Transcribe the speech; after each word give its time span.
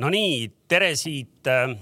Nonii, 0.00 0.46
tere 0.70 0.94
siit 0.96 1.48
äh, 1.50 1.74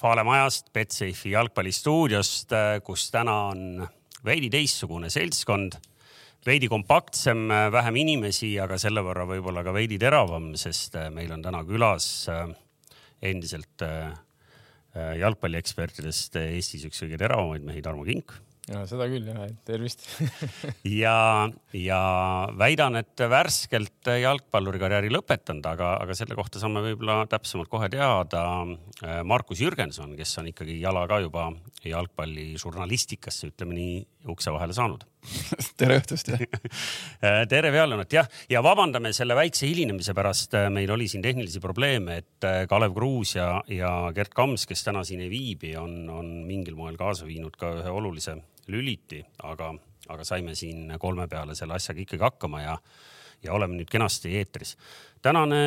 Fale 0.00 0.24
majast, 0.26 0.72
Betsafe'i 0.74 1.36
jalgpallistuudiost, 1.36 2.50
äh, 2.50 2.78
kus 2.82 3.04
täna 3.14 3.34
on 3.52 3.84
veidi 4.26 4.48
teistsugune 4.50 5.06
seltskond, 5.12 5.76
veidi 6.48 6.66
kompaktsem, 6.72 7.44
äh, 7.54 7.68
vähem 7.70 8.00
inimesi, 8.02 8.56
aga 8.58 8.78
selle 8.82 9.04
võrra 9.06 9.28
võib-olla 9.30 9.62
ka 9.62 9.74
veidi 9.76 10.00
teravam, 10.02 10.50
sest 10.58 10.98
meil 11.14 11.30
on 11.36 11.44
täna 11.44 11.60
külas 11.68 12.08
endiselt 13.22 13.86
jalgpalliekspertidest 15.20 16.40
Eestis 16.42 16.88
üks 16.90 17.04
kõige 17.04 17.22
teravamaid 17.22 17.62
mehi, 17.66 17.84
Tarmo 17.86 18.02
Kink 18.08 18.34
ja 18.70 18.84
seda 18.88 19.06
küll 19.10 19.26
jah, 19.28 19.42
tervist 19.68 20.06
ja, 21.02 21.16
ja 21.76 22.00
väidan, 22.56 22.96
et 23.00 23.24
värskelt 23.28 24.08
jalgpallurikarjääri 24.22 25.12
lõpetanud, 25.12 25.66
aga, 25.68 25.94
aga 26.00 26.16
selle 26.16 26.36
kohta 26.38 26.62
saame 26.62 26.80
võib-olla 26.86 27.24
täpsemalt 27.30 27.68
kohe 27.72 27.90
teada. 27.92 28.44
Markus 29.26 29.60
Jürgenson, 29.60 30.14
kes 30.16 30.32
on 30.40 30.48
ikkagi 30.52 30.78
jala 30.80 31.04
ka 31.10 31.20
juba 31.24 31.50
jalgpalližurnalistikasse, 31.84 33.52
ütleme 33.52 33.76
nii, 33.76 33.98
ukse 34.32 34.54
vahele 34.54 34.72
saanud 34.76 35.04
tere 35.80 35.98
õhtust 36.00 36.30
tere 37.52 37.70
pealelõunat 37.72 38.16
jah, 38.16 38.28
ja 38.48 38.62
vabandame 38.64 39.12
selle 39.16 39.36
väikse 39.36 39.68
hilinemise 39.68 40.14
pärast. 40.16 40.56
meil 40.72 40.90
oli 40.92 41.08
siin 41.08 41.24
tehnilisi 41.24 41.60
probleeme, 41.60 42.22
et 42.22 42.48
Kalev 42.70 42.96
Kruus 42.96 43.34
ja, 43.36 43.48
ja 43.68 43.92
Gerd 44.16 44.32
Kams, 44.36 44.64
kes 44.68 44.84
täna 44.88 45.04
siin 45.04 45.24
ei 45.24 45.30
viibi, 45.32 45.74
on, 45.80 46.08
on 46.08 46.34
mingil 46.48 46.76
moel 46.80 46.96
kaasa 47.00 47.28
viinud 47.28 47.56
ka 47.60 47.74
ühe 47.82 47.92
olulise 47.92 48.38
lüliti, 48.72 49.22
aga, 49.42 49.72
aga 50.08 50.24
saime 50.24 50.54
siin 50.58 50.92
kolme 51.00 51.28
peale 51.28 51.56
selle 51.58 51.76
asjaga 51.78 52.04
ikkagi 52.04 52.24
hakkama 52.24 52.62
ja, 52.62 52.76
ja 53.42 53.54
oleme 53.56 53.78
nüüd 53.78 53.90
kenasti 53.90 54.34
eetris. 54.38 54.76
tänane 55.22 55.62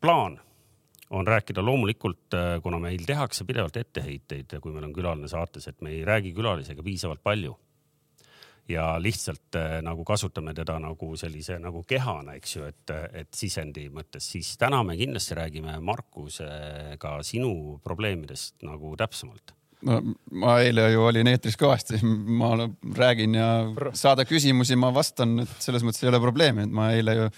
plaan 0.00 0.40
on 1.10 1.26
rääkida 1.26 1.62
loomulikult, 1.64 2.36
kuna 2.62 2.78
meil 2.78 3.02
tehakse 3.06 3.44
pidevalt 3.44 3.76
etteheiteid, 3.76 4.60
kui 4.62 4.72
meil 4.72 4.86
on 4.86 4.94
külaline 4.94 5.28
saates, 5.28 5.66
et 5.68 5.80
me 5.82 5.90
ei 5.90 6.04
räägi 6.06 6.32
külalisega 6.36 6.82
piisavalt 6.86 7.22
palju 7.22 7.56
ja 8.70 9.02
lihtsalt 9.02 9.56
nagu 9.82 10.04
kasutame 10.04 10.54
teda 10.54 10.78
nagu 10.78 11.16
sellise 11.18 11.58
nagu 11.58 11.82
kehana, 11.88 12.36
eks 12.38 12.56
ju, 12.56 12.66
et, 12.70 12.92
et 13.22 13.34
sisendi 13.34 13.88
mõttes, 13.90 14.30
siis 14.36 14.52
täna 14.60 14.82
me 14.86 14.96
kindlasti 15.00 15.34
räägime 15.38 15.78
Markusega 15.82 17.16
sinu 17.26 17.80
probleemidest 17.84 18.62
nagu 18.66 18.94
täpsemalt 18.96 19.54
no 19.86 20.00
ma 20.42 20.56
eile 20.64 20.86
ju 20.92 21.04
olin 21.08 21.30
eetris 21.30 21.56
kõvasti, 21.60 22.00
ma 22.04 22.52
räägin 22.96 23.36
ja 23.38 23.48
saada 23.96 24.26
küsimusi, 24.28 24.76
ma 24.80 24.92
vastan, 24.94 25.38
et 25.44 25.56
selles 25.62 25.84
mõttes 25.86 26.04
ei 26.04 26.10
ole 26.10 26.20
probleemi, 26.22 26.66
et 26.66 26.74
ma 26.74 26.90
eile 26.96 27.16
ju. 27.16 27.28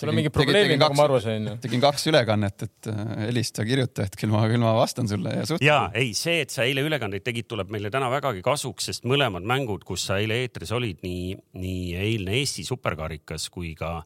sul 0.00 0.12
on 0.12 0.16
mingi 0.16 0.32
probleem, 0.32 0.72
nagu 0.80 0.96
ma 0.96 1.06
aru 1.08 1.20
sain. 1.22 1.50
tegin 1.60 1.82
kaks 1.82 2.06
ülekannet, 2.12 2.66
et 2.66 2.90
äh, 2.92 3.02
helista, 3.26 3.66
kirjuta, 3.68 4.06
et 4.08 4.16
küll 4.20 4.32
ma, 4.32 4.42
küll 4.50 4.62
ma 4.62 4.72
vastan 4.78 5.10
sulle 5.10 5.34
ja 5.34 5.46
suhtlen. 5.46 5.66
ja 5.66 5.78
ei, 5.94 6.14
see, 6.16 6.40
et 6.46 6.54
sa 6.54 6.64
eile 6.64 6.84
ülekandeid 6.86 7.26
tegid, 7.26 7.48
tuleb 7.50 7.72
meile 7.74 7.92
täna 7.92 8.10
vägagi 8.12 8.44
kasuks, 8.46 8.90
sest 8.90 9.08
mõlemad 9.08 9.46
mängud, 9.46 9.84
kus 9.88 10.08
sa 10.08 10.20
eile 10.22 10.40
eetris 10.44 10.72
olid, 10.76 11.02
nii, 11.06 11.36
nii 11.60 11.86
eilne 12.00 12.38
Eesti 12.40 12.64
superkarikas 12.66 13.50
kui 13.52 13.74
ka, 13.78 13.98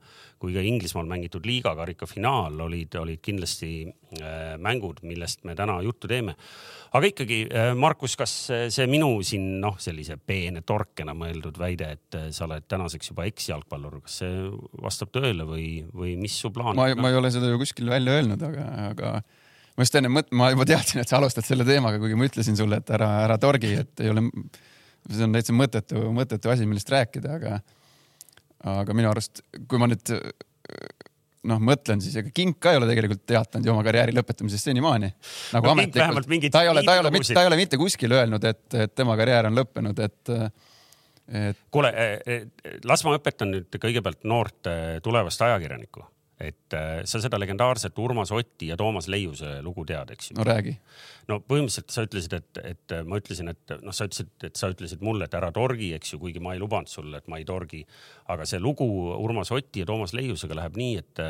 kui 0.45 0.55
ka 0.55 0.65
Inglismaal 0.65 1.09
mängitud 1.11 1.49
liigakarika 1.49 2.09
finaal 2.11 2.61
olid, 2.69 2.95
olid 3.01 3.25
kindlasti 3.25 3.73
äh, 4.21 4.55
mängud, 4.61 5.01
millest 5.09 5.45
me 5.49 5.57
täna 5.59 5.81
juttu 5.85 6.11
teeme 6.11 6.37
aga 6.95 7.11
ikkagi, 7.11 7.39
äh, 7.51 7.71
Markus, 7.79 8.15
kas 8.19 8.33
see 8.73 8.87
minu 8.91 9.09
siin 9.27 9.59
noh, 9.63 9.77
sellise 9.83 10.17
peene 10.21 10.63
torkena 10.67 11.15
mõeldud 11.19 11.57
väide, 11.59 11.91
et 11.97 12.19
äh, 12.19 12.29
sa 12.35 12.47
oled 12.47 12.67
tänaseks 12.71 13.11
juba 13.11 13.27
eksjalgpallur, 13.31 13.99
kas 14.05 14.21
see 14.23 14.45
vastab 14.83 15.11
tõele 15.15 15.47
või, 15.49 15.69
või 15.95 16.15
mis 16.21 16.37
su 16.39 16.53
plaan 16.55 16.79
on? 16.79 17.01
ma 17.01 17.11
ei 17.11 17.19
ole 17.19 17.33
seda 17.35 17.51
ju 17.51 17.59
kuskil 17.63 17.91
välja 17.91 18.15
öelnud, 18.21 18.43
aga, 18.47 18.67
aga 18.93 19.15
ma 19.75 19.87
just 19.87 19.99
enne 19.99 20.13
mõt-, 20.13 20.31
ma 20.37 20.53
juba 20.55 20.69
teadsin, 20.71 21.03
et 21.03 21.11
sa 21.11 21.19
alustad 21.19 21.47
selle 21.47 21.67
teemaga, 21.67 21.99
kuigi 22.03 22.19
ma 22.19 22.29
ütlesin 22.31 22.59
sulle, 22.59 22.79
et 22.83 22.95
ära, 22.95 23.11
ära 23.25 23.39
torgi, 23.43 23.75
et 23.83 24.05
ei 24.05 24.13
ole, 24.15 24.29
see 25.09 25.27
on 25.27 25.35
täitsa 25.35 25.57
mõttetu, 25.57 26.05
mõttetu 26.15 26.55
asi, 26.55 26.69
millest 26.71 26.95
rääkida, 26.95 27.41
aga, 27.41 27.59
aga 28.73 28.97
minu 28.97 29.11
arust, 29.11 29.43
kui 29.69 29.81
ma 29.81 29.89
nüüd 29.91 30.13
noh, 31.49 31.61
mõtlen 31.63 32.03
siis, 32.03 32.17
ega 32.21 32.33
Kink 32.35 32.59
ka 32.63 32.73
ei 32.73 32.81
ole 32.81 32.89
tegelikult 32.89 33.25
teatanud 33.29 33.67
ju 33.67 33.73
oma 33.75 33.85
karjääri 33.87 34.15
lõpetamisest 34.17 34.71
senimaani. 34.71 35.11
nagu 35.57 35.69
no, 35.69 35.75
ametlikult, 35.77 36.49
ta 36.53 36.65
ei 36.65 36.71
ole, 36.73 36.85
ta 36.87 36.97
ei 36.97 37.03
ole, 37.03 37.13
ta 37.29 37.45
ei 37.45 37.51
ole 37.51 37.61
mitte 37.61 37.81
kuskil 37.81 38.17
öelnud, 38.17 38.47
et, 38.49 38.65
et 38.87 38.95
tema 38.97 39.17
karjäär 39.21 39.51
on 39.51 39.59
lõppenud, 39.59 40.01
et, 40.05 40.35
et. 41.43 41.63
kuule, 41.75 41.93
eh, 41.93 42.17
eh, 42.27 42.49
las 42.89 43.05
ma 43.05 43.15
õpetan 43.19 43.53
nüüd 43.53 43.81
kõigepealt 43.81 44.25
noort 44.31 44.73
eh, 44.73 44.99
tulevast 45.05 45.45
ajakirjanikku 45.49 46.07
et 46.45 46.77
äh, 46.77 47.03
sa 47.09 47.21
seda 47.23 47.39
legendaarset 47.41 47.99
Urmas 48.03 48.33
Otti 48.35 48.69
ja 48.71 48.77
Toomas 48.81 49.09
Leiuse 49.13 49.57
lugu 49.65 49.85
tead, 49.89 50.13
eks 50.15 50.31
ju? 50.31 50.39
no 50.39 50.47
räägi. 50.49 50.75
no 51.31 51.41
põhimõtteliselt 51.41 51.95
sa 51.95 52.05
ütlesid, 52.07 52.37
et, 52.39 52.61
et 52.73 52.97
ma 53.09 53.21
ütlesin, 53.21 53.51
et 53.55 53.77
noh, 53.81 53.95
sa 53.97 54.09
ütlesid, 54.09 54.33
et 54.49 54.61
sa 54.61 54.71
ütlesid 54.75 55.05
mulle, 55.05 55.29
et 55.29 55.39
ära 55.39 55.51
torgi, 55.55 55.93
eks 55.97 56.15
ju, 56.15 56.21
kuigi 56.23 56.43
ma 56.45 56.57
ei 56.57 56.63
lubanud 56.63 56.91
sulle, 56.91 57.21
et 57.21 57.31
ma 57.33 57.41
ei 57.41 57.49
torgi. 57.49 57.85
aga 58.33 58.47
see 58.49 58.63
lugu 58.63 58.89
Urmas 59.15 59.53
Oti 59.55 59.85
ja 59.85 59.89
Toomas 59.89 60.15
Leiusega 60.17 60.59
läheb 60.61 60.79
nii, 60.81 61.01
et, 61.01 61.25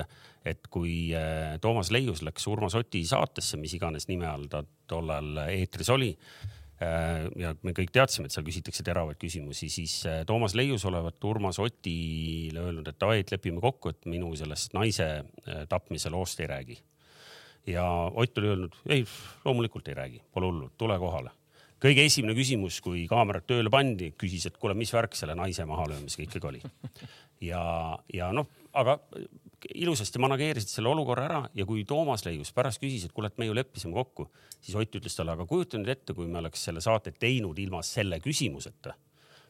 et 0.55 0.69
kui 0.71 1.15
äh, 1.17 1.57
Toomas 1.61 1.93
Leius 1.95 2.23
läks 2.27 2.47
Urmas 2.51 2.75
Oti 2.79 3.05
saatesse, 3.07 3.61
mis 3.61 3.75
iganes 3.79 4.09
nime 4.11 4.29
all 4.31 4.51
ta 4.51 4.65
tollal 4.91 5.47
eetris 5.49 5.89
oli 5.91 6.13
Äh, 6.15 6.64
ja 6.81 7.53
me 7.63 7.75
kõik 7.77 7.93
teadsime, 7.95 8.27
et 8.27 8.35
seal 8.35 8.47
küsitakse 8.47 8.85
teravaid 8.87 9.19
küsimusi, 9.21 9.69
siis 9.73 10.01
äh, 10.11 10.23
Toomas 10.27 10.57
Leius 10.59 10.85
olevat 10.89 11.23
Urmas 11.25 11.61
Otile 11.63 12.65
öelnud, 12.65 12.89
et 12.91 12.99
davai, 13.01 13.21
et 13.23 13.31
lepime 13.31 13.63
kokku, 13.63 13.95
et 13.95 14.11
minu 14.11 14.33
sellest 14.39 14.75
naise 14.75 15.07
äh, 15.23 15.63
tapmise 15.71 16.11
loost 16.11 16.43
ei 16.43 16.51
räägi. 16.51 16.81
ja 17.67 17.85
Ott 18.15 18.39
oli 18.39 18.53
öelnud, 18.53 18.77
ei, 18.89 19.07
loomulikult 19.45 19.89
ei 19.89 19.95
räägi, 19.95 20.23
pole 20.33 20.51
hullu, 20.51 20.71
tule 20.79 20.99
kohale 20.99 21.31
kõige 21.85 22.05
esimene 22.09 22.33
küsimus, 22.37 22.79
kui 22.81 23.03
kaamerad 23.11 23.45
tööle 23.45 23.69
pandi, 23.69 24.15
küsis, 24.17 24.47
et 24.49 24.55
kuule, 24.57 24.73
mis 24.79 24.93
värk 24.95 25.17
selle 25.19 25.35
naise 25.37 25.67
mahalöömisega 25.69 26.25
ikkagi 26.25 26.49
oli. 26.49 26.63
ja, 27.51 27.63
ja 28.15 28.31
noh, 28.33 28.49
aga 28.73 28.97
ilusasti 29.75 30.21
manageerisid 30.23 30.69
selle 30.69 30.91
olukorra 30.91 31.25
ära 31.29 31.41
ja 31.55 31.67
kui 31.67 31.85
Toomas 31.89 32.25
Leius 32.27 32.53
pärast 32.53 32.83
küsis, 32.83 33.07
et 33.07 33.15
kuule, 33.15 33.31
et 33.33 33.39
me 33.39 33.49
ju 33.49 33.57
leppisime 33.57 33.95
kokku, 33.97 34.29
siis 34.61 34.77
Ott 34.79 34.99
ütles 35.01 35.17
talle, 35.17 35.35
aga 35.37 35.47
kujuta 35.47 35.79
nüüd 35.79 35.91
ette, 35.93 36.15
kui 36.15 36.29
me 36.29 36.39
oleks 36.43 36.65
selle 36.69 36.83
saate 36.85 37.13
teinud 37.13 37.59
ilma 37.59 37.83
selle 37.83 38.21
küsimuseta. 38.21 38.95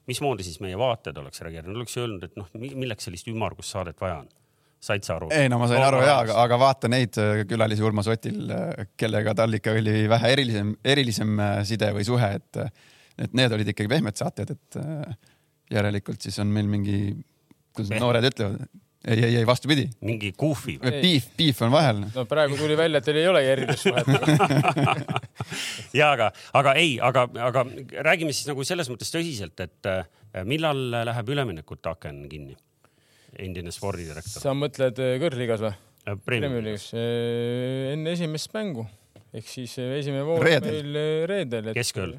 mismoodi 0.06 0.44
siis 0.44 0.60
meie 0.60 0.78
vaatajad 0.78 1.18
oleks 1.18 1.40
reageerinud, 1.40 1.76
oleks 1.76 1.96
öelnud, 1.96 2.24
et 2.24 2.36
noh, 2.36 2.48
milleks 2.54 3.08
sellist 3.08 3.28
ümmargust 3.28 3.72
saadet 3.72 4.00
vaja 4.00 4.18
on? 4.22 4.32
said 4.84 5.04
sa 5.06 5.16
aru? 5.16 5.30
ei 5.32 5.48
no 5.48 5.58
ma 5.58 5.68
sain 5.70 5.82
aru 5.84 6.02
ja, 6.04 6.18
aga, 6.20 6.36
aga 6.44 6.58
vaata 6.60 6.90
neid 6.92 7.16
äh, 7.20 7.44
külalisi 7.48 7.84
Urmas 7.86 8.08
Otil, 8.12 8.42
äh, 8.52 8.86
kellega 9.00 9.34
tal 9.38 9.56
ikka 9.56 9.72
oli 9.72 10.04
vähe 10.10 10.32
erilisem, 10.36 10.74
erilisem 10.84 11.38
äh, 11.40 11.60
side 11.68 11.88
või 11.96 12.04
suhe, 12.06 12.30
et, 12.40 12.60
et 13.16 13.36
need 13.38 13.54
olid 13.56 13.72
ikkagi 13.72 13.90
pehmed 13.90 14.20
saated, 14.20 14.52
et 14.52 14.80
järelikult 15.72 16.20
siis 16.24 16.36
on 16.42 16.50
meil 16.52 16.68
mingi, 16.68 16.98
kuidas 17.72 17.96
noored 18.02 18.28
ütlevad, 18.28 18.66
ei, 19.08 19.24
ei, 19.24 19.36
ei 19.40 19.46
vastupidi. 19.46 19.86
mingi 20.04 20.32
või? 20.38 20.92
Beef, 21.02 21.28
beef 21.38 21.62
on 21.64 21.72
vahel. 21.74 22.02
no 22.14 22.24
praegu 22.28 22.58
tuli 22.58 22.76
välja, 22.78 23.00
et 23.00 23.08
teil 23.08 23.20
ei 23.20 23.28
olegi 23.28 23.52
eridussuhet 23.52 24.06
ja 26.00 26.10
aga, 26.14 26.30
aga 26.60 26.74
ei, 26.80 26.96
aga, 27.04 27.26
aga 27.48 27.64
räägime 28.08 28.34
siis 28.34 28.48
nagu 28.50 28.64
selles 28.66 28.90
mõttes 28.92 29.12
tõsiselt, 29.14 29.60
et 29.64 29.90
äh, 29.90 30.04
millal 30.48 30.86
läheb 31.10 31.34
üleminekute 31.36 31.92
aken 31.94 32.24
kinni? 32.30 32.56
endine 33.34 33.72
spordidirektor. 33.74 34.40
sa 34.44 34.54
mõtled 34.56 35.00
äh, 35.02 35.16
kõrgliigas 35.22 35.64
või? 35.64 35.74
Äh, 36.04 36.20
Premium-liigas. 36.24 36.90
enne 36.94 38.14
esimest 38.14 38.52
mängu 38.56 38.86
ehk 39.34 39.48
siis 39.50 39.74
esimene 39.82 40.24
voor 40.26 40.44
meil 40.44 41.02
reedel 41.28 41.72
et.... 41.72 41.76
keskööl 41.76 42.16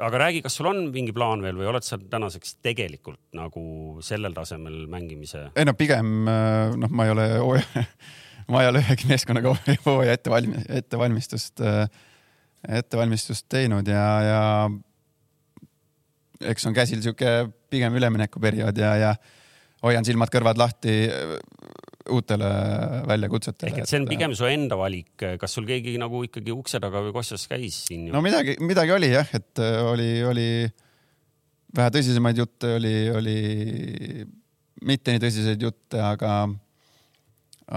aga 0.00 0.18
räägi, 0.18 0.42
kas 0.44 0.56
sul 0.58 0.68
on 0.70 0.80
mingi 0.94 1.12
plaan 1.14 1.42
veel 1.44 1.58
või 1.58 1.68
oled 1.70 1.84
sa 1.86 1.98
tänaseks 1.98 2.56
tegelikult 2.64 3.20
nagu 3.36 3.64
sellel 4.04 4.34
tasemel 4.36 4.84
mängimise? 4.90 5.48
ei 5.54 5.68
no 5.68 5.74
pigem 5.78 6.28
äh, 6.30 6.74
noh, 6.80 6.90
ma 6.90 7.06
ei 7.08 7.14
ole 7.14 7.28
ma 8.52 8.64
ei 8.64 8.70
ole 8.72 8.82
ühegi 8.84 9.08
meeskonnaga 9.10 9.54
hooaja 9.86 10.16
ettevalmi-, 10.16 10.64
ettevalmistust, 10.80 11.62
äh, 11.64 11.86
ettevalmistust 12.80 13.46
teinud 13.52 13.88
ja, 13.88 14.08
ja 14.24 14.42
eks 16.52 16.66
on 16.68 16.76
käsil 16.76 17.02
sihuke 17.04 17.48
pigem 17.70 17.96
üleminekuperiood 18.00 18.78
ja, 18.80 18.96
ja 19.00 19.14
hoian 19.84 20.06
silmad-kõrvad 20.06 20.58
lahti 20.60 20.96
uutele 22.12 22.48
väljakutsetele. 23.08 23.70
ehk 23.70 23.82
et 23.84 23.90
see 23.90 24.00
on 24.02 24.08
pigem 24.08 24.34
su 24.36 24.48
enda 24.48 24.76
valik, 24.76 25.12
kas 25.40 25.54
sul 25.56 25.66
keegi 25.68 25.96
nagu 26.00 26.20
ikkagi 26.26 26.52
ukse 26.52 26.80
taga 26.82 27.00
või 27.04 27.14
kossas 27.16 27.46
käis 27.48 27.84
siin? 27.88 28.10
no 28.12 28.20
midagi, 28.24 28.58
midagi 28.60 28.92
oli 28.92 29.12
jah, 29.14 29.30
et 29.36 29.62
äh, 29.62 29.78
oli, 29.88 30.10
oli 30.28 30.48
vähe 31.74 31.94
tõsisemaid 31.94 32.42
jutte, 32.42 32.74
oli, 32.78 32.94
oli 33.14 33.38
mitte 34.84 35.14
nii 35.14 35.22
tõsiseid 35.24 35.64
jutte, 35.64 36.02
aga, 36.04 36.36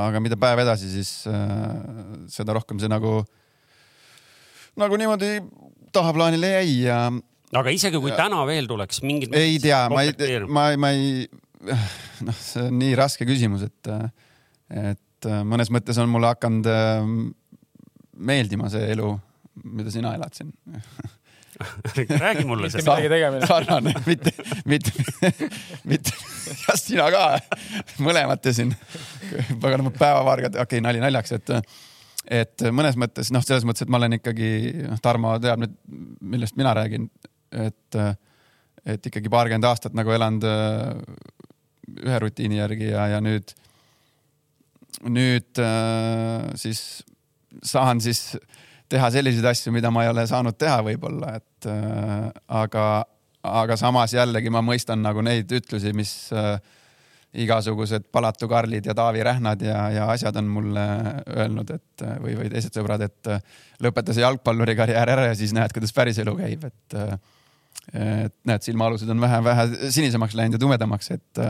aga 0.03 0.21
mida 0.23 0.39
päev 0.39 0.65
edasi, 0.65 0.91
siis 0.91 1.13
äh, 1.31 1.71
seda 2.33 2.57
rohkem 2.57 2.81
see 2.83 2.91
nagu, 2.91 3.21
nagu 4.77 4.99
niimoodi 4.99 5.39
tahaplaanile 5.95 6.51
jäi 6.57 6.77
ja. 6.83 7.01
aga 7.55 7.73
isegi 7.73 7.99
kui 8.03 8.11
ja, 8.11 8.19
täna 8.25 8.43
veel 8.49 8.67
tuleks 8.67 9.01
mingid. 9.07 9.31
ei 9.39 9.55
tea, 9.63 9.85
ma 9.93 10.03
ei, 10.03 10.41
ma, 10.51 10.69
ma 10.75 10.91
ei 10.91 11.27
noh, 12.27 12.37
see 12.37 12.67
on 12.67 12.79
nii 12.79 12.95
raske 12.99 13.25
küsimus, 13.27 13.65
et, 13.67 13.93
et 14.69 15.05
et 15.17 15.29
mõnes 15.47 15.71
mõttes 15.73 15.97
on 16.01 16.09
mulle 16.11 16.29
hakanud 16.29 16.67
meeldima 18.17 18.69
see 18.73 18.91
elu, 18.93 19.11
mida 19.65 19.93
sina 19.93 20.13
elad 20.17 20.35
siin 20.37 20.51
räägi 22.21 22.43
mulle 22.45 22.69
sellest. 22.69 22.85
midagi 22.85 23.09
tegemine. 23.09 23.47
sarnane, 23.49 23.93
mitte, 24.05 24.33
mitte, 24.69 24.91
mitte, 25.89 26.13
jah, 26.67 26.77
sina 26.77 27.07
ka, 27.13 27.23
mõlemad 28.05 28.43
te 28.43 28.53
siin, 28.53 28.75
paganama 29.57 29.89
päevavargad, 29.95 30.53
okei 30.53 30.77
okay,, 30.77 30.83
nali 30.85 31.01
naljaks, 31.01 31.33
et, 31.39 31.53
et 32.43 32.67
mõnes 32.69 32.99
mõttes 33.01 33.33
noh, 33.33 33.41
selles 33.41 33.65
mõttes, 33.65 33.87
et 33.87 33.89
ma 33.89 33.97
olen 33.97 34.19
ikkagi, 34.19 34.51
noh, 34.83 35.01
Tarmo 35.01 35.33
teab 35.41 35.63
nüüd, 35.63 35.73
millest 36.21 36.61
mina 36.61 36.75
räägin, 36.77 37.09
et, 37.65 37.99
et 38.85 39.09
ikkagi 39.09 39.33
paarkümmend 39.33 39.65
aastat 39.71 39.97
nagu 39.97 40.13
elanud 40.13 40.45
ühe 41.95 42.19
rutiini 42.19 42.59
järgi 42.59 42.91
ja, 42.91 43.07
ja 43.15 43.21
nüüd, 43.23 43.53
nüüd 45.07 45.61
siis 46.59 46.81
saan 47.63 48.01
siis 48.03 48.35
teha 48.91 49.09
selliseid 49.11 49.45
asju, 49.51 49.73
mida 49.75 49.91
ma 49.91 50.05
ei 50.05 50.11
ole 50.11 50.25
saanud 50.29 50.57
teha 50.59 50.79
võib-olla, 50.85 51.35
et 51.41 51.69
äh, 51.71 52.27
aga, 52.61 52.87
aga 53.43 53.77
samas 53.79 54.15
jällegi 54.15 54.51
ma 54.53 54.63
mõistan 54.65 55.03
nagu 55.03 55.23
neid 55.25 55.51
ütlusi, 55.59 55.93
mis 55.97 56.13
äh, 56.35 56.55
igasugused 57.37 58.07
Palatu 58.11 58.47
Karlid 58.49 58.87
ja 58.87 58.95
Taavi 58.97 59.23
Rähnad 59.27 59.61
ja, 59.65 59.81
ja 59.93 60.07
asjad 60.13 60.39
on 60.39 60.47
mulle 60.51 60.85
öelnud, 61.35 61.73
et 61.75 62.05
äh, 62.05 62.19
või, 62.23 62.37
või 62.39 62.51
teised 62.53 62.77
sõbrad, 62.77 63.03
et 63.07 63.31
äh, 63.33 63.43
lõpeta 63.83 64.15
see 64.15 64.23
jalgpalluri 64.23 64.77
karjäär 64.79 65.15
ära 65.17 65.27
ja 65.31 65.35
siis 65.37 65.55
näed, 65.57 65.75
kuidas 65.75 65.95
päris 65.95 66.21
elu 66.23 66.37
käib, 66.39 66.69
et 66.71 66.97
äh, 66.97 67.17
et 67.93 68.35
näed, 68.47 68.63
silmaalused 68.65 69.09
on 69.09 69.21
vähe-vähe 69.23 69.91
sinisemaks 69.95 70.35
läinud 70.37 70.57
ja 70.57 70.63
tumedamaks, 70.63 71.11
et 71.15 71.43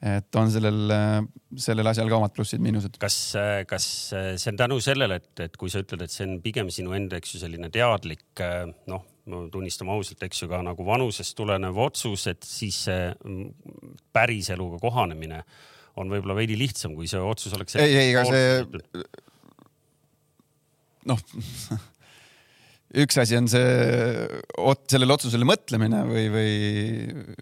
et 0.00 0.36
on 0.40 0.48
sellel, 0.48 0.92
sellel 1.60 1.90
asjal 1.90 2.08
ka 2.08 2.16
omad 2.16 2.32
plussid-miinused. 2.32 2.94
kas, 3.02 3.16
kas 3.68 3.86
see 4.40 4.48
on 4.48 4.56
tänu 4.56 4.78
sellele, 4.80 5.18
et, 5.20 5.42
et 5.44 5.58
kui 5.60 5.68
sa 5.72 5.82
ütled, 5.82 6.06
et 6.06 6.14
see 6.14 6.24
on 6.24 6.38
pigem 6.40 6.70
sinu 6.72 6.94
enda, 6.96 7.18
eks 7.20 7.34
ju, 7.34 7.40
selline 7.42 7.68
teadlik 7.74 8.40
noh, 8.88 9.04
tunnistame 9.52 9.92
ausalt, 9.92 10.22
eks 10.24 10.40
ju, 10.40 10.48
ka 10.50 10.62
nagu 10.64 10.86
vanusest 10.86 11.36
tulenev 11.36 11.76
otsus, 11.84 12.24
et 12.32 12.48
siis 12.48 12.80
see 12.86 13.10
mm, 13.12 13.76
päriseluga 14.16 14.80
kohanemine 14.80 15.42
on 16.00 16.08
võib-olla 16.08 16.38
veidi 16.38 16.56
lihtsam, 16.56 16.96
kui 16.96 17.10
see 17.10 17.20
otsus 17.20 17.52
oleks. 17.58 17.76
ei, 17.76 17.92
ei, 17.92 18.14
ega 18.14 18.24
see 18.24 19.04
noh 21.10 21.20
üks 22.98 23.18
asi 23.22 23.36
on 23.38 23.46
see, 23.50 23.66
sellele 24.90 25.14
otsusele 25.14 25.46
mõtlemine 25.46 26.02
või, 26.08 26.24
või, 26.32 26.54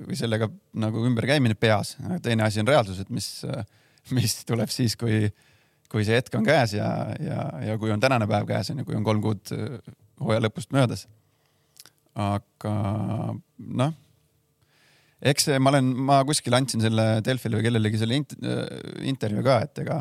või 0.08 0.18
sellega 0.18 0.50
nagu 0.80 1.04
ümberkäimine 1.08 1.56
peas, 1.58 1.94
teine 2.24 2.44
asi 2.44 2.60
on 2.62 2.68
reaalsus, 2.68 3.00
et 3.00 3.12
mis, 3.14 3.28
mis 4.16 4.34
tuleb 4.48 4.72
siis, 4.72 4.96
kui, 5.00 5.22
kui 5.88 6.04
see 6.04 6.18
hetk 6.18 6.36
on 6.36 6.44
käes 6.46 6.76
ja, 6.76 6.90
ja, 7.22 7.46
ja 7.64 7.78
kui 7.80 7.92
on 7.94 8.02
tänane 8.02 8.28
päev 8.28 8.48
käes 8.50 8.72
on 8.72 8.82
ju, 8.82 8.88
kui 8.90 8.98
on 8.98 9.06
kolm 9.06 9.24
kuud 9.24 9.54
hooaja 10.20 10.44
lõpust 10.44 10.74
möödas. 10.76 11.06
aga 12.18 12.74
noh, 13.56 13.96
eks 15.22 15.48
see, 15.48 15.58
ma 15.62 15.72
olen, 15.72 15.90
ma 16.10 16.20
kuskil 16.28 16.56
andsin 16.58 16.84
selle 16.84 17.22
Delfile 17.24 17.56
või 17.56 17.68
kellelegi 17.70 18.00
selle 18.00 18.20
int, 18.20 18.36
intervjuu 19.06 19.44
ka, 19.46 19.60
et 19.64 19.84
ega, 19.86 20.00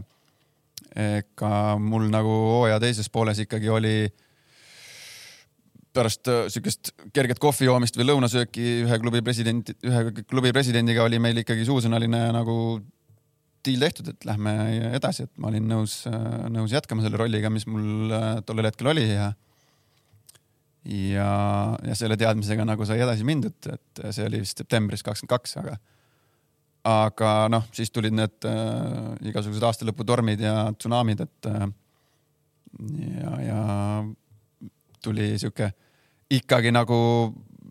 ega 1.07 1.51
mul 1.79 2.09
nagu 2.11 2.39
hooaja 2.57 2.81
teises 2.83 3.07
pooles 3.13 3.39
ikkagi 3.45 3.71
oli 3.71 3.99
pärast 5.97 6.29
äh, 6.31 6.45
siukest 6.53 6.93
kerget 7.15 7.41
kohvi 7.41 7.67
joomist 7.67 7.97
või 7.99 8.11
lõunasööki 8.11 8.67
ühe 8.85 8.99
klubi 9.01 9.23
president, 9.25 9.73
ühe 9.85 10.03
klubi 10.21 10.53
presidendiga 10.55 11.05
oli 11.07 11.19
meil 11.23 11.41
ikkagi 11.43 11.65
suusõnaline 11.67 12.27
nagu 12.35 12.57
diil 13.67 13.83
tehtud, 13.83 14.13
et 14.13 14.27
lähme 14.27 14.53
edasi, 14.95 15.25
et 15.27 15.33
ma 15.41 15.49
olin 15.51 15.67
nõus, 15.67 15.99
äh, 16.09 16.47
nõus 16.53 16.75
jätkama 16.75 17.03
selle 17.03 17.19
rolliga, 17.19 17.51
mis 17.53 17.67
mul 17.69 18.13
äh, 18.13 18.29
tollel 18.47 18.69
hetkel 18.69 18.93
oli 18.93 19.09
ja 19.09 19.31
ja, 20.87 21.29
ja 21.83 21.95
selle 21.99 22.15
teadmisega 22.19 22.63
nagu 22.67 22.85
sai 22.87 23.01
edasi 23.03 23.25
mindud, 23.27 23.57
et 23.73 24.03
see 24.15 24.23
oli 24.23 24.39
vist 24.45 24.61
septembris 24.61 25.03
kakskümmend 25.03 25.33
kaks, 25.35 25.57
aga 25.59 25.75
aga 26.87 27.31
noh, 27.51 27.65
siis 27.75 27.91
tulid 27.91 28.15
need 28.15 28.47
äh, 28.47 29.09
igasugused 29.27 29.65
aastalõputormid 29.67 30.41
ja 30.43 30.69
tsunamid, 30.77 31.25
et 31.25 31.49
äh, 31.51 31.65
ja, 33.17 33.33
ja 33.43 33.59
tuli 35.03 35.33
sihuke 35.39 35.71
ikkagi 36.33 36.73
nagu 36.75 36.97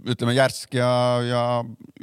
ütleme 0.06 0.34
järsk 0.36 0.76
ja, 0.78 0.88
ja 1.26 1.42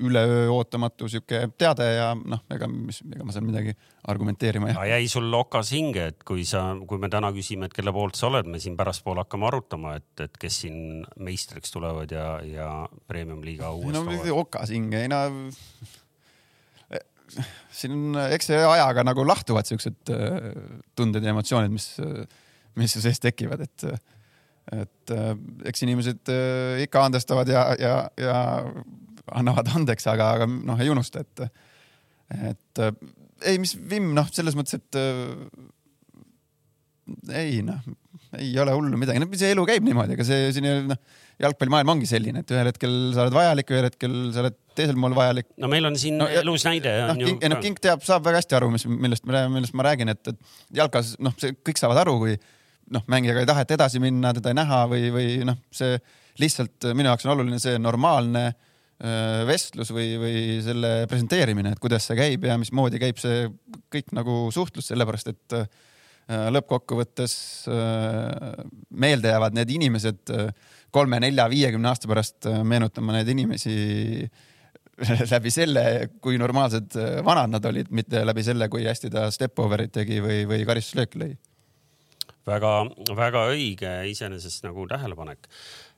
üleöö 0.01 0.49
ootamatu 0.51 1.07
sihuke 1.11 1.45
teade 1.59 1.87
ja 1.95 2.09
noh, 2.15 2.41
ega 2.53 2.67
mis, 2.67 2.99
ega 3.07 3.25
ma 3.25 3.35
seal 3.35 3.45
midagi 3.47 3.75
argumenteerima 4.11 4.69
ei 4.69 4.75
hakka. 4.75 4.89
jäi 4.91 5.07
sul 5.11 5.37
okas 5.37 5.71
hinge, 5.75 6.09
et 6.11 6.25
kui 6.27 6.43
sa, 6.47 6.65
kui 6.87 6.99
me 7.01 7.09
täna 7.13 7.31
küsime, 7.35 7.69
et 7.69 7.75
kelle 7.75 7.93
poolt 7.95 8.19
sa 8.19 8.27
oled, 8.29 8.49
me 8.49 8.59
siin 8.63 8.75
pärastpool 8.79 9.21
hakkame 9.23 9.47
arutama, 9.47 9.95
et, 10.01 10.25
et 10.25 10.39
kes 10.39 10.63
siin 10.65 10.77
meistriks 11.23 11.73
tulevad 11.75 12.11
ja, 12.11 12.27
ja 12.47 12.69
premium-liiga 13.09 13.71
uuesti 13.77 14.19
no, 14.19 14.39
okas 14.43 14.73
hinge, 14.75 15.05
ei 15.05 15.11
no 15.11 15.23
siin 17.79 18.17
eks 18.29 18.51
see 18.51 18.63
ajaga 18.67 19.05
nagu 19.07 19.25
lahtuvad 19.27 19.69
siuksed 19.69 20.13
äh, 20.13 20.49
tunded 20.97 21.23
ja 21.23 21.33
emotsioonid, 21.33 21.71
mis, 21.73 21.93
mis 22.79 22.97
su 22.97 23.03
sees 23.03 23.23
tekivad, 23.23 23.63
et 23.63 23.87
et 24.71 25.11
äh, 25.11 25.33
eks 25.69 25.83
inimesed 25.83 26.31
äh, 26.31 26.83
ikka 26.85 27.07
andestavad 27.09 27.49
ja, 27.51 27.65
ja, 27.79 27.95
ja 28.19 28.37
annavad 29.35 29.71
andeks, 29.75 30.07
aga, 30.11 30.29
aga 30.37 30.47
noh, 30.47 30.79
ei 30.79 30.91
unusta, 30.93 31.23
et, 31.23 31.43
et 32.51 32.83
äh, 32.83 32.95
ei, 33.51 33.59
mis 33.59 33.75
vimm, 33.75 34.13
noh, 34.15 34.29
selles 34.31 34.55
mõttes, 34.55 34.79
et 34.79 34.99
ei 37.35 37.59
noh, 37.65 37.83
ei 38.39 38.53
ole 38.61 38.73
hullu 38.73 38.97
midagi, 38.97 39.19
no 39.19 39.27
see 39.35 39.51
elu 39.53 39.65
käib 39.67 39.83
niimoodi, 39.85 40.15
ega 40.15 40.25
see 40.27 40.47
siin 40.55 40.69
noh, 40.87 40.99
jalgpallimaailm 41.43 41.91
ongi 41.95 42.07
selline, 42.07 42.43
et 42.43 42.53
ühel 42.53 42.69
hetkel 42.69 42.95
sa 43.15 43.25
oled 43.25 43.35
vajalik, 43.35 43.73
ühel 43.73 43.87
hetkel 43.89 44.15
sa 44.33 44.43
oled 44.45 44.57
teisel 44.77 44.97
pool 44.97 45.17
vajalik. 45.17 45.49
no 45.59 45.69
meil 45.71 45.89
on 45.89 45.99
siin 45.99 46.17
no, 46.21 46.29
elus 46.41 46.63
näide. 46.69 46.93
noh, 47.11 47.19
no, 47.19 47.61
King 47.63 47.79
teab, 47.83 48.03
saab 48.07 48.25
väga 48.29 48.39
hästi 48.39 48.59
aru, 48.59 48.71
mis, 48.73 48.87
millest 48.87 49.27
me, 49.27 49.45
millest 49.57 49.75
ma 49.77 49.87
räägin, 49.89 50.13
et, 50.13 50.31
et 50.31 50.79
jalkas, 50.79 51.15
noh, 51.23 51.35
see 51.41 51.57
kõik 51.59 51.81
saavad 51.81 52.05
aru, 52.05 52.15
kui 52.23 52.37
noh, 52.91 53.05
mängijaga 53.11 53.43
ei 53.43 53.49
taheta 53.49 53.77
edasi 53.77 54.01
minna, 54.03 54.33
teda 54.35 54.51
ei 54.51 54.59
näha 54.59 54.83
või, 54.91 55.07
või 55.13 55.31
noh, 55.47 55.59
see 55.73 55.97
lihtsalt 56.41 56.89
minu 56.97 57.11
jaoks 57.11 57.25
on 57.27 57.35
oluline 57.35 57.59
see 57.61 57.79
normaalne 57.81 58.43
äh, 58.49 59.43
vestlus 59.47 59.93
või, 59.93 60.13
või 60.21 60.37
selle 60.65 60.93
presenteerimine, 61.09 61.73
et 61.73 61.81
kuidas 61.83 62.07
see 62.09 62.17
käib 62.19 62.47
ja 62.47 62.57
mismoodi 62.59 63.01
käib 63.01 63.21
see 63.21 63.47
kõik 63.93 64.13
nagu 64.17 64.47
suhtlus, 64.53 64.89
sellepärast 64.91 65.33
et 65.33 65.57
äh, 65.59 65.67
lõppkokkuvõttes 66.55 67.35
äh, 67.69 68.63
meelde 68.89 69.33
jäävad 69.33 69.59
need 69.59 69.75
inimesed 69.77 70.33
kolme, 70.93 71.19
nelja, 71.23 71.47
viiekümne 71.51 71.89
aasta 71.89 72.09
pärast 72.09 72.49
meenutama 72.63 73.17
neid 73.17 73.29
inimesi 73.33 73.75
läbi 75.33 75.53
selle, 75.53 75.85
kui 76.21 76.37
normaalsed 76.37 76.97
vanad 77.25 77.49
nad 77.55 77.65
olid, 77.65 77.89
mitte 77.89 78.21
läbi 78.25 78.45
selle, 78.45 78.69
kui 78.69 78.85
hästi 78.85 79.09
ta 79.13 79.25
step 79.33 79.57
over'it 79.63 79.93
tegi 79.93 80.21
või, 80.21 80.43
või 80.49 80.61
karistuslööki 80.69 81.21
lõi 81.21 81.33
väga-väga 82.49 83.47
õige 83.53 83.95
iseenesest 84.11 84.65
nagu 84.67 84.87
tähelepanek. 84.91 85.49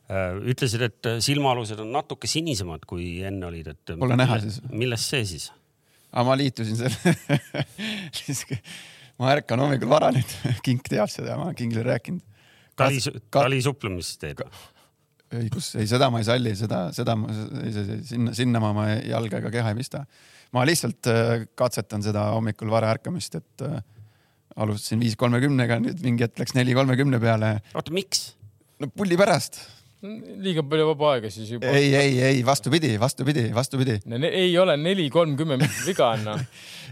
Äh, 0.05 0.37
ütlesid, 0.53 0.85
et 0.85 1.11
silmaalused 1.25 1.79
on 1.81 1.93
natuke 1.95 2.29
sinisemad, 2.29 2.85
kui 2.89 3.19
enne 3.25 3.47
olid, 3.49 3.71
et. 3.73 3.95
Pole 3.97 4.17
näha 4.19 4.41
siis. 4.43 4.59
millest 4.69 5.13
see 5.13 5.27
siis? 5.35 5.51
aga 6.15 6.23
ma 6.29 6.35
liitusin 6.39 6.77
selle 6.79 8.55
ma 9.19 9.33
ärkan 9.33 9.61
hommikul 9.63 9.91
vara 9.91 10.11
nüüd, 10.15 10.37
Kink 10.65 10.87
teab 10.91 11.11
seda, 11.11 11.35
ma 11.39 11.49
olen 11.49 11.57
Kingile 11.59 11.83
rääkinud. 11.87 12.23
tali, 12.79 13.01
talisuuplemist 13.31 14.19
teed? 14.21 14.43
ei, 15.35 15.49
kus, 15.51 15.73
ei 15.79 15.87
seda 15.89 16.09
ma 16.13 16.21
ei 16.21 16.27
salli, 16.27 16.55
seda, 16.57 16.85
seda 16.95 17.17
ma, 17.19 17.31
sinna, 18.07 18.35
sinna 18.37 18.61
ma 18.63 18.71
oma 18.75 18.87
jalga 18.95 19.41
ega 19.41 19.51
keha 19.57 19.73
ei 19.73 19.79
pista. 19.79 20.05
ma 20.55 20.63
lihtsalt 20.67 21.11
äh, 21.11 21.33
katsetan 21.57 22.05
seda 22.05 22.29
hommikul 22.35 22.71
vara 22.71 22.93
ärkamist, 22.95 23.39
et 23.41 23.67
äh, 23.67 23.79
alustasin 24.55 25.01
viis 25.03 25.15
kolmekümnega, 25.19 25.79
nüüd 25.83 26.03
mingi 26.05 26.25
hetk 26.25 26.39
läks 26.39 26.55
neli 26.55 26.75
kolmekümne 26.77 27.19
peale. 27.21 27.57
oota, 27.75 27.93
miks? 27.95 28.29
no 28.79 28.89
pulli 28.91 29.17
pärast. 29.19 29.59
liiga 30.45 30.61
palju 30.69 30.87
vaba 30.91 31.11
aega 31.15 31.31
siis 31.33 31.51
juba. 31.55 31.71
ei, 31.75 31.89
ei, 31.97 32.17
ei 32.29 32.41
vastupidi, 32.45 32.93
vastupidi, 33.01 33.47
vastupidi 33.55 33.97
no,. 34.05 34.19
ei 34.27 34.51
ole 34.61 34.77
neli 34.77 35.07
kolmkümmend, 35.13 35.65
mis 35.65 35.81
viga 35.87 36.11
on 36.13 36.25
noh 36.27 36.43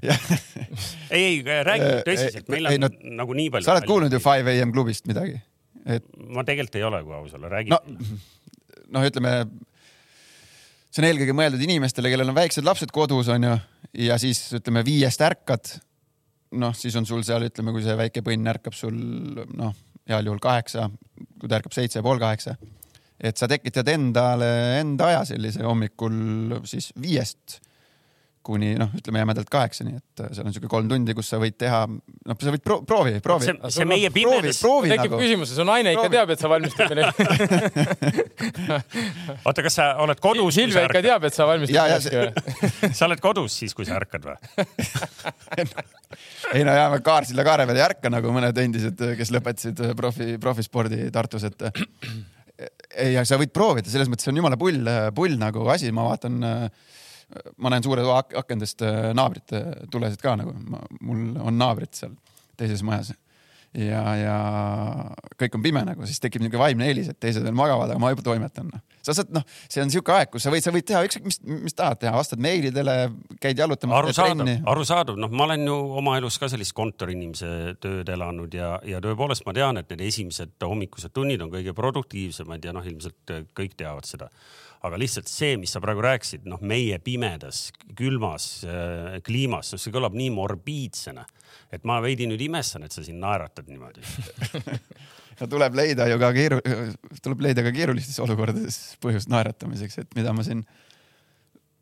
ei, 1.13 1.39
ei 1.39 1.41
räägi 1.43 1.89
nüüd 1.89 2.07
tõsiselt, 2.07 2.47
meil 2.51 2.67
on 2.67 2.75
ei, 2.75 2.81
no, 2.81 2.89
nagu 3.21 3.37
nii 3.37 3.51
palju. 3.53 3.67
sa 3.67 3.77
oled 3.77 3.87
kuulnud 3.87 4.15
ju 4.15 4.21
Five 4.23 4.55
AM 4.55 4.73
klubist 4.75 5.07
midagi? 5.11 5.37
et. 5.85 6.07
ma 6.31 6.45
tegelikult 6.47 6.79
ei 6.79 6.87
ole, 6.89 7.03
kui 7.05 7.15
aus 7.19 7.37
olla, 7.37 7.51
räägi 7.53 7.75
no,. 7.75 7.79
noh, 8.95 9.07
ütleme 9.07 9.37
see 10.93 11.01
on 11.01 11.09
eelkõige 11.09 11.37
mõeldud 11.37 11.63
inimestele, 11.65 12.11
kellel 12.11 12.33
on 12.33 12.37
väiksed 12.37 12.65
lapsed 12.67 12.91
kodus, 12.93 13.31
onju, 13.33 13.55
ja 14.09 14.19
siis 14.21 14.45
ütleme 14.59 14.83
viiest 14.85 15.23
ärkad 15.25 15.77
noh, 16.59 16.75
siis 16.77 16.95
on 16.99 17.07
sul 17.09 17.23
seal, 17.25 17.47
ütleme, 17.49 17.73
kui 17.75 17.83
see 17.85 17.97
väike 17.97 18.23
põnn 18.25 18.49
ärkab 18.53 18.75
sul 18.77 18.95
noh, 19.57 19.75
heal 20.09 20.29
juhul 20.29 20.41
kaheksa, 20.43 20.87
kui 21.39 21.49
ta 21.49 21.59
ärkab 21.59 21.75
seitse 21.75 22.03
pool 22.05 22.21
kaheksa, 22.21 22.55
et 23.23 23.39
sa 23.39 23.47
tekitad 23.51 23.87
endale 23.93 24.49
enda 24.79 25.11
aja 25.11 25.23
sellise 25.33 25.63
hommikul 25.63 26.59
siis 26.69 26.91
viiest 26.99 27.59
kuni 28.43 28.73
noh, 28.79 28.89
ütleme 28.97 29.19
jämedalt 29.21 29.49
kaheksani, 29.51 29.91
et 29.99 30.21
äh, 30.23 30.31
seal 30.35 30.47
on 30.49 30.53
siuke 30.55 30.69
kolm 30.71 30.87
tundi, 30.91 31.11
kus 31.15 31.27
sa 31.31 31.37
võid 31.41 31.55
teha, 31.59 31.81
noh, 31.87 32.37
sa 32.43 32.53
võid 32.53 32.63
pro 32.65 32.75
proovi, 32.87 33.13
proovi. 33.23 33.45
see, 33.47 33.55
see 33.77 33.85
meie 33.87 34.09
pimedas. 34.13 34.59
tekib 34.61 34.99
nagu. 34.99 35.19
küsimus, 35.21 35.49
su 35.55 35.63
naine 35.67 35.89
ikka 35.95 36.09
teab, 36.13 36.27
et 36.35 36.39
sa 36.43 36.47
valmistad 36.51 36.91
oota, 39.47 39.59
kas 39.63 39.75
sa 39.79 39.83
oled 40.03 40.19
kodus? 40.23 40.51
Silvia 40.57 40.81
ikka 40.89 41.01
teab, 41.05 41.21
et 41.29 41.35
sa 41.37 41.43
valmistad 41.49 41.85
veski 41.95 42.17
või? 42.19 42.29
sa 42.97 43.01
oled 43.07 43.21
kodus 43.23 43.51
siis, 43.63 43.73
kui 43.77 43.85
sa 43.87 43.93
ärkad 44.01 44.23
või 44.27 44.37
ei 46.53 46.61
no 46.67 46.71
ja 46.75 46.85
ma 46.91 46.97
Kaarsilla 47.03 47.43
kaare 47.47 47.63
peal 47.69 47.79
ei 47.79 47.87
ärka 47.87 48.07
nagu 48.11 48.27
mõned 48.35 48.55
endised, 48.61 48.97
kes 49.17 49.29
lõpetasid 49.33 49.77
profi, 49.97 50.25
profispordi 50.41 50.97
Tartus, 51.13 51.43
et 51.47 51.59
ei, 52.99 53.11
sa 53.25 53.39
võid 53.41 53.51
proovida, 53.55 53.87
selles 53.89 54.09
mõttes 54.11 54.25
see 54.27 54.33
on 54.33 54.39
jumala 54.43 54.57
pull, 54.59 54.81
pull 55.15 55.35
nagu 55.39 55.59
asi, 55.73 55.87
ma 55.95 56.01
vaatan 56.11 56.33
äh, 56.45 56.67
ma 57.57 57.73
näen 57.73 57.85
suure 57.85 58.05
toa 58.05 58.21
akendest 58.43 58.83
äh, 58.85 59.11
naabrite 59.17 59.63
tulesid 59.91 60.21
ka 60.23 60.37
nagu, 60.39 60.55
mul 61.01 61.37
on 61.41 61.59
naabrid 61.59 61.93
seal 61.97 62.15
teises 62.59 62.83
majas. 62.85 63.13
Ja, 63.73 64.01
ja 64.13 64.33
kõik 65.41 65.55
on 65.57 65.63
pime 65.63 65.81
nagu, 65.81 66.05
siis 66.05 66.21
tekib 66.21 66.43
niisugune 66.43 66.61
vaimne 66.61 66.85
eelis, 66.85 67.07
et 67.09 67.17
teised 67.17 67.41
veel 67.41 67.55
magavad, 67.57 67.89
aga 67.89 68.01
ma 68.01 68.11
juba 68.11 68.21
toimetan 68.27 68.67
no.. 68.69 68.81
sa 69.01 69.15
saad, 69.17 69.31
noh, 69.33 69.41
see 69.65 69.81
on 69.81 69.89
niisugune 69.89 70.19
aeg, 70.19 70.29
kus 70.29 70.45
sa 70.45 70.51
võid, 70.53 70.61
sa 70.61 70.73
võid 70.75 70.85
teha 70.85 70.99
ükskõik, 71.07 71.25
mis, 71.25 71.39
mis 71.65 71.73
tahad 71.79 71.97
teha, 72.03 72.11
vastad 72.13 72.43
meilidele, 72.45 72.93
käid 73.41 73.57
jalutamas. 73.63 73.97
arusaadav, 74.03 74.51
arusaadav, 74.75 75.17
noh, 75.23 75.33
ma 75.33 75.47
olen 75.47 75.65
ju 75.65 75.77
oma 76.03 76.19
elus 76.21 76.37
ka 76.37 76.51
sellist 76.53 76.75
kontoriinimese 76.77 77.73
tööd 77.81 78.13
elanud 78.13 78.53
ja, 78.53 78.75
ja 78.85 79.01
tõepoolest 79.01 79.47
ma 79.49 79.57
tean, 79.57 79.81
et 79.81 79.89
need 79.89 80.05
esimesed 80.05 80.53
hommikused 80.61 81.15
tunnid 81.17 81.41
on 81.41 81.49
kõige 81.57 81.73
produktiivsemad 81.73 82.69
ja 82.69 82.77
noh, 82.77 82.85
ilmselt 82.93 83.39
kõik 83.57 83.73
teavad 83.81 84.05
seda 84.05 84.29
aga 84.83 84.99
lihtsalt 84.99 85.31
see, 85.31 85.55
mis 85.59 85.71
sa 85.73 85.81
praegu 85.83 86.03
rääkisid, 86.03 86.43
noh, 86.49 86.61
meie 86.65 86.99
pimedas, 87.03 87.69
külmas 87.97 88.47
äh, 88.67 89.19
kliimas, 89.25 89.73
see 89.77 89.93
kõlab 89.93 90.15
nii 90.17 90.31
morbiidsena, 90.35 91.25
et 91.73 91.87
ma 91.87 92.01
veidi 92.03 92.27
nüüd 92.29 92.41
imestan, 92.43 92.85
et 92.85 92.95
sa 92.95 93.03
siin 93.05 93.21
naeratad 93.23 93.71
niimoodi. 93.71 94.03
No 95.39 95.47
tuleb 95.49 95.73
leida 95.73 96.05
ju 96.05 96.19
ka 96.21 96.27
keeru-, 96.29 96.59
tuleb 97.25 97.39
leida 97.41 97.63
ka 97.65 97.71
keerulistes 97.73 98.19
olukordades 98.21 98.75
põhjust 99.01 99.31
naeratamiseks, 99.33 99.97
et 100.03 100.11
mida 100.13 100.29
ma 100.29 100.45
siin 100.45 100.61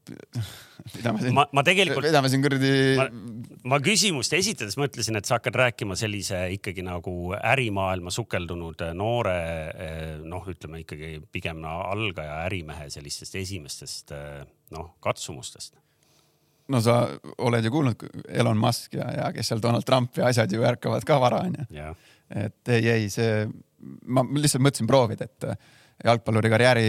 mida 0.10 1.14
ma 1.14 1.22
siin, 1.22 1.36
ma, 1.38 1.64
tegelikult, 1.66 2.08
mida 2.08 2.22
ma 2.24 2.32
siin 2.32 2.44
kuradi. 2.44 2.72
ma 3.70 3.80
küsimust 3.84 4.34
esitades 4.38 4.78
mõtlesin, 4.82 5.20
et 5.20 5.30
sa 5.30 5.38
hakkad 5.38 5.60
rääkima 5.62 5.98
sellise 6.00 6.44
ikkagi 6.58 6.86
nagu 6.86 7.14
ärimaailma 7.38 8.14
sukeldunud 8.14 8.82
noore 8.98 9.38
noh, 10.26 10.50
ütleme 10.54 10.82
ikkagi 10.86 11.20
pigem 11.32 11.64
algaja 11.68 12.42
ärimehe 12.48 12.90
sellistest 12.94 13.38
esimestest 13.42 14.16
noh, 14.76 14.94
katsumustest 15.04 15.78
no 16.72 16.82
sa 16.84 17.02
oled 17.44 17.66
ju 17.66 17.74
kuulnud 17.74 18.08
Elon 18.30 18.60
Musk 18.60 18.96
ja, 18.98 19.10
ja 19.18 19.28
kes 19.36 19.52
seal 19.52 19.62
Donald 19.64 19.86
Trump 19.88 20.18
ja 20.18 20.30
asjad 20.32 20.52
ju 20.54 20.66
ärkavad 20.68 21.06
ka 21.08 21.20
vara 21.22 21.44
onju. 21.46 21.68
et 22.30 22.74
ei, 22.74 22.88
ei 22.96 23.10
see, 23.12 23.46
ma 24.08 24.24
lihtsalt 24.24 24.64
mõtlesin 24.64 24.90
proovida, 24.90 25.28
et 25.28 25.50
jalgpalluri 26.06 26.52
karjääri 26.54 26.88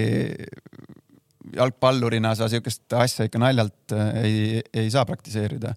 jalgpallurina 1.56 2.34
sa 2.38 2.48
siukest 2.50 2.92
asja 2.98 3.26
ikka 3.28 3.40
naljalt 3.42 3.94
äh, 3.96 4.12
ei, 4.22 4.60
ei 4.74 4.90
saa 4.90 5.06
praktiseerida. 5.08 5.74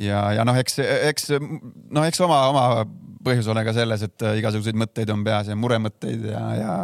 ja, 0.00 0.24
ja 0.38 0.44
noh, 0.48 0.56
eks, 0.58 0.78
eks 1.12 1.32
noh, 1.36 2.04
eks 2.06 2.20
oma, 2.24 2.42
oma 2.52 2.66
põhjus 3.24 3.48
ole 3.52 3.64
ka 3.66 3.74
selles, 3.76 4.04
et 4.08 4.26
äh, 4.26 4.40
igasuguseid 4.42 4.78
mõtteid 4.78 5.12
on 5.14 5.24
peas 5.24 5.50
ja 5.52 5.56
muremõtteid 5.58 6.28
ja, 6.32 6.44
ja 6.58 6.76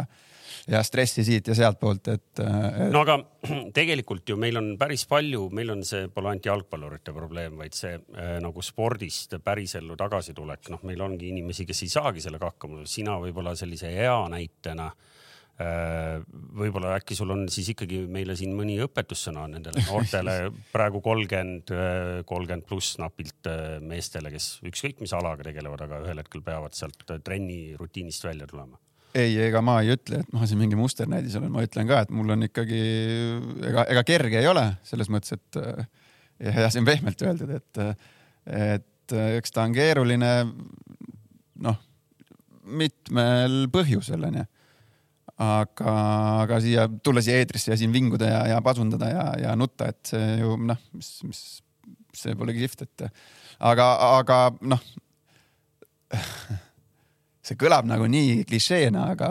ja 0.69 0.83
stressi 0.85 1.23
siit 1.25 1.47
ja 1.49 1.55
sealtpoolt, 1.57 2.07
et, 2.13 2.41
äh, 2.43 2.65
et.... 2.85 2.91
no 2.93 3.01
aga 3.01 3.15
tegelikult 3.79 4.29
ju 4.29 4.37
meil 4.37 4.59
on 4.59 4.67
päris 4.77 5.07
palju, 5.09 5.47
meil 5.55 5.73
on 5.73 5.81
see 5.87 6.09
pole 6.13 6.29
ainult 6.29 6.45
jalgpallurite 6.45 7.13
probleem, 7.15 7.55
vaid 7.57 7.77
see 7.77 7.95
äh, 7.95 8.35
nagu 8.43 8.61
spordist 8.65 9.33
pärisellu 9.43 9.97
tagasitulek, 9.97 10.69
noh, 10.73 10.83
meil 10.85 11.01
ongi 11.05 11.31
inimesi, 11.33 11.65
kes 11.69 11.85
ei 11.87 11.93
saagi 11.95 12.21
sellega 12.21 12.51
hakkama, 12.51 12.83
sina 12.89 13.17
võib-olla 13.21 13.55
sellise 13.57 13.89
hea 13.95 14.19
näitena 14.29 14.91
Äh, 14.91 15.18
võib-olla 15.59 16.93
äkki 16.95 17.17
sul 17.17 17.33
on 17.33 17.41
siis 17.51 17.73
ikkagi 17.73 18.05
meile 18.11 18.35
siin 18.39 18.53
mõni 18.55 18.77
õpetussõna 18.85 19.43
nendele 19.51 19.81
noortele. 19.83 20.35
Praegu 20.75 21.01
kolmkümmend, 21.03 21.73
äh, 21.75 22.11
kolmkümmend 22.27 22.67
pluss 22.67 22.95
napilt 23.01 23.49
äh, 23.51 23.79
meestele, 23.83 24.31
kes 24.31 24.51
ükskõik 24.69 25.01
mis 25.03 25.13
alaga 25.17 25.43
tegelevad, 25.49 25.83
aga 25.83 25.99
ühel 26.05 26.21
hetkel 26.21 26.43
peavad 26.45 26.77
sealt 26.77 27.03
trenni 27.25 27.75
rutiinist 27.79 28.23
välja 28.23 28.47
tulema. 28.47 28.79
Ei, 29.17 29.33
ega 29.41 29.59
ma 29.65 29.79
ei 29.83 29.95
ütle, 29.95 30.21
et 30.21 30.35
ma 30.35 30.47
siin 30.47 30.61
mingi 30.61 30.77
musternäidis 30.79 31.35
olen, 31.39 31.51
ma 31.51 31.63
ütlen 31.65 31.89
ka, 31.89 32.03
et 32.05 32.13
mul 32.13 32.29
on 32.35 32.45
ikkagi, 32.45 32.83
ega, 33.71 33.87
ega 33.89 34.03
kerge 34.07 34.39
ei 34.39 34.47
ole 34.47 34.67
selles 34.85 35.09
mõttes, 35.11 35.33
et 35.33 35.57
ja 36.45 36.69
see 36.69 36.83
on 36.83 36.87
pehmelt 36.87 37.23
öeldud, 37.25 37.55
et, 37.57 37.81
et 38.53 39.15
eks 39.39 39.55
ta 39.55 39.65
on 39.65 39.73
keeruline 39.73 40.29
noh, 41.65 41.81
mitmel 42.69 43.65
põhjusel 43.73 44.29
onju 44.29 44.45
aga, 45.39 45.93
aga 46.43 46.59
siia 46.63 46.85
tulla 47.03 47.23
siia 47.23 47.39
eetrisse 47.39 47.71
ja 47.71 47.77
siin 47.79 47.93
vinguda 47.95 48.27
ja, 48.27 48.39
ja 48.53 48.61
pasundada 48.63 49.09
ja, 49.11 49.25
ja 49.39 49.55
nutta, 49.59 49.89
et 49.93 50.11
see 50.11 50.39
ju 50.41 50.57
noh, 50.67 50.79
mis, 50.95 51.11
mis 51.27 51.43
see 52.15 52.35
pole 52.35 52.55
kihvt, 52.57 52.83
et 52.87 53.05
aga, 53.71 53.87
aga 54.19 54.41
noh. 54.67 54.83
see 57.45 57.57
kõlab 57.59 57.87
nagu 57.89 58.05
nii 58.09 58.43
klišeena, 58.49 59.07
aga, 59.15 59.29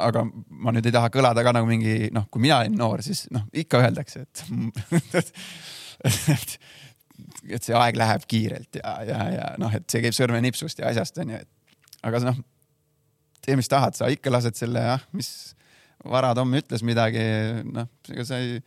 aga 0.00 0.24
ma 0.24 0.72
nüüd 0.74 0.88
ei 0.88 0.94
taha 0.94 1.10
kõlada 1.12 1.44
ka 1.46 1.52
nagu 1.56 1.68
mingi 1.68 2.10
noh, 2.12 2.26
kui 2.32 2.42
mina 2.44 2.58
olin 2.62 2.74
noor, 2.78 3.04
siis 3.06 3.26
noh, 3.32 3.46
ikka 3.54 3.84
öeldakse, 3.84 4.24
et 4.24 4.42
et, 6.34 6.56
et 7.54 7.62
see 7.62 7.76
aeg 7.78 8.00
läheb 8.00 8.26
kiirelt 8.28 8.80
ja, 8.80 8.96
ja, 9.06 9.20
ja 9.36 9.46
noh, 9.62 9.72
et 9.76 9.86
see 9.88 10.02
käib 10.04 10.16
sõrmenipsust 10.16 10.82
ja 10.82 10.90
asjast 10.90 11.22
onju, 11.22 11.38
et 11.44 12.02
aga 12.04 12.20
noh 12.26 12.42
tee, 13.44 13.58
mis 13.60 13.70
tahad, 13.70 13.96
sa 13.98 14.08
ikka 14.12 14.32
lased 14.32 14.56
selle 14.58 14.82
jah, 14.84 15.04
mis 15.16 15.28
Vara-Tom 16.04 16.56
ütles 16.58 16.82
midagi, 16.84 17.20
noh, 17.64 17.88
ega 18.12 18.24
sa 18.28 18.38
ei, 18.42 18.58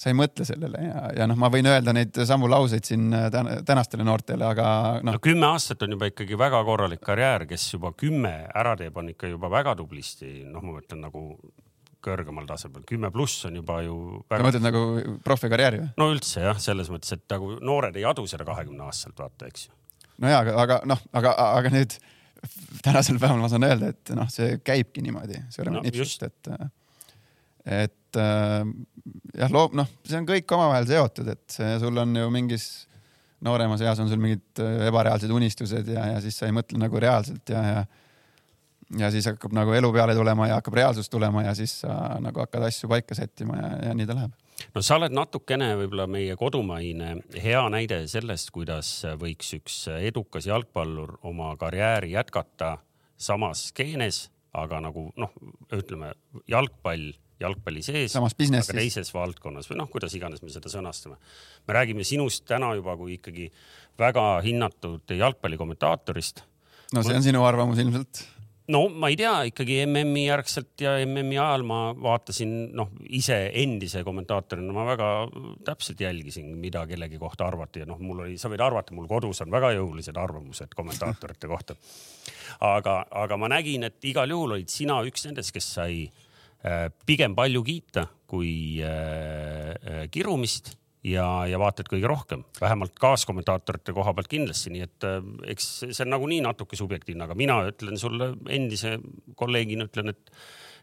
sa 0.00 0.08
ei 0.08 0.16
mõtle 0.16 0.46
sellele 0.48 0.80
ja, 0.80 1.00
ja 1.18 1.26
noh, 1.28 1.36
ma 1.40 1.50
võin 1.52 1.68
öelda 1.68 1.92
neid 1.96 2.16
samu 2.28 2.48
lauseid 2.48 2.86
siin 2.88 3.10
tänastele 3.68 4.06
noortele, 4.06 4.46
aga 4.46 4.68
noh 5.04 5.18
no,. 5.18 5.22
kümme 5.24 5.50
aastat 5.50 5.84
on 5.84 5.96
juba 5.96 6.08
ikkagi 6.12 6.38
väga 6.40 6.62
korralik 6.64 7.02
karjäär, 7.04 7.44
kes 7.50 7.66
juba 7.74 7.92
kümme 7.98 8.32
ära 8.48 8.76
teeb, 8.80 8.96
on 8.96 9.10
ikka 9.12 9.32
juba 9.32 9.50
väga 9.52 9.76
tublisti, 9.80 10.46
noh, 10.48 10.64
ma 10.64 10.78
mõtlen 10.78 11.04
nagu 11.04 11.24
kõrgemal 12.00 12.46
tasemel, 12.48 12.84
kümme 12.88 13.10
pluss 13.12 13.44
on 13.48 13.58
juba 13.60 13.82
ju 13.84 13.96
väga.... 14.22 14.38
sa 14.38 14.46
mõtled 14.46 14.64
nagu 14.64 14.84
profikarjääri 15.26 15.82
või? 15.82 15.90
no 16.00 16.08
üldse 16.14 16.46
jah, 16.46 16.62
selles 16.62 16.88
mõttes, 16.92 17.12
et 17.16 17.26
nagu 17.32 17.58
noored 17.60 17.96
ei 18.00 18.06
adu 18.08 18.24
seda 18.30 18.46
kahekümne 18.48 18.86
aastaselt, 18.88 19.18
vaata, 19.20 19.50
eks 19.52 19.68
ju. 19.68 19.76
no 20.24 20.32
ja, 20.32 20.40
aga, 20.40 20.56
aga 20.64 20.80
noh, 20.88 21.04
aga, 21.20 21.34
aga 21.60 21.74
nüüd 21.76 21.98
tänasel 22.84 23.18
päeval 23.20 23.40
ma 23.42 23.48
saan 23.52 23.66
öelda, 23.68 23.90
et 23.94 24.12
noh, 24.16 24.28
see 24.32 24.58
käibki 24.64 25.02
niimoodi 25.04 25.40
sõrmenipsust 25.54 26.26
no,, 26.26 26.30
et, 26.30 26.70
et 27.86 28.20
äh, 28.20 28.60
jah, 29.42 29.52
loob, 29.52 29.74
noh, 29.78 29.88
see 30.06 30.20
on 30.20 30.28
kõik 30.28 30.54
omavahel 30.56 30.88
seotud, 30.90 31.32
et 31.34 31.58
see, 31.58 31.74
sul 31.82 32.02
on 32.02 32.16
ju 32.16 32.30
mingis 32.34 32.68
nooremas 33.44 33.80
eas 33.84 34.00
on 34.02 34.10
sul 34.10 34.20
mingid 34.20 34.62
äh, 34.62 34.86
ebareaalsed 34.90 35.32
unistused 35.32 35.88
ja, 35.88 36.06
ja 36.14 36.22
siis 36.24 36.38
sa 36.40 36.48
ei 36.48 36.56
mõtle 36.56 36.80
nagu 36.80 37.02
reaalselt 37.02 37.52
ja, 37.52 37.64
ja 37.74 37.82
ja 38.98 39.10
siis 39.14 39.28
hakkab 39.30 39.52
nagu 39.54 39.70
elu 39.76 39.92
peale 39.94 40.14
tulema 40.18 40.48
ja 40.50 40.56
hakkab 40.58 40.74
reaalsus 40.74 41.06
tulema 41.10 41.44
ja 41.46 41.54
siis 41.54 41.76
sa 41.84 42.16
nagu 42.22 42.42
hakkad 42.42 42.64
asju 42.66 42.88
paika 42.90 43.14
sättima 43.14 43.58
ja, 43.60 43.68
ja 43.86 43.92
nii 43.94 44.08
ta 44.08 44.16
läheb 44.18 44.32
no 44.74 44.82
sa 44.84 44.98
oled 45.00 45.14
natukene 45.14 45.72
võib-olla 45.80 46.06
meie 46.10 46.36
kodumaine 46.38 47.14
hea 47.42 47.62
näide 47.72 48.02
sellest, 48.10 48.52
kuidas 48.54 48.92
võiks 49.20 49.54
üks 49.58 49.80
edukas 49.96 50.48
jalgpallur 50.50 51.18
oma 51.26 51.52
karjääri 51.60 52.14
jätkata 52.14 52.76
samas 53.20 53.68
skeenes, 53.70 54.28
aga 54.56 54.80
nagu 54.82 55.10
noh, 55.20 55.34
ütleme 55.76 56.14
jalgpall 56.50 57.10
jalgpalli 57.40 57.82
sees, 57.84 58.14
aga 58.18 58.60
teises 58.76 59.12
valdkonnas 59.14 59.70
või 59.70 59.78
noh, 59.80 59.88
kuidas 59.92 60.12
iganes 60.16 60.42
me 60.44 60.52
seda 60.52 60.68
sõnastame. 60.72 61.16
me 61.66 61.76
räägime 61.76 62.04
sinust 62.04 62.44
täna 62.48 62.74
juba 62.76 62.96
kui 63.00 63.16
ikkagi 63.16 63.48
väga 63.98 64.26
hinnatud 64.44 65.16
jalgpallikommentaatorist. 65.16 66.44
no 66.92 67.02
see 67.06 67.16
on 67.16 67.24
sinu 67.24 67.44
arvamus 67.48 67.80
ilmselt 67.80 68.24
no 68.70 68.80
ma 68.88 69.10
ei 69.10 69.16
tea, 69.18 69.32
ikkagi 69.50 69.80
MM-i 69.86 70.24
järgselt 70.26 70.82
ja 70.82 70.94
MM-i 71.04 71.38
ajal 71.40 71.64
ma 71.66 71.80
vaatasin, 71.96 72.54
noh, 72.76 72.92
ise 73.16 73.38
endise 73.62 74.02
kommentaatorina 74.06 74.74
ma 74.74 74.86
väga 74.88 75.10
täpselt 75.66 76.00
jälgisin, 76.04 76.52
mida 76.60 76.84
kellegi 76.90 77.18
kohta 77.20 77.48
arvati 77.48 77.84
ja 77.84 77.88
noh, 77.90 78.00
mul 78.02 78.24
oli, 78.26 78.38
sa 78.40 78.50
võid 78.52 78.64
arvata, 78.64 78.94
mul 78.96 79.08
kodus 79.10 79.42
on 79.44 79.52
väga 79.52 79.72
jõulised 79.78 80.18
arvamused 80.20 80.74
kommentaatorite 80.76 81.50
kohta. 81.50 81.76
aga, 82.66 82.96
aga 83.22 83.40
ma 83.40 83.50
nägin, 83.52 83.86
et 83.88 84.10
igal 84.10 84.30
juhul 84.30 84.58
olid 84.58 84.72
sina 84.72 85.00
üks 85.06 85.26
nendest, 85.26 85.54
kes 85.54 85.72
sai 85.78 86.02
äh, 86.06 86.88
pigem 87.06 87.34
palju 87.38 87.64
kiita 87.66 88.06
kui 88.30 88.82
äh, 88.84 89.74
äh 89.74 90.04
kirumist 90.10 90.76
ja, 91.06 91.26
ja 91.48 91.58
vaatad 91.60 91.88
kõige 91.90 92.08
rohkem, 92.10 92.44
vähemalt 92.60 92.96
kaaskommentaatorite 93.00 93.94
koha 93.96 94.14
pealt 94.16 94.30
kindlasti, 94.30 94.72
nii 94.74 94.86
et 94.86 95.08
äh, 95.08 95.20
eks 95.54 95.68
see 95.88 96.06
on 96.06 96.14
nagunii 96.14 96.40
natuke 96.44 96.78
subjektiivne, 96.78 97.26
aga 97.26 97.36
mina 97.38 97.60
ütlen 97.70 98.00
sulle 98.00 98.34
endise 98.52 98.98
kolleegina 99.40 99.88
ütlen, 99.90 100.14
et 100.14 100.34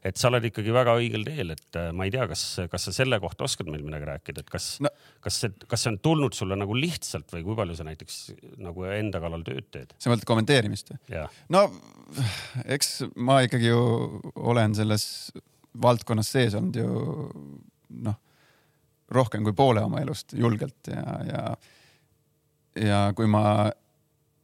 et 0.06 0.20
sa 0.20 0.30
oled 0.30 0.46
ikkagi 0.46 0.72
väga 0.72 0.94
õigel 1.00 1.24
teel, 1.26 1.52
et 1.56 1.78
äh, 1.80 1.90
ma 1.96 2.06
ei 2.08 2.12
tea, 2.14 2.28
kas, 2.30 2.44
kas 2.72 2.86
sa 2.88 2.94
selle 2.96 3.18
kohta 3.20 3.48
oskad 3.48 3.70
meil 3.70 3.82
midagi 3.84 4.08
rääkida, 4.08 4.44
et 4.46 4.52
kas 4.54 4.68
no., 4.86 4.92
kas 5.24 5.40
see, 5.42 5.52
kas 5.68 5.84
see 5.84 5.92
on 5.92 5.98
tulnud 6.06 6.38
sulle 6.38 6.58
nagu 6.60 6.78
lihtsalt 6.78 7.34
või 7.34 7.44
kui 7.48 7.58
palju 7.58 7.78
sa 7.80 7.88
näiteks 7.88 8.20
nagu 8.64 8.86
enda 8.94 9.22
kallal 9.24 9.44
tööd 9.48 9.68
teed? 9.74 9.96
sa 9.98 10.14
mõtled 10.14 10.28
kommenteerimist 10.30 10.94
või? 10.94 11.26
no 11.54 11.66
eks 12.78 13.02
ma 13.18 13.42
ikkagi 13.48 13.72
ju 13.72 13.82
olen 14.38 14.78
selles 14.78 15.08
valdkonnas 15.82 16.30
sees 16.38 16.56
olnud 16.58 16.78
ju 16.78 16.88
noh 18.06 18.22
rohkem 19.14 19.44
kui 19.46 19.56
poole 19.56 19.84
oma 19.84 20.02
elust 20.04 20.34
julgelt 20.36 20.90
ja, 20.92 21.18
ja, 21.28 21.44
ja 22.84 23.02
kui 23.16 23.30
ma 23.32 23.70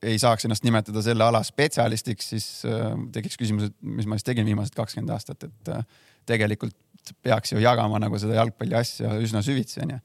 ei 0.04 0.20
saaks 0.20 0.48
ennast 0.48 0.66
nimetada 0.68 1.02
selle 1.04 1.26
ala 1.26 1.42
spetsialistiks, 1.46 2.30
siis 2.34 2.48
äh, 2.68 2.94
tekiks 3.16 3.40
küsimus, 3.40 3.70
et 3.70 3.78
mis 4.00 4.08
ma 4.10 4.18
siis 4.20 4.28
tegin 4.28 4.48
viimased 4.48 4.76
kakskümmend 4.76 5.14
aastat, 5.16 5.48
et 5.48 5.74
äh, 5.74 5.84
tegelikult 6.30 7.14
peaks 7.24 7.54
ju 7.54 7.60
jagama 7.64 8.00
nagu 8.00 8.20
seda 8.20 8.38
jalgpalli 8.40 8.78
asja 8.80 9.16
üsna 9.20 9.44
süvitsi 9.44 9.82
onju. 9.84 10.00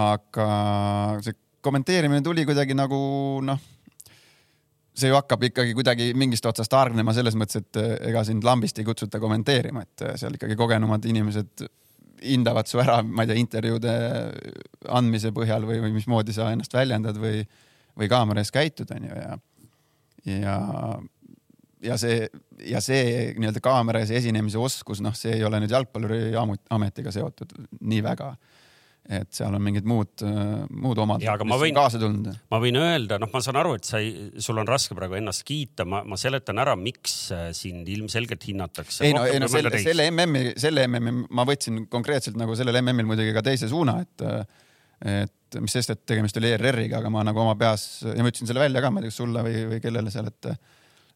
aga 0.00 0.48
see 1.24 1.36
kommenteerimine 1.60 2.22
tuli 2.24 2.46
kuidagi 2.48 2.74
nagu 2.76 2.98
noh, 3.44 3.60
see 4.96 5.10
ju 5.10 5.16
hakkab 5.16 5.44
ikkagi 5.48 5.76
kuidagi 5.76 6.12
mingist 6.16 6.46
otsast 6.48 6.72
hargnema 6.76 7.14
selles 7.16 7.36
mõttes, 7.36 7.60
et 7.60 7.80
äh, 7.80 7.94
ega 8.10 8.24
sind 8.28 8.44
lambist 8.44 8.80
ei 8.80 8.88
kutsuta 8.88 9.20
kommenteerima, 9.20 9.84
et 9.84 10.08
seal 10.20 10.36
ikkagi 10.36 10.56
kogenumad 10.58 11.04
inimesed 11.08 11.68
hindavad 12.22 12.68
su 12.70 12.80
ära, 12.82 13.00
ma 13.02 13.24
ei 13.24 13.30
tea, 13.30 13.40
intervjuude 13.40 13.94
andmise 14.92 15.32
põhjal 15.34 15.66
või, 15.68 15.80
või 15.84 15.94
mismoodi 15.96 16.34
sa 16.36 16.50
ennast 16.52 16.74
väljendad 16.74 17.18
või, 17.20 17.42
või 17.98 18.10
kaamera 18.12 18.42
ees 18.42 18.52
käitud, 18.54 18.90
onju, 18.94 19.18
ja, 19.18 19.36
ja, 20.32 20.56
ja 21.82 21.98
see, 22.00 22.26
ja 22.68 22.80
see 22.84 23.32
nii-öelda 23.36 23.62
kaamera 23.64 24.02
ees 24.02 24.14
esinemise 24.22 24.60
oskus, 24.62 25.02
noh, 25.04 25.16
see 25.18 25.36
ei 25.38 25.44
ole 25.46 25.62
nüüd 25.62 25.74
jalgpalluri 25.74 26.32
ametiga 26.70 27.14
seotud 27.14 27.54
nii 27.80 28.02
väga 28.06 28.32
et 29.02 29.34
seal 29.34 29.50
on 29.50 29.62
mingid 29.62 29.86
muud, 29.88 30.22
muud 30.70 30.98
omad, 31.02 31.22
mis 31.22 31.58
võin, 31.58 31.74
kaasa 31.74 31.98
tulnud. 31.98 32.28
ma 32.52 32.60
võin 32.62 32.78
öelda, 32.78 33.18
noh, 33.18 33.30
ma 33.32 33.40
saan 33.42 33.58
aru, 33.58 33.74
et 33.78 33.88
sa 33.88 33.98
ei, 34.02 34.30
sul 34.42 34.60
on 34.62 34.68
raske 34.68 34.94
praegu 34.94 35.18
ennast 35.18 35.42
kiita, 35.48 35.86
ma, 35.88 36.04
ma 36.06 36.18
seletan 36.20 36.62
ära, 36.62 36.76
miks 36.78 37.16
äh, 37.34 37.48
sind 37.56 37.90
ilmselgelt 37.90 38.46
hinnatakse. 38.46 39.02
ei 39.08 39.16
no, 39.16 39.24
ei 39.26 39.42
no 39.42 39.50
selle, 39.50 39.74
selle 39.82 40.06
MM-i, 40.12 40.54
selle 40.62 40.86
MM-i 40.86 41.26
ma 41.34 41.46
võtsin 41.48 41.86
konkreetselt 41.90 42.38
nagu 42.38 42.54
sellel 42.58 42.78
MM-il 42.84 43.10
muidugi 43.10 43.34
ka 43.34 43.42
teise 43.46 43.70
suuna, 43.72 43.98
et, 44.06 44.26
et 45.10 45.60
mis 45.60 45.78
sest, 45.78 45.96
et 45.96 46.06
tegemist 46.06 46.38
oli 46.38 46.54
ERR-iga, 46.54 47.02
aga 47.02 47.10
ma 47.12 47.26
nagu 47.26 47.42
oma 47.42 47.58
peas 47.58 48.04
ja 48.06 48.22
ma 48.22 48.30
ütlesin 48.30 48.50
selle 48.50 48.62
välja 48.62 48.84
ka, 48.84 48.94
ma 48.94 49.02
ei 49.02 49.08
tea, 49.08 49.16
kas 49.16 49.22
sulle 49.24 49.42
või, 49.48 49.66
või 49.74 49.82
kellele 49.82 50.14
seal, 50.14 50.30
et 50.30 50.54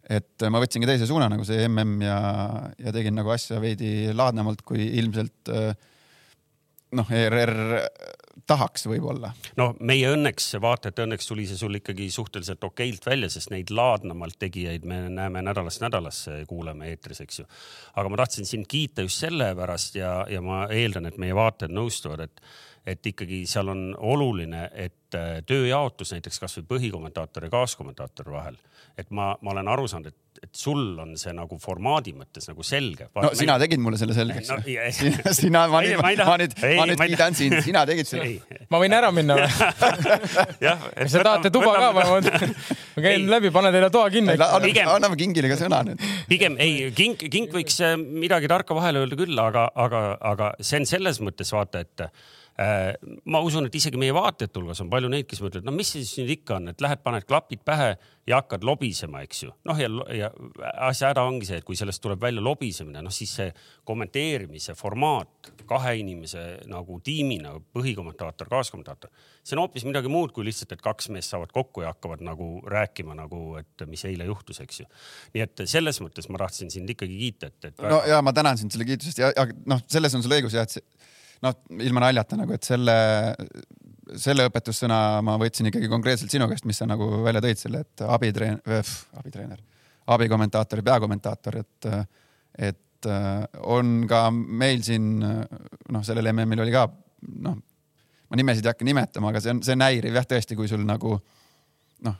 et 0.06 0.44
ma 0.54 0.60
võtsingi 0.62 0.86
teise 0.86 1.06
suuna 1.08 1.26
nagu 1.30 1.42
see 1.46 1.64
MM 1.66 2.02
ja, 2.04 2.18
ja 2.78 2.92
tegin 2.94 3.16
nagu 3.18 3.30
asja 3.34 3.58
veidi 3.62 4.12
laadnemalt, 4.14 4.62
kui 4.66 4.84
ilmselt 5.00 5.50
äh, 5.50 5.72
noh, 6.94 7.10
ERR 7.10 7.56
tahaks 8.46 8.86
võib-olla. 8.86 9.32
no 9.58 9.70
meie 9.80 10.10
õnneks, 10.12 10.52
vaatajate 10.62 11.06
õnneks 11.06 11.28
tuli 11.28 11.46
see 11.48 11.58
sul 11.58 11.78
ikkagi 11.78 12.08
suhteliselt 12.14 12.62
okeilt 12.64 13.06
välja, 13.06 13.30
sest 13.32 13.50
neid 13.50 13.72
laadnamalt 13.74 14.38
tegijaid 14.38 14.86
me 14.86 15.00
näeme 15.10 15.42
nädalast 15.42 15.82
nädalasse, 15.82 16.38
kuuleme 16.48 16.92
eetris, 16.92 17.22
eks 17.24 17.42
ju. 17.42 17.48
aga 17.96 18.12
ma 18.12 18.22
tahtsin 18.22 18.46
sind 18.46 18.70
kiita 18.70 19.06
just 19.06 19.24
sellepärast 19.24 19.98
ja, 19.98 20.12
ja 20.30 20.42
ma 20.44 20.66
eeldan, 20.70 21.10
et 21.10 21.18
meie 21.18 21.34
vaatajad 21.36 21.74
nõustuvad, 21.74 22.26
et 22.28 22.48
et 22.86 23.06
ikkagi 23.10 23.40
seal 23.50 23.66
on 23.72 23.80
oluline, 23.98 24.68
et 24.78 25.16
äh, 25.18 25.40
tööjaotus 25.46 26.12
näiteks 26.14 26.38
kasvõi 26.38 26.68
põhikommentaatori 26.70 27.48
ja 27.48 27.54
kaaskommentaatori 27.56 28.30
vahel, 28.30 28.60
et 28.96 29.10
ma, 29.10 29.34
ma 29.42 29.52
olen 29.52 29.68
aru 29.74 29.88
saanud, 29.90 30.12
et 30.12 30.26
et 30.42 30.50
sul 30.56 30.98
on 31.00 31.14
see 31.18 31.32
nagu 31.36 31.58
formaadi 31.60 32.12
mõttes 32.16 32.48
nagu 32.50 32.64
selge. 32.66 33.08
no 33.14 33.30
sina 33.36 33.56
meil... 33.56 33.64
tegid 33.64 33.82
mulle 33.82 34.00
selle 34.00 34.16
selgeks 34.16 34.50
no,. 34.52 34.58
sina, 34.98 35.32
sina, 35.38 35.64
ma 35.72 35.82
nüüd, 35.84 35.96
ma, 36.00 36.12
ma 36.28 36.36
nüüd, 36.40 36.56
ma 36.78 36.86
nüüd 36.90 37.02
kiidan 37.02 37.36
sind, 37.38 37.58
sina 37.64 37.84
tegid 37.88 38.08
selle. 38.08 38.58
ma 38.72 38.80
võin 38.82 38.96
ära 38.96 39.10
minna 39.16 39.38
või? 39.38 39.48
kas 40.66 41.16
te 41.16 41.24
tahate 41.24 41.52
tuba 41.54 41.74
ka? 41.76 41.90
ma, 41.96 42.06
ma 42.20 43.04
käin 43.08 43.28
läbi, 43.30 43.52
pane 43.54 43.72
teile 43.74 43.90
toa 43.94 44.10
kinni. 44.12 44.36
anname 44.36 45.18
Kingile 45.20 45.50
ka 45.52 45.60
sõna 45.60 45.82
nüüd. 45.88 46.06
pigem 46.30 46.58
ei, 46.62 46.90
King, 46.96 47.18
King 47.32 47.52
võiks 47.54 47.80
äh, 47.84 47.96
midagi 47.96 48.50
tarka 48.52 48.76
vahele 48.76 49.04
öelda 49.04 49.18
küll, 49.18 49.36
aga, 49.40 49.68
aga, 49.86 50.06
aga 50.34 50.54
see 50.60 50.82
on 50.82 50.88
selles 50.88 51.22
mõttes 51.24 51.52
vaata, 51.54 51.84
et 51.86 52.08
ma 52.56 53.40
usun, 53.44 53.66
et 53.68 53.74
isegi 53.76 53.98
meie 54.00 54.14
vaatajate 54.16 54.56
hulgas 54.56 54.80
on 54.80 54.88
palju 54.88 55.10
neid, 55.12 55.26
kes 55.28 55.42
mõtlevad, 55.44 55.66
no 55.68 55.74
mis 55.76 55.90
see 55.92 56.00
siis 56.00 56.22
nüüd 56.22 56.30
ikka 56.38 56.54
on, 56.56 56.70
et 56.72 56.80
lähed, 56.80 57.02
paned 57.04 57.26
klapid 57.28 57.60
pähe 57.66 57.90
ja 58.26 58.38
hakkad 58.38 58.64
lobisema, 58.64 59.20
eks 59.26 59.42
ju. 59.44 59.50
noh, 59.68 59.76
ja, 59.76 59.90
ja 60.16 60.30
asja 60.86 61.10
häda 61.10 61.26
ongi 61.28 61.48
see, 61.48 61.58
et 61.60 61.66
kui 61.68 61.76
sellest 61.76 62.00
tuleb 62.04 62.22
välja 62.22 62.40
lobisemine, 62.40 63.02
noh 63.04 63.12
siis 63.12 63.34
see 63.36 63.50
kommenteerimise 63.84 64.72
formaat 64.78 65.50
kahe 65.68 65.92
inimese 66.00 66.46
nagu 66.70 66.96
tiimina, 67.04 67.52
põhikommentaator, 67.76 68.48
kaaskommentaator, 68.54 69.12
see 69.44 69.58
on 69.58 69.66
hoopis 69.66 69.84
midagi 69.84 70.08
muud 70.12 70.32
kui 70.32 70.48
lihtsalt, 70.48 70.72
et 70.72 70.84
kaks 70.84 71.10
meest 71.12 71.34
saavad 71.34 71.52
kokku 71.52 71.84
ja 71.84 71.92
hakkavad 71.92 72.24
nagu 72.24 72.62
rääkima 72.72 73.18
nagu, 73.20 73.42
et 73.60 73.84
mis 73.90 74.06
eile 74.08 74.30
juhtus, 74.30 74.62
eks 74.64 74.80
ju. 74.80 74.88
nii 75.36 75.44
et 75.44 75.66
selles 75.68 76.00
mõttes 76.00 76.30
ma 76.32 76.40
tahtsin 76.40 76.72
sind 76.72 76.88
ikkagi 76.96 77.20
kiita, 77.20 77.52
et, 77.52 77.68
et. 77.68 77.84
no 77.84 78.00
ja 78.08 78.24
ma 78.24 78.32
tänan 78.32 78.56
sind 78.56 78.72
selle 78.72 78.88
kiitusest 78.88 79.20
ja, 79.20 79.34
ja 79.36 79.44
noh, 79.68 79.84
selles 79.92 80.16
on 80.16 80.24
sul 80.24 80.38
õigus 80.38 80.56
jah, 80.56 80.64
et 80.64 80.78
see 80.78 81.14
noh, 81.44 81.56
ilma 81.82 82.06
naljata 82.06 82.38
nagu, 82.38 82.54
et 82.56 82.66
selle, 82.66 82.96
selle 84.16 84.46
õpetussõna 84.50 84.98
ma 85.26 85.36
võtsin 85.40 85.70
ikkagi 85.70 85.90
konkreetselt 85.92 86.32
sinu 86.32 86.48
käest, 86.50 86.66
mis 86.68 86.80
sa 86.80 86.88
nagu 86.88 87.08
välja 87.26 87.42
tõid 87.44 87.60
selle, 87.60 87.82
et 87.86 88.04
abitreen-, 88.06 88.60
abitreener, 89.20 89.62
abikommentaator 90.16 90.82
ja 90.82 90.88
peakommentaator, 90.90 91.60
et, 91.62 91.88
et 92.70 93.10
on 93.62 93.98
ka 94.10 94.26
meil 94.32 94.82
siin 94.86 95.16
noh, 95.20 96.04
sellel 96.06 96.32
MM-il 96.32 96.64
oli 96.64 96.74
ka 96.74 96.86
noh, 97.42 97.58
ma 98.26 98.38
nimesid 98.38 98.66
ei 98.66 98.72
hakka 98.72 98.86
nimetama, 98.86 99.30
aga 99.30 99.42
see 99.42 99.54
on, 99.54 99.62
see 99.66 99.76
on 99.76 99.84
häiriv 99.86 100.16
jah, 100.18 100.26
tõesti, 100.28 100.56
kui 100.58 100.70
sul 100.70 100.82
nagu 100.86 101.14
noh, 102.06 102.16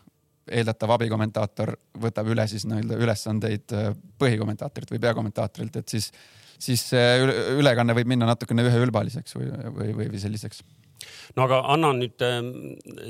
eeldatav 0.46 0.96
abikommentaator 0.96 1.74
võtab 2.02 2.32
üle 2.32 2.46
siis 2.50 2.66
nii-öelda 2.68 2.98
ülesandeid 3.02 3.76
põhikommentaatorilt 4.20 4.94
või 4.94 5.02
peakommentaatorilt, 5.02 5.80
et 5.82 5.96
siis 5.96 6.10
siis 6.56 6.88
ülekanne 7.58 7.92
võib 7.92 8.08
minna 8.08 8.30
natukene 8.30 8.64
üheülbaliseks 8.64 9.34
või, 9.36 9.50
või, 9.76 9.90
või, 9.92 10.06
või 10.14 10.20
selliseks 10.22 10.62
no 11.36 11.44
aga 11.46 11.60
anna 11.72 11.90
nüüd 11.96 12.22
ähm, 12.24 12.50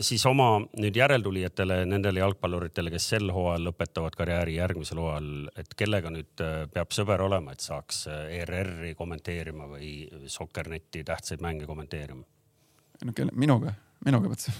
siis 0.04 0.24
oma 0.28 0.48
nüüd 0.80 0.96
järeltulijatele, 0.98 1.80
nendele 1.88 2.22
jalgpalluritele, 2.22 2.92
kes 2.94 3.08
sel 3.14 3.30
hooajal 3.34 3.68
lõpetavad 3.70 4.16
karjääri 4.18 4.58
järgmisel 4.58 5.00
hooajal, 5.02 5.32
et 5.62 5.74
kellega 5.78 6.12
nüüd 6.12 6.44
äh, 6.44 6.58
peab 6.72 6.94
sõber 6.96 7.24
olema, 7.26 7.54
et 7.54 7.64
saaks 7.64 8.06
äh, 8.12 8.22
ERR-i 8.40 8.94
kommenteerima 8.98 9.68
või 9.70 9.92
Soccerneti 10.32 11.04
tähtsaid 11.06 11.44
mänge 11.44 11.68
kommenteerima? 11.70 12.24
no 13.04 13.12
kelle, 13.16 13.34
minuga 13.36 13.74
minuga 14.04 14.30
mõtlesin 14.30 14.54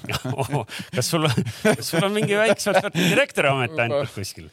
kas 0.97 1.11
sul, 1.13 1.29
kas 1.63 1.91
sul 1.91 2.07
on 2.07 2.15
mingi 2.17 2.39
väikse 2.39 2.75
direktori 2.95 3.51
amet 3.53 3.77
antud 3.85 4.11
kuskil? 4.15 4.49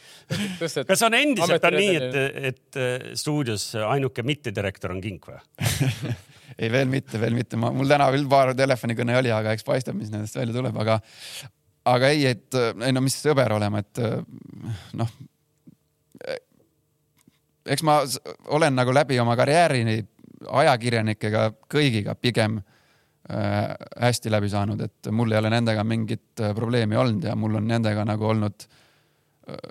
kas 0.60 1.06
on 1.08 1.17
endiselt 1.17 1.65
on 1.69 1.78
nii, 1.80 1.96
et, 1.98 2.19
et 2.52 2.80
äh, 2.80 3.10
stuudios 3.19 3.69
ainuke 3.88 4.26
mittedirektor 4.28 4.93
on 4.96 5.02
Kink 5.04 5.32
või? 5.32 5.41
Ei, 6.60 6.69
veel 6.69 6.86
mitte, 6.86 7.17
veel 7.17 7.34
mitte, 7.34 7.58
ma, 7.58 7.72
mul 7.74 7.89
täna 7.89 8.12
veel 8.13 8.28
paar 8.30 8.52
telefonikõne 8.54 9.15
oli, 9.17 9.32
aga 9.34 9.56
eks 9.56 9.65
paistab, 9.65 9.96
mis 9.98 10.12
nendest 10.13 10.36
välja 10.38 10.54
tuleb, 10.54 10.76
aga, 10.84 11.00
aga 11.89 12.12
ei, 12.13 12.28
et 12.30 12.58
ei 12.60 12.93
no 12.93 13.02
mis 13.02 13.15
sõber 13.17 13.56
olema, 13.56 13.82
et 13.82 14.02
noh, 15.00 15.15
eks 17.65 17.82
ma 17.88 18.04
olen 18.54 18.78
nagu 18.78 18.93
läbi 18.93 19.17
oma 19.24 19.34
karjääri 19.39 19.82
ajakirjanikega 20.62 21.48
kõigiga 21.72 22.15
pigem 22.19 22.60
hästi 23.23 24.31
läbi 24.31 24.49
saanud, 24.51 24.81
et 24.83 25.07
mul 25.15 25.31
ei 25.31 25.39
ole 25.39 25.51
nendega 25.53 25.83
mingit 25.88 26.41
äh, 26.43 26.51
probleemi 26.55 26.97
olnud 26.99 27.23
ja 27.23 27.38
mul 27.39 27.55
on 27.55 27.69
nendega 27.69 28.03
nagu 28.07 28.27
olnud 28.27 28.65
äh, 29.47 29.62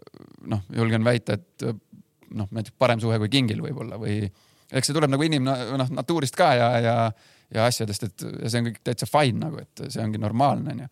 noh, 0.48 0.62
julgen 0.72 1.04
väita, 1.04 1.36
et 1.36 1.66
noh, 2.32 2.48
näiteks 2.48 2.76
parem 2.80 3.02
suhe 3.02 3.18
kui 3.20 3.28
Kingil 3.32 3.60
võib-olla 3.64 3.98
või 4.00 4.22
eks 4.72 4.88
see 4.88 4.96
tuleb 4.96 5.12
nagu 5.12 5.26
inim-, 5.26 5.44
noh 5.48 5.92
natuurist 5.92 6.36
ka 6.38 6.48
ja, 6.56 6.70
ja, 6.80 6.96
ja 7.52 7.68
asjadest, 7.68 8.08
et 8.08 8.26
ja 8.40 8.48
see 8.52 8.62
on 8.62 8.70
kõik 8.70 8.80
täitsa 8.88 9.08
fine 9.10 9.44
nagu, 9.44 9.60
et 9.60 9.84
see 9.84 10.00
ongi 10.00 10.20
normaalne 10.22 10.72
onju. 10.72 10.88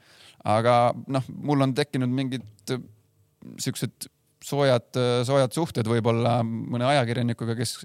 aga 0.52 0.76
noh, 1.16 1.32
mul 1.40 1.64
on 1.64 1.72
tekkinud 1.76 2.12
mingid 2.12 2.76
siuksed 3.56 4.10
soojad, 4.44 5.00
soojad 5.24 5.56
suhted 5.56 5.88
võib-olla 5.88 6.42
mõne 6.44 6.92
ajakirjanikuga, 6.92 7.56
kes 7.56 7.78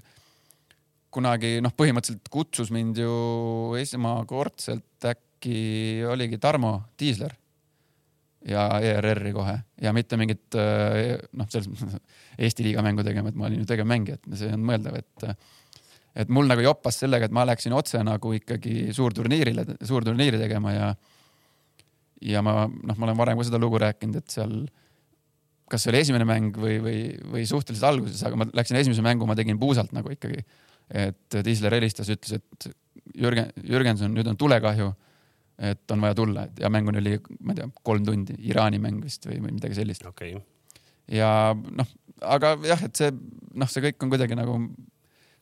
kunagi 1.16 1.56
noh, 1.64 1.72
põhimõtteliselt 1.76 2.30
kutsus 2.32 2.70
mind 2.74 3.00
ju 3.00 3.16
esmakordselt 3.80 5.08
äkki 5.10 6.04
oligi 6.12 6.38
Tarmo 6.42 6.78
Tiisler 7.00 7.34
ja 8.46 8.68
ERR-i 8.78 9.32
kohe 9.34 9.56
ja 9.82 9.92
mitte 9.96 10.18
mingit 10.20 10.54
noh, 10.56 11.48
selles 11.50 11.68
mõttes 11.72 11.98
Eesti 12.36 12.66
liiga 12.66 12.84
mängu 12.84 13.04
tegema, 13.06 13.32
et 13.32 13.38
ma 13.38 13.48
olin 13.48 13.62
ju 13.62 13.68
tegevmängija, 13.68 14.20
et 14.20 14.38
see 14.38 14.52
on 14.52 14.64
mõeldav, 14.68 14.98
et 15.00 15.28
et 16.16 16.30
mul 16.32 16.48
nagu 16.48 16.62
joppas 16.64 16.96
sellega, 17.02 17.28
et 17.28 17.34
ma 17.34 17.44
läksin 17.48 17.74
otse 17.76 18.00
nagu 18.04 18.32
ikkagi 18.38 18.92
suurturniirile, 18.96 19.66
suurturniiri 19.84 20.40
tegema 20.40 20.72
ja 20.72 20.88
ja 22.24 22.42
ma 22.44 22.64
noh, 22.66 22.96
ma 22.96 23.08
olen 23.08 23.18
varem 23.18 23.40
ka 23.40 23.48
seda 23.48 23.60
lugu 23.60 23.80
rääkinud, 23.80 24.20
et 24.20 24.32
seal 24.32 24.62
kas 25.70 25.82
see 25.82 25.92
oli 25.92 26.00
esimene 26.04 26.26
mäng 26.28 26.56
või, 26.60 26.76
või, 26.82 27.00
või 27.32 27.44
suhteliselt 27.48 27.88
alguses, 27.88 28.22
aga 28.26 28.38
ma 28.38 28.46
läksin 28.54 28.78
esimese 28.78 29.04
mängu, 29.04 29.26
ma 29.26 29.36
tegin 29.38 29.58
puusalt 29.58 29.92
nagu 29.96 30.12
ikkagi. 30.14 30.44
Et 30.90 31.38
Tiisler 31.42 31.74
helistas, 31.78 32.10
ütles, 32.12 32.40
et 32.40 32.68
Jürgen, 33.16 33.50
Jürgenson, 33.64 34.12
nüüd 34.14 34.28
on 34.30 34.38
tulekahju. 34.38 34.92
et 35.56 35.90
on 35.90 36.02
vaja 36.04 36.14
tulla, 36.14 36.42
ja 36.60 36.68
mänguni 36.68 36.98
oli, 37.00 37.14
ma 37.40 37.54
ei 37.54 37.56
tea, 37.56 37.66
kolm 37.82 38.04
tundi, 38.04 38.34
Iraani 38.44 38.76
mäng 38.76 38.98
vist 39.00 39.24
või, 39.24 39.38
midagi 39.40 39.78
sellist 39.78 40.04
okay.. 40.04 40.34
ja 41.08 41.30
noh, 41.56 41.94
aga 42.20 42.50
jah, 42.60 42.82
et 42.84 43.00
see 43.00 43.08
noh, 43.56 43.70
see 43.72 43.86
kõik 43.86 44.04
on 44.04 44.12
kuidagi 44.12 44.36
nagu 44.36 44.58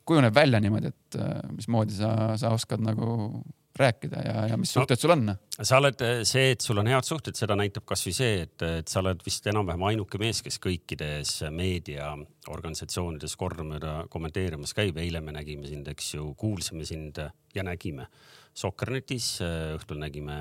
kujuneb 0.07 0.37
välja 0.37 0.61
niimoodi, 0.63 0.93
et 0.95 1.19
mismoodi 1.51 1.97
sa, 1.99 2.13
sa 2.39 2.53
oskad 2.55 2.85
nagu 2.85 3.43
rääkida 3.79 4.23
ja, 4.25 4.47
ja 4.53 4.57
mis 4.61 4.73
suhted 4.75 4.97
no, 4.97 5.01
sul 5.01 5.13
on? 5.15 5.33
sa 5.55 5.79
oled 5.81 6.03
see, 6.27 6.53
et 6.55 6.63
sul 6.65 6.79
on 6.79 6.89
head 6.91 7.07
suhted, 7.07 7.37
seda 7.39 7.57
näitab 7.59 7.87
kasvõi 7.89 8.15
see, 8.15 8.35
et, 8.47 8.65
et 8.81 8.91
sa 8.91 9.01
oled 9.03 9.23
vist 9.27 9.47
enam-vähem 9.51 9.87
ainuke 9.91 10.21
mees, 10.23 10.43
kes 10.47 10.61
kõikides 10.63 11.33
meediaorganisatsioonides 11.55 13.37
kordamööda 13.41 13.97
kommenteerimas 14.13 14.75
käib. 14.77 14.99
eile 15.03 15.23
me 15.25 15.35
nägime 15.35 15.71
sind, 15.71 15.89
eks 15.91 16.15
ju, 16.15 16.29
kuulsime 16.39 16.87
sind 16.89 17.19
ja 17.55 17.67
nägime 17.67 18.09
Soccernetis, 18.55 19.41
õhtul 19.75 19.99
nägime, 19.99 20.37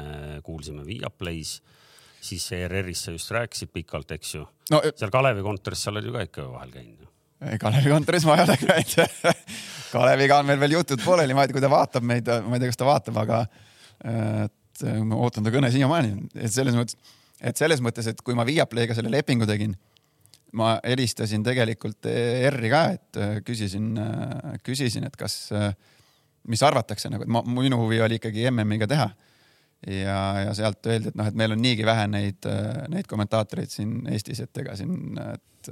kuulsime 0.45 0.85
Viaplay's, 0.85 1.57
siis 2.23 2.45
ERR-is 2.53 3.07
sa 3.07 3.15
just 3.15 3.31
rääkisid 3.33 3.73
pikalt, 3.73 4.13
eks 4.13 4.35
ju 4.35 4.45
no,. 4.71 4.83
seal 4.95 5.11
Kalevi 5.13 5.41
kontoris 5.45 5.81
sa 5.81 5.91
oled 5.91 6.05
ju 6.05 6.13
ka 6.13 6.27
ikka 6.29 6.47
vahel 6.51 6.75
käinud 6.75 7.09
Kalevi 7.61 7.91
kontoris 7.91 8.25
ma 8.27 8.37
ei 8.39 8.45
ole 8.45 8.57
käinud. 8.61 9.23
Kaleviga 9.93 10.39
on 10.41 10.49
meil 10.49 10.61
veel 10.61 10.77
jutud. 10.79 11.01
Pooleli, 11.03 11.35
ma 11.37 11.43
ei 11.43 11.49
tea, 11.49 11.57
kui 11.57 11.63
ta 11.63 11.71
vaatab 11.71 12.05
meid, 12.07 12.29
ma 12.47 12.57
ei 12.57 12.63
tea, 12.63 12.71
kas 12.71 12.79
ta 12.79 12.87
vaatab, 12.87 13.19
aga 13.23 13.43
et 14.03 14.85
ma 15.05 15.19
ootan 15.21 15.45
ta 15.45 15.53
kõne 15.53 15.69
siiamaani, 15.73 16.13
et 16.33 16.53
selles 16.53 16.75
mõttes, 16.77 16.97
et 17.43 17.59
selles 17.59 17.81
mõttes, 17.83 18.07
et 18.09 18.21
kui 18.25 18.35
ma 18.37 18.45
Viaplayga 18.47 18.95
selle 18.97 19.11
lepingu 19.13 19.47
tegin, 19.49 19.75
ma 20.57 20.75
helistasin 20.85 21.43
tegelikult 21.45 22.09
ERR-i 22.09 22.71
ka, 22.73 22.81
et 22.97 23.19
küsisin, 23.45 23.91
küsisin, 24.65 25.05
et 25.09 25.15
kas, 25.17 25.37
mis 26.49 26.65
arvatakse 26.65 27.11
nagu, 27.13 27.25
et 27.25 27.31
ma, 27.31 27.43
minu 27.45 27.79
huvi 27.83 28.01
oli 28.03 28.19
ikkagi 28.21 28.49
MM-iga 28.51 28.89
teha. 28.89 29.07
ja, 29.87 30.17
ja 30.45 30.53
sealt 30.55 30.85
öeldi, 30.87 31.11
et 31.11 31.17
noh, 31.19 31.27
et 31.27 31.37
meil 31.37 31.55
on 31.55 31.61
niigi 31.61 31.85
vähe 31.85 32.07
neid, 32.07 32.49
neid 32.89 33.07
kommentaatoreid 33.09 33.71
siin 33.73 33.97
Eestis, 34.11 34.39
et 34.45 34.61
ega 34.63 34.77
siin, 34.79 35.17
et 35.33 35.71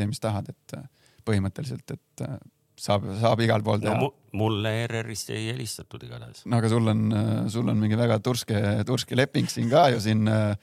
tee, 0.00 0.08
mis 0.10 0.22
tahad, 0.22 0.48
et 0.52 0.78
äh, 0.78 0.88
põhimõtteliselt, 1.28 1.96
et 1.96 2.24
äh, 2.26 2.40
saab, 2.80 3.06
saab 3.20 3.44
igal 3.44 3.64
pool 3.66 3.80
teha 3.82 3.96
no,. 3.98 4.10
mulle 4.40 4.72
ERR-ist 4.84 5.32
ei 5.34 5.48
helistatud 5.50 6.02
igatahes. 6.06 6.44
no 6.46 6.60
aga 6.60 6.70
sul 6.72 6.92
on, 6.92 7.06
äh, 7.12 7.32
sul 7.52 7.68
on 7.70 7.80
mingi 7.80 7.98
väga 7.98 8.20
turske, 8.24 8.60
turske 8.88 9.18
leping 9.18 9.50
siin 9.50 9.70
ka 9.72 9.88
ju 9.94 10.02
siin 10.04 10.28
äh, 10.30 10.54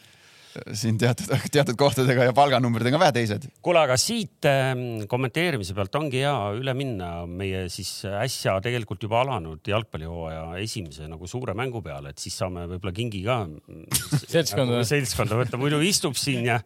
siin 0.73 0.97
teatud, 1.01 1.31
teatud 1.55 1.77
kohtadega 1.79 2.29
ja 2.29 2.35
palganumbrid 2.37 2.89
on 2.91 3.01
vähe 3.01 3.15
teised. 3.15 3.47
kuule, 3.61 3.83
aga 3.85 3.97
siit 4.01 4.47
ähm, 4.49 5.05
kommenteerimise 5.09 5.75
pealt 5.77 5.95
ongi 5.99 6.21
hea 6.23 6.35
üle 6.57 6.73
minna 6.77 7.11
meie 7.27 7.65
siis 7.73 7.91
äsja 8.07 8.57
tegelikult 8.63 9.03
juba 9.03 9.21
alanud 9.23 9.67
jalgpallihooaja 9.67 10.45
esimese 10.63 11.07
nagu 11.09 11.27
suure 11.29 11.55
mängu 11.57 11.81
peale, 11.85 12.13
et 12.13 12.21
siis 12.21 12.37
saame 12.39 12.65
võib-olla 12.71 12.93
kingi 12.95 13.23
ka 13.25 13.39
seltskonda 14.33 14.79
nagu, 14.79 14.87
seltskonda 14.87 15.39
võtta, 15.41 15.59
muidu 15.61 15.81
istub 15.85 16.17
siin 16.19 16.47
ja, 16.47 16.59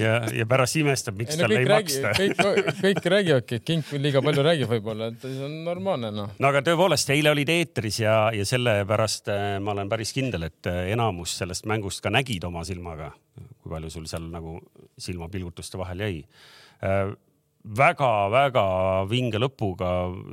ja, 0.00 0.18
ja 0.32 0.46
pärast 0.48 0.78
imestab, 0.80 1.18
miks 1.20 1.38
talle 1.40 1.62
ei 1.62 1.68
räägi, 1.68 1.98
maksta. 2.02 2.14
kõik, 2.18 2.62
kõik 2.84 3.10
räägivadki, 3.16 3.60
et 3.60 3.68
Kink 3.72 3.92
liiga 4.02 4.22
palju 4.24 4.46
räägib 4.46 4.72
võib-olla, 4.72 5.10
et 5.12 5.24
see 5.24 5.42
on 5.46 5.58
normaalne 5.66 6.12
noh. 6.14 6.32
no 6.38 6.52
aga 6.52 6.64
tõepoolest, 6.66 7.12
eile 7.14 7.32
olid 7.32 7.52
eetris 7.52 8.02
ja, 8.02 8.16
ja 8.34 8.46
sellepärast 8.48 9.32
äh, 9.32 9.44
ma 9.62 9.76
olen 9.76 9.90
päris 9.92 10.14
kindel, 10.16 10.48
et 10.50 10.70
äh, 10.70 10.92
enamus 10.94 11.36
sellest 11.40 11.68
mängust 11.70 12.02
ka 12.04 12.12
nägid 12.12 12.44
oma 12.48 12.64
silmaga 12.68 13.12
kui 13.62 13.72
palju 13.72 13.90
sul 13.92 14.08
seal 14.10 14.26
nagu 14.32 14.58
silmapilgutuste 15.00 15.80
vahel 15.80 16.02
jäi 16.04 16.16
väga-väga 17.62 18.64
vinge 19.06 19.38
lõpuga, 19.38 19.88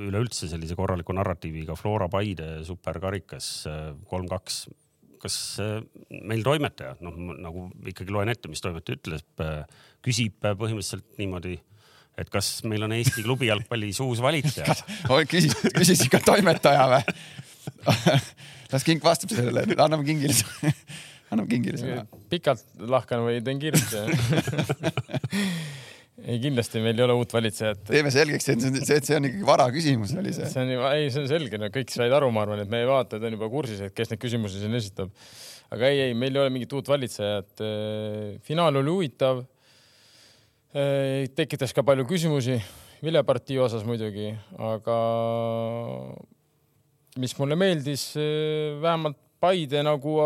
üleüldse 0.07 0.49
sellise 0.49 0.73
korraliku 0.77 1.13
narratiiviga 1.13 1.75
Flora 1.77 2.09
Paide 2.09 2.63
superkarikas 2.65 3.49
kolm-kaks. 4.09 4.67
kas 5.19 5.35
meil 6.09 6.41
toimetaja, 6.47 6.93
noh 7.03 7.15
nagu 7.43 7.65
ikkagi 7.91 8.13
loen 8.15 8.31
ette, 8.31 8.47
mis 8.47 8.61
toimetaja 8.63 8.95
ütleb, 8.95 9.41
küsib 10.05 10.37
põhimõtteliselt 10.39 11.19
niimoodi, 11.19 11.57
et 12.17 12.31
kas 12.31 12.63
meil 12.63 12.85
on 12.87 12.95
Eesti 12.95 13.25
klubi 13.25 13.49
jalgpallis 13.49 13.99
uus 14.03 14.21
valitseja 14.23 14.77
küsis, 15.31 15.57
küsis 15.75 16.05
ikka 16.07 16.23
toimetaja 16.23 16.87
või? 16.93 17.17
las 18.71 18.87
Kink 18.87 19.03
vastab 19.03 19.35
sellele, 19.35 19.67
anname 19.75 20.07
Kingile 20.07 20.33
annab 21.33 21.49
kingile 21.49 21.79
sõna. 21.79 22.05
pikalt 22.31 22.65
lahkan 22.89 23.23
või 23.25 23.43
teen 23.45 23.61
kiiresti 23.61 23.97
ei, 26.25 26.39
kindlasti 26.41 26.81
meil 26.83 26.97
ei 26.97 27.05
ole 27.05 27.15
uut 27.19 27.35
valitsejat. 27.35 27.83
teeme 27.89 28.11
selgeks, 28.13 28.49
et 28.53 28.65
see, 28.65 28.97
et 28.97 29.07
see 29.07 29.19
on 29.19 29.29
ikkagi 29.29 29.45
vara 29.47 29.67
küsimus 29.73 30.15
oli 30.19 30.33
see. 30.35 30.49
see 30.51 30.65
on 30.65 30.89
ei, 30.89 31.11
see 31.13 31.23
on 31.23 31.29
selge, 31.31 31.61
no 31.61 31.69
kõik 31.73 31.93
said 31.93 32.15
aru, 32.15 32.31
ma 32.35 32.43
arvan, 32.45 32.63
et 32.63 32.71
meie 32.71 32.89
vaatajad 32.89 33.29
on 33.29 33.37
juba 33.37 33.51
kursis, 33.53 33.85
et 33.85 33.95
kes 33.95 34.11
neid 34.13 34.21
küsimusi 34.23 34.63
siin 34.63 34.75
esitab. 34.79 35.13
aga 35.75 35.93
ei, 35.93 36.09
ei, 36.09 36.17
meil 36.17 36.35
ei 36.35 36.43
ole 36.43 36.55
mingit 36.55 36.73
uut 36.75 36.89
valitsejat. 36.89 37.63
finaal 38.45 38.81
oli 38.81 38.95
huvitav. 38.95 39.45
tekitas 41.37 41.73
ka 41.73 41.85
palju 41.85 42.05
küsimusi 42.09 42.59
viljapartii 43.03 43.57
osas 43.63 43.85
muidugi, 43.87 44.33
aga 44.59 44.97
mis 47.19 47.33
mulle 47.39 47.55
meeldis, 47.57 48.11
vähemalt 48.81 49.17
Paide 49.39 49.79
nagu 49.87 50.17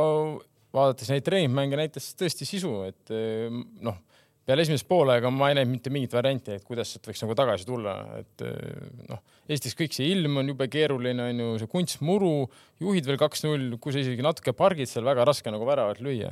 vaadates 0.73 1.11
neid 1.13 1.25
treeningmänge 1.25 1.77
näitas 1.79 2.11
tõesti 2.17 2.47
sisu, 2.47 2.73
et 2.87 3.13
eh, 3.13 3.53
noh, 3.85 3.99
peale 4.43 4.65
esimest 4.65 4.87
poolega 4.89 5.31
ma 5.31 5.51
ei 5.51 5.59
näinud 5.59 5.75
mitte 5.75 5.93
mingit 5.93 6.15
varianti, 6.15 6.57
et 6.57 6.65
kuidas 6.67 6.91
sealt 6.91 7.07
võiks 7.07 7.21
nagu 7.23 7.37
tagasi 7.37 7.67
tulla, 7.67 7.95
et 8.19 8.45
eh, 8.47 8.91
noh, 9.11 9.23
Eestis 9.51 9.75
kõik 9.75 9.91
see 9.91 10.07
ilm 10.07 10.39
on 10.39 10.53
jube 10.53 10.69
keeruline, 10.71 11.29
on 11.29 11.41
ju, 11.43 11.47
see 11.61 11.71
kunstmuru, 11.71 12.35
juhid 12.83 13.09
veel 13.09 13.19
kaks-null, 13.19 13.73
kui 13.83 13.91
sa 13.91 13.99
isegi 13.99 14.23
natuke 14.23 14.55
pargid 14.55 14.89
seal, 14.89 15.03
väga 15.07 15.25
raske 15.27 15.51
nagu 15.51 15.67
väravat 15.67 15.99
lüüa. 16.03 16.31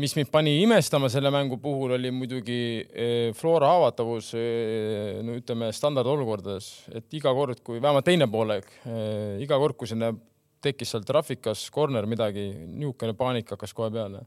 mis 0.00 0.14
mind 0.16 0.30
pani 0.30 0.52
imestama 0.62 1.08
selle 1.10 1.32
mängu 1.34 1.58
puhul, 1.60 1.96
oli 1.96 2.12
muidugi 2.14 2.86
eh, 2.94 3.32
Flora 3.34 3.72
haavatavus, 3.74 4.30
no 5.26 5.34
ütleme 5.36 5.72
standardolukordades, 5.74 6.70
et 6.94 7.18
iga 7.18 7.34
kord, 7.34 7.60
kui 7.66 7.82
vähemalt 7.82 8.06
teine 8.06 8.30
poolek, 8.30 8.70
iga 9.42 9.58
kord, 9.58 9.76
kui 9.76 9.90
sinna 9.90 10.14
tekkis 10.64 10.94
seal 10.94 11.06
traffikas 11.06 11.66
corner 11.74 12.08
midagi, 12.10 12.50
niisugune 12.66 13.16
paanika 13.18 13.56
hakkas 13.56 13.74
kohe 13.76 13.90
peale. 13.94 14.24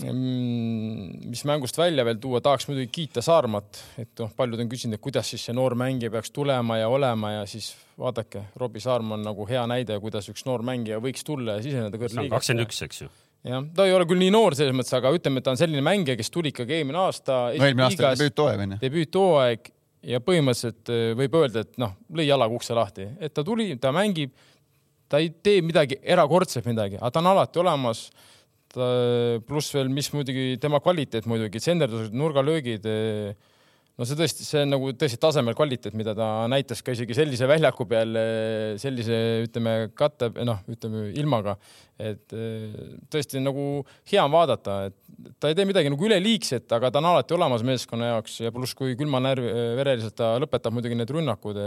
mis 0.00 1.42
mängust 1.44 1.76
välja 1.76 2.04
veel 2.08 2.16
tuua, 2.22 2.40
tahaks 2.40 2.68
muidugi 2.70 2.88
kiita 2.88 3.20
Saarmat, 3.20 3.82
et 4.00 4.22
noh, 4.22 4.30
paljud 4.36 4.62
on 4.62 4.70
küsinud, 4.70 4.96
et 4.96 5.02
kuidas 5.04 5.28
siis 5.28 5.44
see 5.44 5.52
noor 5.52 5.74
mängija 5.76 6.12
peaks 6.14 6.32
tulema 6.32 6.78
ja 6.80 6.88
olema 6.88 7.34
ja 7.34 7.42
siis 7.46 7.74
vaadake, 8.00 8.46
Robbie 8.56 8.80
Saarma 8.80 9.18
on 9.18 9.26
nagu 9.28 9.44
hea 9.50 9.66
näide, 9.68 9.98
kuidas 10.00 10.30
üks 10.32 10.46
noor 10.48 10.64
mängija 10.64 11.02
võiks 11.04 11.26
tulla 11.26 11.58
ja 11.58 11.66
siseneda 11.66 12.00
kõrgliigasse. 12.00 12.32
kakskümmend 12.32 12.64
üks, 12.64 12.80
eks 12.86 13.02
ju 13.02 13.10
jah, 13.44 13.66
ta 13.76 13.86
ei 13.88 13.94
ole 13.96 14.06
küll 14.08 14.20
nii 14.20 14.32
noor 14.34 14.56
selles 14.56 14.76
mõttes, 14.76 14.94
aga 14.96 15.12
ütleme, 15.16 15.40
et 15.40 15.46
ta 15.46 15.54
on 15.54 15.60
selline 15.60 15.84
mängija, 15.84 16.16
kes 16.18 16.32
tuli 16.32 16.52
ikkagi 16.54 16.78
eelmine 16.78 17.00
aasta. 17.00 17.42
no 17.50 17.68
eelmine 17.68 17.86
aasta 17.88 18.14
debüüthooaeg 18.14 18.64
on 18.64 18.74
ju. 18.74 18.80
debüüthooaeg 18.84 19.70
ja 20.12 20.20
põhimõtteliselt 20.24 20.92
eh, 20.92 21.10
võib 21.18 21.36
öelda, 21.40 21.64
et 21.66 21.80
noh, 21.80 21.96
lõi 22.16 22.28
jalaga 22.28 22.56
ukse 22.56 22.76
lahti, 22.76 23.08
et 23.20 23.34
ta 23.36 23.44
tuli, 23.46 23.72
ta 23.80 23.92
mängib 23.96 24.32
ta 25.10 25.18
ei 25.18 25.32
tee 25.42 25.60
midagi 25.66 25.98
erakordset 26.06 26.66
midagi, 26.70 27.00
aga 27.00 27.10
ta 27.10 27.22
on 27.22 27.30
alati 27.32 27.62
olemas. 27.62 28.08
pluss 28.70 29.72
veel, 29.74 29.88
mis 29.90 30.06
muidugi 30.14 30.54
tema 30.62 30.78
kvaliteet 30.78 31.24
muidugi, 31.26 31.58
tsenderdused, 31.58 32.14
nurgalöögid. 32.14 32.84
No 33.98 34.06
see 34.08 34.18
tõesti, 34.18 34.46
see 34.46 34.64
on 34.64 34.72
nagu 34.74 34.90
tõesti 34.96 35.18
tasemel 35.20 35.56
kvaliteet, 35.58 35.96
mida 35.98 36.14
ta 36.16 36.28
näitas 36.50 36.82
ka 36.84 36.94
isegi 36.94 37.16
sellise 37.16 37.48
väljaku 37.50 37.86
peal, 37.90 38.18
sellise 38.80 39.20
ütleme 39.46 39.74
katte, 39.96 40.30
noh, 40.46 40.60
ütleme 40.70 41.08
ilmaga, 41.20 41.56
et 42.00 42.36
tõesti 43.12 43.42
nagu 43.42 43.84
hea 44.10 44.22
on 44.24 44.34
vaadata, 44.34 44.76
et 44.88 45.34
ta 45.42 45.50
ei 45.50 45.58
tee 45.58 45.68
midagi 45.68 45.92
nagu 45.92 46.06
üleliigset, 46.08 46.68
aga 46.76 46.92
ta 46.92 47.02
on 47.02 47.10
alati 47.12 47.36
olemas 47.36 47.64
meeskonna 47.66 48.14
jaoks 48.14 48.38
ja 48.46 48.54
pluss, 48.54 48.76
kui 48.78 48.96
külmanärvereliselt 49.00 50.16
ta 50.16 50.36
lõpetab 50.40 50.76
muidugi 50.76 50.96
need 50.96 51.12
rünnakud 51.12 51.60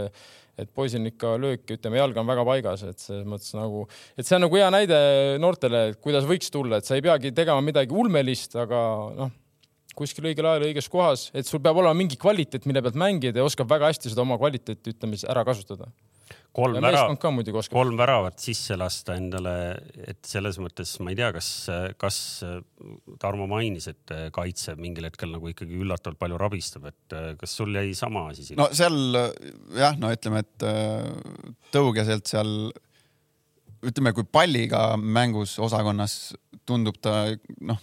et 0.58 0.70
poisil 0.74 1.02
on 1.02 1.10
ikka 1.10 1.34
löök, 1.42 1.64
ütleme, 1.76 1.98
jalg 1.98 2.18
on 2.20 2.28
väga 2.28 2.44
paigas, 2.46 2.84
et 2.86 3.00
selles 3.02 3.26
mõttes 3.26 3.54
nagu, 3.56 3.84
et 4.14 4.26
see 4.26 4.36
on 4.38 4.44
nagu 4.46 4.58
hea 4.58 4.68
näide 4.74 4.98
noortele, 5.42 5.86
kuidas 6.02 6.26
võiks 6.28 6.52
tulla, 6.54 6.78
et 6.78 6.86
sa 6.86 6.98
ei 6.98 7.02
peagi 7.04 7.34
tegema 7.34 7.64
midagi 7.64 7.94
ulmelist, 7.94 8.54
aga 8.62 8.82
noh, 9.18 9.32
kuskil 9.98 10.30
õigel 10.30 10.48
ajal 10.50 10.66
õiges 10.68 10.88
kohas, 10.92 11.28
et 11.36 11.48
sul 11.48 11.62
peab 11.64 11.78
olema 11.80 11.96
mingi 11.98 12.18
kvaliteet, 12.20 12.66
mille 12.70 12.82
pealt 12.84 12.98
mängida 13.00 13.40
ja 13.40 13.46
oskab 13.46 13.70
väga 13.70 13.92
hästi 13.92 14.12
seda 14.12 14.24
oma 14.24 14.38
kvaliteeti, 14.40 14.96
ütleme 14.96 15.18
siis 15.18 15.28
ära 15.30 15.44
kasutada. 15.46 15.90
Kolm 16.54 16.78
väravat 16.78 17.24
kolm 17.72 17.96
väravat 17.98 18.38
sisse 18.38 18.76
lasta 18.78 19.16
endale, 19.18 19.54
et 20.06 20.20
selles 20.24 20.56
mõttes 20.62 20.92
ma 21.02 21.10
ei 21.10 21.18
tea, 21.18 21.32
kas, 21.34 21.48
kas 21.98 22.18
Tarmo 23.20 23.48
mainis, 23.50 23.88
et 23.90 24.14
kaitse 24.34 24.76
mingil 24.78 25.08
hetkel 25.08 25.34
nagu 25.34 25.50
ikkagi 25.50 25.74
üllatavalt 25.82 26.20
palju 26.20 26.38
rabistab, 26.40 26.86
et 26.92 27.16
kas 27.40 27.56
sul 27.58 27.74
jäi 27.74 27.90
sama 27.98 28.28
asi 28.30 28.46
silma? 28.46 28.62
No 28.62 28.78
seal 28.78 29.18
jah, 29.74 29.98
no 29.98 30.12
ütleme, 30.14 30.44
et 30.46 30.66
äh, 30.70 31.10
tõugeselt 31.74 32.30
seal 32.30 32.54
ütleme, 33.84 34.14
kui 34.16 34.24
palliga 34.24 34.94
mängus 34.96 35.58
osakonnas 35.62 36.36
tundub 36.64 37.02
ta 37.02 37.26
noh, 37.66 37.82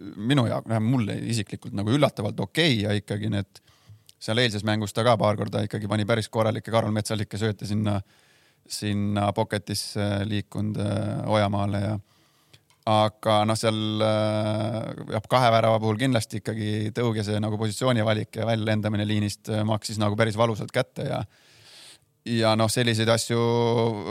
minu 0.00 0.46
jaoks, 0.48 0.68
vähemalt 0.68 0.92
mulle 0.96 1.18
isiklikult 1.32 1.74
nagu 1.76 1.92
üllatavalt 1.92 2.40
okei 2.40 2.74
okay 2.74 2.82
ja 2.84 2.96
ikkagi 2.96 3.30
need 3.32 3.60
seal 4.22 4.38
eilses 4.38 4.64
mängus 4.64 4.94
ta 4.94 5.04
ka 5.04 5.16
paar 5.18 5.36
korda 5.36 5.64
ikkagi 5.66 5.90
pani 5.90 6.06
päris 6.08 6.30
korralikke 6.32 6.72
Karol 6.72 6.94
Metsalikke 6.94 7.38
sööte 7.40 7.66
sinna, 7.68 7.98
sinna 8.68 9.28
pocket'isse 9.36 10.24
liikunud 10.28 10.80
äh, 10.80 11.30
Ojamaale 11.30 11.82
ja 11.82 11.94
aga 12.92 13.42
noh, 13.46 13.58
seal 13.58 14.02
äh, 14.02 15.06
jah, 15.14 15.26
kahe 15.30 15.52
värava 15.54 15.78
puhul 15.82 16.00
kindlasti 16.00 16.42
ikkagi 16.42 16.92
tõugese 16.96 17.38
nagu 17.42 17.58
positsiooni 17.58 18.04
valik 18.06 18.40
ja 18.40 18.46
väljalendamine 18.48 19.06
liinist 19.06 19.50
äh, 19.52 19.64
maksis 19.66 20.00
nagu 20.02 20.18
päris 20.18 20.38
valusalt 20.38 20.74
kätte 20.74 21.08
ja 21.10 21.22
ja 22.26 22.54
noh, 22.54 22.70
selliseid 22.70 23.10
asju 23.10 23.38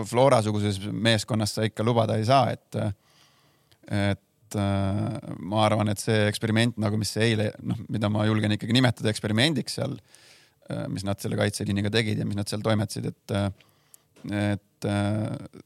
Flora 0.07 0.41
suguses 0.43 0.81
meeskonnas 0.91 1.55
sa 1.55 1.63
ikka 1.67 1.83
lubada 1.87 2.19
ei 2.19 2.27
saa, 2.27 2.51
et 2.51 2.75
et 3.91 4.19
äh, 4.59 5.33
ma 5.39 5.65
arvan, 5.65 5.91
et 5.91 6.01
see 6.01 6.25
eksperiment 6.29 6.79
nagu, 6.81 6.99
mis 6.99 7.13
eile 7.21 7.51
noh, 7.63 7.79
mida 7.91 8.09
ma 8.11 8.25
julgen 8.29 8.57
ikkagi 8.57 8.75
nimetada 8.77 9.11
eksperimendiks 9.13 9.79
seal, 9.79 9.97
mis 10.87 11.03
nad 11.03 11.19
selle 11.19 11.35
kaitseliiniga 11.35 11.89
tegid 11.91 12.21
ja 12.21 12.23
mis 12.23 12.37
nad 12.37 12.47
seal 12.47 12.61
toimetasid, 12.63 13.09
et 13.09 13.33
et 14.29 14.87
äh, 14.87 15.63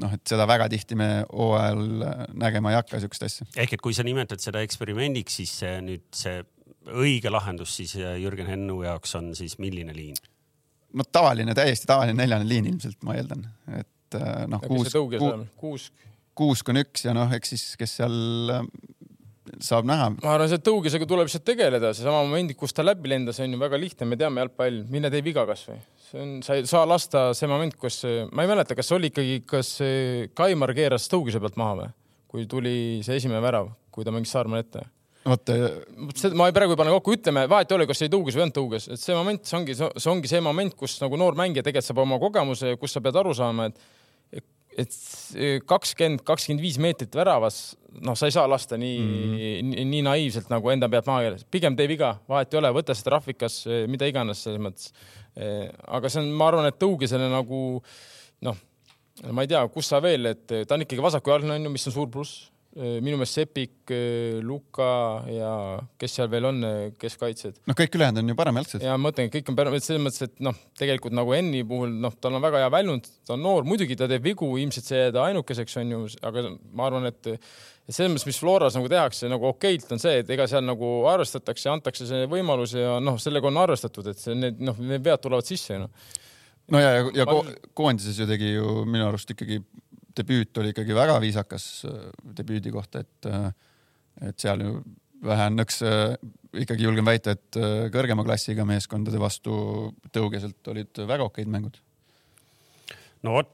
noh, 0.00 0.14
et 0.14 0.22
seda 0.32 0.46
väga 0.48 0.68
tihti 0.72 0.96
me 0.98 1.08
hooajal 1.28 1.82
nägema 2.38 2.72
ei 2.72 2.78
hakka, 2.78 3.00
siukest 3.02 3.26
asja. 3.26 3.46
ehk 3.56 3.76
et 3.76 3.84
kui 3.84 3.96
sa 3.96 4.06
nimetad 4.06 4.42
seda 4.42 4.62
eksperimendiks, 4.64 5.40
siis 5.42 5.54
see 5.62 5.76
nüüd 5.84 6.06
see 6.16 6.40
õige 6.90 7.32
lahendus 7.32 7.74
siis 7.76 7.96
Jürgen 7.98 8.48
Hennu 8.48 8.80
jaoks 8.86 9.14
on 9.18 9.34
siis 9.38 9.58
milline 9.62 9.94
liin? 9.96 10.18
no 10.96 11.06
tavaline, 11.12 11.54
täiesti 11.54 11.88
tavaline 11.90 12.16
neljane 12.18 12.48
liin 12.48 12.70
ilmselt 12.72 13.02
ma 13.06 13.16
eeldan, 13.18 13.44
et 13.78 14.18
äh, 14.18 14.44
noh, 14.50 14.62
kuus 14.66 14.94
kuus, 15.60 15.90
tõuge 16.36 16.56
seal, 16.56 16.62
kuus. 16.62 16.62
kuus 16.62 16.62
kuni 16.66 16.84
üks 16.84 17.04
ja 17.04 17.14
noh, 17.16 17.30
eks 17.32 17.48
siis, 17.54 17.76
kes 17.80 17.96
seal 18.00 18.16
äh, 18.50 18.66
saab 19.60 19.84
näha. 19.88 20.10
ma 20.22 20.34
arvan, 20.34 20.48
see 20.50 20.62
tõugesega 20.62 21.06
tuleb 21.08 21.28
lihtsalt 21.28 21.44
tegeleda, 21.44 21.94
seesama 21.96 22.22
moment, 22.24 22.54
kus 22.58 22.72
ta 22.76 22.84
läbi 22.86 23.08
lendas, 23.08 23.40
on 23.40 23.52
ju 23.52 23.58
väga 23.60 23.80
lihtne, 23.80 24.06
me 24.06 24.16
teame 24.20 24.44
jalgpall, 24.44 24.84
mine 24.90 25.10
tee 25.10 25.24
viga 25.26 25.46
kasvõi. 25.48 25.80
see 26.10 26.22
on, 26.22 26.42
sa 26.46 26.54
ei 26.58 26.66
saa 26.66 26.86
lasta 26.88 27.34
see 27.34 27.48
moment, 27.50 27.76
kus, 27.80 28.02
ma 28.32 28.42
ei 28.42 28.48
mäleta, 28.50 28.74
kas 28.78 28.92
oli 28.92 29.10
ikkagi, 29.10 29.42
kas 29.48 29.80
eh, 29.82 30.30
Kaimar 30.34 30.74
keeras 30.74 31.08
tõugese 31.10 31.42
pealt 31.42 31.56
maha 31.60 31.76
või, 31.82 31.92
kui 32.30 32.46
tuli 32.46 32.78
see 33.06 33.16
esimene 33.18 33.42
värav, 33.42 33.72
kui 33.90 34.06
ta 34.06 34.14
mängis 34.14 34.30
Saarma 34.30 34.62
ette 34.62 34.86
vot 35.24 35.50
ma 36.34 36.46
ei- 36.48 36.52
praegu 36.52 36.72
ei 36.72 36.76
pane 36.80 36.90
kokku, 36.90 37.12
ütleme, 37.12 37.48
vahet 37.48 37.70
ei 37.70 37.76
ole, 37.76 37.86
kas 37.86 37.98
see 38.00 38.08
tõuges 38.08 38.34
või 38.34 38.40
ei 38.40 38.44
olnud 38.46 38.56
tõuges, 38.56 38.86
et 38.88 39.00
see 39.00 39.14
moment, 39.14 39.44
see 39.44 39.56
ongi, 39.58 39.74
see 39.76 40.10
ongi 40.10 40.28
see 40.28 40.40
moment, 40.40 40.74
kus 40.74 41.00
nagu 41.02 41.16
noor 41.20 41.34
mängija 41.36 41.62
tegelikult 41.62 41.90
saab 41.90 41.98
oma 41.98 42.18
kogemuse, 42.18 42.76
kus 42.80 42.92
sa 42.92 43.00
pead 43.04 43.16
aru 43.20 43.34
saama, 43.36 43.66
et 43.68 43.76
et 44.80 45.64
kakskümmend, 45.68 46.24
kakskümmend 46.26 46.64
viis 46.64 46.78
meetrit 46.82 47.14
väravas, 47.16 47.60
noh, 48.04 48.16
sa 48.18 48.28
ei 48.28 48.34
saa 48.34 48.46
lasta 48.50 48.78
nii 48.80 48.98
mm, 49.00 49.14
-hmm. 49.14 49.70
nii, 49.70 49.84
nii 49.94 50.02
naiivselt 50.06 50.50
nagu 50.52 50.70
enda 50.72 50.88
pealt 50.88 51.08
maha 51.10 51.26
keeles, 51.26 51.46
pigem 51.50 51.76
tee 51.76 51.88
viga, 51.90 52.14
vahet 52.28 52.54
ei 52.54 52.60
ole, 52.62 52.72
võta 52.74 52.96
seda 52.96 53.10
trahvikas, 53.10 53.62
mida 53.90 54.08
iganes 54.10 54.44
selles 54.46 54.62
mõttes. 54.62 54.92
aga 55.86 56.08
see 56.08 56.22
on, 56.22 56.32
ma 56.34 56.48
arvan, 56.50 56.66
et 56.66 56.78
tõugesele 56.78 57.28
nagu 57.30 57.82
noh, 58.46 58.56
ma 59.30 59.42
ei 59.44 59.50
tea, 59.50 59.62
kus 59.68 59.88
sa 59.92 60.00
veel, 60.02 60.26
et 60.26 60.46
ta 60.46 60.74
on 60.74 60.82
ikkagi 60.86 61.02
vasakujalgne 61.02 61.54
on 61.54 61.68
ju, 61.68 61.70
mis 61.70 61.86
on 61.86 61.94
suur 61.94 62.10
pluss 62.10 62.49
minu 62.76 63.18
meelest 63.18 63.34
Sepik, 63.34 63.90
Luka 64.46 64.90
ja 65.26 65.52
kes 65.98 66.12
seal 66.14 66.28
veel 66.30 66.46
on, 66.46 66.60
keskkaitsjad. 67.00 67.56
noh, 67.66 67.74
kõik 67.78 67.96
ülejäänud 67.98 68.22
on 68.22 68.30
ju 68.30 68.36
paremjalgsed. 68.38 68.84
ja 68.86 68.94
ma 68.94 69.08
mõtlen, 69.08 69.32
kõik 69.32 69.50
on 69.50 69.58
päris, 69.58 69.88
selles 69.88 70.04
mõttes, 70.04 70.28
et 70.28 70.44
noh, 70.46 70.54
tegelikult 70.78 71.16
nagu 71.18 71.34
Enni 71.34 71.64
puhul, 71.66 71.90
noh, 72.04 72.14
tal 72.22 72.38
on 72.38 72.44
väga 72.44 72.62
hea 72.62 72.70
väljund, 72.70 73.10
ta 73.26 73.34
on 73.34 73.42
noor, 73.42 73.66
muidugi 73.66 73.98
ta 73.98 74.06
teeb 74.10 74.22
vigu, 74.30 74.52
ilmselt 74.62 74.86
see 74.86 75.02
jääda 75.02 75.26
ainukeseks 75.32 75.76
on 75.82 75.96
ju, 75.96 76.00
aga 76.30 76.46
ma 76.70 76.86
arvan, 76.86 77.10
et 77.10 77.34
et 77.90 77.96
selles 77.96 78.12
mõttes, 78.12 78.28
mis 78.28 78.38
Floras 78.38 78.78
nagu 78.78 78.88
tehakse 78.90 79.28
nagu 79.30 79.50
okeilt, 79.50 79.88
on 79.90 79.98
see, 79.98 80.20
et 80.22 80.30
ega 80.30 80.46
seal 80.50 80.62
nagu 80.62 80.88
arvestatakse, 81.10 81.70
antakse 81.72 82.06
see 82.06 82.28
võimalus 82.30 82.76
ja 82.78 82.98
noh, 83.02 83.18
sellega 83.18 83.50
on 83.50 83.58
arvestatud, 83.64 84.12
et 84.12 84.20
see, 84.20 84.36
need 84.38 84.62
noh, 84.62 84.78
need 84.78 85.02
vead 85.02 85.22
tulevad 85.24 85.48
sisse 85.48 85.74
ju 85.74 85.82
noh. 85.82 86.10
no 86.70 86.82
ja, 86.82 86.92
ja, 87.00 87.06
ja 87.18 87.26
ko 87.26 87.42
koondises 87.74 88.20
ju 88.20 88.28
tegi 88.30 88.54
ju 88.54 88.84
minu 88.86 89.08
arust 89.08 89.34
ikkagi 89.34 89.58
debüüt 90.16 90.58
oli 90.60 90.72
ikkagi 90.74 90.96
väga 90.96 91.18
viisakas 91.22 91.66
äh, 91.88 92.08
debüüdi 92.36 92.72
kohta, 92.74 93.04
et 93.04 93.30
äh, 93.30 93.50
et 94.26 94.42
seal 94.42 94.62
ju 94.64 94.72
vähe 95.24 95.46
õnneks 95.50 95.82
äh, 95.86 96.16
ikkagi 96.60 96.84
julgen 96.84 97.06
väita, 97.06 97.36
et 97.36 97.56
kõrgema 97.94 98.24
klassiga 98.26 98.64
meeskondade 98.66 99.20
vastu 99.22 99.52
tõugeselt 100.12 100.66
olid 100.72 100.98
väga 101.06 101.28
okeid 101.28 101.50
mängud. 101.52 101.76
no 103.22 103.36
vot, 103.36 103.52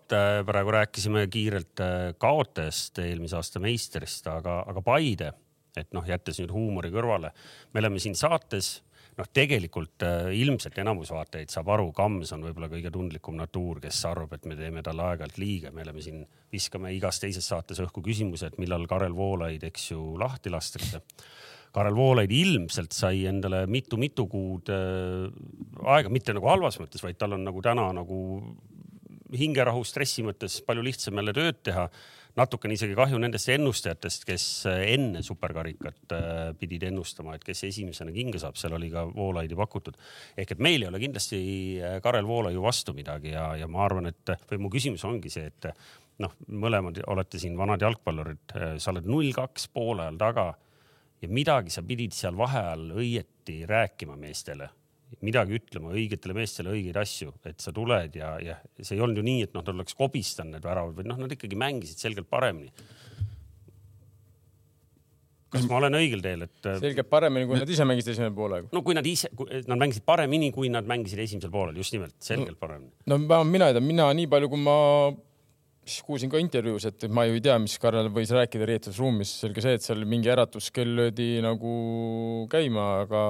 praegu 0.48 0.72
rääkisime 0.72 1.26
kiirelt 1.28 1.82
kaotajast, 2.22 3.02
eelmise 3.04 3.36
aasta 3.36 3.60
meistrist, 3.60 4.26
aga, 4.32 4.62
aga 4.70 4.82
Paide, 4.82 5.32
et 5.76 5.92
noh, 5.92 6.06
jättes 6.08 6.40
nüüd 6.40 6.54
huumori 6.56 6.90
kõrvale, 6.94 7.34
me 7.74 7.84
oleme 7.84 8.00
siin 8.00 8.16
saates 8.16 8.78
noh, 9.16 9.28
tegelikult 9.32 10.04
äh, 10.04 10.28
ilmselt 10.36 10.76
enamus 10.82 11.10
vaatajaid 11.14 11.52
saab 11.52 11.70
aru, 11.74 11.88
Kams 11.96 12.32
on 12.36 12.44
võib-olla 12.46 12.68
kõige 12.72 12.92
tundlikum 12.92 13.38
natuur, 13.38 13.80
kes 13.82 14.02
arvab, 14.10 14.36
et 14.36 14.46
me 14.48 14.58
teeme 14.58 14.84
talle 14.84 15.06
aeg-ajalt 15.06 15.40
liiga, 15.40 15.72
me 15.74 15.84
oleme 15.86 16.04
siin, 16.04 16.22
viskame 16.52 16.92
igas 16.96 17.20
teises 17.22 17.48
saates 17.48 17.80
õhku 17.84 18.04
küsimuse, 18.04 18.50
et 18.50 18.60
millal 18.62 18.86
Karel 18.90 19.16
Voolaid, 19.16 19.64
eks 19.70 19.90
ju, 19.92 20.02
lahti 20.20 20.52
lastakse. 20.52 21.02
Karel 21.76 21.96
Voolaid 21.96 22.32
ilmselt 22.32 22.94
sai 22.96 23.26
endale 23.28 23.64
mitu-mitu 23.68 24.28
kuud 24.32 24.72
äh, 24.72 25.26
aega, 25.96 26.12
mitte 26.12 26.36
nagu 26.36 26.52
halvas 26.52 26.80
mõttes, 26.82 27.04
vaid 27.04 27.18
tal 27.20 27.36
on 27.36 27.44
nagu 27.48 27.64
täna 27.64 27.90
nagu 27.96 28.20
hingerahu 29.36 29.82
stressi 29.84 30.22
mõttes 30.22 30.60
palju 30.64 30.84
lihtsam 30.86 31.18
jälle 31.18 31.34
tööd 31.34 31.58
teha 31.66 31.88
natukene 32.36 32.76
isegi 32.76 32.96
kahju 32.96 33.18
nendest 33.20 33.48
ennustajatest, 33.54 34.26
kes 34.28 34.46
enne 34.68 35.22
superkarikat 35.24 36.14
äh, 36.16 36.40
pidid 36.60 36.86
ennustama, 36.90 37.36
et 37.36 37.44
kes 37.46 37.64
esimesena 37.70 38.12
kinga 38.14 38.40
saab, 38.42 38.58
seal 38.60 38.76
oli 38.76 38.90
ka 38.92 39.06
Voolaidi 39.14 39.56
pakutud. 39.58 39.96
ehk 40.36 40.56
et 40.56 40.62
meil 40.62 40.82
ei 40.82 40.90
ole 40.90 41.00
kindlasti 41.02 41.40
äh, 41.80 41.98
Karel 42.04 42.28
Voolaiu 42.28 42.62
vastu 42.64 42.94
midagi 42.96 43.32
ja, 43.32 43.48
ja 43.56 43.68
ma 43.68 43.84
arvan, 43.86 44.10
et 44.12 44.36
või 44.50 44.62
mu 44.66 44.72
küsimus 44.72 45.04
ongi 45.08 45.32
see, 45.32 45.48
et 45.48 45.70
noh, 46.22 46.32
mõlemad 46.48 47.02
olete 47.12 47.40
siin 47.40 47.56
vanad 47.58 47.82
jalgpallurid, 47.82 48.56
sa 48.80 48.92
oled 48.92 49.08
null 49.08 49.32
kaks 49.36 49.68
poole 49.72 50.06
ajal 50.06 50.20
taga 50.20 50.46
ja 51.20 51.28
midagi 51.28 51.72
sa 51.72 51.84
pidid 51.84 52.16
seal 52.16 52.36
vaheajal 52.36 52.90
õieti 52.96 53.62
rääkima 53.68 54.16
meestele 54.20 54.68
midagi 55.24 55.56
ütlema 55.56 55.92
õigetele 55.94 56.34
meestele 56.36 56.72
õigeid 56.74 56.98
asju, 57.00 57.32
et 57.48 57.62
sa 57.62 57.72
tuled 57.74 58.16
ja, 58.18 58.34
ja 58.42 58.56
see 58.80 58.96
ei 58.96 59.02
olnud 59.04 59.20
ju 59.20 59.26
nii, 59.26 59.46
et 59.46 59.56
noh, 59.56 59.64
nad 59.64 59.74
oleks 59.74 59.96
kobistanud 59.98 60.56
need 60.56 60.66
väravad, 60.66 60.96
vaid 60.98 61.10
noh, 61.10 61.18
nad 61.22 61.32
ikkagi 61.32 61.58
mängisid 61.58 62.02
selgelt 62.02 62.28
paremini. 62.30 62.72
kas 65.56 65.64
ma 65.70 65.78
olen 65.78 65.96
õigel 65.96 66.20
teel, 66.24 66.42
et 66.44 66.68
selgelt 66.82 67.08
paremini, 67.08 67.46
kui 67.48 67.60
nad 67.62 67.70
ise 67.70 67.86
mängisid 67.88 68.12
esimene 68.12 68.34
poolaeg. 68.36 68.66
no 68.74 68.82
kui 68.84 68.96
nad 68.98 69.06
ise, 69.06 69.30
nad 69.70 69.78
mängisid 69.78 70.04
paremini, 70.04 70.50
kui 70.52 70.68
nad 70.72 70.88
mängisid 70.88 71.22
esimesel 71.22 71.54
poolel, 71.54 71.78
just 71.80 71.94
nimelt, 71.96 72.16
selgelt 72.20 72.58
paremini. 72.60 72.92
no 73.06 73.20
ma- 73.22 73.44
mina 73.46 73.70
ei 73.70 73.78
tea, 73.78 73.84
mina 73.84 74.10
nii 74.18 74.28
palju, 74.32 74.50
kui 74.52 74.60
ma 74.66 74.76
siis 75.86 76.02
kuulsin 76.02 76.30
ka 76.32 76.40
intervjuus, 76.42 76.88
et 76.90 77.06
ma 77.14 77.24
ju 77.28 77.38
ei 77.38 77.44
tea, 77.46 77.54
mis 77.62 77.78
Karel 77.78 78.10
võis 78.12 78.32
rääkida 78.34 78.66
riietusruumis, 78.68 79.32
selge 79.44 79.62
see, 79.62 79.78
et 79.78 79.86
seal 79.86 80.02
mingi 80.08 80.32
äratuskell 80.34 80.96
löödi 80.98 81.36
nagu 81.44 81.72
käima, 82.50 82.88
aga 83.06 83.22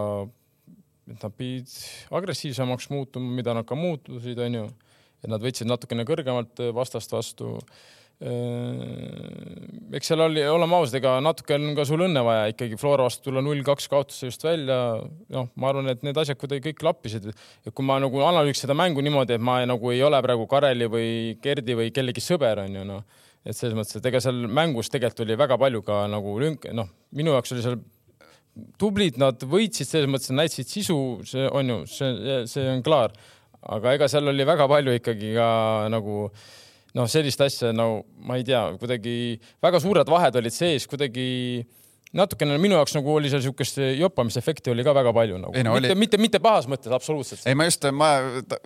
et 1.07 1.23
nad 1.23 1.35
pidid 1.39 1.71
agressiivsemaks 2.15 2.91
muutuma, 2.91 3.35
mida 3.39 3.55
nad 3.55 3.67
ka 3.67 3.79
muutusid, 3.79 4.39
onju. 4.47 4.67
et 5.25 5.31
nad 5.33 5.43
võtsid 5.43 5.69
natukene 5.69 6.05
kõrgemalt 6.07 6.61
vastast 6.77 7.15
vastu. 7.15 7.57
eks 9.97 10.09
seal 10.09 10.23
oli, 10.25 10.41
oleme 10.49 10.79
ausad, 10.79 10.97
ega 10.99 11.19
natuke 11.21 11.53
on 11.59 11.75
ka 11.77 11.85
sul 11.85 12.01
õnne 12.07 12.23
vaja 12.25 12.47
ikkagi 12.49 12.79
Flora 12.81 13.05
vastu 13.05 13.29
tulla 13.29 13.43
null 13.45 13.61
kaks 13.65 13.91
kaotusse 13.93 14.31
just 14.31 14.45
välja. 14.45 14.79
noh, 15.29 15.51
ma 15.55 15.69
arvan, 15.69 15.91
et 15.93 16.03
need 16.03 16.17
asjad 16.17 16.41
kuidagi 16.41 16.71
kõik 16.71 16.83
lappisid. 16.89 17.29
et 17.31 17.75
kui 17.75 17.85
ma 17.85 18.01
nagu 18.01 18.23
analüüsiks 18.25 18.65
seda 18.65 18.75
mängu 18.75 19.05
niimoodi, 19.05 19.37
et 19.37 19.45
ma 19.45 19.61
nagu 19.69 19.93
ei 19.93 20.03
ole 20.03 20.23
praegu 20.25 20.49
Kareli 20.49 20.89
või 20.91 21.11
Gerdi 21.43 21.77
või 21.77 21.93
kellegi 21.93 22.25
sõber, 22.25 22.65
onju, 22.65 22.87
noh. 22.89 23.05
et 23.45 23.55
selles 23.55 23.77
mõttes, 23.79 24.01
et 24.01 24.09
ega 24.11 24.21
seal 24.21 24.47
mängus 24.49 24.91
tegelikult 24.91 25.27
oli 25.27 25.37
väga 25.39 25.61
palju 25.61 25.85
ka 25.87 26.07
nagu 26.11 26.39
lünk, 26.41 26.67
noh, 26.73 26.89
minu 27.13 27.37
jaoks 27.37 27.53
oli 27.53 27.69
seal 27.69 27.79
tublid, 28.81 29.19
nad 29.21 29.43
võitsid 29.47 29.89
selles 29.89 30.11
mõttes, 30.11 30.33
näitasid 30.35 30.71
sisu, 30.71 30.99
see 31.29 31.47
on 31.49 31.73
ju, 31.73 31.81
see, 31.91 32.43
see 32.51 32.69
on 32.73 32.85
klaar. 32.87 33.17
aga 33.67 33.97
ega 33.97 34.09
seal 34.09 34.31
oli 34.31 34.45
väga 34.47 34.69
palju 34.71 34.95
ikkagi 35.01 35.33
ka 35.35 35.49
nagu 35.91 36.29
noh, 36.97 37.09
sellist 37.11 37.41
asja 37.45 37.73
no 37.75 38.05
ma 38.25 38.39
ei 38.39 38.47
tea, 38.47 38.63
kuidagi 38.81 39.17
väga 39.65 39.81
suured 39.83 40.09
vahed 40.09 40.39
olid 40.41 40.55
sees, 40.55 40.87
kuidagi 40.89 41.27
natukene 42.17 42.57
minu 42.63 42.79
jaoks 42.79 42.95
nagu 42.97 43.13
oli 43.17 43.31
seal 43.33 43.43
siukest 43.45 43.81
jopamisefekti 43.99 44.73
oli 44.73 44.85
ka 44.87 44.95
väga 44.97 45.13
palju 45.17 45.41
nagu 45.43 45.57
Ei 45.57 45.67
no, 45.67 45.75
mitte 45.77 45.93
oli-, 45.93 46.01
mitte, 46.05 46.21
mitte 46.23 46.41
pahas 46.43 46.69
mõttes 46.71 46.93
absoluutselt. 46.95 47.45
ei, 47.49 47.57
ma 47.59 47.67
just, 47.69 47.85
ma 47.93 48.11
ta- 48.49 48.61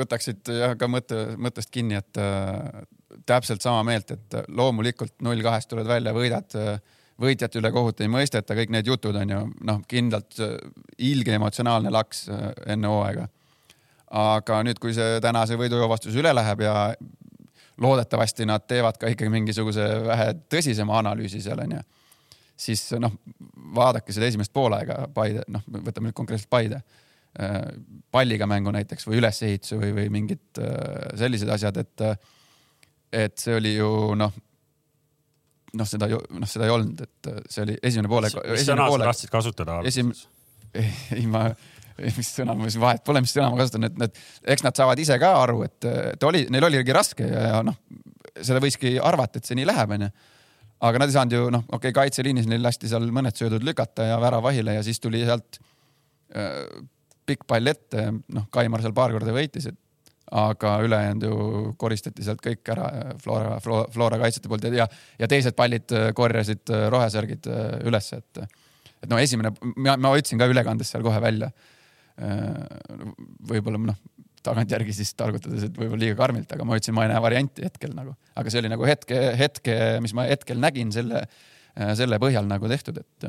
võtaksid 0.00 0.50
jah 0.60 0.74
ka 0.78 0.88
mõtte, 0.90 1.22
mõttest 1.40 1.72
kinni, 1.74 2.00
et 2.00 2.20
äh, 2.20 2.82
täpselt 3.30 3.64
sama 3.64 3.84
meelt, 3.86 4.10
et 4.16 4.40
loomulikult 4.48 5.16
null 5.24 5.42
kahest 5.44 5.70
tuled 5.70 5.88
välja, 5.88 6.14
võidad 6.16 6.58
äh, 6.58 6.82
võitjate 7.20 7.60
üle 7.60 7.70
kohut 7.74 8.00
ei 8.00 8.10
mõisteta, 8.10 8.56
kõik 8.56 8.72
need 8.74 8.88
jutud 8.88 9.16
on 9.16 9.34
ju 9.34 9.40
noh, 9.68 9.80
kindlalt 9.88 10.40
äh, 10.42 10.56
ilge 11.10 11.36
emotsionaalne 11.36 11.92
laks 11.92 12.26
äh, 12.32 12.50
enne 12.74 12.90
hooaega. 12.90 13.28
aga 14.20 14.62
nüüd, 14.66 14.80
kui 14.82 14.94
see 14.94 15.20
tänase 15.22 15.58
võidujõuvastus 15.58 16.16
üle 16.18 16.32
läheb 16.34 16.64
ja 16.64 16.74
loodetavasti 17.80 18.46
nad 18.46 18.64
teevad 18.66 18.98
ka 18.98 19.12
ikkagi 19.12 19.30
mingisuguse 19.30 19.84
vähe 20.06 20.32
tõsisema 20.50 20.98
analüüsi 20.98 21.40
seal 21.40 21.62
onju, 21.62 21.84
siis 22.56 22.88
noh, 22.98 23.14
vaadake 23.76 24.12
seda 24.12 24.26
esimest 24.26 24.52
poolaega 24.52 25.06
Paide, 25.14 25.44
noh, 25.48 25.62
võtame 25.70 26.10
nüüd 26.10 26.18
konkreetselt 26.18 26.50
Paide 26.50 26.80
äh, 26.80 27.62
palliga 28.10 28.48
mängu 28.50 28.72
näiteks 28.74 29.06
või 29.06 29.20
ülesehituse 29.22 29.78
või, 29.78 29.94
või 30.00 30.10
mingid 30.10 30.62
sellised 31.20 31.48
asjad, 31.48 31.76
et, 31.84 32.06
et 33.12 33.38
see 33.38 33.54
oli 33.60 33.76
ju 33.76 33.90
noh 34.18 34.34
noh, 35.78 35.88
seda, 35.88 36.08
noh, 36.10 36.48
seda 36.50 36.66
ei 36.66 36.74
olnud, 36.74 37.02
et 37.06 37.30
äh, 37.30 37.42
see 37.50 37.64
oli 37.66 37.76
esimene 37.82 38.10
poole. 38.10 38.30
mis 38.30 38.66
sõna 38.66 38.88
sa 38.90 39.02
tahtsid 39.04 39.32
kasutada? 39.32 39.78
esim-, 39.88 40.12
ei 41.18 41.26
ma, 41.30 41.46
mis 42.00 42.32
sõna, 42.38 42.56
mis 42.58 42.78
vahet 42.80 43.04
pole, 43.06 43.22
mis 43.24 43.34
sõna 43.34 43.50
ma 43.52 43.60
kasutan, 43.60 43.88
et 43.90 43.98
need, 44.00 44.20
eks 44.54 44.66
nad 44.66 44.78
saavad 44.78 45.02
ise 45.02 45.18
ka 45.22 45.32
aru, 45.42 45.64
et, 45.68 45.88
et 46.14 46.28
oli, 46.28 46.44
neil 46.52 46.68
oligi 46.70 46.96
raske 46.96 47.26
ja, 47.26 47.46
ja 47.48 47.64
noh, 47.66 47.78
seda 48.40 48.62
võiski 48.62 48.96
arvata, 49.02 49.40
et 49.40 49.48
see 49.48 49.58
nii 49.58 49.68
läheb, 49.68 49.96
onju. 49.96 50.10
aga 50.88 51.02
nad 51.02 51.12
ei 51.12 51.18
saanud 51.18 51.36
ju 51.36 51.50
noh, 51.52 51.66
okei 51.68 51.90
okay,, 51.90 51.96
kaitseliinis 52.02 52.48
neil 52.50 52.64
lasti 52.64 52.90
seal 52.90 53.10
mõned 53.14 53.36
söödud 53.36 53.66
lükata 53.66 54.08
ja 54.12 54.20
väravahile 54.22 54.78
ja 54.78 54.86
siis 54.86 55.02
tuli 55.02 55.22
sealt 55.26 55.60
äh, 56.34 56.64
pikk 57.26 57.46
pall 57.50 57.70
ette, 57.70 58.10
noh, 58.34 58.48
Kaimar 58.52 58.82
seal 58.82 58.96
paar 58.96 59.12
korda 59.14 59.34
võitis, 59.34 59.70
et 59.70 59.78
aga 60.30 60.76
ülejäänud 60.86 61.26
ju 61.26 61.36
koristati 61.78 62.22
sealt 62.22 62.42
kõik 62.44 62.68
ära 62.70 62.86
Flora, 63.18 63.56
Flora, 63.62 63.88
Flora 63.90 64.18
kaitsjate 64.20 64.50
poolt 64.50 64.66
ja, 64.76 64.86
ja 65.18 65.28
teised 65.30 65.56
pallid 65.58 65.90
äh, 65.96 66.10
korjasid 66.14 66.70
äh, 66.70 66.86
rohesärgid 66.92 67.48
äh, 67.50 67.72
ülesse, 67.90 68.20
et, 68.22 68.58
et 69.02 69.10
no 69.10 69.18
esimene, 69.18 69.52
ma, 69.74 69.96
ma 69.98 70.14
ütlesin 70.14 70.38
ka 70.40 70.48
ülekandes 70.50 70.92
seal 70.92 71.06
kohe 71.06 71.20
välja. 71.22 71.50
võib-olla 73.48 73.78
noh, 73.80 73.96
tagantjärgi 74.44 74.92
siis 74.92 75.14
targutades, 75.16 75.62
et 75.64 75.78
võib-olla 75.78 76.02
liiga 76.02 76.18
karmilt, 76.18 76.50
aga 76.52 76.66
ma 76.68 76.76
ütlesin, 76.76 76.94
ma 76.96 77.06
ei 77.06 77.12
näe 77.14 77.22
varianti 77.24 77.64
hetkel 77.64 77.94
nagu, 77.96 78.12
aga 78.36 78.52
see 78.52 78.60
oli 78.60 78.70
nagu 78.72 78.84
hetke, 78.84 79.20
hetke, 79.40 79.76
mis 80.04 80.12
ma 80.16 80.26
hetkel 80.28 80.60
nägin 80.60 80.92
selle, 80.92 81.22
selle 81.96 82.18
põhjal 82.20 82.44
nagu 82.50 82.68
tehtud, 82.68 83.00
et 83.00 83.28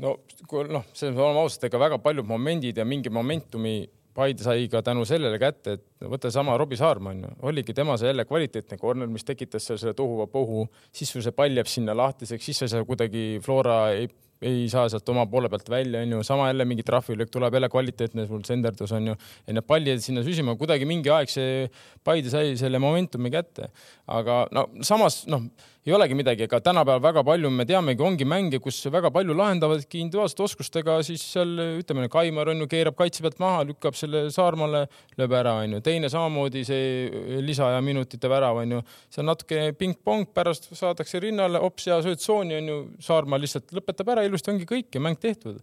no 0.00 0.14
kui 0.48 0.64
noh, 0.72 0.86
selles 0.94 1.12
mõttes 1.12 1.26
oleme 1.26 1.42
ausad, 1.44 1.68
ega 1.68 1.82
väga 1.82 2.00
paljud 2.00 2.28
momendid 2.28 2.80
ja 2.80 2.86
mingi 2.88 3.12
momentumi 3.12 3.76
Paide 4.18 4.42
sai 4.42 4.66
ka 4.66 4.80
tänu 4.82 5.04
sellele 5.06 5.38
kätte, 5.38 5.76
et 5.78 6.06
võta 6.10 6.30
sama 6.34 6.56
Robbie 6.58 6.78
Saarma 6.78 7.12
onju, 7.14 7.36
oligi 7.46 7.74
tema 7.76 7.94
see 8.00 8.08
jälle 8.10 8.24
kvaliteetne 8.26 8.78
corner, 8.80 9.06
mis 9.06 9.22
tekitas 9.26 9.68
seal 9.68 9.78
selle 9.78 9.94
tohuvapohu, 9.94 10.64
siis 10.90 11.12
sul 11.14 11.22
see 11.22 11.36
pall 11.36 11.54
jääb 11.54 11.70
sinna 11.70 11.94
lahtiseks, 11.94 12.48
siis 12.48 12.64
sa 12.64 12.70
seal 12.72 12.86
kuidagi 12.88 13.38
Flora 13.44 13.76
ei, 13.94 14.08
ei 14.42 14.66
saa 14.70 14.86
sealt 14.90 15.08
oma 15.10 15.26
poole 15.30 15.50
pealt 15.50 15.70
välja, 15.70 16.02
onju, 16.06 16.22
sama 16.26 16.50
jälle 16.50 16.66
mingi 16.68 16.84
trahvilöök 16.86 17.30
tuleb 17.34 17.54
jälle 17.54 17.68
kvaliteetne 17.72 18.26
sul 18.26 18.44
senderdus 18.46 18.92
onju, 18.94 19.16
ja 19.46 19.56
need 19.56 19.66
pallid 19.66 20.02
sinna 20.04 20.22
süsima, 20.26 20.56
kuidagi 20.58 20.88
mingi 20.88 21.10
aeg 21.14 21.32
see 21.32 21.66
Paide 22.04 22.30
sai 22.32 22.54
selle 22.56 22.78
momentumi 22.80 23.30
kätte, 23.34 23.68
aga 24.06 24.44
no 24.54 24.68
samas 24.86 25.24
noh 25.28 25.48
ei 25.88 25.94
olegi 25.96 26.16
midagi, 26.18 26.44
ega 26.44 26.58
tänapäeval 26.60 27.00
väga 27.00 27.22
palju 27.24 27.50
me 27.54 27.64
teamegi, 27.68 28.02
ongi 28.04 28.26
mänge, 28.28 28.58
kus 28.60 28.80
väga 28.92 29.08
palju 29.14 29.32
lahendavadki 29.36 30.02
individuaalsete 30.02 30.42
oskustega, 30.44 30.98
siis 31.06 31.22
seal 31.32 31.54
ütleme, 31.80 32.10
Kaimar 32.12 32.50
on 32.52 32.60
ju, 32.60 32.66
keerab 32.68 32.96
kaitse 32.98 33.24
pealt 33.24 33.38
maha, 33.40 33.62
lükkab 33.70 33.96
selle 33.96 34.26
Saarmale, 34.34 34.84
lööb 35.16 35.36
ära, 35.38 35.54
onju. 35.62 35.80
teine 35.86 36.10
samamoodi 36.12 36.64
see 36.68 37.40
lisaaja 37.44 37.80
minutite 37.84 38.28
värav 38.28 38.60
onju, 38.64 38.82
see 39.08 39.22
on 39.22 39.30
natuke 39.30 39.62
ping-pong, 39.80 40.28
pärast 40.36 40.68
saadakse 40.76 41.22
rinnale, 41.24 41.62
hops 41.62 41.88
ja 41.88 42.00
sööd 42.04 42.20
tsooni 42.20 42.58
onju, 42.58 42.78
Saarma 43.08 43.40
lihtsalt 43.40 43.72
lõpetab 43.78 44.12
ära, 44.12 44.27
ilusti 44.28 44.52
ongi 44.54 44.68
kõik 44.68 44.94
ja 44.94 45.02
mäng 45.04 45.20
tehtud. 45.20 45.58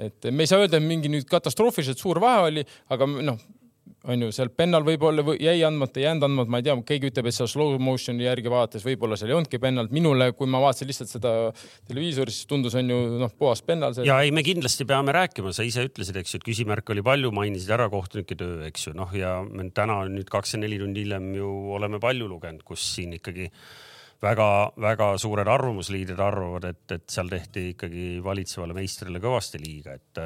et 0.00 0.30
me 0.30 0.44
ei 0.44 0.50
saa 0.50 0.64
öelda, 0.64 0.80
et 0.80 0.88
mingi 0.88 1.12
nüüd 1.12 1.28
katastroofiliselt 1.30 2.00
suur 2.02 2.20
vahe 2.22 2.48
oli, 2.50 2.66
aga 2.92 3.06
noh 3.06 3.40
on 4.06 4.22
ju, 4.22 4.30
seal 4.34 4.50
pennal 4.54 4.84
võib-olla 4.86 5.22
või 5.26 5.38
jäi 5.42 5.62
andmata, 5.66 5.98
ei 6.00 6.06
jäänud 6.06 6.26
andmata, 6.28 6.52
ma 6.52 6.60
ei 6.60 6.66
tea, 6.66 6.74
keegi 6.90 7.10
ütleb, 7.10 7.28
et 7.30 7.36
seal 7.36 7.48
slow 7.50 7.76
motion'i 7.82 8.26
järgi 8.26 8.52
vaadates 8.52 8.84
võib-olla 8.86 9.18
seal 9.18 9.32
ei 9.32 9.36
olnudki 9.38 9.60
pennalt. 9.62 9.94
minule, 9.94 10.30
kui 10.38 10.50
ma 10.50 10.60
vaatasin 10.62 10.90
lihtsalt 10.90 11.10
seda 11.10 11.32
televiisoris, 11.88 12.40
siis 12.40 12.50
tundus, 12.50 12.76
on 12.78 12.92
ju 12.92 13.00
noh, 13.22 13.32
puhas 13.38 13.62
pennal 13.66 13.96
see. 13.96 14.06
ja 14.06 14.20
ei, 14.22 14.32
me 14.34 14.44
kindlasti 14.46 14.86
peame 14.88 15.14
rääkima, 15.16 15.54
sa 15.56 15.66
ise 15.66 15.86
ütlesid, 15.88 16.20
eks 16.20 16.36
ju, 16.36 16.42
et 16.42 16.46
küsimärke 16.46 16.94
oli 16.94 17.04
palju, 17.06 17.32
mainisid 17.34 17.72
ära 17.76 17.88
kohtunike 17.92 18.38
töö, 18.38 18.60
eks 18.68 18.88
ju, 18.88 18.94
noh 18.98 19.10
ja 19.16 19.38
me 19.46 19.68
täna 19.74 20.02
nüüd 20.12 20.30
kakskümmend 20.30 20.68
neli 20.68 20.80
tundi 20.82 21.02
hiljem 21.06 21.32
ju 21.36 21.50
oleme 21.76 22.00
palju 22.02 22.30
lugenud, 22.30 22.62
kus 22.66 22.84
siin 22.94 23.16
ikkagi 23.18 23.50
väga-väga 24.22 25.12
suured 25.20 25.48
arvamusliidrid 25.50 26.20
arvavad, 26.22 26.64
et, 26.70 26.84
et 26.96 27.06
seal 27.12 27.28
tehti 27.30 27.70
ikkagi 27.74 28.08
valitsevale 28.24 28.76
meistrile 28.76 29.20
kõvasti 29.22 29.60
liiga, 29.60 29.96
et 29.96 30.22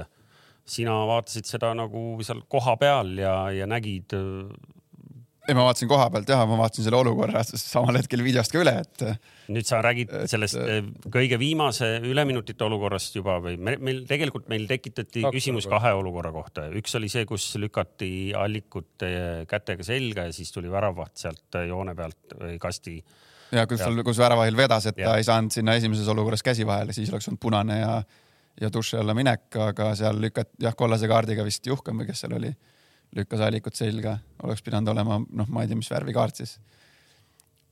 sina 0.70 0.98
vaatasid 1.09 1.48
seda 1.48 1.72
nagu 1.76 2.18
seal 2.26 2.44
kohapeal 2.50 3.16
ja, 3.20 3.35
ja 3.55 3.66
nägid? 3.70 4.14
Äh, 4.14 5.48
ei, 5.48 5.57
ma 5.57 5.64
vaatasin 5.66 5.88
koha 5.90 6.07
pealt 6.12 6.31
jah, 6.31 6.44
ma 6.46 6.59
vaatasin 6.61 6.87
selle 6.87 7.00
olukorra 7.00 7.42
samal 7.48 7.98
hetkel 7.98 8.22
videost 8.22 8.55
ka 8.55 8.61
üle, 8.62 8.76
et. 8.85 9.05
nüüd 9.50 9.66
sa 9.66 9.81
räägid 9.83 10.12
et, 10.14 10.31
sellest 10.31 10.59
äh, 10.61 10.85
kõige 11.11 11.40
viimase 11.40 11.88
üleminutite 12.07 12.66
olukorrast 12.68 13.18
juba 13.18 13.40
või 13.42 13.57
me, 13.59 13.74
meil 13.83 14.05
tegelikult 14.09 14.46
meil 14.53 14.68
tekitati 14.70 15.24
Kaks 15.26 15.38
küsimus 15.38 15.66
olukorra. 15.66 15.81
kahe 15.81 16.03
olukorra 16.03 16.35
kohta. 16.37 16.68
üks 16.79 16.94
oli 17.00 17.11
see, 17.12 17.26
kus 17.29 17.48
lükati 17.59 18.12
allikut 18.38 19.09
kätega 19.50 19.87
selga 19.87 20.29
ja 20.29 20.37
siis 20.37 20.55
tuli 20.55 20.70
väravaht 20.70 21.18
sealt 21.24 21.61
joone 21.66 21.96
pealt 21.98 22.38
või 22.38 22.61
kasti 22.62 23.00
ja 23.52 23.66
kus, 23.70 23.82
kus 24.06 24.18
väravahil 24.20 24.56
vedas, 24.56 24.86
et 24.90 24.98
ja. 25.00 25.10
ta 25.10 25.20
ei 25.20 25.26
saanud 25.26 25.54
sinna 25.54 25.74
esimeses 25.78 26.08
olukorras 26.12 26.44
käsi 26.46 26.66
vahele, 26.66 26.94
siis 26.96 27.10
oleks 27.12 27.28
olnud 27.30 27.42
punane 27.42 27.80
ja 27.80 27.94
ja 28.60 28.68
duši 28.72 28.98
alla 29.00 29.14
minek, 29.16 29.46
aga 29.62 29.92
seal 29.96 30.18
lükati 30.20 30.66
jah, 30.66 30.74
kollase 30.76 31.08
kaardiga 31.08 31.44
vist 31.46 31.66
Juhkam 31.66 32.02
või 32.02 32.10
kes 32.10 32.24
seal 32.24 32.34
oli, 32.36 32.50
lükkas 33.16 33.42
allikut 33.46 33.78
selga, 33.78 34.16
oleks 34.44 34.62
pidanud 34.66 34.92
olema 34.92 35.18
noh, 35.22 35.48
ma 35.48 35.64
ei 35.64 35.70
tea, 35.70 35.78
mis 35.78 35.90
värvi 35.90 36.14
kaart 36.16 36.42
siis. 36.42 36.58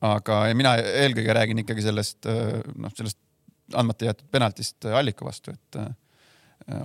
aga 0.01 0.41
mina 0.57 0.77
eelkõige 0.79 1.35
räägin 1.35 1.65
ikkagi 1.65 1.85
sellest 1.85 2.29
noh, 2.29 2.95
sellest 2.97 3.19
andmata 3.75 4.09
jäetud 4.09 4.31
penaltist 4.33 4.87
Alliku 4.89 5.27
vastu, 5.29 5.53
et 5.53 5.81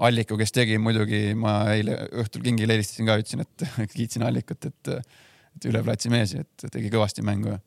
Alliku, 0.03 0.37
kes 0.39 0.51
tegi 0.55 0.77
muidugi, 0.79 1.33
ma 1.35 1.61
eile 1.73 1.95
õhtul 2.23 2.43
kingile 2.43 2.75
helistasin 2.75 3.07
ka, 3.07 3.17
ütlesin, 3.19 3.43
et 3.43 3.67
kiitsin 3.97 4.25
Allikut, 4.27 4.67
et, 4.69 4.91
et 5.55 5.69
üle 5.69 5.83
platsi 5.85 6.11
mees, 6.11 6.35
et 6.39 6.67
tegi 6.71 6.91
kõvasti 6.91 7.23
mängu 7.25 7.53
ja 7.53 7.61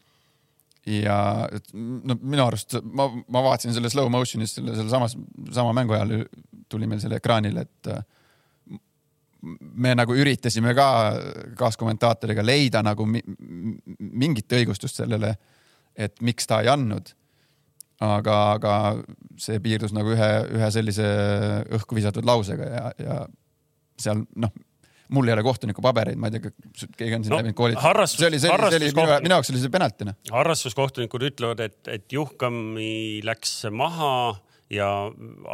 no 1.75 2.17
minu 2.23 2.45
arust 2.45 2.79
ma, 2.83 3.09
ma 3.11 3.43
vaatasin 3.49 3.75
selle 3.75 3.91
slow 3.91 4.11
motion'is 4.13 4.55
selle, 4.59 4.75
selle 4.77 4.93
samas, 4.93 5.17
sama 5.55 5.75
mängu 5.77 5.97
ajal 5.97 6.27
tuli 6.71 6.87
meil 6.91 7.01
selle 7.03 7.19
ekraanile, 7.19 7.67
et 7.67 7.91
äh, 7.91 8.05
me 9.61 9.95
nagu 9.99 10.15
üritasime 10.17 10.75
ka 10.79 10.89
kaaskommentaatoriga 11.59 12.45
leida 12.47 12.83
nagu 12.87 13.07
mi, 13.09 13.21
mingit 13.99 14.53
õigustust 14.59 15.03
sellele, 15.03 15.35
et 15.95 16.19
miks 16.27 16.47
ta 16.47 16.63
ei 16.63 16.71
andnud. 16.73 17.15
aga, 18.01 18.33
aga 18.59 18.73
see 19.41 19.57
piirdus 19.65 19.95
nagu 19.97 20.11
ühe, 20.13 20.31
ühe 20.53 20.67
sellise 20.71 21.05
õhku 21.79 21.97
visatud 21.97 22.27
lausega 22.29 22.67
ja, 22.69 22.91
ja 23.01 23.15
seal 23.97 24.21
noh 24.37 24.53
mul 25.15 25.29
ei 25.29 25.37
ole 25.37 25.45
kohtuniku 25.47 25.85
pabereid, 25.85 26.19
ma 26.19 26.31
ei 26.31 26.37
tea, 26.37 26.53
keegi 26.99 27.19
on 27.19 27.27
siin 27.27 27.35
no, 27.35 27.41
läbinud 27.41 27.59
koolituse. 27.59 28.07
see 28.17 28.29
oli, 28.29 28.41
see 28.43 28.51
oli, 28.51 28.71
see 28.73 28.81
oli 28.81 28.91
minu, 28.91 29.21
minu 29.27 29.37
jaoks 29.37 29.53
oli 29.53 29.63
see 29.63 29.73
penaltina. 29.73 30.17
harrastuskohtunikud 30.33 31.29
ütlevad, 31.31 31.63
et, 31.69 31.79
et 31.93 32.17
Juhkami 32.17 33.23
läks 33.27 33.55
maha 33.75 34.11
ja 34.73 34.89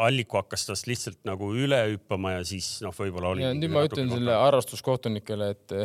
Alliku 0.07 0.41
hakkas 0.41 0.67
tast 0.71 0.88
lihtsalt 0.88 1.21
nagu 1.29 1.53
üle 1.53 1.83
hüppama 1.93 2.38
ja 2.38 2.43
siis 2.49 2.79
noh, 2.85 2.95
võib-olla 2.97 3.35
oli. 3.35 3.47
nüüd 3.61 3.75
ma 3.75 3.85
ütlen 3.88 4.11
selle 4.12 4.37
harrastuskohtunikele, 4.41 5.53
et 5.53 5.77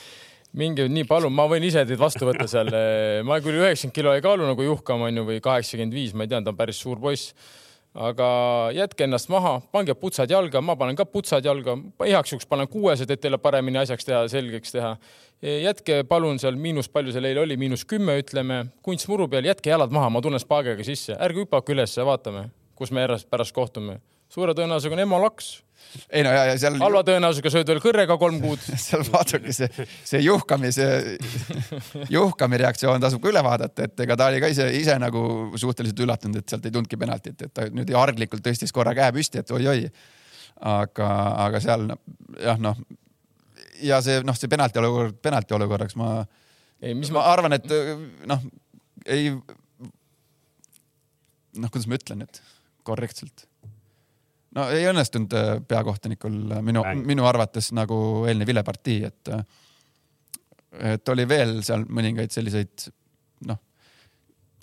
minge 0.60 0.88
nii 0.90 1.06
palun, 1.08 1.34
ma 1.36 1.46
võin 1.50 1.66
ise 1.68 1.84
teid 1.86 2.00
vastu 2.00 2.28
võtta 2.28 2.48
seal. 2.50 2.72
ma 3.28 3.40
küll 3.44 3.60
üheksakümmend 3.60 3.96
kilo 4.00 4.14
ei 4.16 4.24
kaalu 4.24 4.48
nagu 4.48 4.70
Juhkam 4.70 5.04
onju 5.10 5.26
või 5.28 5.42
kaheksakümmend 5.44 5.96
viis, 5.96 6.16
ma 6.16 6.24
ei 6.24 6.32
tea, 6.32 6.40
ta 6.44 6.54
on 6.54 6.60
päris 6.60 6.80
suur 6.80 7.02
poiss 7.02 7.34
aga 7.94 8.26
jätke 8.74 9.04
ennast 9.04 9.30
maha, 9.32 9.56
pange 9.72 9.94
putsad 9.98 10.30
jalga, 10.30 10.60
ma 10.62 10.76
panen 10.78 10.98
ka 10.98 11.06
putsad 11.08 11.44
jalga, 11.44 11.74
igaks 12.06 12.34
juhuks 12.34 12.46
panen 12.46 12.68
kuuesed, 12.70 13.10
et 13.10 13.20
teile 13.20 13.38
paremini 13.38 13.80
asjaks 13.82 14.06
teha, 14.06 14.22
selgeks 14.30 14.76
teha. 14.76 14.96
jätke 15.42 16.02
palun 16.08 16.38
seal 16.38 16.56
miinus, 16.56 16.88
palju 16.88 17.12
seal 17.12 17.24
eile 17.24 17.40
oli, 17.42 17.56
miinus 17.56 17.84
kümme, 17.88 18.18
ütleme, 18.22 18.66
kunstmuru 18.86 19.28
peal, 19.28 19.48
jätke 19.48 19.72
jalad 19.72 19.90
maha, 19.90 20.10
ma 20.10 20.22
tunnen 20.22 20.40
spaagiga 20.40 20.84
sisse, 20.86 21.16
ärge 21.18 21.44
hüpake 21.44 21.74
ülesse, 21.74 22.04
vaatame, 22.06 22.50
kus 22.78 22.92
me 22.92 23.06
pärast 23.30 23.54
kohtume. 23.56 24.00
suure 24.30 24.54
tõenäosusega 24.54 24.94
on 24.94 25.06
emolaks 25.08 25.56
ei 26.10 26.22
no 26.26 26.32
ja, 26.34 26.44
ja 26.50 26.58
seal. 26.60 26.76
halva 26.80 27.02
tõenäosusega 27.06 27.52
sööd 27.54 27.72
veel 27.72 27.82
kõrrega 27.82 28.16
kolm 28.20 28.38
kuud 28.42 28.62
seal 28.86 29.02
vaadake 29.08 29.54
see, 29.56 29.86
see 30.06 30.22
Juhkami, 30.24 30.70
see 30.74 31.16
Juhkami 32.12 32.60
reaktsioon 32.62 33.02
tasub 33.02 33.22
ka 33.24 33.32
üle 33.32 33.42
vaadata, 33.46 33.88
et 33.88 34.04
ega 34.06 34.16
ta 34.18 34.30
oli 34.30 34.42
ka 34.42 34.50
ise, 34.52 34.68
ise 34.76 34.96
nagu 35.02 35.24
suhteliselt 35.60 36.04
üllatunud, 36.06 36.40
et 36.42 36.52
sealt 36.52 36.66
ei 36.66 36.74
tulnudki 36.74 37.00
penaltit, 37.00 37.46
et 37.46 37.54
ta 37.54 37.66
nüüd 37.74 37.92
arglikult 37.98 38.44
tõstis 38.46 38.74
korra 38.74 38.94
käe 38.96 39.10
püsti, 39.16 39.42
et 39.42 39.54
oi-oi. 39.56 39.90
aga, 40.70 41.10
aga 41.46 41.60
seal 41.64 41.88
jah, 42.36 42.58
noh 42.60 42.78
ja 43.82 44.00
see 44.04 44.20
noh, 44.26 44.36
see 44.36 44.50
penalti 44.52 44.80
olukord, 44.80 45.16
penalti 45.22 45.56
olukorraks 45.56 45.96
ma, 46.00 46.20
ei, 46.82 46.94
mis 46.94 47.10
ma 47.12 47.20
ma, 47.20 47.28
arvan, 47.32 47.56
et 47.56 47.70
noh, 48.28 48.44
ei 49.08 49.30
noh, 51.58 51.70
kuidas 51.70 51.88
ma 51.90 51.98
ütlen 51.98 52.22
nüüd 52.24 52.42
korrektselt 52.86 53.46
no 54.56 54.68
ei 54.74 54.86
õnnestunud 54.90 55.34
äh, 55.36 55.50
peakohtunikul 55.68 56.38
äh, 56.56 56.62
minu 56.66 56.84
minu 57.04 57.26
arvates 57.28 57.70
nagu 57.76 58.00
eelne 58.28 58.46
vilepartii, 58.48 59.00
et 59.06 59.32
äh, 59.34 59.44
et 60.94 61.12
oli 61.12 61.26
veel 61.28 61.58
seal 61.66 61.82
mõningaid 61.90 62.30
selliseid 62.30 62.86
noh, 63.48 63.58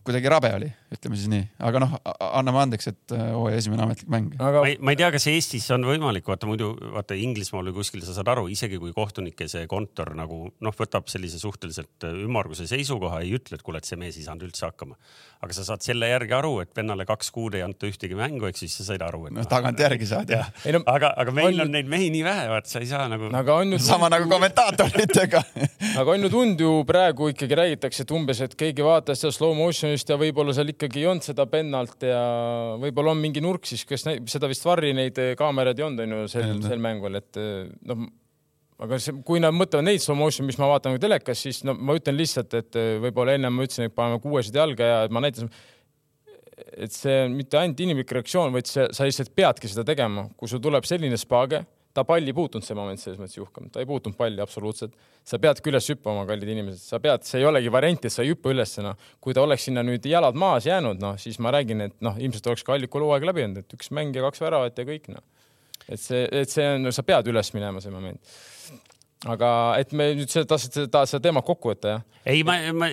kuidagi 0.07 0.31
rabe 0.31 0.53
oli, 0.55 0.69
ütleme 0.93 1.17
siis 1.19 1.27
nii, 1.31 1.43
aga 1.67 1.81
noh, 1.83 1.95
anname 2.31 2.61
andeks, 2.63 2.87
et 2.93 3.13
äh, 3.15 3.25
hooaja 3.35 3.57
esimene 3.59 3.83
ametlik 3.83 4.07
mäng. 4.13 4.29
aga 4.39 4.61
ma 4.63 4.69
ei, 4.71 4.77
ma 4.79 4.93
ei 4.93 4.99
tea, 5.01 5.09
kas 5.11 5.25
Eestis 5.31 5.65
on 5.75 5.83
võimalik, 5.87 6.23
vaata 6.29 6.47
muidu 6.47 6.69
vaata 6.95 7.17
Inglismaal 7.19 7.67
või 7.69 7.79
kuskil 7.81 8.05
sa 8.07 8.15
saad 8.15 8.29
aru, 8.31 8.45
isegi 8.53 8.79
kui 8.79 8.93
kohtunike 8.95 9.49
see 9.51 9.65
kontor 9.67 10.13
nagu 10.15 10.45
noh, 10.63 10.75
võtab 10.79 11.09
sellise 11.11 11.41
suhteliselt 11.41 12.07
ümmarguse 12.07 12.67
seisukoha, 12.71 13.19
ei 13.25 13.33
ütle, 13.35 13.59
et 13.59 13.65
kuule, 13.67 13.81
et 13.83 13.89
see 13.89 13.99
mees 13.99 14.15
ei 14.19 14.23
saanud 14.27 14.47
üldse 14.47 14.63
hakkama. 14.69 14.95
aga 15.43 15.53
sa 15.53 15.63
saad 15.67 15.83
selle 15.85 16.07
järgi 16.09 16.33
aru, 16.33 16.53
et 16.63 16.71
vennale 16.73 17.05
kaks 17.05 17.29
kuud 17.35 17.53
ei 17.59 17.61
anta 17.61 17.85
ühtegi 17.85 18.15
mängu, 18.17 18.47
eks 18.47 18.63
siis 18.63 18.77
sa 18.79 18.87
said 18.87 19.03
aru, 19.05 19.27
et 19.27 19.35
noh, 19.35 19.45
tagantjärgi 19.45 20.07
saad 20.09 20.31
jah. 20.33 20.47
ei 20.65 20.73
no 20.73 20.81
aga, 20.89 21.11
aga 21.17 21.35
meil 21.35 21.51
On- 21.51 21.67
on 21.67 21.75
neid 21.75 21.91
mehi 21.91 22.07
nii 22.15 22.23
vähe, 22.25 22.47
vaat 22.49 22.71
sa 22.71 22.79
ei 22.81 22.87
saa 22.89 23.05
nagu. 23.11 23.29
aga 23.35 23.59
on 23.59 23.75
ju 23.75 23.79
sama 23.83 24.09
nagu 24.09 24.25
kommentaatoritega. 24.31 25.43
aga 25.99 26.15
on 26.15 26.23
ju 26.25 26.29
tund 26.33 26.63
ju 26.63 26.71
praegu 26.89 27.29
ikkagi 27.33 27.59
räägitakse, 27.59 28.07
et 28.07 28.11
umbes, 28.17 28.41
et 28.41 28.55
keegi 28.57 28.85
vaatas 28.85 29.21
seda 29.21 29.35
slow 29.35 29.53
motion'ist 29.57 30.09
ja 30.09 30.17
võib-olla 30.17 30.55
seal 30.57 30.71
ikkagi 30.77 31.01
ei 31.01 31.09
olnud 31.09 31.25
seda 31.25 31.47
pennalt 31.49 32.05
ja 32.05 32.21
võib-olla 32.79 33.15
on 33.15 33.21
mingi 33.21 33.43
nurk 33.43 33.67
siis, 33.67 33.83
kes 33.89 34.05
näib, 34.07 34.29
seda 34.31 34.49
vist 34.51 34.65
varri 34.67 34.93
neid 34.95 35.17
eh, 35.21 35.33
kaameraid 35.39 35.81
ei 35.81 35.87
olnud, 35.87 36.05
on 36.05 36.15
ju 36.15 36.31
sel, 36.31 36.53
sel 36.63 36.81
mängul, 36.83 37.17
et 37.19 37.39
eh, 37.41 37.65
noh, 37.89 38.05
aga 38.85 38.99
see, 39.01 39.15
kui 39.25 39.41
nad 39.41 39.55
mõtlevad 39.57 39.87
neid 39.87 40.03
slow 40.03 40.19
motion, 40.19 40.45
mis 40.47 40.59
ma 40.61 40.69
vaatan 40.69 40.99
telekas, 41.01 41.41
siis 41.47 41.63
no 41.67 41.73
ma 41.77 41.97
ütlen 41.97 42.17
lihtsalt, 42.19 42.53
et 42.59 42.77
eh, 42.77 42.93
võib-olla 43.03 43.37
ennem 43.37 43.57
ma 43.57 43.65
ütlesin, 43.65 43.89
et 43.89 43.97
paneme 43.97 44.21
kuuesed 44.23 44.55
jalga 44.55 44.91
ja 44.91 44.99
ma 45.13 45.23
näitasin, 45.25 45.49
et 46.77 46.93
see 46.93 47.23
on 47.25 47.33
mitte 47.37 47.59
ainult 47.59 47.81
inimlik 47.85 48.13
reaktsioon, 48.17 48.53
vaid 48.53 48.69
see, 48.69 48.85
sa 48.93 49.07
lihtsalt 49.07 49.33
peadki 49.37 49.69
seda 49.71 49.85
tegema, 49.87 50.27
kui 50.37 50.49
sul 50.49 50.61
tuleb 50.63 50.85
selline 50.87 51.17
spaage, 51.19 51.63
ta 51.97 52.03
palli 52.05 52.29
ei 52.29 52.35
puutunud 52.37 52.65
see 52.65 52.77
moment 52.77 53.01
selles 53.01 53.17
mõttes 53.17 53.39
juhkam, 53.39 53.71
ta 53.73 53.81
ei 53.81 53.87
puutunud 53.89 54.17
palli 54.17 54.41
absoluutselt. 54.43 54.93
sa 55.27 55.39
peadki 55.41 55.71
üles 55.71 55.87
hüppama, 55.91 56.25
kallid 56.29 56.51
inimesed, 56.53 56.83
sa 56.83 56.99
pead, 57.03 57.25
see 57.27 57.41
ei 57.41 57.47
olegi 57.49 57.71
variant, 57.73 58.05
et 58.05 58.13
sa 58.13 58.23
ei 58.23 58.31
hüppa 58.31 58.53
üles, 58.53 58.75
noh. 58.85 59.09
kui 59.23 59.33
ta 59.33 59.41
oleks 59.43 59.65
sinna 59.67 59.83
nüüd 59.83 60.05
jalad 60.05 60.37
maas 60.37 60.67
jäänud, 60.69 61.01
noh, 61.01 61.17
siis 61.21 61.39
ma 61.43 61.51
räägin, 61.55 61.81
et 61.87 61.97
noh, 62.05 62.19
ilmselt 62.21 62.51
oleks 62.51 62.63
ka 62.67 62.77
Allikul 62.77 63.07
hooaeg 63.07 63.25
läbi 63.31 63.47
olnud, 63.47 63.65
et 63.65 63.77
üks 63.79 63.89
mäng 63.97 64.15
ja 64.15 64.23
kaks 64.27 64.43
väravat 64.45 64.77
ja 64.77 64.85
kõik, 64.87 65.09
noh. 65.15 65.25
et 65.87 66.01
see, 66.01 66.27
et 66.29 66.53
see 66.53 66.69
on, 66.75 66.91
sa 66.93 67.03
pead 67.07 67.31
üles 67.33 67.51
minema, 67.57 67.81
see 67.83 67.93
moment. 67.93 68.37
Aga 69.25 69.49
et 69.81 69.93
me 69.97 70.11
nüüd 70.19 70.29
seda 70.29 70.45
tahtsid, 70.51 70.91
tahad 70.93 71.09
seda 71.09 71.23
teemat 71.25 71.45
kokku 71.47 71.71
võtta, 71.71 71.95
jah? 71.95 72.03
ei, 72.27 72.43
ma, 72.45 72.57
ma, 72.75 72.89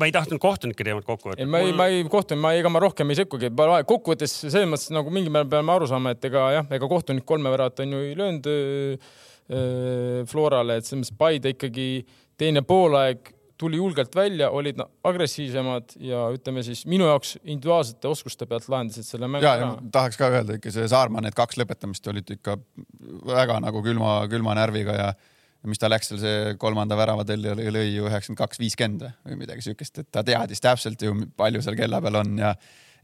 ma 0.00 0.08
ei 0.08 0.14
tahtnud 0.14 0.40
kohtunike 0.42 0.86
teemat 0.86 1.06
kokku 1.06 1.30
võtta. 1.30 1.44
ei, 1.44 1.50
ma 1.50 1.60
ei, 1.62 1.76
ma 1.76 1.86
ei 1.92 2.02
kohtunud, 2.10 2.42
ma, 2.42 2.52
ega 2.58 2.72
ma 2.72 2.82
rohkem 2.82 3.12
ei 3.14 3.20
sekkugi, 3.20 3.52
kokkuvõttes 3.54 4.34
selles 4.48 4.66
mõttes 4.66 4.90
nagu 4.94 5.12
mingil 5.14 5.34
määral 5.34 5.52
peame 5.54 5.74
aru 5.76 5.86
saama, 5.90 6.16
et 6.16 6.26
ega 6.26 6.48
jah, 6.56 6.68
ega 6.78 6.90
kohtunik 6.90 7.26
kolme 7.28 7.52
väravat 7.54 7.84
on 7.84 7.94
ju 7.94 8.02
ei 8.08 8.18
löönud 8.18 8.50
öö, 8.50 8.98
öö, 9.52 10.26
Florale, 10.30 10.80
et 10.80 10.88
selles 10.88 11.04
mõttes 11.04 11.18
Paide 11.20 11.54
ikkagi 11.54 11.88
teine 12.40 12.66
poolaeg 12.66 13.30
tuli 13.56 13.78
julgelt 13.78 14.14
välja, 14.14 14.50
olid 14.50 14.80
agressiivsemad 15.04 15.94
ja 16.04 16.26
ütleme 16.34 16.62
siis 16.66 16.82
minu 16.90 17.06
jaoks 17.08 17.36
individuaalsete 17.44 18.08
oskuste 18.08 18.48
pealt 18.50 18.66
lahendasid 18.68 19.06
selle 19.06 19.30
mängu 19.30 19.46
ja, 19.46 19.54
ära 19.56 19.70
ja. 19.70 19.86
tahaks 19.94 20.18
ka 20.20 20.28
öelda 20.28 20.58
ikka 20.58 20.72
see 20.74 20.88
Saarma 20.90 21.22
need 21.24 21.36
kaks 21.36 21.56
lõpetamist 21.60 22.10
olid 22.12 22.34
ikka 22.36 22.58
väga 23.30 23.60
nagu 23.64 23.80
külma, 23.84 24.18
külma 24.32 24.58
närviga 24.58 24.98
ja 24.98 25.08
mis 25.68 25.82
ta 25.82 25.90
läks 25.90 26.12
seal 26.12 26.22
see 26.22 26.56
kolmanda 26.62 26.98
värava 26.98 27.26
telli 27.28 27.52
lõi 27.58 27.70
lõi 27.74 27.86
ju 27.90 28.08
üheksakümmend 28.08 28.42
kaks, 28.42 28.60
viiskümmend 28.62 29.06
või 29.26 29.38
midagi 29.44 29.68
siukest, 29.68 30.02
et 30.02 30.10
ta 30.14 30.24
teadis 30.26 30.62
täpselt 30.64 31.02
ju, 31.02 31.14
palju 31.36 31.62
seal 31.64 31.78
kella 31.78 32.02
peal 32.04 32.22
on 32.22 32.36
ja 32.42 32.56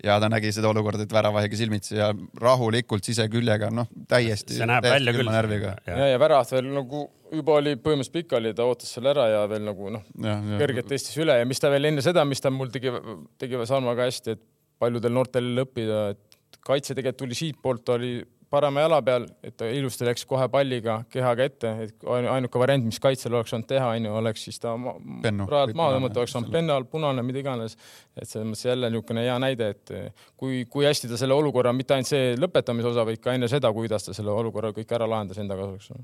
ja 0.03 0.17
ta 0.21 0.29
nägi 0.33 0.51
seda 0.55 0.71
olukorda, 0.71 1.05
et 1.07 1.13
väravahiga 1.15 1.57
silmitsi 1.59 1.97
ja 1.99 2.09
rahulikult 2.41 3.07
siseküljega, 3.07 3.69
noh, 3.75 3.89
täiesti. 4.11 4.57
see 4.57 4.67
näeb 4.67 4.87
välja 4.89 5.15
küll. 5.15 5.31
närviga. 5.31 5.77
ja, 5.87 6.09
ja 6.13 6.19
väravat 6.19 6.53
veel 6.57 6.71
nagu 6.75 7.05
juba 7.33 7.59
oli 7.61 7.77
põhimõtteliselt 7.77 8.17
pikali, 8.17 8.55
ta 8.57 8.67
ootas 8.69 8.93
selle 8.97 9.13
ära 9.13 9.29
ja 9.31 9.45
veel 9.51 9.65
nagu 9.69 9.93
noh, 9.95 10.05
jah, 10.27 10.43
kõrgelt 10.61 10.91
tõstis 10.91 11.19
üle 11.23 11.39
ja 11.39 11.49
mis 11.49 11.63
ta 11.63 11.71
veel 11.73 11.91
enne 11.93 12.05
seda, 12.05 12.25
mis 12.29 12.43
ta 12.43 12.51
mul 12.53 12.73
tegi, 12.75 12.93
tegi 13.41 13.63
Sarma 13.69 13.95
ka 13.99 14.09
hästi, 14.09 14.37
et 14.37 14.43
paljudel 14.83 15.15
noortel 15.15 15.65
õppida, 15.65 16.05
et 16.17 16.61
kaitse 16.67 16.97
tegelikult 16.99 17.23
tuli 17.23 17.39
siitpoolt, 17.39 17.85
ta 17.87 17.97
oli 17.99 18.17
parema 18.53 18.85
jala 18.85 19.01
peal, 19.05 19.27
et 19.45 19.57
ta 19.59 19.69
ilusti 19.73 20.07
läks 20.07 20.27
kohe 20.29 20.47
palliga 20.53 20.99
kehaga 21.13 21.47
ette, 21.49 21.73
et 21.87 22.07
ainu- 22.17 22.31
ainuke 22.35 22.61
variant, 22.61 22.85
mis 22.85 23.01
kaitsel 23.03 23.35
oleks 23.39 23.53
saanud 23.55 23.69
teha, 23.71 23.89
onju, 23.97 24.15
oleks 24.21 24.47
siis 24.49 24.61
ta 24.63 24.75
ma, 24.77 24.95
Pennu. 25.25 25.47
rajalt 25.49 25.77
maha 25.79 25.97
tõmmata, 25.97 26.21
oleks 26.23 26.35
saanud 26.37 26.53
pennal, 26.53 26.87
punane, 26.93 27.25
mida 27.27 27.41
iganes. 27.43 27.77
et 28.17 28.29
selles 28.29 28.45
mõttes 28.45 28.67
jälle 28.67 28.91
niisugune 28.93 29.23
hea 29.25 29.37
näide, 29.41 29.69
et 29.73 29.93
kui, 30.37 30.67
kui 30.69 30.85
hästi 30.85 31.09
ta 31.09 31.17
selle 31.21 31.35
olukorra, 31.35 31.73
mitte 31.73 31.97
ainult 31.97 32.11
see 32.11 32.35
lõpetamise 32.37 32.91
osa, 32.93 33.07
vaid 33.09 33.23
ka 33.25 33.33
enne 33.33 33.49
seda, 33.49 33.73
kuidas 33.73 34.05
ta 34.05 34.13
selle 34.17 34.35
olukorra 34.35 34.73
kõik 34.77 34.93
ära 34.93 35.09
lahendas 35.09 35.41
enda 35.41 35.57
kasuks. 35.57 35.95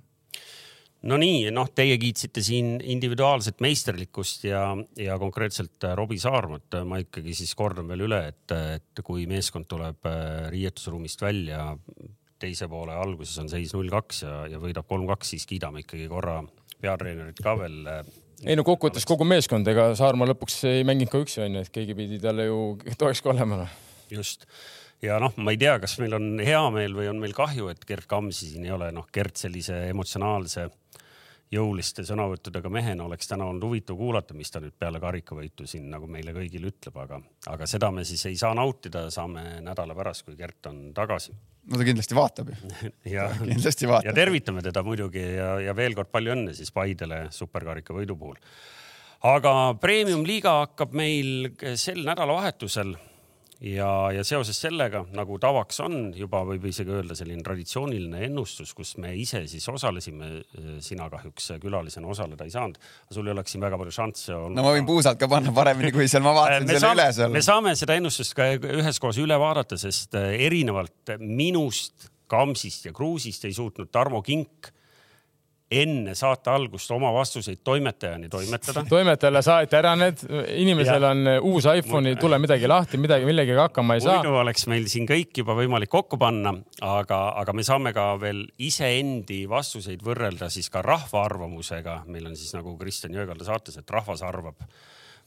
no 1.03 1.19
nii, 1.21 1.51
noh, 1.55 1.69
teie 1.75 1.99
kiitsite 2.01 2.43
siin 2.43 2.79
individuaalset 2.81 3.61
meisterlikkust 3.61 4.49
ja, 4.49 4.63
ja 4.97 5.19
konkreetselt 5.21 5.85
äh, 5.85 5.95
Robbie 5.95 6.19
Saarmat. 6.19 6.81
ma 6.85 6.99
ikkagi 7.05 7.35
siis 7.35 7.55
kordan 7.55 7.89
veel 7.89 8.09
üle, 8.09 8.23
et, 8.33 8.57
et 8.81 9.05
kui 9.05 9.27
meeskond 9.31 9.69
tuleb 9.69 10.09
äh, 10.09 10.49
riietusruumist 10.55 11.23
välja, 11.23 11.69
teise 12.39 12.69
poole 12.71 12.95
alguses 12.97 13.37
on 13.43 13.51
seis 13.51 13.75
null 13.77 13.91
kaks 13.93 14.23
ja, 14.25 14.39
ja 14.53 14.63
võidab 14.63 14.89
kolm 14.89 15.07
kaks, 15.11 15.35
siis 15.35 15.47
kiidame 15.49 15.85
ikkagi 15.85 16.09
korra 16.11 16.41
peatreenerit 16.81 17.43
ka 17.43 17.57
veel. 17.59 17.79
ei 18.45 18.57
no 18.59 18.65
kokkuvõttes 18.67 19.07
kogu 19.09 19.27
meeskond, 19.29 19.69
ega 19.69 19.91
Saarma 19.99 20.29
lõpuks 20.31 20.63
ei 20.71 20.87
mänginud 20.87 21.13
ka 21.13 21.23
üksi 21.25 21.45
onju, 21.47 21.65
et 21.67 21.73
keegi 21.75 21.97
pidi 21.99 22.21
talle 22.23 22.49
ju 22.49 22.61
toeks 22.99 23.25
ka 23.25 23.35
olema 23.35 23.65
just 24.13 24.47
ja 25.05 25.19
noh, 25.23 25.35
ma 25.39 25.55
ei 25.55 25.61
tea, 25.61 25.77
kas 25.83 25.97
meil 26.03 26.17
on 26.19 26.43
hea 26.43 26.63
meel 26.75 26.97
või 26.97 27.09
on 27.11 27.21
meil 27.23 27.35
kahju, 27.37 27.71
et 27.73 27.85
Gerd 27.89 28.09
Kamsi 28.11 28.53
siin 28.53 28.67
ei 28.67 28.75
ole, 28.75 28.91
noh, 28.95 29.07
Gerd 29.15 29.39
sellise 29.39 29.85
emotsionaalse 29.93 30.69
jõuliste 31.53 32.05
sõnavõttudega 32.05 32.71
mehena 32.73 33.07
oleks 33.09 33.31
täna 33.31 33.47
olnud 33.49 33.65
huvitav 33.69 33.97
kuulata, 33.97 34.37
mis 34.37 34.51
ta 34.53 34.61
nüüd 34.61 34.75
peale 34.79 35.01
karikavõitu 35.01 35.67
siin 35.69 35.89
nagu 35.93 36.09
meile 36.11 36.35
kõigile 36.37 36.71
ütleb, 36.73 36.97
aga, 37.05 37.21
aga 37.55 37.69
seda 37.71 37.91
me 37.95 38.05
siis 38.09 38.25
ei 38.29 38.37
saa 38.41 38.55
nautida, 38.57 39.07
saame 39.15 39.61
nädala 39.65 39.97
pärast, 39.97 40.27
kui 40.27 40.37
Gert 40.37 40.69
on 40.71 40.91
tagasi. 40.97 41.33
no 41.69 41.81
ta 41.81 41.89
kindlasti 41.89 42.19
vaatab 42.19 42.53
ju, 42.53 42.59
ja, 43.17 43.29
kindlasti 43.41 43.89
ja 43.89 43.95
vaatab. 43.95 44.19
tervitame 44.19 44.65
teda 44.65 44.85
muidugi 44.85 45.25
ja, 45.25 45.55
ja 45.69 45.77
veel 45.77 45.97
kord 45.97 46.13
palju 46.13 46.37
õnne 46.37 46.57
siis 46.57 46.73
Paidele 46.75 47.27
superkarika 47.35 47.97
võidu 47.97 48.17
puhul. 48.19 48.37
aga 49.33 49.55
premium-liiga 49.81 50.59
hakkab 50.67 50.93
meil 50.97 51.55
sel 51.81 52.05
nädalavahetusel 52.05 52.97
ja, 53.61 53.89
ja 54.15 54.23
seoses 54.27 54.59
sellega, 54.61 55.03
nagu 55.17 55.39
tavaks 55.43 55.81
on 55.83 55.97
juba 56.17 56.45
võib 56.47 56.69
isegi 56.71 56.93
öelda 56.95 57.17
selline 57.19 57.43
traditsiooniline 57.47 58.23
ennustus, 58.29 58.71
kus 58.77 58.95
me 59.03 59.11
ise 59.19 59.43
siis 59.51 59.67
osalesime, 59.73 60.31
sina 60.85 61.09
kahjuks 61.11 61.53
külalisena 61.63 62.11
osaleda 62.11 62.47
ei 62.47 62.55
saanud, 62.55 62.79
sul 63.11 63.27
ei 63.27 63.35
oleks 63.35 63.55
siin 63.55 63.65
väga 63.65 63.81
palju 63.81 63.97
šansse 63.99 64.37
olnud. 64.37 64.59
no 64.59 64.67
ma 64.67 64.77
võin 64.77 64.87
puusalt 64.89 65.19
ka 65.21 65.31
panna 65.31 65.55
paremini, 65.55 65.93
kui 65.95 66.07
seal 66.11 66.23
ma 66.27 66.37
vaatasin 66.37 66.69
me 66.69 66.77
selle 66.77 66.85
saame, 66.87 67.03
üle 67.03 67.19
seal 67.19 67.35
me. 67.35 67.45
saame 67.51 67.75
seda 67.81 67.99
ennustust 67.99 68.37
ka 68.39 68.49
üheskoos 68.79 69.19
üle 69.25 69.39
vaadata, 69.41 69.81
sest 69.81 70.15
äh, 70.19 70.37
erinevalt 70.47 71.17
minust, 71.19 72.13
Kamsist 72.29 72.85
ja 72.85 72.93
Kruusist 72.93 73.47
ei 73.49 73.55
suutnud 73.57 73.89
Tarmo 73.89 74.21
Kink 74.23 74.69
enne 75.71 76.15
saate 76.17 76.51
algust 76.51 76.91
oma 76.95 77.11
vastuseid 77.13 77.61
toimetajani 77.65 78.29
toimetada. 78.33 78.85
toimetajale 78.95 79.43
saati 79.45 79.77
ära 79.77 79.95
need, 80.01 80.23
inimesel 80.57 81.03
Ja. 81.03 81.11
on 81.11 81.29
uus 81.43 81.67
iPhone, 81.69 82.09
ei 82.09 82.17
tule 82.17 82.39
midagi 82.41 82.69
lahti, 82.71 82.97
midagi, 83.01 83.27
millegagi 83.29 83.59
hakkama 83.61 83.99
ei 83.99 84.01
saa. 84.01 84.17
muidu 84.23 84.39
oleks 84.41 84.67
meil 84.67 84.87
siin 84.89 85.07
kõik 85.09 85.43
juba 85.43 85.57
võimalik 85.59 85.93
kokku 85.93 86.17
panna, 86.19 86.55
aga, 86.81 87.21
aga 87.43 87.53
me 87.53 87.63
saame 87.67 87.93
ka 87.93 88.11
veel 88.21 88.47
iseendi 88.59 89.43
vastuseid 89.51 90.01
võrrelda 90.05 90.49
siis 90.51 90.71
ka 90.73 90.83
rahva 90.83 91.25
arvamusega. 91.29 92.03
meil 92.07 92.27
on 92.27 92.37
siis 92.37 92.55
nagu 92.57 92.77
Kristjan 92.81 93.13
Jõekalda 93.13 93.45
saates, 93.45 93.77
et 93.77 93.91
rahvas 93.91 94.23
arvab. 94.23 94.65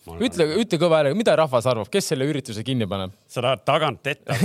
ütle, 0.10 0.47
ütle 0.58 0.80
kõva 0.82 0.99
häälega, 0.99 1.18
mida 1.18 1.36
rahvas 1.38 1.68
arvab, 1.70 1.89
kes 1.93 2.08
selle 2.12 2.26
ürituse 2.30 2.64
kinni 2.66 2.88
paneb? 2.89 3.14
sa 3.32 3.43
tahad 3.43 3.64
tagant 3.68 4.10
ette? 4.10 4.38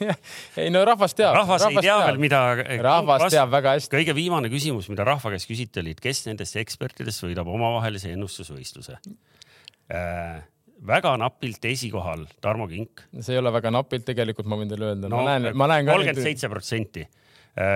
ei 0.60 0.68
no 0.72 0.82
rahvas 0.88 1.16
teab. 1.16 1.38
rahvas 1.40 1.64
ei 1.70 1.80
tea 1.80 1.96
veel, 2.02 2.20
mida. 2.20 2.42
rahvas 2.84 3.28
teab 3.32 3.52
väga 3.54 3.76
hästi. 3.78 3.94
kõige 3.96 4.16
viimane 4.18 4.52
küsimus, 4.52 4.90
mida 4.92 5.06
rahva 5.08 5.32
käest 5.34 5.48
küsiti, 5.48 5.80
oli, 5.82 5.96
et 5.96 6.04
kes 6.04 6.26
nendest 6.28 6.58
ekspertidest 6.60 7.24
võidab 7.24 7.48
omavahelise 7.54 8.12
ennustusvõistluse 8.16 8.98
äh,. 8.98 10.42
väga 10.88 11.14
napilt 11.18 11.64
esikohal 11.64 12.26
Tarmo 12.44 12.68
Kink. 12.68 13.06
see 13.20 13.34
ei 13.34 13.40
ole 13.40 13.54
väga 13.54 13.72
napilt, 13.74 14.04
tegelikult 14.08 14.50
ma 14.50 14.60
võin 14.60 14.68
teile 14.70 14.92
öelda 14.92 15.08
no,. 15.08 15.22
ma 15.22 15.32
näen, 15.32 15.56
ma 15.56 15.70
näen 15.72 15.88
kolmkümmend 15.88 16.24
seitse 16.24 16.52
protsenti. 16.52 17.08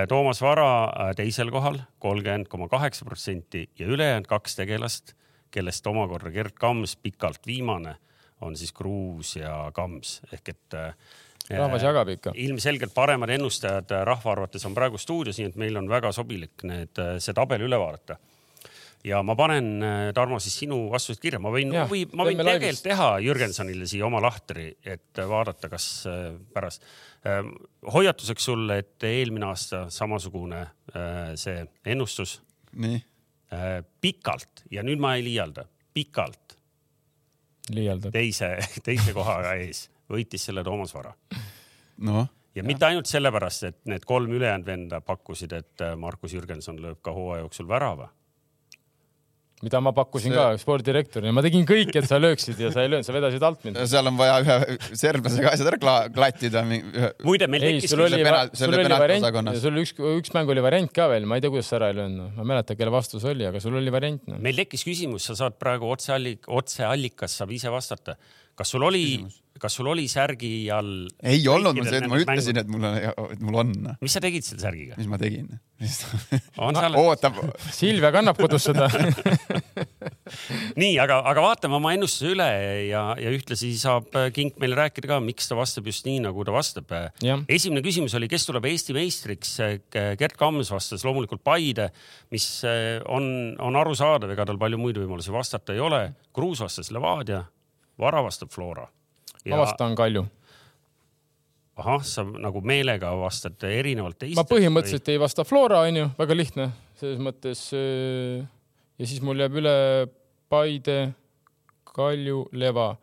Toomas 0.07 0.39
Vara 0.39 0.67
äh, 0.85 1.09
teisel 1.17 1.49
kohal 1.51 1.81
kolmkümmend 1.99 2.47
koma 2.47 2.69
kaheksa 2.71 3.03
protsenti 3.03 3.65
ja 3.79 3.89
ülejäänud 3.91 4.29
kaks 4.29 4.55
tegelast, 4.55 5.11
kellest 5.53 5.87
omakorda 5.89 6.31
Gerd 6.33 6.57
Kams 6.59 6.95
pikalt 7.01 7.45
viimane, 7.47 7.95
on 8.43 8.57
siis 8.59 8.73
Kruus 8.75 9.37
ja 9.37 9.53
Kams 9.75 10.17
ehk 10.33 10.53
et 10.53 10.77
äh, 10.77 10.91
rahvas 11.59 11.85
jagab 11.85 12.11
ikka. 12.13 12.33
ilmselgelt 12.35 12.93
paremad 12.95 13.31
ennustajad 13.35 13.91
äh, 13.91 14.05
rahva 14.07 14.33
arvates 14.35 14.65
on 14.67 14.75
praegu 14.75 14.99
stuudios, 15.01 15.39
nii 15.39 15.51
et 15.51 15.59
meil 15.59 15.79
on 15.79 15.89
väga 15.91 16.11
sobilik 16.15 16.65
need, 16.67 17.03
see 17.23 17.35
tabel 17.35 17.65
üle 17.67 17.79
vaadata. 17.79 18.17
ja 19.03 19.21
ma 19.23 19.35
panen, 19.35 19.69
Tarmo, 20.15 20.39
siis 20.39 20.55
sinu 20.63 20.85
vastused 20.91 21.21
kirja, 21.21 21.39
ma 21.43 21.51
võin 21.53 21.73
või 21.91 22.05
ma 22.15 22.27
võin 22.27 22.39
tegelikult 22.39 22.85
teha 22.87 23.09
Jürgensonile 23.23 23.87
siia 23.89 24.07
oma 24.07 24.21
lahtri, 24.23 24.69
et 24.83 25.23
vaadata, 25.29 25.69
kas 25.71 25.87
äh, 26.09 26.29
pärast. 26.53 26.87
hoiatuseks 27.93 28.49
sulle, 28.51 28.81
et 28.83 29.07
eelmine 29.07 29.51
aasta 29.51 29.85
samasugune 29.93 30.65
äh, 30.65 31.35
see 31.39 31.63
ennustus 31.85 32.41
nii, 32.73 32.97
äh, 32.97 33.12
pikalt. 34.01 34.65
Ja 34.71 34.83
nüüd 34.85 35.01
ma 35.01 35.15
ei 35.17 35.25
liialda, 35.25 35.65
pikalt. 35.93 36.57
Liialdab. 37.71 38.11
teise, 38.11 38.57
teise 38.87 39.13
kohaga 39.15 39.55
ees. 39.61 39.87
Võitis 40.11 40.49
selle 40.49 40.63
Toomas 40.67 40.93
Vara. 40.93 41.13
Noh, 42.03 42.25
ja 42.55 42.63
mitte 42.65 42.85
ainult 42.89 43.07
sellepärast, 43.09 43.63
et 43.69 43.79
need 43.89 44.03
kolm 44.05 44.33
ülejäänud 44.35 44.67
venda 44.67 44.99
pakkusid, 45.01 45.53
et 45.55 45.83
äh, 45.85 45.95
Markus 45.99 46.33
Jürgenson 46.35 46.81
lööb 46.81 46.99
ka 47.05 47.13
hooaja 47.15 47.45
jooksul 47.45 47.69
värava. 47.69 48.09
Mida 49.63 49.79
ma 49.83 49.93
pakkusin 49.95 50.33
See- 50.33 50.37
ka 50.37 50.59
spordidirektorina, 50.61 51.33
ma 51.35 51.43
tegin 51.45 51.65
kõik, 51.67 51.93
et 51.95 52.07
sa 52.09 52.19
lööksid 52.19 52.59
ja 52.59 52.71
sa 52.73 52.83
ei 52.83 52.91
löönud, 52.91 53.07
sa 53.07 53.15
vedasid 53.15 53.43
alt 53.47 53.63
mind. 53.65 53.79
seal 53.89 54.09
on 54.11 54.19
vaja 54.19 54.39
ühe 54.43 54.77
serblasega 54.99 55.53
asjad 55.55 55.71
ära 55.71 55.79
kla- 55.81 56.09
klattida. 56.13 56.63
muide, 57.23 57.47
meil 57.51 57.63
ei, 57.63 57.77
tekkis 57.77 57.95
sul 57.95 58.05
oli 58.05 58.19
sul 58.19 58.59
selle 58.63 58.81
oli 58.81 58.99
variant, 59.05 59.53
sul 59.63 59.79
üks, 59.83 59.95
üks 60.17 60.33
mäng 60.35 60.51
oli 60.51 60.63
variant 60.65 60.93
ka 60.95 61.07
veel, 61.11 61.27
ma 61.29 61.39
ei 61.39 61.45
tea, 61.45 61.53
kuidas 61.53 61.71
sa 61.71 61.79
ära 61.79 61.91
ei 61.93 61.99
löönud, 62.01 62.33
ma 62.35 62.45
ei 62.45 62.51
mäleta, 62.53 62.77
kelle 62.79 62.93
vastus 62.93 63.23
oli, 63.29 63.47
aga 63.47 63.61
sul 63.63 63.79
oli 63.79 63.93
variant 63.93 64.27
no.. 64.27 64.39
meil 64.43 64.59
tekkis 64.63 64.85
küsimus, 64.87 65.29
sa 65.29 65.37
saad 65.45 65.59
praegu 65.61 65.87
otseallik-, 65.93 66.49
otseallikas 66.51 67.39
saab 67.39 67.55
ise 67.55 67.71
vastata. 67.73 68.17
kas 68.53 68.69
sul 68.75 68.83
oli, 68.85 69.05
kas 69.63 69.77
sul 69.79 69.89
oli 69.93 70.07
särgi 70.11 70.53
all? 70.73 71.07
ei 71.23 71.43
olnud 71.47 71.77
mul 71.79 71.87
see, 71.87 72.01
et 72.01 72.09
ma 72.11 72.19
ütlesin, 72.21 72.59
et 72.63 72.71
mul 72.71 72.87
on, 72.89 72.97
et 73.33 73.43
mul 73.43 73.61
on. 73.63 73.75
mis 74.03 74.17
sa 74.17 74.23
tegid 74.23 74.45
selle 74.47 74.63
särgiga? 74.63 74.99
mis 74.99 75.09
ma 75.11 75.19
tegin? 75.21 75.51
ootab, 77.01 77.39
Silvia 77.73 78.11
kannab 78.15 78.37
kodus 78.39 78.69
seda. 78.69 78.87
nii, 80.81 80.93
aga, 81.01 81.17
aga 81.27 81.43
vaatame 81.43 81.77
oma 81.79 81.91
ennustuse 81.95 82.31
üle 82.31 82.47
ja, 82.87 83.01
ja 83.19 83.33
ühtlasi 83.33 83.73
saab 83.79 84.13
Kink 84.35 84.59
meile 84.61 84.77
rääkida 84.79 85.09
ka, 85.11 85.19
miks 85.23 85.49
ta 85.49 85.57
vastab 85.59 85.87
just 85.89 86.07
nii, 86.07 86.21
nagu 86.23 86.45
ta 86.47 86.55
vastab. 86.55 86.93
esimene 87.51 87.83
küsimus 87.85 88.15
oli, 88.19 88.29
kes 88.31 88.47
tuleb 88.47 88.69
Eesti 88.69 88.95
meistriks? 88.95 89.57
Gerd 89.91 90.37
Kams 90.39 90.71
vastas 90.73 91.03
loomulikult 91.07 91.43
Paide, 91.43 91.89
mis 92.33 92.47
eh, 92.67 92.99
on, 93.11 93.25
on 93.61 93.79
arusaadav, 93.79 94.31
ega 94.33 94.47
tal 94.47 94.59
palju 94.61 94.79
muid 94.79 94.99
võimalusi 95.01 95.33
vastata 95.33 95.75
ei 95.75 95.83
ole. 95.83 96.03
Kruus 96.33 96.63
vastas 96.63 96.91
Levadia, 96.95 97.43
Vara 97.99 98.23
vastab 98.25 98.51
Flora. 98.53 98.87
Ma 99.51 99.59
vastan 99.63 99.95
Kalju. 99.97 100.25
ahah, 101.83 102.03
sa 102.05 102.23
nagu 102.23 102.61
meelega 102.61 103.11
vastad 103.17 103.63
erinevalt 103.67 104.19
teistest. 104.21 104.39
ma 104.39 104.47
põhimõtteliselt 104.47 105.09
ei 105.09 105.21
vasta 105.21 105.45
Flora, 105.47 105.81
onju, 105.87 106.11
väga 106.19 106.37
lihtne, 106.37 106.69
selles 106.99 107.19
mõttes. 107.23 107.65
ja 107.73 109.09
siis 109.09 109.23
mul 109.25 109.41
jääb 109.43 109.57
üle 109.63 109.73
Paide, 110.53 110.99
Kalju, 111.93 112.47
Leva. 112.53 112.93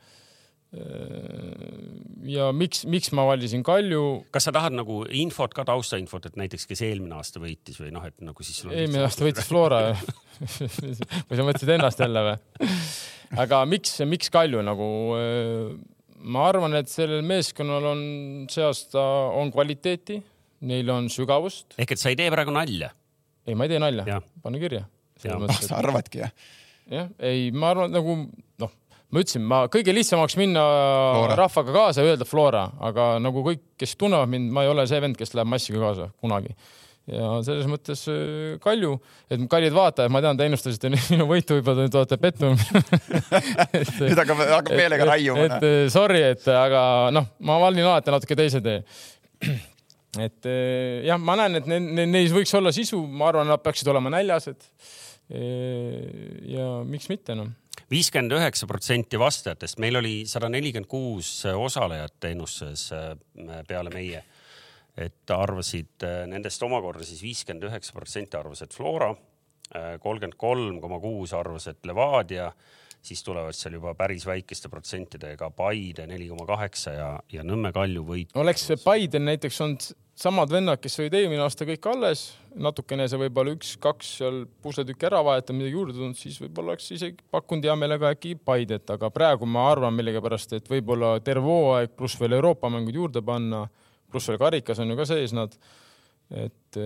ja 2.30 2.50
miks, 2.54 2.84
miks 2.86 3.10
ma 3.18 3.24
valisin 3.26 3.64
Kalju? 3.66 4.02
kas 4.30 4.46
sa 4.46 4.54
tahad 4.54 4.76
nagu 4.78 5.02
infot 5.18 5.50
ka, 5.54 5.64
taustainfot, 5.66 6.30
et 6.30 6.38
näiteks, 6.38 6.68
kes 6.70 6.84
eelmine 6.86 7.16
aasta 7.18 7.42
võitis 7.42 7.80
või 7.82 7.90
noh, 7.94 8.06
et 8.06 8.22
nagu 8.22 8.46
siis 8.46 8.62
eelmine 8.68 9.02
aasta 9.02 9.26
võitis 9.26 9.50
Flora 9.50 9.80
või 11.26 11.34
sa 11.34 11.42
mõtlesid 11.42 11.74
ennast 11.74 12.02
jälle 12.06 12.22
või? 12.28 12.68
aga 13.42 13.64
miks, 13.66 13.98
miks 14.06 14.30
Kalju 14.30 14.62
nagu? 14.62 14.86
Ma 16.20 16.46
arvan, 16.50 16.74
et 16.80 16.90
sellel 16.90 17.22
meeskonnal 17.26 17.86
on 17.92 18.02
see 18.52 18.64
aasta 18.66 19.02
on 19.36 19.52
kvaliteeti, 19.54 20.20
neil 20.70 20.90
on 20.92 21.08
sügavust. 21.12 21.76
ehk 21.80 21.96
et 21.96 22.00
sa 22.00 22.12
ei 22.12 22.18
tee 22.18 22.30
praegu 22.32 22.54
nalja. 22.54 22.90
ei, 23.46 23.54
ma 23.54 23.66
ei 23.66 23.74
tee 23.74 23.82
nalja 23.82 24.20
pane 24.42 24.60
kirja. 24.62 24.84
Jah. 25.24 25.40
sa 25.68 25.80
arvadki 25.80 26.22
jah? 26.22 26.34
jah, 26.90 27.10
ei, 27.18 27.50
ma 27.52 27.72
arvan 27.74 27.92
nagu 27.94 28.16
noh, 28.60 28.74
ma 29.10 29.22
ütlesin, 29.22 29.44
ma 29.46 29.62
kõige 29.72 29.94
lihtsam 29.94 30.22
oleks 30.22 30.36
minna 30.40 30.62
Flora. 31.16 31.38
rahvaga 31.44 31.76
kaasa 31.76 32.04
ja 32.04 32.12
öelda 32.12 32.28
Flora, 32.28 32.66
aga 32.90 33.12
nagu 33.22 33.44
kõik, 33.46 33.64
kes 33.80 33.96
tunnevad 34.00 34.30
mind, 34.32 34.52
ma 34.54 34.66
ei 34.66 34.72
ole 34.72 34.86
see 34.90 35.00
vend, 35.02 35.18
kes 35.18 35.34
läheb 35.36 35.50
massiga 35.50 35.82
kaasa 35.82 36.10
kunagi. 36.22 36.54
Ja 37.10 37.30
selles 37.46 37.68
mõttes 37.70 38.02
äh, 38.10 38.58
Kalju, 38.62 38.94
et 39.32 39.42
kallid 39.50 39.74
vaatajad, 39.74 40.12
ma 40.12 40.22
tean, 40.24 40.38
te 40.38 40.46
ennustasite 40.48 40.90
minu 40.92 41.26
võitu, 41.30 41.58
võib-olla 41.58 41.88
te 41.90 42.00
olete 42.00 42.18
pettunud. 42.20 42.62
nüüd 44.04 44.20
hakkab, 44.20 44.44
hakkab 44.56 44.76
meelega 44.76 45.08
raiuma. 45.12 45.46
et 45.46 45.66
eh, 45.66 45.82
sorry, 45.92 46.22
et 46.32 46.46
aga 46.54 46.82
noh, 47.14 47.30
ma 47.46 47.58
valin 47.62 47.86
alati 47.86 48.14
natuke 48.14 48.38
teise 48.38 48.62
tee. 48.64 48.80
et 50.26 50.50
jah, 51.06 51.20
ma 51.22 51.38
näen, 51.40 51.60
et 51.60 51.70
ne, 51.70 51.80
ne, 52.00 52.08
neis 52.10 52.34
võiks 52.34 52.52
olla 52.58 52.72
sisu, 52.74 53.02
ma 53.06 53.30
arvan, 53.30 53.50
nad 53.50 53.62
peaksid 53.64 53.90
olema 53.92 54.12
näljased. 54.16 54.68
ja 55.30 56.64
miks 56.82 57.06
mitte 57.06 57.36
noh. 57.38 57.52
viiskümmend 57.90 58.34
üheksa 58.34 58.66
protsenti 58.66 59.18
vastajatest, 59.18 59.78
meil 59.78 60.00
oli 60.00 60.14
sada 60.26 60.48
nelikümmend 60.50 60.90
kuus 60.90 61.44
osalejat 61.46 62.26
ennustuses 62.32 62.88
äh, 62.96 63.62
peale 63.68 63.94
meie. 63.94 64.24
Et 64.96 65.34
arvasid 65.34 66.06
äh, 66.06 66.22
nendest 66.30 66.62
omakorda 66.66 67.06
siis 67.06 67.22
viiskümmend 67.24 67.68
üheksa 67.70 67.96
protsenti 67.96 68.38
arvas, 68.40 68.62
et 68.66 68.76
Flora, 68.76 69.14
kolmkümmend 69.70 70.34
kolm 70.34 70.80
koma 70.82 70.96
kuus 70.98 71.30
arvas, 71.38 71.68
et 71.70 71.86
Levadia, 71.86 72.48
siis 73.02 73.22
tulevad 73.22 73.54
seal 73.54 73.76
juba 73.78 73.94
päris 73.94 74.26
väikeste 74.26 74.68
protsentidega 74.68 75.50
Paide 75.54 76.08
neli 76.10 76.26
koma 76.28 76.42
kaheksa 76.48 76.94
ja, 76.96 77.10
ja 77.32 77.44
Nõmme 77.46 77.70
Kalju 77.72 78.02
võit. 78.04 78.34
oleks 78.34 78.66
Paidel 78.82 79.22
näiteks 79.28 79.60
olnud 79.62 79.86
samad 80.20 80.52
vennad, 80.52 80.80
kes 80.82 80.98
olid 81.00 81.14
eelmine 81.16 81.40
aasta 81.40 81.64
kõik 81.68 81.86
alles, 81.88 82.24
natukene 82.60 83.06
see 83.08 83.20
võib-olla 83.22 83.54
üks-kaks 83.56 84.10
seal 84.18 84.42
pusletükki 84.60 85.08
ära 85.08 85.22
vahetada, 85.24 85.56
midagi 85.56 85.78
juurde 85.78 85.96
tulnud, 85.96 86.18
siis 86.18 86.36
võib-olla 86.42 86.74
oleks 86.74 86.90
isegi 86.96 87.24
pakkunud 87.32 87.64
hea 87.64 87.76
meelega 87.80 88.10
äkki 88.12 88.34
Paidet, 88.44 88.90
aga 88.92 89.08
praegu 89.14 89.48
ma 89.48 89.64
arvan 89.70 89.96
millegipärast, 89.96 90.58
et 90.58 90.68
võib-olla 90.68 91.14
terve 91.24 91.48
hooaeg 91.48 91.94
pluss 91.96 92.20
veel 92.20 92.36
Euroopa 92.36 92.68
mängud 92.72 93.00
juurde 93.00 93.24
panna, 93.24 93.64
pluss 94.12 94.30
veel 94.30 94.40
karikas 94.40 94.82
on 94.82 94.92
ju 94.92 94.98
ka 94.98 95.08
sees 95.08 95.34
nad. 95.36 95.54
et, 96.30 96.76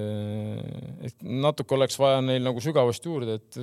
et 1.04 1.18
natuke 1.20 1.76
oleks 1.76 1.98
vaja 2.00 2.22
neil 2.24 2.40
nagu 2.46 2.62
sügavust 2.64 3.04
juurde, 3.04 3.34
et 3.36 3.58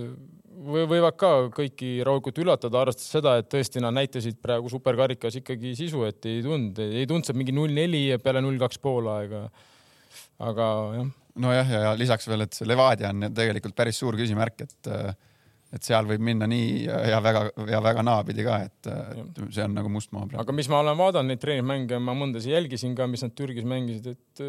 või 0.62 0.84
võivad 0.89 1.16
ka 1.18 1.32
kõiki 1.55 1.89
rahulikult 2.05 2.38
üllatada, 2.43 2.84
arvestades 2.84 3.09
seda, 3.16 3.34
et 3.41 3.49
tõesti 3.49 3.82
nad 3.82 3.95
näitasid 3.95 4.38
praegu 4.43 4.70
superkarikas 4.70 5.39
ikkagi 5.39 5.74
sisu, 5.80 6.03
et 6.05 6.26
ei 6.30 6.43
tulnud, 6.45 6.78
ei 6.86 7.07
tulnud 7.09 7.26
seal 7.26 7.39
mingi 7.39 7.55
null 7.55 7.74
neli 7.74 8.03
peale 8.22 8.43
null 8.45 8.62
kaks 8.62 8.78
poolaega. 8.84 9.47
aga 10.41 10.68
jah, 10.99 11.09
nojah, 11.47 11.74
ja, 11.74 11.95
lisaks 11.97 12.30
veel, 12.30 12.45
et 12.45 12.57
see 12.57 12.68
Levadia 12.70 13.09
on 13.09 13.32
tegelikult 13.34 13.76
päris 13.78 13.97
suur 14.01 14.18
küsimärk, 14.20 14.68
et 14.68 14.91
et 15.72 15.88
seal 15.88 16.08
võib 16.08 16.24
minna 16.24 16.48
nii 16.52 16.84
ja, 16.86 17.20
väga 17.24 17.46
ja 17.72 17.80
väga 17.84 18.04
naapidi 18.04 18.44
ka, 18.44 18.58
et 18.68 18.90
see 19.56 19.64
on 19.64 19.78
nagu 19.78 19.92
must 19.92 20.12
maa 20.12 20.26
praegu. 20.26 20.42
aga 20.44 20.56
mis 20.56 20.70
ma 20.72 20.82
olen 20.84 20.98
vaadanud 21.00 21.32
neid 21.32 21.44
treeningmänge, 21.44 22.00
ma 22.04 22.16
mõndasid 22.18 22.52
jälgisin 22.52 22.96
ka, 22.98 23.08
mis 23.08 23.24
nad 23.24 23.36
Türgis 23.38 23.68
mängisid, 23.68 24.12
et 24.12 24.44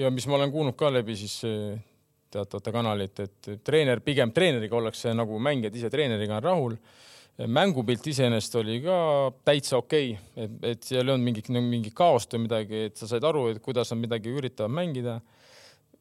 ja 0.00 0.10
mis 0.14 0.26
ma 0.26 0.38
olen 0.40 0.54
kuulnud 0.54 0.76
ka 0.78 0.90
läbi 0.90 1.14
siis 1.18 1.36
eh, 1.46 1.78
teatavate 2.32 2.72
kanalite, 2.74 3.28
et 3.28 3.50
treener 3.64 4.02
pigem 4.04 4.32
treeneriga 4.34 4.76
ollakse 4.78 5.14
nagu 5.16 5.38
mängijad 5.42 5.76
ise 5.78 5.90
treeneriga 5.92 6.38
on 6.38 6.44
rahul. 6.44 6.78
mängupilt 7.38 8.06
iseenesest 8.10 8.56
oli 8.58 8.80
ka 8.82 8.94
täitsa 9.46 9.78
okei 9.78 10.10
okay., 10.10 10.44
et, 10.44 10.54
et 10.72 10.82
seal 10.82 11.04
ei 11.06 11.12
olnud 11.14 11.24
mingit, 11.24 11.48
mingit 11.54 11.94
kaost 11.94 12.34
või 12.34 12.48
midagi, 12.48 12.80
et 12.88 12.96
sa 12.98 13.06
said 13.06 13.24
aru, 13.24 13.46
et 13.52 13.60
kuidas 13.62 13.92
nad 13.94 14.00
midagi 14.02 14.32
üritavad 14.34 14.74
mängida. 14.74 15.20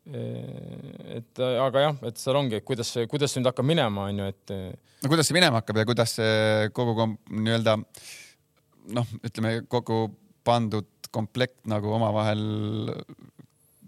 Et 0.07 1.41
aga 1.43 1.81
jah, 1.83 1.97
et 2.07 2.21
seal 2.21 2.39
ongi, 2.39 2.59
et 2.59 2.67
kuidas 2.67 2.93
see, 2.95 3.07
kuidas 3.11 3.33
see 3.33 3.41
nüüd 3.41 3.51
hakkab 3.51 3.67
minema, 3.67 4.07
on 4.07 4.21
ju, 4.21 4.29
et 4.31 4.53
no 5.03 5.11
kuidas 5.11 5.27
see 5.27 5.37
minema 5.37 5.61
hakkab 5.61 5.81
ja 5.81 5.87
kuidas 5.89 6.15
see 6.19 6.69
kogu 6.75 7.09
nii-öelda 7.27 7.75
noh, 8.95 9.17
ütleme 9.27 9.57
kogu 9.67 10.05
pandud 10.47 10.87
komplekt 11.11 11.65
nagu 11.69 11.91
omavahel 11.97 12.43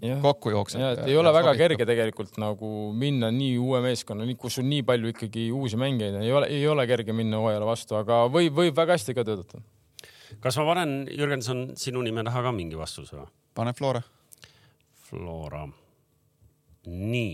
jah 0.04 0.22
kokku 0.24 0.54
jookseb. 0.54 0.82
ja 0.82 0.92
et 0.96 1.02
ei 1.12 1.18
ole 1.20 1.32
väga 1.36 1.54
kerge 1.60 1.88
tegelikult 1.88 2.38
nagu 2.42 2.70
minna 2.96 3.32
nii 3.36 3.58
uue 3.60 3.82
meeskonna, 3.84 4.28
kus 4.40 4.60
on 4.62 4.70
nii 4.72 4.86
palju 4.88 5.12
ikkagi 5.14 5.50
uusi 5.56 5.80
mängijaid, 5.80 6.22
ei 6.24 6.32
ole, 6.36 6.48
ei 6.56 6.64
ole 6.68 6.88
kerge 6.88 7.16
minna 7.16 7.42
hooajale 7.44 7.68
vastu, 7.68 7.98
aga 8.00 8.24
võib, 8.32 8.56
võib 8.62 8.78
väga 8.78 8.96
hästi 8.98 9.18
ka 9.18 9.28
töötada. 9.28 9.64
kas 10.40 10.58
ma 10.62 10.70
panen, 10.72 10.96
Jürgenson, 11.12 11.70
sinu 11.80 12.04
nime 12.06 12.24
taha 12.28 12.46
ka 12.48 12.56
mingi 12.56 12.80
vastuse 12.80 13.18
või? 13.18 13.30
pane 13.60 13.76
Flora. 13.76 14.04
Flora. 15.10 15.68
nii, 16.90 17.34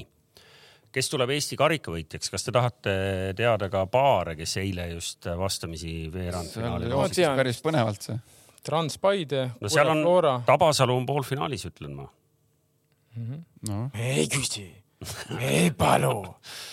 kes 0.96 1.12
tuleb 1.12 1.34
Eesti 1.36 1.58
karikavõitjaks, 1.60 2.32
kas 2.32 2.48
te 2.48 2.54
tahate 2.56 2.96
teada 3.38 3.70
ka 3.72 3.84
paare, 3.92 4.36
kes 4.40 4.58
eile 4.62 4.88
just 4.94 5.28
vastamisi 5.40 6.06
veerandfinaali 6.14 6.92
jooksis 6.92 7.30
päris 7.36 7.62
põnevalt 7.66 8.10
see. 8.10 8.18
Trans 8.66 8.98
Paide, 8.98 9.44
no 9.62 9.70
seal 9.70 9.92
on 9.92 10.02
Flora. 10.02 10.40
Tabasalu 10.48 10.96
on 10.98 11.06
poolfinaalis, 11.06 11.68
ütlen 11.70 11.94
ma. 12.00 12.08
noh, 13.70 13.84
ei 13.94 14.26
küsi, 14.32 14.66
ei 15.38 15.70
palu, 15.78 16.24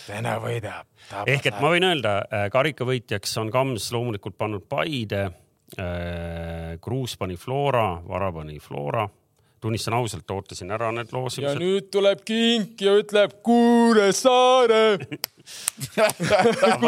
täna 0.07 0.39
võidab. 0.41 0.89
ehk 1.27 1.51
et 1.51 1.61
ma 1.61 1.75
võin 1.75 1.85
öelda, 1.91 2.15
karikavõitjaks 2.55 3.37
on 3.43 3.53
Kams 3.53 3.91
loomulikult 3.93 4.39
pannud 4.41 4.69
Paide. 4.69 5.29
Kruus 6.85 7.15
pani 7.17 7.37
Flora, 7.41 7.95
Vara 8.05 8.29
pani 8.33 8.59
Flora. 8.61 9.07
Tunnistan 9.63 9.95
ausalt, 9.95 10.27
ootasin 10.35 10.71
ära 10.75 10.89
need 10.95 11.13
ja 11.13 11.19
loosimised. 11.19 11.61
nüüd 11.63 11.87
tuleb 11.95 12.25
kink 12.27 12.81
ja 12.83 12.97
ütleb 12.99 13.37
Kuressaare. 13.47 14.83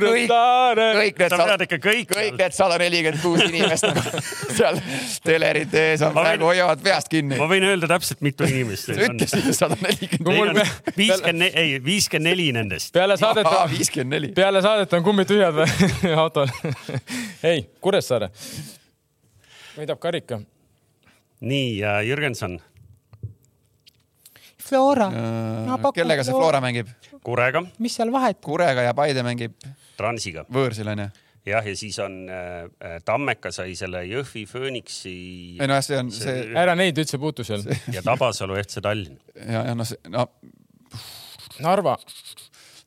kõik, 0.00 0.30
kõik 0.30 1.18
need 1.20 1.32
sa 1.32 1.36
sada 1.36 1.56
pead 1.56 1.64
ikka 1.66 1.78
kõik. 1.84 2.12
kõik 2.14 2.36
need 2.40 2.54
sada 2.56 2.78
nelikümmend 2.80 3.20
kuus 3.22 3.42
inimest 3.44 3.84
nagu 3.88 4.22
seal 4.58 4.78
telerite 5.26 5.82
ees 5.92 6.04
on 6.06 6.14
Ma 6.14 6.22
võin- 6.22 6.28
praegu 6.30 6.48
hoiavad 6.48 6.82
peast 6.84 7.10
kinni 7.12 7.36
ma. 7.40 7.48
võin 7.50 7.66
öelda 7.68 7.90
täpselt, 7.92 8.22
mitu 8.24 8.48
inimest 8.48 8.88
sa 8.88 8.96
neid 8.96 9.04
on. 9.10 9.18
ütlesid 9.18 9.50
sada 9.58 9.76
nelikümmend 9.84 10.60
on 10.60 10.62
viiskümmend, 10.96 11.46
ei 11.60 11.74
viiskümmend 11.84 12.30
neli 12.30 12.48
nendest. 12.56 12.92
peale 12.96 13.16
saadet, 13.20 13.50
viiskümmend 13.74 14.16
neli. 14.16 14.32
peale 14.36 14.62
saadet 14.64 14.96
on 14.96 15.04
kummid 15.06 15.28
tühjad 15.30 15.60
või 15.60 16.14
autol? 16.24 16.48
ei, 17.46 17.66
Kuressaare. 17.84 18.30
võidab 19.76 20.00
karika. 20.02 20.40
nii, 21.40 21.80
Jürgenson 22.08 22.58
Flora, 24.70 25.08
kellega 25.96 26.24
see 26.26 26.36
Flora 26.36 26.60
mängib? 26.62 26.90
Kurega, 27.24 27.64
mis 27.82 27.96
seal 27.98 28.12
vahet? 28.14 28.38
Kurega 28.44 28.84
ja 28.86 28.94
Paide 28.96 29.24
mängib 29.26 29.56
Transiga 29.98 30.44
võõrsil 30.52 30.92
onju. 30.92 31.08
jah, 31.48 31.66
ja 31.66 31.76
siis 31.76 31.98
on 32.04 32.22
äh, 32.30 32.68
äh, 32.84 32.98
Tammeka 33.04 33.52
sai 33.54 33.74
selle 33.78 34.04
Jõhvi 34.08 34.46
Phoenixi 34.48 35.16
ei 35.60 35.68
noh, 35.70 35.80
see 35.84 35.98
on 36.00 36.12
see 36.14 36.36
ära 36.54 36.76
neid 36.78 36.98
üldse 37.00 37.20
puutu 37.20 37.46
seal. 37.46 37.64
ja 37.94 38.04
Tabasalu 38.06 38.60
FC 38.62 38.84
Tallinn. 38.84 39.18
ja, 39.40 39.64
ja 39.70 39.76
noh, 39.76 39.88
see 39.88 40.12
no 40.12 40.28
Narva, 41.60 41.96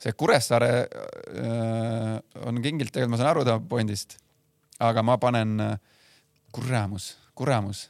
see 0.01 0.13
Kuressaare 0.17 0.69
äh, 0.83 2.19
on 2.47 2.61
kingilt 2.63 2.93
tegelikult, 2.93 3.13
ma 3.13 3.19
saan 3.21 3.31
aru 3.33 3.45
ta 3.47 3.57
pointist, 3.59 4.17
aga 4.81 5.03
ma 5.05 5.19
panen 5.21 5.59
äh, 5.61 5.75
kuramus, 6.53 7.13
kuramus. 7.37 7.87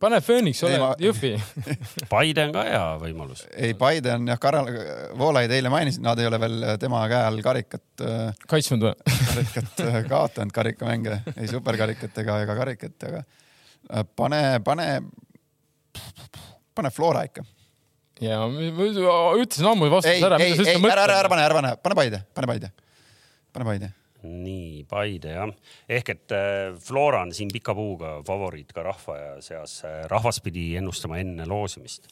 Pane 0.00 0.20
Phoenix, 0.24 0.62
ole 0.66 0.78
ma- 0.80 0.94
Jõhvi. 1.00 1.32
Paide 2.10 2.46
on 2.48 2.54
ka 2.54 2.64
hea 2.66 2.84
võimalus. 3.02 3.44
ei, 3.54 3.74
Paide 3.78 4.12
on 4.16 4.28
jah, 4.28 4.38
Karal, 4.42 4.70
Voolaid 5.18 5.52
eile 5.54 5.70
mainisid, 5.72 6.02
nad 6.04 6.18
ei 6.20 6.28
ole 6.28 6.40
veel 6.42 6.64
tema 6.82 7.04
käe 7.10 7.20
all 7.28 7.42
karikat 7.44 8.04
äh, 8.04 8.40
kaitsnud 8.50 8.86
või? 8.88 8.94
karikat 9.32 9.84
äh, 9.84 10.00
kaotanud, 10.12 10.54
karikamänge, 10.54 11.20
ei 11.36 11.50
superkarikat 11.50 12.18
ega, 12.24 12.40
ega 12.46 12.58
karikat, 12.58 12.96
aga 13.10 13.22
äh, 13.22 14.04
pane, 14.18 14.42
pane, 14.66 14.88
pane 16.74 16.92
Flora 16.94 17.24
ikka. 17.28 17.46
ja 18.24 18.42
ma 18.50 18.58
ütlesin 19.38 19.70
ammu 19.70 19.90
vastuse 19.92 20.16
ei, 20.18 20.26
ära. 20.26 20.42
ei, 20.42 20.58
ei, 20.58 20.76
ära, 20.90 21.06
ära, 21.06 21.22
ära 21.22 21.32
pane, 21.32 21.46
ära 21.46 21.60
pane, 21.60 21.76
pane 21.82 22.00
Paide, 22.02 22.22
pane 22.34 22.50
Paide, 22.50 22.74
pane 23.54 23.70
Paide. 23.72 23.94
nii, 24.26 24.84
Paide 24.88 25.36
jah, 25.36 25.54
ehk 25.98 26.14
et 26.14 26.36
äh, 26.36 26.72
Flora 26.82 27.22
on 27.26 27.34
siin 27.36 27.52
pika 27.54 27.74
puuga 27.78 28.18
favoriit 28.26 28.72
ka 28.74 28.86
rahva 28.86 29.38
seas. 29.44 29.82
rahvas 30.10 30.42
pidi 30.44 30.70
ennustama 30.80 31.20
enne 31.22 31.46
loosimist. 31.46 32.08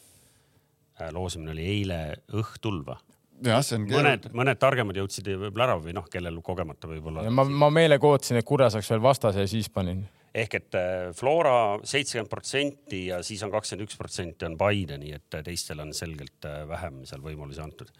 loosimine 1.13 1.51
oli 1.53 1.67
eile 1.75 2.01
õhtul 2.33 2.83
või? 2.87 2.97
jah, 3.45 3.63
see 3.65 3.77
on 3.77 3.87
mõned 3.89 4.27
mõned 4.35 4.59
targemad 4.61 4.97
jõudsid 4.97 5.27
võib-olla 5.29 5.67
ära 5.69 5.79
või 5.81 5.95
noh, 5.97 6.05
kellel 6.11 6.39
kogemata 6.45 6.89
võib-olla. 6.89 7.25
ma, 7.29 7.45
ma 7.45 7.69
meelega 7.73 8.09
ootasin, 8.09 8.39
et 8.39 8.47
Kurre 8.47 8.69
saaks 8.73 8.89
veel 8.93 9.03
vastase 9.03 9.43
ja 9.43 9.51
siis 9.51 9.69
panin. 9.73 10.05
ehk 10.37 10.57
et 10.59 10.77
äh, 10.79 10.95
Flora 11.17 11.77
seitsekümmend 11.83 12.31
protsenti 12.31 13.05
ja 13.11 13.21
siis 13.25 13.43
on 13.45 13.53
kakskümmend 13.53 13.87
üks 13.87 13.99
protsenti 13.99 14.47
on 14.47 14.57
Paide, 14.59 14.97
nii 15.01 15.13
et 15.19 15.37
äh, 15.39 15.45
teistel 15.45 15.83
on 15.83 15.93
selgelt 15.97 16.49
äh, 16.49 16.63
vähem 16.69 17.03
seal 17.09 17.23
võimalusi 17.25 17.63
antud. 17.63 17.93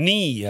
nii, 0.00 0.44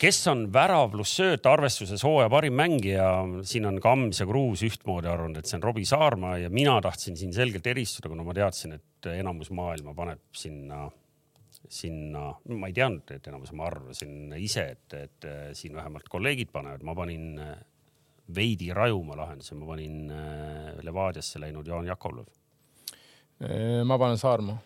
kes 0.00 0.18
on 0.32 0.46
värav 0.52 0.88
pluss 0.90 1.18
sööt 1.20 1.44
arvestuses 1.46 2.02
hooaja 2.02 2.30
parim 2.32 2.56
mängija, 2.58 3.10
siin 3.46 3.68
on 3.70 3.78
Kams 3.82 4.22
ja 4.22 4.26
Kruus 4.26 4.64
ühtmoodi 4.66 5.10
arvanud, 5.10 5.38
et 5.38 5.50
see 5.50 5.60
on 5.60 5.66
Robbie 5.68 5.86
Saarma 5.86 6.36
ja 6.42 6.50
mina 6.50 6.74
tahtsin 6.82 7.18
siin 7.18 7.34
selgelt 7.36 7.68
eristuda, 7.70 8.10
kuna 8.10 8.26
ma 8.26 8.34
teadsin, 8.34 8.74
et 8.80 9.10
enamus 9.14 9.52
maailma 9.54 9.94
paneb 9.94 10.24
sinna 10.34 10.88
sinna, 11.68 12.30
ma 12.56 12.70
ei 12.70 12.74
teadnud, 12.74 13.10
et 13.14 13.26
enamus, 13.30 13.52
ma 13.56 13.66
arvasin 13.68 14.32
ise, 14.38 14.64
et, 14.74 14.96
et 14.96 15.28
äh, 15.28 15.42
siin 15.56 15.76
vähemalt 15.76 16.08
kolleegid 16.10 16.50
panevad, 16.52 16.84
ma 16.86 16.94
panin 16.98 17.38
äh, 17.42 17.52
veidi 18.34 18.70
rajuma 18.76 19.18
lahenduse, 19.18 19.58
ma 19.58 19.68
panin 19.72 20.10
äh, 20.14 20.80
Levadiasse 20.86 21.42
läinud 21.42 21.68
Jaan 21.68 21.88
Jakovlev. 21.90 22.28
ma 23.84 23.98
panen 23.98 24.18
Saarma. 24.20 24.58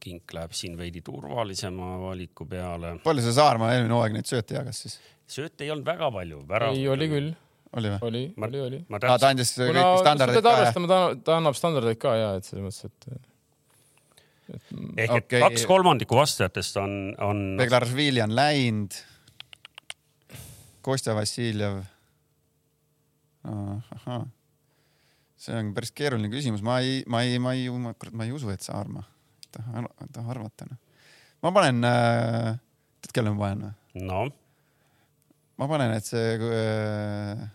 Kink 0.00 0.34
läheb 0.36 0.56
siin 0.56 0.76
veidi 0.78 1.02
turvalisema 1.04 1.92
valiku 2.00 2.46
peale. 2.48 2.96
palju 3.04 3.24
see 3.26 3.36
Saarma 3.36 3.72
eelmine 3.74 3.96
hooaeg 3.96 4.16
neid 4.16 4.30
sööte 4.30 4.56
jagas 4.58 4.84
siis? 4.86 4.98
sööte 5.30 5.66
ei 5.66 5.72
olnud 5.74 5.86
väga 5.86 6.10
palju. 6.14 6.44
ei, 6.70 6.86
oli 6.88 7.10
küll, 7.12 7.32
oli 7.76 7.94
või? 7.94 8.00
oli, 8.08 8.22
oli, 8.48 8.62
oli. 8.68 8.84
ma 8.88 9.00
aa, 9.02 9.18
ta 9.20 9.32
andis 9.34 9.54
kuna 9.58 9.88
kõik 9.98 10.24
pead 10.24 10.40
ka 10.46 10.54
jah? 10.64 10.80
ta, 10.94 11.02
ta 11.26 11.40
annab 11.40 11.58
standardeid 11.58 12.00
ka 12.00 12.16
ja, 12.18 12.32
et 12.40 12.48
selles 12.48 12.66
mõttes, 12.66 12.88
et 12.88 13.12
ehk 13.14 13.28
et 14.98 15.14
okei. 15.14 15.40
kaks 15.42 15.66
kolmandikku 15.68 16.18
vastajatest 16.18 16.80
on, 16.82 16.98
on 17.22 17.44
Beglaršvili 17.60 18.22
on 18.24 18.34
läinud. 18.34 18.98
Kostja 20.82 21.14
Vassiljev. 21.14 21.82
ahah, 23.44 24.24
see 25.40 25.56
on 25.56 25.72
päris 25.76 25.92
keeruline 25.96 26.28
küsimus, 26.32 26.64
ma 26.64 26.78
ei, 26.84 27.02
ma 27.08 27.22
ei, 27.24 27.38
ma 27.40 27.54
ei, 27.56 27.68
ma 27.72 28.26
ei 28.26 28.32
usu, 28.36 28.50
et 28.52 28.64
Saarma, 28.64 29.04
tahan, 29.54 29.88
tahan 30.12 30.34
arvata 30.34 30.68
noh. 30.68 30.80
ma 31.44 31.52
panen 31.56 31.86
äh,, 31.88 32.52
tead 33.00 33.16
kelle 33.16 33.32
ma 33.34 33.46
panen 33.46 33.64
või? 33.66 34.04
no 34.06 34.26
ma 35.60 35.68
panen, 35.68 35.94
et 35.98 36.06
see 36.08 36.36
äh,, 36.40 37.48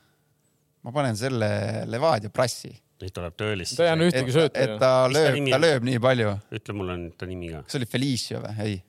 ma 0.85 0.95
panen 0.95 1.17
selle 1.17 1.49
Levadia 1.89 2.33
Brassi, 2.33 2.73
nüüd 3.01 3.13
tuleb 3.15 3.37
tõelist 3.39 3.77
ta 3.79 3.87
ei 3.87 3.93
anna 3.93 4.07
et 4.07 4.13
ühtegi, 4.13 4.35
sööta 4.35 4.61
et 4.61 4.75
ta 4.81 4.91
Mis 5.07 5.17
lööb, 5.17 5.39
ta 5.39 5.57
on? 5.57 5.65
lööb 5.65 5.87
nii 5.89 6.03
palju. 6.03 6.35
ütle 6.59 6.75
mulle 6.77 6.99
nüüd 7.01 7.15
ta 7.19 7.29
nimi 7.29 7.53
ka. 7.53 7.63
kas 7.65 7.75
see 7.75 7.81
oli 7.81 7.89
Felicio 7.89 8.43
või? 8.43 8.67
ei. 8.67 8.83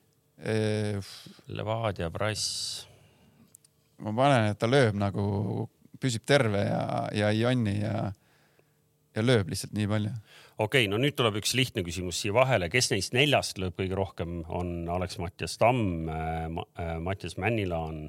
Levadia 1.49 2.11
Brass. 2.13 2.85
ma 4.05 4.13
panen, 4.13 4.51
et 4.51 4.61
ta 4.61 4.69
lööb 4.69 4.97
nagu, 5.01 5.25
püsib 5.97 6.25
terve 6.29 6.61
ja, 6.67 6.81
ja 7.17 7.31
ei 7.33 7.41
jonni 7.41 7.79
ja, 7.79 8.11
ja 9.17 9.25
lööb 9.25 9.49
lihtsalt 9.49 9.73
nii 9.73 9.89
palju. 9.89 10.13
Okei 10.57 10.85
okay,, 10.85 10.89
no 10.91 10.99
nüüd 11.01 11.15
tuleb 11.17 11.39
üks 11.41 11.53
lihtne 11.57 11.83
küsimus 11.85 12.19
siia 12.21 12.35
vahele, 12.35 12.69
kes 12.73 12.91
neist 12.93 13.15
neljast 13.15 13.61
lööb 13.61 13.77
kõige 13.77 13.97
rohkem, 13.97 14.41
on 14.49 14.89
Alex-Mattias 14.97 15.57
Tamm 15.61 16.09
äh,, 16.09 16.97
Mattias 17.03 17.37
Männilaan, 17.41 18.07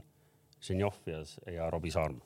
Ženjov 0.64 0.99
ja, 1.07 1.22
ja 1.53 1.70
Robbie 1.70 1.92
Saarma. 1.94 2.24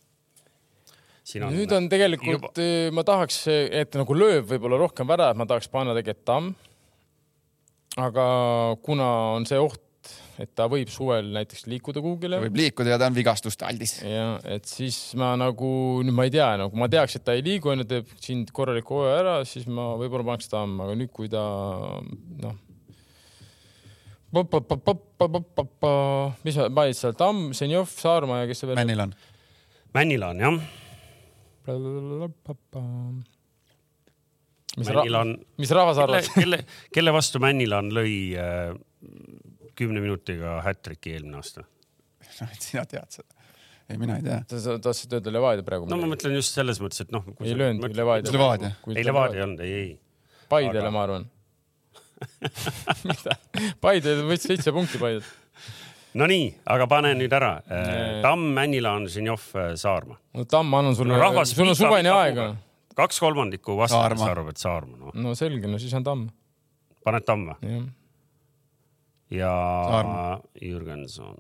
on. 1.43 1.55
nüüd 1.55 1.73
on 1.75 1.89
tegelikult, 1.93 2.61
ma 2.95 3.05
tahaks, 3.07 3.45
et 3.51 3.95
nagu 3.99 4.17
lööb 4.17 4.49
võib-olla 4.51 4.81
rohkem 4.87 5.11
värav, 5.11 5.37
ma 5.37 5.47
tahaks 5.47 5.71
panna 5.73 5.97
tegelikult 5.99 6.27
Tamm. 6.27 6.55
aga 8.01 8.27
kuna 8.83 9.09
on 9.37 9.47
see 9.47 9.61
oht, 9.61 9.83
et 10.43 10.51
ta 10.59 10.67
võib 10.71 10.91
suvel 10.91 11.29
näiteks 11.37 11.67
liikuda 11.71 12.03
kuhugile 12.03 12.41
võib 12.43 12.59
liikuda 12.59 12.95
ja 12.95 12.99
ta 13.01 13.09
on 13.11 13.17
vigastuste 13.17 13.67
aldis. 13.69 13.99
ja 14.03 14.35
et 14.57 14.67
siis 14.69 14.99
ma 15.19 15.33
nagu 15.39 15.71
nüüd 16.03 16.17
ma 16.17 16.27
ei 16.27 16.35
tea, 16.35 16.49
nagu 16.65 16.79
ma 16.79 16.91
teaks, 16.93 17.19
et 17.19 17.27
ta 17.27 17.37
ei 17.39 17.45
liigu, 17.47 17.73
onju, 17.73 17.87
teeb 17.89 18.13
siin 18.23 18.45
korraliku 18.55 19.01
hooaja 19.01 19.23
ära, 19.23 19.39
siis 19.49 19.69
ma 19.71 19.93
võib-olla 20.01 20.33
paneks 20.33 20.51
Tamm, 20.53 20.83
aga 20.85 20.99
nüüd, 20.99 21.13
kui 21.15 21.31
ta 21.33 21.43
noh. 22.43 22.57
mis 26.47 26.59
ma 26.59 26.71
panid 26.83 26.99
seal, 26.99 27.17
Tamm, 27.19 27.53
Zenjov, 27.57 27.93
Saarma 27.93 28.43
ja 28.43 28.51
kes 28.51 28.65
see 28.65 28.73
veel? 28.73 28.81
Männil 28.83 29.05
on. 29.07 29.15
Männilaan 29.93 30.41
jah, 30.41 30.57
mis, 34.81 34.89
ra 34.89 35.03
mis 35.61 35.73
rahvas 35.77 35.99
kelle 36.01 36.17
arvas?, 36.17 36.31
kelle, 36.33 36.59
kelle 36.95 37.13
vastu 37.15 37.43
Männilaan 37.45 37.93
lõi 37.95 38.15
äh, 38.41 38.73
kümne 39.79 40.01
minutiga 40.05 40.59
hat-trick'i 40.67 41.15
eelmine 41.17 41.39
aasta? 41.41 41.65
noh, 42.41 42.49
et 42.53 42.63
sina 42.65 42.85
tead 42.89 43.11
seda. 43.19 43.29
ei, 43.91 43.99
mina 44.01 44.17
ei 44.21 44.25
tea. 44.27 44.41
sa 44.63 44.79
tahtsid 44.83 45.13
öelda 45.19 45.33
Levadia 45.35 45.67
praegu? 45.67 45.89
no 45.91 45.99
ma 46.01 46.09
mõtlen 46.15 46.35
just 46.39 46.55
selles 46.57 46.81
mõttes, 46.83 47.03
et 47.05 47.13
noh. 47.15 47.25
ei 47.45 47.55
löönud 47.59 47.97
Levadia. 47.97 48.33
Levadia. 48.33 48.73
ei, 48.95 49.05
Levadia 49.07 49.41
ei 49.43 49.47
olnud, 49.49 49.61
ei, 49.67 49.79
ei. 49.83 49.93
Paidele 50.53 50.85
Aga- 50.87 50.91
ma 50.97 51.03
arvan. 51.07 51.31
Paide 53.83 54.13
võttis 54.27 54.47
seitse 54.53 54.73
punkti 54.75 55.01
Paidet. 55.03 55.27
Nonii, 56.21 56.51
aga 56.69 56.85
pane 56.91 57.15
nüüd 57.17 57.33
ära. 57.33 57.55
Nee. 57.71 58.19
Tamm, 58.25 58.51
Männilaan, 58.57 59.07
Ženjov, 59.09 59.47
Saarma. 59.81 60.19
no 60.37 60.45
Tamm, 60.45 60.75
annan 60.77 60.95
sulle 60.99 61.15
No, 61.17 61.21
rahvas 61.23 61.55
sul 61.57 61.71
on 61.73 61.79
pika 61.79 62.13
aega. 62.19 62.47
kaks 62.99 63.19
kolmandikku 63.25 63.79
vastajatest 63.79 64.21
Saarma. 64.21 64.31
arvab, 64.35 64.51
et 64.53 64.61
Saarma, 64.61 64.97
noh. 65.01 65.15
no 65.15 65.33
selge, 65.39 65.67
no 65.73 65.79
siis 65.81 65.95
on 65.97 66.05
Tamm. 66.05 66.27
paned 67.05 67.25
Tamm 67.25 67.49
või? 67.55 67.81
Ja. 69.33 69.55
Jürgenson 70.61 71.37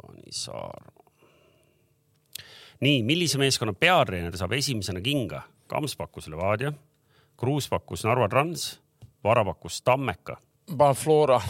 pani 0.00 0.32
Saarma. 0.32 0.92
nii, 2.80 3.02
millise 3.08 3.38
meeskonna 3.40 3.72
peatreener 3.76 4.36
saab 4.36 4.52
esimesena 4.56 5.00
kinga? 5.04 5.42
Kams 5.66 5.96
pakkus 5.98 6.28
Levadia, 6.30 6.72
Kruus 7.36 7.66
pakkus 7.68 8.04
Narva 8.06 8.28
Trans, 8.32 8.76
Vara 9.24 9.42
pakkus 9.44 9.80
Tammeka. 9.82 10.36
panen 10.76 10.94
Flora. 10.94 11.40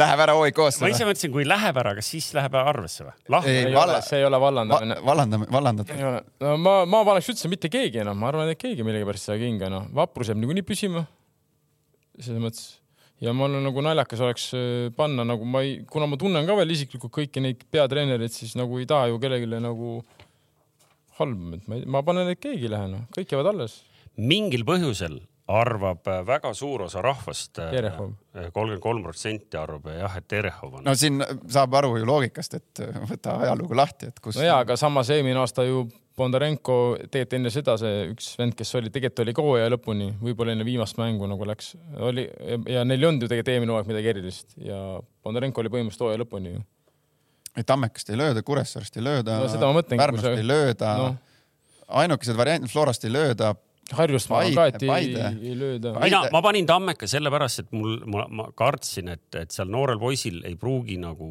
Läheb 0.00 0.20
ära 0.24 0.34
OIK-sse 0.40 0.80
ma 0.82 0.88
ise 0.92 1.04
mõtlesin, 1.04 1.32
kui 1.34 1.44
läheb 1.48 1.76
ära, 1.82 1.92
kas 1.98 2.08
siis 2.12 2.30
läheb 2.36 2.54
arvesse 2.56 3.04
või? 3.04 3.12
Ei, 3.50 3.66
valla- 3.74 4.00
see 4.04 4.20
ei 4.20 4.24
ole 4.24 4.38
vallandamine. 4.40 4.96
vallandame, 5.04 5.48
vallandate. 5.52 5.96
ei 5.98 6.04
ole, 6.08 6.22
no 6.44 6.54
ma, 6.62 6.74
ma 6.88 7.02
paneks 7.08 7.28
üldse 7.34 7.50
mitte 7.52 7.68
keegi 7.72 8.00
enam, 8.04 8.16
ma 8.20 8.30
arvan, 8.30 8.48
et 8.52 8.60
keegi 8.60 8.84
millegipärast 8.86 9.28
saa 9.30 9.36
kinga, 9.40 9.68
noh, 9.72 9.88
vaprus 9.96 10.30
jääb 10.32 10.40
niikuinii 10.40 10.64
püsima. 10.66 11.04
Selles 12.24 12.42
mõttes 12.42 12.80
ja 13.20 13.34
mul 13.36 13.58
on 13.58 13.66
nagu 13.68 13.84
naljakas 13.84 14.22
oleks 14.24 14.48
äh, 14.56 14.88
panna 14.96 15.26
nagu 15.28 15.46
ma 15.48 15.62
ei, 15.66 15.80
kuna 15.88 16.08
ma 16.10 16.18
tunnen 16.20 16.48
ka 16.48 16.56
veel 16.58 16.74
isiklikult 16.74 17.12
kõiki 17.18 17.44
neid 17.44 17.64
peatreenereid, 17.72 18.32
siis 18.34 18.56
nagu 18.58 18.80
ei 18.80 18.88
taha 18.88 19.10
ju 19.12 19.20
kellelegi 19.22 19.60
nagu 19.60 19.98
halba, 21.20 21.58
et 21.58 21.66
ma, 21.68 21.80
ma 21.98 22.04
panen, 22.06 22.30
et 22.32 22.40
keegi 22.40 22.68
ei 22.68 22.72
lähe, 22.72 22.88
noh, 22.94 23.08
kõik 23.16 23.34
jäävad 23.34 23.52
alles. 23.52 23.82
mingil 24.16 24.64
põhjusel 24.68 25.20
arvab 25.50 26.06
äh, 26.08 26.22
väga 26.26 26.52
suur 26.54 26.86
osa 26.86 27.02
rahvast, 27.04 27.58
Terehov. 27.58 28.14
kolmkümmend 28.54 28.82
kolm 28.84 29.02
protsenti 29.04 29.58
arvab 29.60 29.90
jah, 29.92 30.16
et 30.16 30.28
Terehov 30.30 30.78
on. 30.78 30.86
no 30.86 30.94
siin 30.96 31.20
saab 31.50 31.76
aru 31.82 31.96
ju 32.00 32.08
loogikast, 32.08 32.56
et 32.60 32.84
võta 33.10 33.36
ajalugu 33.44 33.76
lahti, 33.76 34.14
et 34.14 34.22
kus. 34.22 34.38
no 34.40 34.46
jaa, 34.46 34.62
aga 34.64 34.78
samas 34.80 35.12
eelmine 35.12 35.42
aasta 35.42 35.66
ju 35.68 35.84
Bondarenko, 36.20 36.74
tegelikult 37.08 37.36
enne 37.38 37.50
seda 37.54 37.76
see 37.80 38.10
üks 38.12 38.26
vend, 38.38 38.54
kes 38.58 38.74
oli, 38.78 38.90
tegelikult 38.92 39.22
oli 39.24 39.34
ka 39.36 39.44
hooaja 39.46 39.70
lõpuni, 39.72 40.10
võib-olla 40.20 40.52
enne 40.54 40.66
viimast 40.68 40.98
mängu 41.00 41.28
nagu 41.30 41.46
läks, 41.48 41.72
oli 42.10 42.26
ja 42.68 42.84
neil 42.84 43.00
ei 43.00 43.08
olnud 43.08 43.24
ju 43.24 43.30
tegelikult 43.30 43.54
eelmine 43.54 43.74
hooaeg 43.74 43.88
midagi 43.90 44.12
erilist 44.12 44.54
ja 44.60 44.78
Bondarenko 45.24 45.64
oli 45.64 45.72
põhimõtteliselt 45.72 46.04
hooaja 46.06 46.20
lõpuni 46.24 46.52
ju. 46.54 46.62
et 47.56 47.66
Tammekast 47.66 48.12
ei 48.12 48.20
lööda, 48.20 48.44
Kuressaarest 48.46 48.96
ei 49.00 49.06
lööda 49.06 49.40
No 49.40 49.48
Pärnust 50.04 50.26
sa- 50.28 50.36
ei 50.36 50.46
lööda 50.46 50.92
no., 51.00 51.10
ainukesed 52.02 52.36
variandid 52.38 52.70
Florast 52.70 53.04
ei 53.08 53.10
lööda. 53.10 53.54
Harjust 53.96 54.30
ma 54.30 54.40
ka, 54.54 54.66
et 54.70 54.82
ei, 54.84 54.88
Paide. 54.88 55.24
ei 55.42 55.54
lööda. 55.58 55.92
Mina, 55.98 56.20
ma 56.30 56.42
panin 56.44 56.66
Tammeka 56.68 57.08
sellepärast, 57.10 57.64
et 57.64 57.72
mul, 57.74 57.96
ma, 58.10 58.26
ma 58.30 58.46
kartsin, 58.56 59.10
et, 59.16 59.26
et 59.38 59.50
seal 59.54 59.70
noorel 59.72 59.98
poisil 60.00 60.40
ei 60.46 60.54
pruugi 60.60 60.98
nagu 61.00 61.30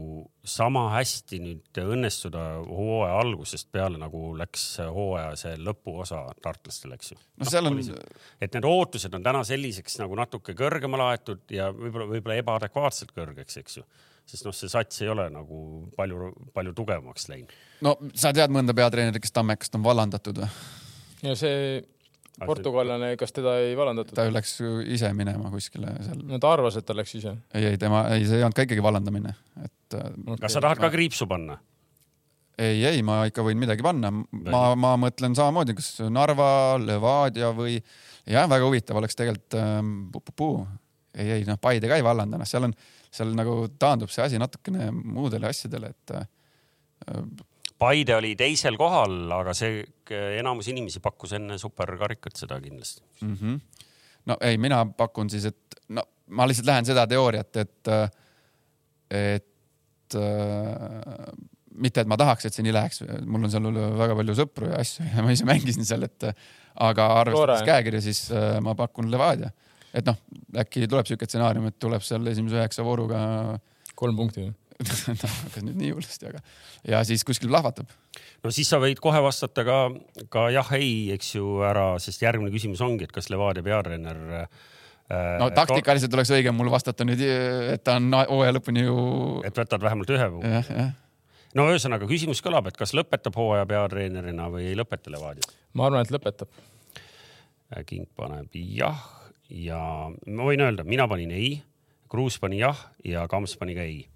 sama 0.49 0.87
hästi 0.95 1.39
nüüd 1.43 1.79
õnnestuda 1.83 2.43
hooaja 2.65 3.19
algusest 3.21 3.69
peale, 3.71 3.99
nagu 4.01 4.33
läks 4.39 4.65
hooaja 4.81 5.35
see 5.39 5.55
lõpuosa 5.61 6.23
tartlastel, 6.43 6.95
eks 6.97 7.13
ju. 7.13 7.19
no 7.39 7.49
seal 7.49 7.69
on, 7.69 7.79
et 8.41 8.57
need 8.57 8.67
ootused 8.67 9.15
on 9.15 9.25
täna 9.25 9.43
selliseks 9.47 9.99
nagu 10.01 10.17
natuke 10.19 10.55
kõrgemale 10.57 11.11
aetud 11.13 11.43
ja 11.53 11.69
võib-olla, 11.75 12.09
võib-olla 12.15 12.39
ebaadekvaatselt 12.41 13.13
kõrgeks, 13.15 13.59
eks 13.61 13.79
ju. 13.79 13.85
sest 14.29 14.47
noh, 14.47 14.55
see 14.55 14.71
sats 14.71 15.03
ei 15.03 15.11
ole 15.11 15.29
nagu 15.33 15.61
palju, 15.97 16.33
palju 16.55 16.75
tugevamaks 16.81 17.29
läinud. 17.31 17.55
no 17.85 17.95
sa 18.13 18.33
tead 18.35 18.51
mõnda 18.53 18.75
peatreenerit, 18.75 19.21
kes 19.23 19.35
Tammekast 19.35 19.79
on 19.79 19.85
vallandatud 19.85 20.43
või? 20.43 20.51
ja 21.29 21.37
see 21.39 21.79
portugallane, 22.45 23.13
kas 23.19 23.33
teda 23.35 23.55
ei 23.63 23.73
vallandatud? 23.77 24.15
ta 24.17 24.27
läks 24.31 24.55
ju 24.59 24.79
ise 24.95 25.11
minema 25.17 25.51
kuskile 25.53 25.93
seal. 26.05 26.21
no 26.29 26.39
ta 26.41 26.53
arvas, 26.55 26.79
et 26.79 26.87
ta 26.87 26.95
läks 26.97 27.15
ise. 27.19 27.35
ei, 27.53 27.71
ei 27.73 27.81
tema, 27.81 28.05
ei, 28.15 28.27
see 28.29 28.39
ei 28.39 28.45
olnud 28.45 28.57
ka 28.57 28.67
ikkagi 28.67 28.83
vallandamine, 28.85 29.33
et 29.65 29.97
äh, 29.99 30.13
kas 30.41 30.57
sa 30.57 30.63
tahad 30.65 30.81
ka 30.81 30.91
kriipsu 30.93 31.27
panna? 31.29 31.59
ei, 32.59 32.83
ei, 32.85 33.03
ma 33.05 33.21
ikka 33.29 33.43
võin 33.45 33.59
midagi 33.59 33.85
panna, 33.85 34.11
ma, 34.11 34.63
ma 34.79 34.93
mõtlen 34.99 35.35
samamoodi, 35.37 35.77
kas 35.77 35.93
Narva, 36.11 36.51
Levadia 36.81 37.53
või 37.55 37.77
jah, 37.79 38.49
väga 38.51 38.67
huvitav 38.67 38.99
oleks 38.99 39.17
tegelikult 39.19 39.59
ähm, 39.59 39.93
puu-puu-puu. 40.13 40.65
ei, 41.17 41.37
ei 41.37 41.45
noh, 41.47 41.59
Paide 41.61 41.91
ka 41.91 41.99
ei 41.99 42.05
vallanda, 42.05 42.39
noh, 42.41 42.49
seal 42.49 42.67
on, 42.67 42.75
seal 43.09 43.31
nagu 43.37 43.61
taandub 43.79 44.11
see 44.13 44.25
asi 44.25 44.41
natukene 44.41 44.91
muudele 44.91 45.49
asjadele, 45.49 45.93
et 45.95 46.17
äh, 46.17 46.27
Paide 47.79 48.15
oli 48.17 48.33
teisel 48.35 48.75
kohal, 48.79 49.29
aga 49.31 49.53
see 49.55 49.83
enamus 50.39 50.67
inimesi 50.67 50.99
pakkus 51.03 51.37
enne 51.37 51.57
superkarikat 51.61 52.35
seda 52.35 52.59
kindlasti. 52.61 53.03
mm. 53.21 53.35
-hmm. 53.35 53.59
no 54.25 54.37
ei, 54.41 54.57
mina 54.57 54.85
pakun 54.85 55.29
siis, 55.29 55.45
et 55.45 55.79
no 55.89 56.03
ma 56.27 56.47
lihtsalt 56.47 56.67
lähen 56.67 56.85
seda 56.85 57.07
teooriat, 57.07 57.55
et, 57.61 57.91
et 59.09 60.15
äh, 60.15 61.31
mitte, 61.79 62.03
et 62.03 62.09
ma 62.09 62.17
tahaks, 62.19 62.45
et 62.45 62.55
see 62.55 62.65
nii 62.65 62.75
läheks, 62.75 63.03
mul 63.25 63.47
on 63.47 63.53
seal 63.53 63.81
väga 63.99 64.17
palju 64.19 64.35
sõpru 64.41 64.69
ja 64.71 64.83
asju 64.83 65.07
ja 65.07 65.25
ma 65.25 65.33
ise 65.33 65.47
mängisin 65.47 65.87
seal, 65.87 66.05
et 66.07 66.29
aga 66.89 67.07
arvestades 67.21 67.65
käekirja, 67.67 68.03
siis 68.05 68.25
äh, 68.35 68.57
ma 68.63 68.75
pakun 68.77 69.11
Levadia. 69.11 69.51
et 69.93 70.05
noh, 70.05 70.17
äkki 70.61 70.87
tuleb 70.87 71.07
siuke 71.09 71.27
stsenaarium, 71.29 71.69
et 71.71 71.79
tuleb 71.81 72.03
seal 72.05 72.27
esimese 72.29 72.59
üheksa 72.59 72.85
vooruga 72.85 73.21
kolm 73.99 74.19
punkti. 74.19 74.49
noh, 74.49 74.57
hakkas 74.87 75.63
nüüd 75.65 75.75
nii 75.75 75.91
hullusti, 75.91 76.29
aga 76.31 76.39
ja 76.87 77.01
siis 77.07 77.25
kuskil 77.27 77.51
plahvatab. 77.51 77.89
no 78.43 78.53
siis 78.55 78.69
sa 78.71 78.79
võid 78.81 79.01
kohe 79.03 79.21
vastata 79.23 79.65
ka, 79.67 79.79
ka 80.31 80.47
jah-ei, 80.55 81.09
eks 81.17 81.35
ju 81.35 81.59
ära, 81.67 81.91
sest 81.99 82.23
järgmine 82.23 82.53
küsimus 82.53 82.83
ongi, 82.85 83.07
et 83.07 83.15
kas 83.15 83.27
Levadia 83.33 83.65
peatreener 83.65 84.23
äh, 84.43 84.47
no 85.41 85.49
taktikaliselt 85.55 86.15
oleks 86.15 86.31
õigem 86.37 86.55
mul 86.55 86.71
vastata 86.71 87.07
nüüd, 87.07 87.21
et 87.75 87.83
ta 87.83 87.97
on 87.99 88.09
hooaja 88.15 88.55
lõpuni 88.55 88.87
ju 88.87 88.97
et 89.47 89.63
võtad 89.63 89.83
vähemalt 89.83 90.15
ühe 90.15 90.31
jah, 90.47 90.73
jah 90.73 90.97
no 91.57 91.67
ühesõnaga 91.71 92.07
küsimus 92.09 92.43
kõlab, 92.45 92.69
et 92.69 92.77
kas 92.77 92.93
lõpetab 92.97 93.37
hooaja 93.39 93.67
peatreenerina 93.69 94.49
või 94.53 94.69
ei 94.71 94.77
lõpeta 94.77 95.13
Levadia? 95.13 95.49
ma 95.73 95.87
arvan, 95.89 96.05
et 96.05 96.13
lõpetab. 96.13 96.51
King 97.85 98.07
paneb 98.17 98.53
jah 98.57 99.01
ja 99.49 99.79
ma 100.09 100.47
võin 100.47 100.63
öelda, 100.65 100.85
mina 100.85 101.07
panin 101.09 101.33
ei, 101.35 101.59
Kruus 102.09 102.39
pani 102.41 102.61
jah 102.63 102.77
ja 103.05 103.27
Kamps 103.29 103.53
pani 103.59 103.75
ka 103.77 103.85
ei. 103.85 104.07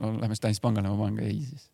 No 0.00 0.14
lähme 0.20 0.36
Stanis 0.38 0.60
pangale, 0.64 0.90
ma 0.90 0.98
panen 0.98 1.20
ka 1.20 1.28
ei 1.28 1.40
siis. 1.44 1.68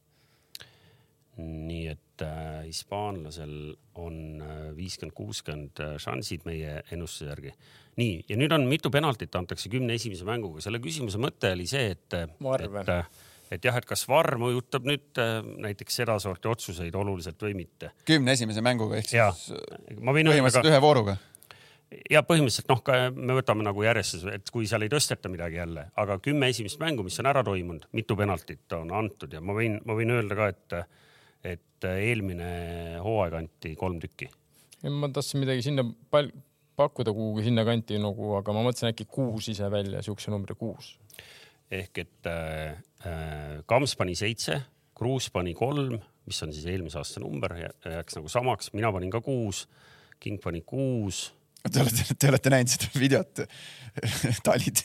nii 1.41 1.87
et 1.89 2.25
äh, 2.27 2.67
hispaanlasel 2.67 3.55
on 4.03 4.43
äh, 4.45 4.59
viiskümmend, 4.77 5.15
kuuskümmend 5.17 5.81
äh, 5.81 5.95
šansid 6.03 6.45
meie 6.45 6.83
ennustuse 6.93 7.31
järgi. 7.31 7.55
nii, 8.01 8.21
ja 8.29 8.37
nüüd 8.37 8.53
on 8.53 8.67
mitu 8.69 8.93
penaltit 8.93 9.35
antakse 9.39 9.73
kümne 9.73 9.97
esimese 9.97 10.27
mänguga, 10.29 10.61
selle 10.65 10.83
küsimuse 10.85 11.21
mõte 11.23 11.55
oli 11.57 11.67
see, 11.71 11.95
et, 11.97 12.19
Varve. 12.45 12.85
et, 12.85 13.25
et 13.57 13.65
jah, 13.71 13.79
et 13.81 13.89
kas 13.89 14.05
VAR 14.09 14.37
mõjutab 14.43 14.85
nüüd 14.89 15.23
äh, 15.23 15.41
näiteks 15.69 16.03
sedasorti 16.03 16.51
otsuseid 16.51 16.95
oluliselt 17.01 17.41
või 17.47 17.57
mitte. 17.63 17.95
kümne 18.09 18.37
esimese 18.37 18.65
mänguga 18.65 19.01
ehk 19.01 19.09
siis 19.15 19.51
ma 19.97 20.13
võin 20.13 20.29
öelda 20.29 20.37
põhimõtteliselt 20.37 20.69
ka, 20.69 20.75
ühe 20.75 20.85
vooruga. 20.85 21.17
Ja 22.11 22.23
põhimõtteliselt 22.27 22.71
noh, 22.71 22.83
ka 22.87 22.97
me 23.15 23.35
võtame 23.39 23.65
nagu 23.67 23.83
järjest, 23.85 24.27
et 24.33 24.51
kui 24.55 24.69
seal 24.71 24.85
ei 24.87 24.93
tõsteta 24.93 25.31
midagi 25.33 25.59
jälle, 25.59 25.89
aga 25.99 26.19
kümme 26.23 26.51
esimest 26.53 26.81
mängu, 26.83 27.05
mis 27.07 27.19
on 27.23 27.31
ära 27.31 27.43
toimunud, 27.47 27.89
mitu 27.97 28.17
penaltit 28.19 28.77
on 28.77 28.93
antud 28.97 29.33
ja 29.35 29.43
ma 29.43 29.57
võin, 29.57 29.81
ma 29.87 29.97
võin 29.99 30.15
öelda 30.15 30.39
ka, 30.39 30.51
et, 30.53 30.77
et 31.57 31.89
eelmine 31.91 32.51
hooaeg 33.03 33.39
anti 33.41 33.75
kolm 33.79 33.99
tükki. 34.03 34.31
ma 34.91 35.11
tahtsin 35.13 35.43
midagi 35.43 35.67
sinna 35.67 35.85
pal-, 36.11 36.33
pakkuda 36.79 37.15
kuhugi 37.17 37.49
sinnakanti 37.49 37.99
nagu, 38.03 38.35
aga 38.39 38.55
ma 38.55 38.65
mõtlesin 38.67 38.93
äkki 38.93 39.09
kuus 39.11 39.51
ise 39.53 39.71
välja, 39.73 40.03
siukse 40.07 40.31
numbri 40.31 40.55
kuus. 40.59 40.95
ehk 41.71 41.99
et 42.05 42.27
äh, 42.27 42.79
äh, 43.07 43.59
Kams 43.67 43.97
pani 43.97 44.15
seitse, 44.19 44.63
Kruus 45.01 45.31
pani 45.33 45.55
kolm, 45.57 45.95
mis 46.29 46.43
on 46.45 46.51
siis 46.53 46.67
eelmise 46.69 46.99
aasta 47.01 47.23
number, 47.23 47.55
jääks 47.57 48.19
nagu 48.19 48.29
samaks, 48.29 48.75
mina 48.77 48.91
panin 48.93 49.11
ka 49.11 49.23
kuus, 49.25 49.65
King 50.21 50.37
pani 50.43 50.61
kuus 50.61 51.31
Te 51.61 51.83
olete, 51.83 52.15
te 52.17 52.31
olete 52.33 52.53
näinud 52.55 52.73
seda 52.73 52.89
videot 53.01 53.45
Talid 54.47 54.83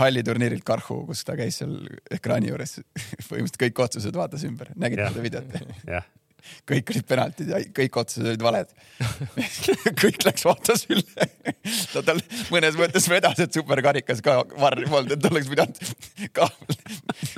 halliturniirilt 0.00 0.64
Karhu, 0.66 1.02
kus 1.10 1.24
ta 1.26 1.36
käis 1.38 1.60
seal 1.60 1.78
ekraani 2.12 2.50
juures. 2.50 2.78
põhimõtteliselt 3.28 3.62
kõik 3.66 3.82
otsused 3.86 4.16
vaatas 4.16 4.46
ümber, 4.48 4.72
nägite 4.80 5.10
seda 5.12 5.26
videot? 5.26 6.14
kõik 6.66 6.90
olid 6.92 7.06
penaltid 7.08 7.48
ja 7.50 7.58
kõik 7.74 7.96
otsused 7.98 8.28
olid 8.30 8.42
valed. 8.42 8.68
kõik 10.02 10.26
läks 10.26 10.46
vaatas 10.46 10.84
üle. 10.92 11.26
ta 11.92 12.02
tal 12.06 12.20
mõnes 12.54 12.78
mõttes 12.78 13.08
vedas, 13.10 13.40
et 13.42 13.56
superkarikas 13.56 14.22
ka 14.24 14.38
varri 14.54 14.86
polnud, 14.90 15.16
et 15.16 15.26
oleks 15.30 15.50
pidanud 15.50 16.30
ka 16.36 16.48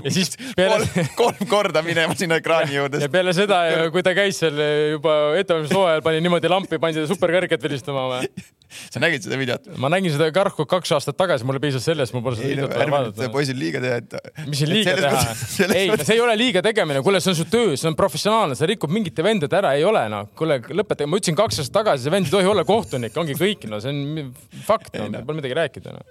ja 0.05 0.13
siis 0.13 0.35
peale 0.59 0.85
kolm, 0.85 1.11
kolm 1.17 1.51
korda 1.51 1.83
minema 1.87 2.17
sinna 2.19 2.39
ekraani 2.43 2.77
juurde 2.77 3.03
ja. 3.03 3.11
peale 3.13 3.35
seda, 3.37 3.63
kui 3.95 4.05
ta 4.05 4.15
käis 4.17 4.41
seal 4.45 4.61
juba 4.95 5.19
ettevalmistushooajal, 5.41 6.05
pani 6.05 6.23
niimoodi 6.25 6.53
lampi, 6.53 6.81
pandi 6.83 7.01
seda 7.01 7.11
superkarikat 7.11 7.65
vilistama 7.65 8.09
või? 8.13 8.33
sa 8.93 9.01
nägid 9.03 9.25
seda 9.25 9.39
videot? 9.41 9.69
ma 9.81 9.91
nägin 9.93 10.13
seda 10.15 10.29
Karhu 10.35 10.67
kaks 10.69 10.93
aastat 10.97 11.17
tagasi, 11.19 11.47
mulle 11.49 11.61
piisas 11.63 11.85
sellest, 11.89 12.15
mul 12.15 12.25
pole 12.25 12.39
seda 12.39 12.51
videot 12.53 12.75
vaja 12.75 12.93
vaadata. 12.93 13.29
poisil 13.33 13.59
liiga 13.59 13.81
teha, 13.83 13.99
et. 14.03 14.47
mis 14.47 14.63
siin 14.63 14.73
liiga 14.73 14.95
teha? 14.99 15.23
ei, 15.79 15.91
see 16.03 16.17
ei 16.17 16.23
ole 16.25 16.37
liiga 16.39 16.63
tegemine, 16.65 17.03
kuule, 17.05 17.23
see 17.25 17.33
on 17.33 17.39
su 17.41 17.49
töö, 17.51 17.75
see 17.81 17.89
on 17.91 17.97
professionaalne, 17.99 18.59
sa 18.59 18.69
rikud 18.69 18.93
mingite 18.93 19.25
vendade 19.25 19.59
ära, 19.59 19.75
ei 19.79 19.87
ole 19.89 20.05
noh, 20.13 20.31
kuule 20.39 20.61
lõpeta, 20.69 21.09
ma 21.09 21.21
ütlesin 21.21 21.39
kaks 21.39 21.63
aastat 21.63 21.79
tagasi, 21.81 22.07
see 22.07 22.15
vend 22.15 22.29
ei 22.29 22.35
tohi 22.37 22.51
olla 22.53 22.65
kohtunik, 22.69 23.17
ongi 23.21 23.37
kõik, 23.39 23.69
no 23.73 23.81
see 23.85 23.95
on 23.95 24.33
fakt, 24.67 24.93
no 24.99 25.09
no. 25.13 25.25
pole 25.27 25.41
midagi 25.41 25.57
rääkida 25.59 25.97
no.. 25.97 26.05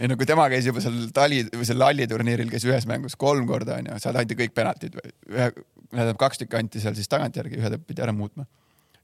ei 0.00 0.10
no 0.10 0.18
kui 0.18 0.28
tema 0.28 0.48
käis 0.52 0.66
juba 0.68 0.82
seal 0.84 1.06
tali 1.14 1.42
või 1.52 1.68
seal 1.68 1.86
Alli 1.86 2.08
turniiril 2.10 2.50
käis 2.52 2.66
ühes 2.68 2.86
mängus 2.90 3.18
kolm 3.20 3.46
korda 3.48 3.78
onju, 3.80 3.98
seal 4.02 4.18
anti 4.18 4.38
kõik 4.38 4.54
penaltid, 4.56 4.98
ühe, 5.30 5.50
tähendab 5.92 6.18
kaks 6.20 6.42
tükki 6.42 6.58
anti 6.58 6.82
seal 6.82 6.96
siis 6.98 7.10
tagantjärgi, 7.12 7.60
ühe 7.62 7.76
pidi 7.78 8.02
ära 8.04 8.14
muutma. 8.16 8.48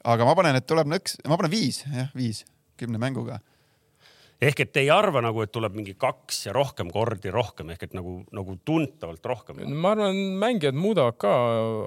aga 0.03 0.27
ma 0.27 0.35
panen, 0.39 0.59
et 0.59 0.67
tuleb 0.67 0.91
nõks, 0.91 1.21
ma 1.31 1.39
panen 1.39 1.53
viis, 1.53 1.85
jah, 1.87 2.11
viis 2.19 2.43
kümne 2.81 3.01
mänguga. 3.03 3.41
ehk 4.43 4.61
et 4.65 4.79
ei 4.81 4.89
arva 4.91 5.21
nagu, 5.23 5.39
et 5.45 5.53
tuleb 5.55 5.77
mingi 5.79 5.93
kaks 5.95 6.41
ja 6.49 6.53
rohkem 6.57 6.89
kordi 6.91 7.31
rohkem 7.31 7.69
ehk 7.71 7.85
et 7.87 7.93
nagu, 7.95 8.17
nagu 8.35 8.57
tuntavalt 8.67 9.27
rohkem. 9.31 9.63
ma 9.75 9.93
arvan, 9.95 10.19
mängijad 10.43 10.75
muudavad 10.75 11.19
ka 11.21 11.33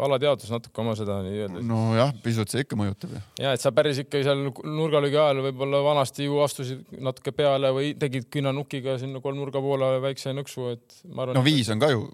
alateadvus 0.08 0.54
natuke 0.54 0.82
oma 0.82 0.96
seda 0.96 1.20
nii-öelda. 1.26 1.64
nojah, 1.68 2.14
pisut 2.24 2.54
see 2.54 2.64
ikka 2.64 2.80
mõjutab 2.80 3.18
ju. 3.18 3.24
ja 3.44 3.56
et 3.58 3.64
sa 3.64 3.74
päris 3.76 4.00
ikka 4.06 4.24
seal 4.24 4.46
nurgalöögi 4.48 5.20
ajal 5.20 5.44
võib-olla 5.50 5.84
vanasti 5.90 6.30
ju 6.30 6.40
astusid 6.46 6.86
natuke 7.00 7.36
peale 7.36 7.74
või 7.76 7.96
tegid 8.00 8.30
künnanukiga 8.32 9.00
sinna 9.02 9.24
kolmnurga 9.24 9.64
poole 9.64 9.98
väikse 10.06 10.36
nõksu, 10.38 10.72
et 10.78 11.02
ma 11.12 11.26
arvan. 11.26 11.42
no 11.42 11.46
viis 11.46 11.74
on 11.74 11.84
ka 11.84 11.92
ju 11.92 12.08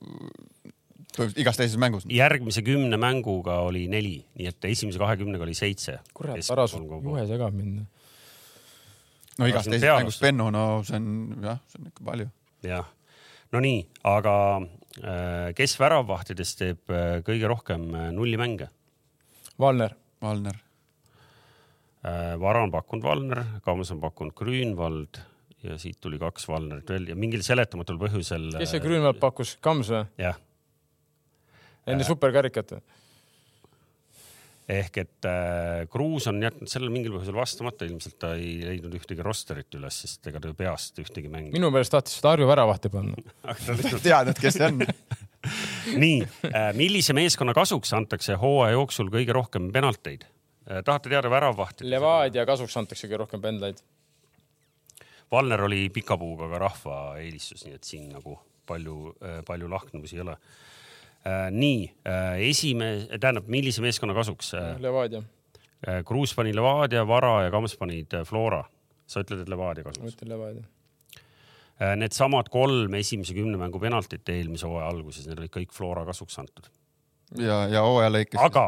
igas 1.19 1.57
teises 1.59 1.78
mängus. 1.78 2.05
järgmise 2.09 2.61
kümne 2.61 2.97
mänguga 2.97 3.59
oli 3.65 3.88
neli, 3.91 4.22
nii 4.38 4.47
et 4.47 4.65
esimese 4.72 4.99
kahekümnega 4.99 5.43
oli 5.43 5.55
seitse. 5.57 5.99
kurat, 6.13 6.39
ära 6.51 6.67
su 6.67 6.80
juhe 6.80 7.26
segab 7.28 7.53
mind. 7.53 7.86
No 9.40 9.48
igast 9.50 9.70
teisest 9.72 10.00
mängust 10.00 10.24
Benno, 10.24 10.50
no 10.54 10.66
see 10.88 11.00
on 11.00 11.08
jah, 11.44 11.62
see 11.72 11.82
on 11.82 11.90
ikka 11.92 12.06
palju. 12.08 12.28
jah, 12.68 12.90
no 13.56 13.62
nii, 13.64 13.80
aga 14.12 14.36
äh, 14.60 15.48
kes 15.58 15.78
väravvahtidest 15.82 16.60
teeb 16.62 16.94
äh, 16.94 17.20
kõige 17.28 17.50
rohkem 17.52 17.88
äh, 17.96 18.12
nullimänge? 18.16 18.72
Valner, 19.62 19.96
Valner, 20.24 20.62
Vara 22.02 22.64
on 22.66 22.72
pakkunud 22.74 23.04
Valner, 23.06 23.44
Kams 23.62 23.92
on 23.94 24.00
pakkunud 24.02 24.34
Grünwald 24.34 25.20
ja 25.62 25.76
siit 25.78 26.00
tuli 26.02 26.18
kaks 26.18 26.48
Valnerit 26.50 26.90
veel 26.90 27.12
ja 27.12 27.18
mingil 27.20 27.44
seletamatul 27.46 28.00
põhjusel. 28.02 28.48
kes 28.58 28.74
see 28.74 28.82
Grünwald 28.82 29.20
pakkus, 29.22 29.54
Kams 29.62 29.92
või? 29.94 30.02
jah, 30.18 30.40
enne 31.86 32.08
superkarikat 32.08 32.74
või? 32.74 32.82
Ehk 34.72 34.99
et 35.01 35.28
äh, 35.28 35.84
Kruus 35.91 36.28
on 36.32 36.41
jätnud 36.43 36.69
sellele 36.72 36.93
mingil 36.93 37.13
põhjusel 37.15 37.36
vastamata, 37.38 37.88
ilmselt 37.88 38.17
ta 38.22 38.34
ei 38.38 38.57
leidnud 38.63 38.95
ühtegi 38.97 39.24
rosterit 39.26 39.74
üles, 39.78 40.01
sest 40.05 40.28
ega 40.32 40.41
ta 40.41 40.51
ju 40.51 40.57
peast 40.57 41.01
ühtegi 41.03 41.32
mängi. 41.32 41.53
minu 41.55 41.72
meelest 41.74 41.93
tahtis 41.95 42.19
seda 42.19 42.36
Harju 42.36 42.47
väravahti 42.49 42.91
panna. 42.93 43.17
tead, 44.03 44.32
et 44.34 44.41
kes 44.41 44.59
see 44.59 44.69
on? 44.69 44.84
nii, 46.03 46.19
millise 46.78 47.15
meeskonna 47.17 47.55
kasuks 47.57 47.93
antakse 47.97 48.38
hooaja 48.41 48.78
jooksul 48.78 49.11
kõige 49.13 49.36
rohkem 49.36 49.72
penalteid? 49.76 50.28
tahate 50.86 51.09
teada 51.09 51.30
väravvahti? 51.32 51.88
Levadia 51.89 52.45
kasuks 52.47 52.78
antakse 52.80 53.09
kõige 53.09 53.24
rohkem 53.26 53.41
pendlaid. 53.43 53.82
Valner 55.32 55.63
oli 55.65 55.86
pika 55.93 56.17
puuga 56.19 56.47
ka 56.51 56.59
rahva 56.61 56.97
eelistus, 57.19 57.65
nii 57.65 57.76
et 57.76 57.88
siin 57.88 58.09
nagu 58.11 58.36
palju, 58.67 59.15
palju 59.47 59.69
lahknevusi 59.72 60.19
ei 60.19 60.24
ole. 60.26 60.36
nii, 61.51 61.86
esimene, 62.49 63.19
tähendab, 63.19 63.49
millise 63.51 63.84
meeskonna 63.84 64.15
kasuks? 64.17 64.55
Levadia, 64.82 65.22
Kruus 66.05 66.34
pani 66.38 66.53
Levadia, 66.55 67.03
Vara 67.07 67.43
ja 67.45 67.51
Kams 67.53 67.76
panid 67.78 68.13
Flora. 68.26 68.63
sa 69.11 69.19
ütled, 69.26 69.41
et 69.43 69.49
Levadia 69.49 69.84
ma 69.84 69.91
kasuks? 69.91 70.15
ütlen 70.15 70.32
Levadia. 70.32 70.63
Needsamad 71.97 72.51
kolm 72.53 72.93
esimese 72.99 73.34
kümne 73.34 73.57
mängu 73.57 73.80
penaltit 73.82 74.30
eelmise 74.30 74.69
hooaja 74.69 74.91
alguses, 74.91 75.26
need 75.28 75.41
olid 75.41 75.53
kõik 75.53 75.74
Flora 75.74 76.05
kasuks 76.05 76.38
antud. 76.41 76.69
ja, 77.41 77.65
ja 77.72 77.82
hooaja 77.82 78.11
lõikes. 78.13 78.38
aga, 78.41 78.65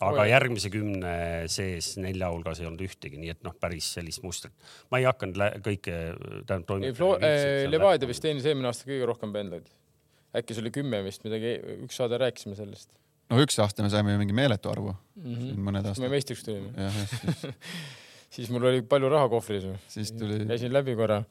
aga 0.00 0.22
Oi. 0.22 0.30
järgmise 0.32 0.70
kümne 0.72 1.14
sees 1.52 1.94
nelja 2.00 2.30
hulgas 2.32 2.60
ei 2.60 2.68
olnud 2.70 2.80
ühtegi, 2.86 3.20
nii 3.20 3.34
et 3.34 3.44
noh, 3.44 3.54
päris 3.60 3.92
sellist 3.98 4.24
mustrit. 4.24 4.54
ma 4.90 5.00
ei 5.00 5.08
hakanud 5.08 5.60
kõike, 5.66 5.98
tähendab 6.48 6.80
ei, 6.80 6.96
Flo-, 6.96 7.18
Levadia 7.68 8.08
vist 8.08 8.24
teenis 8.24 8.48
eelmine 8.48 8.72
aasta 8.72 8.88
kõige 8.88 9.12
rohkem 9.12 9.32
pendlaid. 9.36 9.68
Äkki 10.34 10.54
see 10.54 10.64
oli 10.64 10.74
kümme 10.74 11.00
vist 11.06 11.24
midagi, 11.26 11.56
üks 11.86 11.98
saade 12.00 12.18
rääkisime 12.20 12.58
sellest 12.58 12.90
no 13.30 13.40
üks 13.42 13.58
aasta 13.62 13.84
me 13.84 13.90
saime 13.92 14.14
ju 14.14 14.20
mingi 14.20 14.36
meeletu 14.36 14.70
arvu 14.72 14.92
mm. 14.92 15.34
-hmm. 15.34 15.64
mõned 15.66 15.86
me 15.86 15.92
aastad. 15.92 16.10
meistriks 16.12 16.44
tulime, 16.44 16.90
siis, 17.00 17.46
siis 18.36 18.52
mul 18.52 18.68
oli 18.70 18.82
palju 18.82 19.10
raha 19.12 19.28
kohvris. 19.32 19.66
siis 19.88 20.12
tuli, 20.12 20.44
käisin 20.46 20.72
läbi 20.72 20.96
korra. 20.96 21.22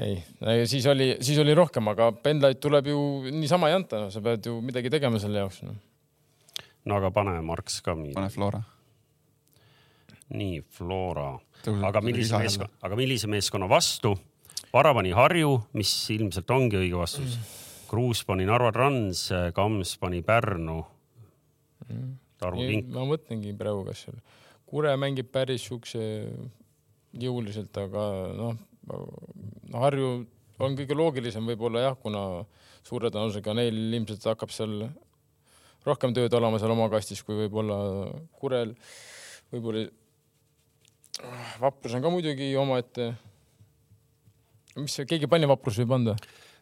ei, 0.00 0.22
siis 0.66 0.86
oli, 0.86 1.16
siis 1.20 1.38
oli 1.38 1.54
rohkem, 1.54 1.88
aga 1.88 2.10
pendlaid 2.12 2.60
tuleb 2.60 2.90
ju 2.92 2.98
niisama 3.32 3.70
ei 3.70 3.78
anta, 3.78 4.04
no 4.04 4.10
sa 4.10 4.20
pead 4.24 4.46
ju 4.46 4.60
midagi 4.60 4.90
tegema 4.90 5.18
selle 5.18 5.44
jaoks 5.44 5.62
no.. 5.66 5.76
no 6.84 6.98
aga 7.00 7.10
pane 7.10 7.40
Marks 7.42 7.80
ka 7.82 7.96
pane 7.96 8.28
Flora. 8.28 8.62
nii, 10.28 10.62
Flora. 10.70 11.30
aga 11.88 12.00
millise 12.04 12.38
meeskonna, 12.38 12.74
aga 12.82 12.96
millise 12.96 13.30
meeskonna 13.30 13.68
vastu? 13.68 14.18
Vara 14.68 14.90
pani 14.92 15.14
Harju, 15.16 15.54
mis 15.72 15.90
ilmselt 16.12 16.50
ongi 16.52 16.76
õige 16.76 16.98
vastus. 16.98 17.38
Kruus 17.88 18.22
pani 18.28 18.46
Narva 18.48 18.70
Trans, 18.74 19.28
Kams 19.56 19.96
pani 20.00 20.20
Pärnu. 20.22 20.78
Tarmo 22.38 22.62
Kink, 22.68 22.90
ma 22.94 23.06
mõtlengi 23.08 23.54
praegu, 23.58 23.84
kas 23.88 24.04
seal 24.06 24.18
Kure 24.68 24.92
mängib 25.00 25.30
päris 25.32 25.64
siukse 25.64 26.00
jõuliselt, 27.16 27.72
aga 27.80 28.02
noh, 28.36 28.58
Harju 29.72 30.10
on 30.60 30.74
kõige 30.76 30.96
loogilisem 30.96 31.46
võib-olla 31.48 31.86
jah, 31.86 31.96
kuna 32.00 32.22
suure 32.84 33.10
tõenäosusega 33.12 33.54
neil 33.56 33.78
ilmselt 33.96 34.26
hakkab 34.28 34.52
seal 34.52 34.82
rohkem 35.86 36.12
tööd 36.16 36.34
olema 36.36 36.60
seal 36.60 36.74
oma 36.74 36.90
kastis, 36.92 37.22
kui 37.24 37.38
võib-olla 37.38 37.78
Kurel, 38.36 38.74
võib-olla 39.54 39.86
Vaprus 41.58 41.96
on 41.96 42.04
ka 42.04 42.12
muidugi 42.12 42.52
omaette. 42.60 43.08
mis 44.76 45.00
keegi 45.08 45.26
pani 45.26 45.48
Vaprus 45.50 45.80
võib 45.80 45.96
anda? 45.96 46.14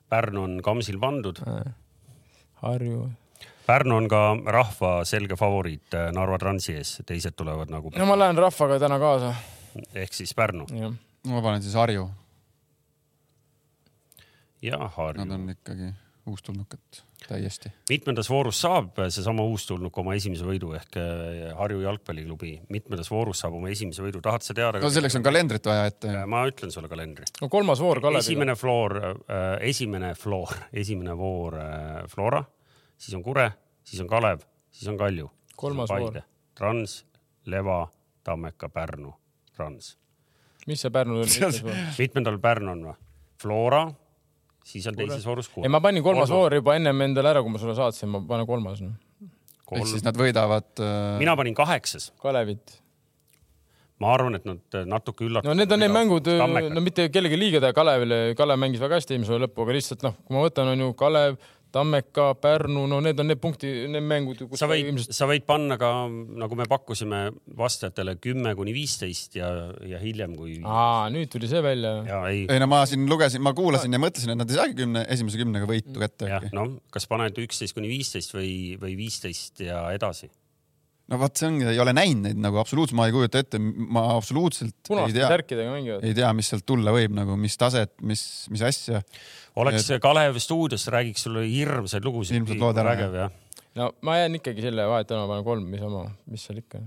Pärnu 0.09 0.43
on 0.43 0.59
Kamsil 0.63 0.99
pandud. 1.03 1.41
Harju. 2.63 3.11
Pärnu 3.67 3.97
on 3.97 4.09
ka 4.09 4.21
rahva 4.47 4.93
selge 5.05 5.37
favoriit 5.37 5.95
äh, 5.95 6.13
Narva 6.15 6.39
Transi 6.39 6.77
ees, 6.79 7.01
teised 7.07 7.35
tulevad 7.37 7.73
nagu 7.73 7.91
no 7.99 8.07
ma 8.07 8.19
lähen 8.19 8.39
rahvaga 8.39 8.79
täna 8.79 9.01
kaasa, 9.03 9.35
ehk 9.95 10.15
siis 10.15 10.35
Pärnu. 10.35 10.69
Ma 11.27 11.43
panen 11.43 11.63
siis 11.63 11.75
Harju, 11.75 12.07
ja 14.63 14.79
nad 14.79 14.95
Harju. 14.95 15.33
on 15.33 15.51
ikkagi 15.51 15.91
uustulnukad 16.27 17.03
täiesti. 17.25 17.71
mitmendas 17.91 18.29
voorus 18.31 18.61
saab 18.61 18.99
seesama 19.09 19.45
uustulnuk 19.49 19.99
oma 19.99 20.14
esimese 20.19 20.47
võidu 20.47 20.73
ehk 20.79 20.99
äh, 21.01 21.53
Harju 21.59 21.83
jalgpalliklubi, 21.85 22.53
mitmendas 22.73 23.11
voorus 23.11 23.43
saab 23.43 23.57
oma 23.59 23.71
esimese 23.73 24.05
võidu, 24.05 24.21
tahad 24.25 24.47
sa 24.47 24.57
teada? 24.57 24.83
no 24.83 24.91
selleks 24.93 25.19
on 25.19 25.27
kalendrit 25.27 25.67
vaja 25.67 25.89
ette. 25.91 26.12
ma 26.31 26.45
ütlen 26.51 26.75
sulle 26.75 26.91
kalendri. 26.93 27.29
no 27.41 27.51
kolmas 27.53 27.83
voor 27.83 28.01
Kaleviga. 28.05 28.25
esimene 28.27 28.57
floor 28.59 28.97
äh,, 29.03 29.45
esimene 29.71 30.14
floor, 30.19 30.55
esimene 30.85 31.17
voor 31.19 31.59
äh, 31.61 32.07
Flora, 32.12 32.45
siis 32.99 33.17
on 33.19 33.25
Kure, 33.27 33.51
siis 33.85 34.01
on 34.05 34.11
Kalev, 34.11 34.45
siis 34.71 34.89
on 34.93 34.99
Kalju. 35.01 35.31
Kolmas 35.57 35.91
voor.. 35.91 36.21
Trans, 36.57 37.07
Leva, 37.49 37.87
Tammeka, 38.25 38.69
Pärnu, 38.73 39.12
Trans. 39.57 39.97
mis 40.67 40.81
see 40.83 40.91
Pärnu 40.91 41.21
oli? 41.23 41.77
mitmendal 41.99 42.39
Pärnu 42.43 42.73
on 42.73 42.85
või? 42.91 42.97
Flora, 43.41 43.83
siis 44.67 44.87
on 44.91 44.97
teises 44.99 45.27
voorus 45.27 45.51
ei, 45.51 45.55
Kure. 45.55 45.71
ma 45.73 45.83
panin 45.85 46.05
kolmas 46.05 46.29
Kolmas. 46.29 46.35
voor 46.35 46.59
juba 46.61 46.75
ennem 46.79 47.05
endale 47.09 47.33
ära, 47.35 47.45
kui 47.45 47.55
ma 47.55 47.61
sulle 47.62 47.77
saatsin, 47.79 48.11
ma 48.12 48.23
panen 48.27 48.49
kolmas 48.49 48.83
no.. 48.83 48.95
ehk 49.77 49.87
siis 49.91 50.05
nad 50.07 50.19
võidavad 50.19 50.83
äh,. 50.83 51.14
mina 51.23 51.37
panin 51.39 51.57
kaheksas, 51.57 52.11
Kalevit. 52.23 52.79
ma 54.03 54.12
arvan, 54.12 54.39
et 54.39 54.49
nad 54.49 54.81
natuke 54.91 55.27
üllatuvad. 55.29 55.53
no 55.53 55.59
need 55.59 55.73
on 55.73 55.85
need 55.85 55.95
mängud, 55.95 56.33
no 56.75 56.85
mitte 56.85 57.09
kellegi 57.14 57.39
liiga 57.41 57.62
teha 57.64 57.77
Kalevile, 57.77 58.21
Kalev 58.39 58.61
mängis 58.62 58.83
väga 58.83 59.01
hästi 59.01 59.17
eelmise 59.17 59.35
hooaja 59.35 59.47
lõppu, 59.47 59.67
aga 59.67 59.79
lihtsalt 59.79 60.07
noh, 60.07 60.19
kui 60.25 60.39
ma 60.39 60.47
võtan, 60.49 60.73
on 60.75 60.87
ju 60.87 60.93
Kalev, 60.99 61.39
Tammeka, 61.75 62.31
Pärnu, 62.41 62.87
no 62.89 63.01
need 63.05 63.19
on 63.21 63.29
need 63.31 63.41
punkti, 63.43 63.71
need 63.91 64.05
mängud, 64.07 64.41
kus 64.49 64.62
sa 64.62 64.69
võid, 64.71 64.87
ilmselt 64.91 65.17
sa 65.17 65.29
võid 65.29 65.45
panna 65.49 65.77
ka 65.81 65.91
nagu 66.09 66.59
me 66.59 66.69
pakkusime 66.71 67.21
vastajatele 67.59 68.17
kümme 68.23 68.55
kuni 68.59 68.75
viisteist 68.77 69.37
ja, 69.39 69.51
ja 69.87 70.01
hiljem 70.03 70.37
kui. 70.39 70.57
aa, 70.62 71.11
nüüd 71.12 71.31
tuli 71.33 71.51
see 71.51 71.62
välja. 71.64 71.99
ja 72.09 72.23
ei, 72.31 72.47
ei 72.53 72.62
no 72.62 72.71
ma 72.71 72.85
siin 72.89 73.05
lugesin, 73.11 73.45
ma 73.45 73.53
kuulasin 73.57 73.93
ja 73.93 74.01
mõtlesin, 74.03 74.33
et 74.33 74.41
nad 74.41 74.51
ei 74.51 74.61
saagi 74.61 74.79
kümne, 74.79 75.05
esimese 75.12 75.43
kümnega 75.43 75.69
võitu 75.69 76.01
kätte 76.01 76.31
jah 76.31 76.49
noh, 76.57 76.79
kas 76.95 77.09
paned 77.11 77.39
üksteist 77.45 77.77
kuni 77.77 77.91
viisteist 77.93 78.35
või, 78.37 78.51
või 78.81 78.97
viisteist 78.99 79.67
ja 79.67 79.85
edasi. 79.97 80.31
No 81.13 81.19
vot, 81.21 81.39
see 81.39 81.49
ongi, 81.49 81.67
ei 81.71 81.81
ole 81.83 81.95
näinud 81.95 82.27
neid 82.27 82.41
nagu 82.43 82.59
absoluutselt, 82.61 82.97
ma 82.99 83.07
ei 83.09 83.15
kujuta 83.15 83.41
ette, 83.43 83.61
ma 83.61 84.03
absoluutselt 84.17 84.75
ei 84.75 84.89
punaste 84.89 85.19
tea, 85.19 85.31
särkidega 85.31 85.75
mängivad. 85.75 86.07
ei 86.07 86.17
tea, 86.19 86.33
mis 86.37 86.51
sealt 86.51 86.67
tulla 86.67 86.95
võib 86.95 87.15
nagu, 87.17 87.39
mis 87.41 87.57
taset, 87.61 87.95
mis, 88.07 88.23
mis 88.53 88.65
asja. 88.67 89.03
oleks 89.63 89.89
Kalev 90.03 90.41
stuudios, 90.43 90.87
räägiks 90.93 91.27
sulle 91.29 91.47
hirmsaid 91.47 92.07
lugusid. 92.07 92.41
Ilmselt 92.41 92.63
lood 92.63 92.83
ära, 92.83 92.97
vägev 92.97 93.19
jah. 93.21 93.63
no 93.79 93.91
ma 94.07 94.19
jään 94.21 94.41
ikkagi 94.41 94.67
selle 94.67 94.89
vahet 94.91 95.11
täna 95.13 95.29
panen 95.31 95.47
kolm, 95.47 95.71
niisama, 95.71 96.09
mis 96.33 96.49
seal 96.49 96.59
ikka. 96.65 96.83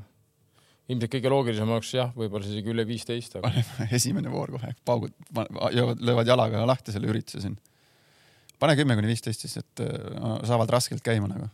ilmselt 0.90 1.16
kõige 1.16 1.32
loogilisem 1.32 1.72
oleks 1.78 1.94
jah, 1.96 2.12
võib-olla 2.18 2.50
isegi 2.50 2.76
üle 2.76 2.88
viisteist, 2.90 3.40
aga 3.40 3.54
esimene 4.02 4.34
voor 4.34 4.52
kohe, 4.58 4.74
paugud, 4.90 5.16
löövad 6.04 6.28
jalaga 6.28 6.68
lahti 6.68 6.96
selle 6.96 7.08
ürituse 7.14 7.46
siin. 7.46 7.56
pane 8.60 8.76
kümme 8.76 9.00
kuni 9.00 9.14
viisteist 9.14 9.48
siis, 9.48 9.56
et 9.64 9.86
äh, 9.88 10.44
saavad 10.44 10.76
raskelt 10.76 11.06
käima 11.08 11.32
nagu. 11.32 11.48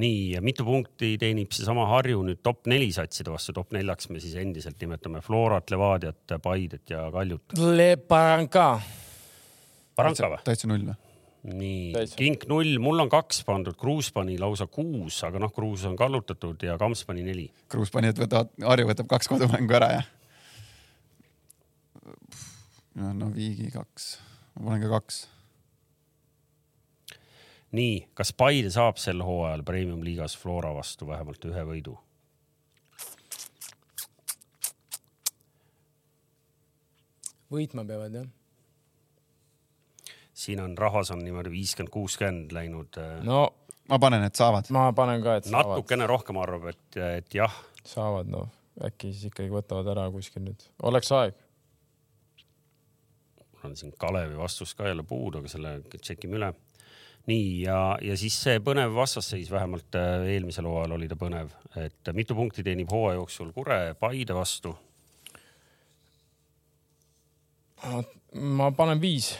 nii, 0.00 0.34
ja 0.34 0.42
mitu 0.42 0.66
punkti 0.66 1.14
teenib 1.20 1.54
seesama 1.54 1.86
Harju 1.92 2.24
nüüd 2.26 2.42
top 2.42 2.66
neli 2.70 2.90
satside 2.94 3.32
vastu, 3.32 3.54
top 3.56 3.74
neljaks 3.76 4.10
me 4.10 4.22
siis 4.22 4.34
endiselt 4.40 4.80
nimetame 4.82 5.22
Florat, 5.24 5.70
Levadiat, 5.70 6.36
Paidet 6.42 6.90
ja 6.90 7.06
Kaljut. 7.14 7.56
Le 7.58 7.94
Barranca. 8.08 8.68
Baranka 9.94 10.30
või? 10.32 10.44
täitsa 10.46 10.70
null 10.70 10.86
või? 10.88 11.00
nii 11.44 12.06
kink 12.16 12.46
null, 12.48 12.78
mul 12.80 13.02
on 13.04 13.10
kaks 13.12 13.42
pandud, 13.44 13.76
Kruus 13.76 14.08
pani 14.16 14.38
lausa 14.40 14.66
kuus, 14.66 15.18
aga 15.26 15.42
noh, 15.42 15.52
Kruus 15.52 15.84
on 15.88 15.96
kallutatud 16.00 16.62
ja 16.64 16.78
Kams 16.80 17.04
pani 17.04 17.24
neli. 17.26 17.50
Kruus 17.68 17.92
pani, 17.92 18.08
et 18.14 18.20
võtavad, 18.20 18.52
Harju 18.64 18.88
võtab 18.88 19.10
kaks 19.12 19.28
kodumängu 19.28 19.76
ära 19.76 19.90
ja. 19.98 20.02
no, 22.96 23.12
no 23.12 23.30
Viigi 23.34 23.68
kaks, 23.74 24.14
ma 24.56 24.70
panen 24.70 24.86
ka 24.86 24.92
kaks. 24.96 25.20
nii, 27.74 27.98
kas 28.14 28.32
Paide 28.36 28.70
saab 28.70 29.00
sel 29.02 29.22
hooajal 29.24 29.64
premium-liigas 29.66 30.36
Flora 30.38 30.74
vastu 30.76 31.08
vähemalt 31.10 31.44
ühe 31.50 31.66
võidu? 31.68 31.98
võitma 37.54 37.84
peavad 37.86 38.14
jah. 38.18 38.24
siin 40.34 40.60
on 40.64 40.72
rahvas 40.78 41.12
on 41.14 41.22
niimoodi 41.22 41.52
viiskümmend, 41.52 41.92
kuuskümmend 41.94 42.54
läinud 42.56 42.98
äh, 42.98 43.20
no,. 43.22 43.44
no 43.44 43.64
ma 43.88 44.00
panen, 44.02 44.26
et 44.26 44.34
saavad. 44.38 44.70
ma 44.74 44.88
panen 44.96 45.22
ka, 45.24 45.38
et 45.40 45.48
saavad, 45.48 45.76
natukene 45.76 46.08
rohkem 46.10 46.40
arvab, 46.42 46.68
et, 46.72 47.00
et 47.20 47.38
jah, 47.38 47.54
saavad 47.86 48.30
noh. 48.32 48.50
äkki 48.88 49.12
siis 49.12 49.30
ikkagi 49.30 49.52
võtavad 49.52 49.90
ära 49.94 50.08
kuskil 50.14 50.46
nüüd, 50.46 50.66
oleks 50.88 51.12
aeg. 51.14 51.38
mul 53.52 53.70
on 53.70 53.76
siin 53.78 53.94
Kalevi 53.98 54.38
vastus 54.38 54.74
ka 54.74 54.88
jälle 54.88 55.06
puudu, 55.06 55.42
aga 55.42 55.52
selle 55.52 55.78
tšekime 55.94 56.40
üle. 56.40 56.52
Nii 57.30 57.62
ja, 57.64 57.78
ja 58.04 58.16
siis 58.20 58.36
see 58.46 58.60
põnev 58.64 58.94
vastasseis, 58.96 59.50
vähemalt 59.52 59.96
äh, 59.98 60.26
eelmisel 60.34 60.68
hooajal 60.68 60.96
oli 60.98 61.08
ta 61.08 61.16
põnev, 61.20 61.52
et 61.80 62.12
mitu 62.16 62.36
punkti 62.36 62.64
teenib 62.66 62.90
hooaja 62.92 63.18
jooksul 63.20 63.52
Kure 63.56 63.78
Paide 64.00 64.36
vastu. 64.36 64.74
ma 68.34 68.70
panen 68.72 69.00
viis, 69.00 69.34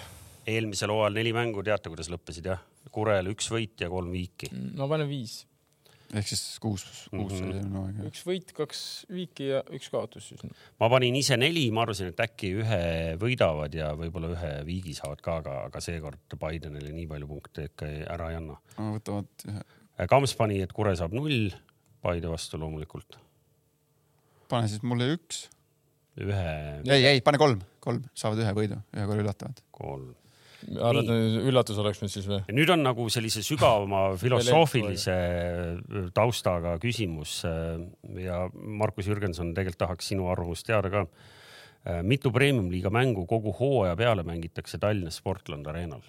eelmisel 0.47 0.93
hooajal 0.93 1.18
neli 1.20 1.32
mängu, 1.37 1.64
teate, 1.64 1.93
kuidas 1.93 2.11
lõppesid 2.12 2.49
jah? 2.53 2.62
Kurel 2.95 3.30
üks 3.32 3.49
võit 3.51 3.80
ja 3.80 3.89
kolm 3.91 4.12
viiki. 4.12 4.51
ma 4.78 4.89
panen 4.89 5.09
viis, 5.09 5.43
ehk 6.13 6.27
siis 6.29 6.43
kuus, 6.63 6.85
kuus 7.11 7.33
Mhm. 7.33 7.49
oli 7.49 7.61
no, 7.73 7.85
aeg. 7.87 8.01
üks 8.11 8.23
võit, 8.27 8.53
kaks 8.55 8.81
viiki 9.11 9.49
ja 9.49 9.63
üks 9.75 9.89
kaotus 9.91 10.29
siis. 10.29 10.43
ma 10.81 10.89
panin 10.93 11.17
ise 11.17 11.37
neli, 11.41 11.71
ma 11.75 11.83
arvasin, 11.87 12.13
et 12.13 12.21
äkki 12.21 12.53
ühe 12.61 12.83
võidavad 13.21 13.75
ja 13.75 13.93
võib-olla 13.99 14.33
ühe 14.37 14.53
viigi 14.69 14.95
saavad 14.95 15.21
ka, 15.25 15.37
aga, 15.43 15.57
aga 15.71 15.81
seekord 15.81 16.37
Paide 16.39 16.69
neile 16.71 16.93
nii 16.93 17.07
palju 17.09 17.27
punkte 17.31 17.65
ikka 17.71 17.87
ei- 17.89 18.05
ära 18.11 18.31
ei 18.31 18.37
anna. 18.37 18.59
võtavad 18.79 19.27
ühe, 19.49 19.63
Kams 20.11 20.35
pani, 20.35 20.61
et 20.61 20.73
Kure 20.73 20.95
saab 20.97 21.13
null 21.17 21.51
Paide 22.03 22.29
vastu 22.29 22.59
loomulikult. 22.61 23.17
pane 24.49 24.69
siis 24.69 24.83
mulle 24.83 25.07
üks. 25.17 25.49
ühe, 26.21 26.83
ei, 26.87 27.05
ei 27.15 27.21
pane 27.25 27.39
kolm, 27.39 27.63
kolm, 27.81 28.05
saavad 28.15 28.39
ühe 28.45 28.53
võidu, 28.55 28.77
ühe 28.95 29.07
korra 29.09 29.23
üllatavad. 29.25 29.63
kolm. 29.73 30.15
arvad, 30.81 31.11
üllatus 31.45 31.79
oleks 31.83 32.03
nüüd 32.03 32.12
siis 32.12 32.27
või? 32.31 32.41
nüüd 32.57 32.73
on 32.75 32.83
nagu 32.87 33.07
sellise 33.12 33.43
sügavama 33.47 34.07
filosoofilise 34.21 35.17
taustaga 36.17 36.77
küsimus 36.83 37.41
ja 37.45 38.43
Markus 38.55 39.09
Jürgenson 39.11 39.55
tegelikult 39.55 39.83
tahaks 39.85 40.12
sinu 40.12 40.29
arvamust 40.33 40.67
teada 40.67 40.91
ka. 40.93 41.07
mitu 42.07 42.33
premium-liiga 42.33 42.91
mängu 42.95 43.27
kogu 43.29 43.53
hooaja 43.59 43.97
peale 43.97 44.25
mängitakse 44.25 44.79
Tallinna 44.81 45.12
Sportland 45.12 45.67
Arenal? 45.67 46.05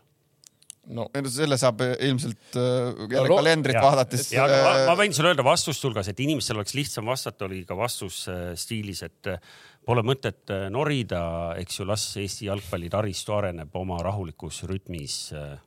no 0.94 1.06
selle 1.32 1.58
saab 1.60 1.82
ilmselt 1.86 2.58
äh, 2.60 2.92
jälle 3.10 3.28
ro- 3.30 3.40
kalendrit 3.40 3.78
ja- 3.78 3.84
vaadates. 3.84 4.28
ma, 4.38 4.74
ma 4.92 4.96
võin 5.00 5.16
sulle 5.16 5.32
öelda 5.34 5.46
vastuste 5.46 5.88
hulgas, 5.88 6.10
et 6.12 6.20
inimestel 6.24 6.60
oleks 6.60 6.76
lihtsam 6.78 7.10
vastata, 7.10 7.48
oli 7.48 7.64
ka 7.68 7.78
vastus 7.78 8.24
äh, 8.32 8.52
stiilis, 8.60 9.02
et 9.08 9.32
äh, 9.32 9.56
pole 9.86 10.02
mõtet 10.06 10.50
äh, 10.54 10.68
norida, 10.74 11.22
eks 11.62 11.80
ju, 11.80 11.86
las 11.90 12.06
Eesti 12.22 12.48
jalgpallitaristu 12.50 13.36
areneb 13.38 13.76
oma 13.78 14.00
rahulikus 14.06 14.64
rütmis. 14.70 15.32
äh. 15.34 15.58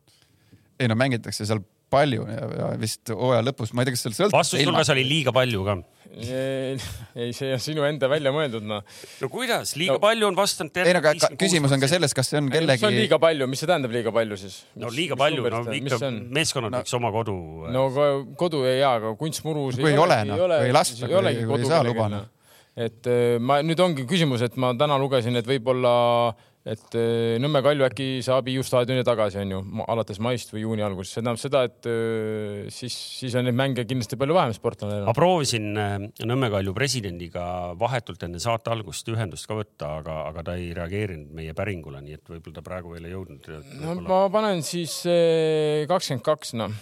ei 0.81 0.89
no 0.91 0.95
mängitakse 0.99 1.47
seal 1.47 1.63
palju 1.89 2.25
ja, 2.29 2.49
ja 2.59 2.67
vist 2.81 3.09
hooaja 3.15 3.41
lõpus, 3.47 3.71
ma 3.73 3.83
ei 3.83 3.89
tea, 3.89 3.95
kas 3.97 4.03
seal 4.05 4.17
sõltub. 4.17 4.37
vastuste 4.37 4.67
hulgas 4.69 4.91
oli 4.93 5.05
liiga 5.09 5.33
palju 5.33 5.63
ka. 5.65 5.77
ei, 6.19 7.33
see 7.37 7.51
on 7.55 7.63
sinu 7.63 7.85
enda 7.89 8.09
välja 8.11 8.33
mõeldud, 8.35 8.65
noh. 8.69 8.83
no 9.23 9.31
kuidas, 9.33 9.75
liiga 9.81 9.97
No- 9.97 10.03
palju 10.03 10.29
on 10.29 10.37
vastanud. 10.39 10.77
ei 10.83 10.95
no 10.97 11.01
aga 11.03 11.15
küsimus 11.41 11.73
on 11.75 11.81
ka 11.83 11.89
selles, 11.91 12.15
kas 12.17 12.29
see 12.33 12.41
on 12.41 12.51
see 12.51 12.59
on 12.61 12.67
kellegi, 12.67 12.93
liiga 12.97 13.19
palju, 13.23 13.49
mis 13.51 13.63
see 13.63 13.71
tähendab 13.71 13.95
liiga 13.95 14.13
palju 14.15 14.39
siis? 14.41 14.59
no 14.77 14.93
liiga 14.93 15.17
palju, 15.21 15.49
no 15.53 15.63
ikka 15.79 16.01
meeskonnad 16.39 16.75
No- 16.75 16.83
võiks 16.83 16.97
oma 17.01 17.13
kodu. 17.15 17.37
no 17.73 17.87
aga 17.93 18.09
kodu 18.41 18.65
ei 18.69 18.81
jaa, 18.83 18.97
aga 19.01 19.15
kunstmurus 19.21 19.81
Kui 19.81 19.93
ei 19.95 20.01
ole, 20.01 20.21
noh, 20.29 20.45
kui 20.45 20.59
ei 20.69 20.75
lasta, 20.77 21.09
kui- 21.09 21.61
ei 21.63 21.71
saa 21.73 21.85
lubada. 21.87 22.27
Et 22.79 23.09
äh, 23.11 23.39
ma 23.43 23.61
nüüd 23.67 23.81
ongi 23.83 24.07
küsimus, 24.09 24.45
et 24.47 24.59
ma 24.61 24.71
täna 24.79 24.99
lugesin, 25.01 25.37
et 25.39 25.47
võib-olla, 25.49 25.93
et 26.69 26.95
äh, 26.99 27.35
Nõmme 27.43 27.63
Kalju 27.65 27.87
äkki 27.89 28.07
saab 28.25 28.49
Hiiu 28.51 28.63
staadioni 28.67 29.03
tagasi, 29.07 29.41
onju, 29.43 29.61
alates 29.91 30.21
maist 30.23 30.53
või 30.55 30.63
juuni 30.63 30.85
algusest, 30.87 31.17
see 31.17 31.25
tähendab 31.25 31.43
seda, 31.43 31.65
et 31.67 31.89
äh, 31.91 32.69
siis, 32.75 32.95
siis 33.19 33.35
on 33.39 33.49
neid 33.49 33.59
mänge 33.59 33.87
kindlasti 33.89 34.19
palju 34.21 34.37
vähem 34.37 34.55
sportlane 34.55 35.01
ma. 35.09 35.17
proovisin 35.17 35.73
Nõmme 35.75 36.53
Kalju 36.55 36.77
presidendiga 36.77 37.49
vahetult 37.81 38.29
enne 38.29 38.43
saate 38.43 38.73
algust 38.75 39.11
ühendust 39.11 39.51
ka 39.51 39.59
võtta, 39.59 39.97
aga, 40.03 40.21
aga 40.31 40.47
ta 40.51 40.59
ei 40.61 40.71
reageerinud 40.77 41.35
meie 41.35 41.57
päringule, 41.59 42.05
nii 42.05 42.21
et 42.21 42.35
võib-olla 42.37 42.61
ta 42.61 42.67
praegu 42.71 42.95
veel 42.95 43.11
ei 43.11 43.17
jõudnud. 43.17 43.53
no 43.83 43.99
ma 44.07 44.23
panen 44.33 44.63
siis 44.67 45.01
kakskümmend 45.91 46.27
kaks, 46.31 46.55
noh. 46.63 46.81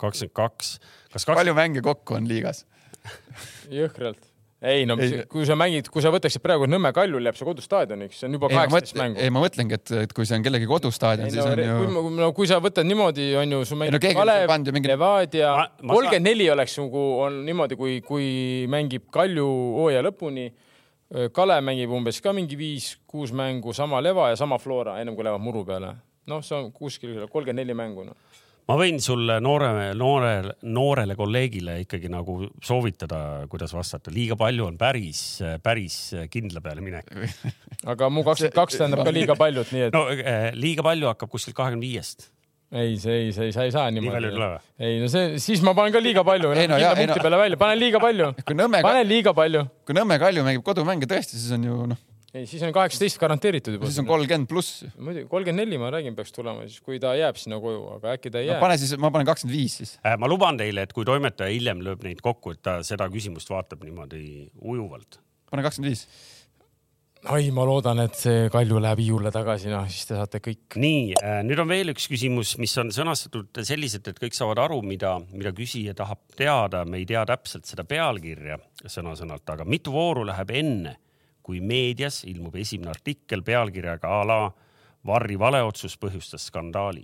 kakskümmend 0.00 0.36
kaks, 0.40 0.76
kas 1.12 1.26
palju 1.28 1.52
kakskümmend, 1.52 1.58
mänge 1.60 1.84
kokku 1.84 2.16
on 2.16 2.32
liigas? 2.32 2.64
jõhkralt. 3.80 4.28
ei 4.62 4.84
no 4.86 4.94
Ei. 5.02 5.24
kui 5.30 5.42
sa 5.48 5.56
mängid, 5.58 5.88
kui 5.90 6.04
sa 6.04 6.12
võtaksid 6.14 6.42
praegu 6.44 6.68
Nõmme 6.70 6.92
Kaljul 6.94 7.24
jääb 7.26 7.38
see 7.38 7.46
kodustaadioniks, 7.48 8.20
see 8.20 8.28
on 8.28 8.36
juba 8.38 8.50
kaheksateist 8.52 8.98
mängu 9.00 9.22
ei, 9.22 9.32
ma 9.34 9.42
mõtlengi, 9.42 9.78
et, 9.78 9.92
et 10.04 10.12
kui 10.14 10.28
see 10.28 10.38
on 10.38 10.44
kellegi 10.46 10.68
kodustaadion, 10.70 11.30
siis 11.32 11.42
no, 11.42 11.48
on 11.50 11.62
ju 11.64 11.78
kui, 11.80 12.12
no 12.20 12.28
kui 12.36 12.50
sa 12.50 12.60
võtad 12.62 12.86
niimoodi, 12.86 13.32
on 13.40 13.56
ju, 13.56 13.62
su 13.66 13.78
no 13.78 13.82
mängib 13.82 14.06
on 14.12 14.18
Kalev 14.20 14.54
mingi-, 14.76 14.92
Levadia 14.92 15.54
kolmkümmend 15.80 16.28
neli 16.28 16.46
oleks 16.54 16.78
nagu 16.78 17.06
on 17.24 17.40
niimoodi, 17.48 17.78
kui, 17.80 17.98
kui 18.06 18.28
mängib 18.70 19.08
Kalju 19.14 19.48
hooaja 19.80 20.04
lõpuni. 20.06 20.46
Kalev 21.34 21.66
mängib 21.66 21.90
umbes 21.92 22.22
ka 22.24 22.32
mingi 22.32 22.56
viis-kuus 22.56 23.34
mängu, 23.36 23.74
sama 23.76 23.98
Leva 24.00 24.30
ja 24.30 24.38
sama 24.40 24.56
Flora, 24.62 24.94
ennem 25.02 25.18
kui 25.18 25.26
lähevad 25.26 25.42
muru 25.42 25.66
peale. 25.68 25.96
noh, 26.30 26.38
see 26.46 26.54
on 26.54 26.70
kuskil 26.70 27.26
kolmkümmend 27.26 27.64
neli 27.64 27.74
mängu 27.74 28.06
no.. 28.06 28.14
Ma 28.70 28.76
võin 28.78 29.00
sulle 29.02 29.38
noore, 29.42 29.70
noorele, 29.98 30.54
noorele 30.74 31.16
kolleegile 31.18 31.78
ikkagi 31.82 32.10
nagu 32.12 32.38
soovitada, 32.64 33.22
kuidas 33.52 33.74
vastata, 33.74 34.12
liiga 34.14 34.36
palju 34.38 34.68
on 34.68 34.76
päris, 34.80 35.22
päris 35.64 35.96
kindla 36.32 36.62
peale 36.64 36.84
minek. 36.84 37.10
aga 37.92 38.10
mu 38.12 38.22
kakskümmend 38.26 38.58
kaks 38.60 38.78
tähendab 38.78 39.02
ka 39.06 39.14
liiga 39.14 39.36
paljut, 39.38 39.72
nii 39.74 39.88
et 39.88 39.96
no 39.96 40.06
eh, 40.14 40.52
liiga 40.54 40.84
palju 40.86 41.10
hakkab 41.10 41.32
kuskilt 41.32 41.58
kahekümne 41.58 41.82
viiest. 41.86 42.28
ei, 42.72 42.94
see 43.00 43.18
ei, 43.26 43.32
see 43.36 43.50
ei, 43.50 43.52
sa 43.52 43.66
ei 43.66 43.74
saa 43.74 43.90
nii 43.92 44.00
palju 44.06 44.30
ei 44.30 44.32
niimoodi 44.32 44.36
tule. 44.38 44.52
või? 44.54 44.86
ei 44.88 45.02
no 45.02 45.10
see, 45.12 45.34
siis 45.42 45.64
ma 45.66 45.74
panen 45.76 45.92
ka 45.92 46.00
liiga 46.00 46.24
palju, 46.24 46.54
Ei 46.56 46.70
no 46.70 46.78
jaa, 46.80 46.94
ei 46.96 47.10
no- 47.10 47.18
peale 47.18 47.42
välja, 47.42 47.60
panen 47.60 47.82
liiga 47.82 48.00
palju, 48.00 48.30
panen 48.46 49.10
liiga 49.10 49.34
palju. 49.36 49.66
kui 49.84 49.98
Nõmme 49.98 50.16
Kalju 50.22 50.46
mängib 50.46 50.64
kodumänge 50.64 51.10
tõesti, 51.10 51.36
siis 51.36 51.52
on 51.58 51.66
ju 51.68 51.82
noh, 51.90 52.00
ei, 52.32 52.46
siis 52.48 52.62
on 52.64 52.72
kaheksateist 52.74 53.20
garanteeritud 53.20 53.76
juba. 53.76 53.88
siis 53.90 54.00
on 54.02 54.08
kolmkümmend 54.08 54.48
pluss. 54.50 54.82
muidugi 54.96 55.28
kolmkümmend 55.30 55.66
neli, 55.66 55.80
ma 55.80 55.92
räägin, 55.92 56.16
peaks 56.16 56.32
tulema 56.32 56.64
siis, 56.66 56.80
kui 56.84 57.00
ta 57.02 57.14
jääb 57.18 57.38
sinna 57.40 57.60
koju, 57.60 57.82
aga 57.98 58.14
äkki 58.16 58.32
ta 58.32 58.40
ei 58.40 58.48
no 58.48 58.56
jää. 58.56 58.62
pane 58.62 58.78
siis, 58.80 58.94
ma 59.00 59.12
panen 59.12 59.28
kakskümmend 59.28 59.58
viis 59.58 59.80
siis. 59.82 59.96
Äh, 60.00 60.16
ma 60.20 60.30
luban 60.30 60.60
teile, 60.60 60.86
et 60.86 60.94
kui 60.96 61.08
toimetaja 61.08 61.52
hiljem 61.52 61.82
lööb 61.84 62.06
neid 62.06 62.22
kokku, 62.24 62.54
et 62.56 62.62
ta 62.64 62.78
seda 62.86 63.10
küsimust 63.12 63.52
vaatab 63.52 63.84
niimoodi 63.84 64.22
ujuvalt. 64.62 65.20
pane 65.52 65.66
kakskümmend 65.66 65.92
viis. 65.92 66.06
oi, 67.36 67.52
ma 67.54 67.68
loodan, 67.68 68.00
et 68.06 68.16
see 68.16 68.48
Kalju 68.54 68.80
läheb 68.80 69.04
Hiiule 69.04 69.34
tagasi, 69.34 69.68
noh 69.74 69.84
siis 69.92 70.08
te 70.08 70.16
saate 70.16 70.40
kõik. 70.40 70.80
nii, 70.80 71.20
nüüd 71.44 71.60
on 71.60 71.68
veel 71.68 71.92
üks 71.92 72.08
küsimus, 72.08 72.56
mis 72.62 72.78
on 72.80 72.96
sõnastatud 72.96 73.60
selliselt, 73.60 74.08
et 74.08 74.24
kõik 74.24 74.40
saavad 74.40 74.64
aru, 74.64 74.80
mida, 74.80 75.18
mida 75.36 75.52
küsija 75.52 75.92
tahab 76.00 76.24
teada, 76.32 76.86
me 76.88 77.04
ei 77.04 77.06
tea 77.12 77.28
täpselt 77.28 77.68
seda 77.68 77.84
pealkirja 77.84 78.56
sõna-sõnalt, 78.88 79.44
aga 79.52 79.68
mitu 79.68 79.92
vooru 79.92 80.24
läheb 80.32 80.56
enne, 80.64 80.96
kui 81.42 81.60
meedias 81.60 82.22
ilmub 82.30 82.54
esimene 82.56 82.90
artikkel 82.92 83.42
pealkirjaga 83.42 84.08
a 84.20 84.24
la 84.28 84.40
Varri 85.06 85.34
valeotsus 85.38 85.96
põhjustas 85.98 86.44
skandaali. 86.46 87.02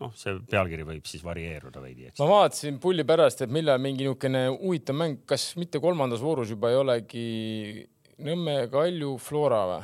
noh, 0.00 0.12
see 0.14 0.34
pealkiri 0.50 0.84
võib 0.86 1.06
siis 1.10 1.24
varieeruda 1.26 1.80
veidi, 1.82 2.04
eks 2.06 2.20
ma. 2.20 2.26
vaatasin 2.30 2.76
pulli 2.78 3.02
pärast, 3.08 3.40
et 3.42 3.50
millal 3.50 3.80
mingi 3.82 4.04
niisugune 4.04 4.44
huvitav 4.52 4.94
mäng, 4.94 5.16
kas 5.26 5.56
mitte 5.58 5.80
kolmandas 5.82 6.20
voorus 6.22 6.50
juba 6.54 6.70
ei 6.70 6.76
olegi 6.76 7.24
Nõmme 8.18 8.68
Kalju 8.70 9.16
Flora 9.22 9.62
või? 9.72 9.82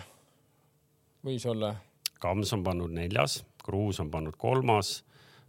võis 1.25 1.45
olla. 1.51 1.73
Kams 2.21 2.53
on 2.55 2.63
pannud 2.67 2.91
neljas, 2.95 3.41
Kruus 3.65 3.99
on 4.03 4.11
pannud 4.13 4.37
kolmas, 4.39 5.01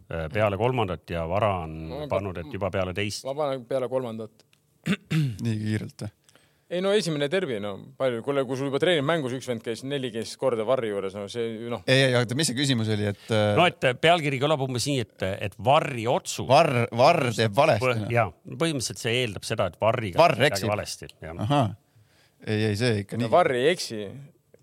peale 0.08 0.56
kolmandat 0.58 1.10
ja 1.10 1.24
Vara 1.28 1.52
on 1.64 1.76
aga- 1.92 2.08
pannud, 2.16 2.38
et 2.38 2.52
juba 2.54 2.70
peale 2.70 2.94
teist. 2.94 3.24
ma 3.26 3.34
panen 3.34 3.64
peale 3.66 3.88
kolmandat. 3.92 4.44
nii 5.42 5.56
kiirelt 5.62 6.02
või? 6.06 6.12
Ei 6.66 6.82
no 6.82 6.90
esimene 6.96 7.28
derbi, 7.30 7.58
no 7.62 7.72
palju, 7.98 8.22
kuule, 8.26 8.42
kui 8.48 8.58
sul 8.58 8.70
juba 8.70 8.80
treenib 8.82 9.06
mängus 9.06 9.36
üks 9.36 9.46
vend 9.50 9.62
käis 9.62 9.84
neliteist 9.86 10.34
korda 10.40 10.66
Varri 10.66 10.90
juures, 10.90 11.14
no 11.14 11.26
see 11.30 11.68
noh, 11.70 11.84
ei, 11.86 12.08
ei, 12.08 12.16
oota, 12.18 12.38
mis 12.38 12.50
see 12.50 12.58
küsimus 12.58 12.90
oli, 12.94 13.06
et 13.12 13.34
äh, 13.34 13.52
no 13.58 13.66
et 13.70 13.88
pealkiri 14.02 14.40
kõlab 14.42 14.64
umbes 14.66 14.88
nii, 14.90 15.04
et, 15.06 15.26
et 15.46 15.58
Varri 15.68 16.08
otsus. 16.10 16.46
Varr, 16.50 16.88
Varr 16.96 17.30
teeb 17.36 17.54
valesti 17.56 17.92
noh. 18.02 18.06
ja 18.12 18.28
põhimõtteliselt 18.46 19.02
see 19.02 19.18
eeldab 19.22 19.46
seda, 19.46 19.68
et 19.70 19.78
Varriga 19.82 20.22
Varr 20.22 20.38
tehti 20.38 20.42
midagi 20.42 20.58
eksib. 20.58 20.72
valesti. 20.74 21.12
ahah, 21.46 21.76
ei, 22.46 22.64
ei 22.72 22.80
see 22.80 23.04
ikka 23.04 23.20
nii. 23.20 23.30
Varri 23.36 23.62
ei 23.62 23.70
eksi. 23.76 24.00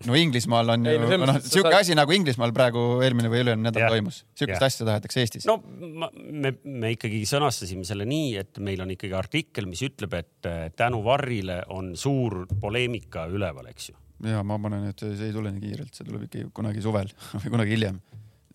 No 0.08 0.16
Inglismaal 0.20 0.70
on 0.74 0.86
Ei, 0.90 0.96
ju 0.98 1.02
no 1.04 1.10
noh, 1.12 1.22
mõttes, 1.26 1.46
et 1.48 1.56
siuke 1.58 1.72
sa- 1.72 1.80
asi 1.84 1.96
nagu 1.98 2.12
Inglismaal 2.16 2.52
praegu 2.56 2.82
eelmine 3.06 3.30
või 3.32 3.42
üle-eelmine 3.44 3.70
nädal 3.70 3.86
Jah. 3.86 3.94
toimus, 3.96 4.18
siukest 4.36 4.60
Jah. 4.60 4.68
asja 4.70 4.88
tahetakse 4.90 5.22
Eestis. 5.24 5.46
no 5.50 5.58
ma, 6.02 6.10
me, 6.16 6.54
me 6.64 6.92
ikkagi 6.96 7.22
sõnastasime 7.30 7.86
selle 7.88 8.06
nii, 8.10 8.34
et 8.42 8.60
meil 8.64 8.82
on 8.84 8.92
ikkagi 8.96 9.16
artikkel, 9.18 9.68
mis 9.70 9.84
ütleb, 9.88 10.14
et 10.20 10.50
eh, 10.50 10.66
tänu 10.76 11.04
Varrile 11.06 11.62
on 11.76 11.94
suur 12.00 12.44
poleemika 12.60 13.28
üleval, 13.32 13.70
eks 13.72 13.92
ju. 13.94 13.96
ja 14.30 14.44
ma 14.44 14.60
panen, 14.60 14.90
et 14.92 15.00
see 15.04 15.30
ei 15.30 15.36
tule 15.36 15.52
nii 15.56 15.64
kiirelt, 15.70 15.94
see 15.96 16.06
tuleb 16.08 16.28
ikka 16.30 16.50
kunagi 16.60 16.84
suvel 16.84 17.10
või 17.44 17.54
kunagi 17.56 17.78
hiljem. 17.78 18.02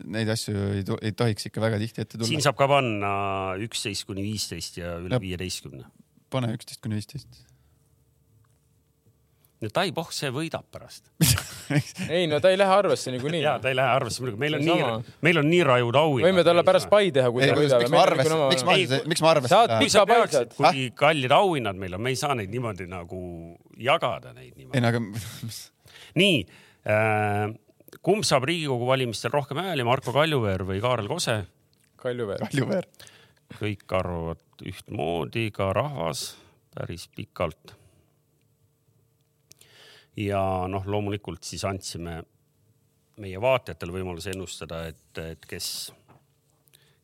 Neid 0.08 0.28
asju 0.30 0.52
ei, 0.76 0.84
to- 0.86 1.00
ei 1.02 1.10
tohiks 1.10 1.48
ikka 1.48 1.58
väga 1.64 1.78
tihti 1.82 2.04
ette 2.04 2.20
siin 2.20 2.36
tulla. 2.38 2.44
saab 2.44 2.56
ka 2.60 2.68
panna 2.70 3.08
üksteist 3.64 4.04
kuni 4.06 4.22
viisteist 4.22 4.76
ja 4.78 4.92
üle 5.02 5.18
viieteistkümne. 5.18 5.88
pane 6.30 6.52
üksteist 6.54 6.78
kuni 6.84 6.94
viisteist. 7.00 7.40
No 9.62 9.70
Tai 9.74 9.86
Pohh, 9.96 10.10
see 10.14 10.30
võidab 10.34 10.66
pärast. 10.72 11.08
ei 12.14 12.26
no 12.30 12.38
ta 12.42 12.52
ei 12.52 12.58
lähe 12.60 12.74
arvesse 12.80 13.12
niikuinii. 13.14 13.42
ja 13.42 13.56
ta 13.62 13.72
ei 13.72 13.76
lähe 13.78 13.90
arvesse 13.98 14.22
muidugi, 14.22 14.40
meil 14.40 14.58
on 14.58 14.62
on 14.62 14.68
nii 14.68 14.82
sama., 14.84 15.16
meil 15.26 15.40
on 15.42 15.48
nii 15.50 15.60
rajud 15.68 15.98
auhinnad. 16.00 16.28
võime 16.30 16.44
talle 16.46 16.64
pärast 16.68 16.90
pai 16.92 17.10
teha, 17.14 17.30
kui 17.34 17.44
ei 17.44 17.52
ta, 17.52 17.80
miks 17.82 17.92
ma 17.94 18.02
arvestasin, 18.04 18.44
miks 18.54 18.66
ma 18.68 18.76
Ei,, 18.78 18.86
miks 19.12 19.24
ma 19.24 19.32
Saad 19.34 19.36
arvestasin? 19.36 19.82
miks 19.84 19.96
sa 19.96 20.04
Pika 20.06 20.14
peaksid, 20.14 20.54
paisad. 20.56 20.76
kui 20.78 20.88
kallid 21.02 21.34
auhinnad 21.38 21.80
meil 21.80 21.98
on, 21.98 22.04
me 22.06 22.14
ei 22.14 22.20
saa 22.20 22.36
neid 22.38 22.52
niimoodi 22.54 22.88
nagu 22.90 23.22
jagada 23.78 24.34
neid 24.36 24.52
ei 24.52 24.64
niimoodi. 24.64 24.82
no 24.84 24.92
aga 24.92 25.02
nii 26.22 26.36
äh,, 26.88 27.54
kumb 28.04 28.26
saab 28.28 28.46
Riigikogu 28.48 28.88
valimistel 28.88 29.34
rohkem 29.34 29.60
hääli, 29.62 29.86
Marko 29.86 30.14
Kaljuveer 30.16 30.64
või 30.68 30.82
Kaarel 30.84 31.10
Kose? 31.10 31.40
Kaljuveer. 31.98 32.44
Kaljuveer. 32.46 32.86
kõik 33.58 33.96
arvavad 33.96 34.66
ühtmoodi, 34.68 35.48
ka 35.54 35.72
rahvas 35.76 36.30
päris 36.74 37.08
pikalt. 37.16 37.74
Ja 40.18 40.40
noh, 40.70 40.86
loomulikult 40.86 41.46
siis 41.46 41.64
andsime 41.68 42.18
meie 43.22 43.40
vaatajatele 43.42 43.94
võimaluse 43.94 44.32
ennustada, 44.34 44.84
et, 44.90 45.22
et 45.22 45.46
kes, 45.50 45.68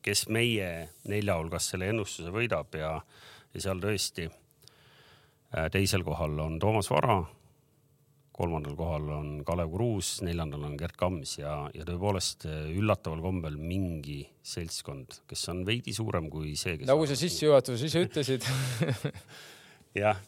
kes 0.05 0.25
meie 0.31 0.69
nelja 1.11 1.37
hulgas 1.39 1.71
selle 1.71 1.89
ennustuse 1.91 2.31
võidab 2.33 2.75
ja, 2.79 2.97
ja 3.53 3.63
seal 3.63 3.81
tõesti 3.83 4.27
äh, 4.29 5.67
teisel 5.73 6.05
kohal 6.07 6.39
on 6.43 6.59
Toomas 6.61 6.91
Vara, 6.91 7.19
kolmandal 8.35 8.75
kohal 8.75 9.09
on 9.15 9.31
Kalev 9.47 9.71
Kruus, 9.71 10.17
neljandal 10.27 10.65
on 10.67 10.75
Gerd 10.79 10.97
Kams 10.99 11.37
ja, 11.39 11.55
ja 11.75 11.87
tõepoolest 11.87 12.47
äh, 12.49 12.69
üllataval 12.75 13.23
kombel 13.23 13.59
mingi 13.59 14.21
seltskond, 14.43 15.21
kes 15.29 15.47
on 15.53 15.63
veidi 15.67 15.95
suurem 15.95 16.31
kui 16.31 16.55
see, 16.59 16.79
kes 16.79 16.91
nagu 16.91 17.07
sa 17.07 17.19
sissejuhatuses 17.19 17.87
ise 17.89 18.03
ütlesid. 18.07 18.47
jah, 20.03 20.19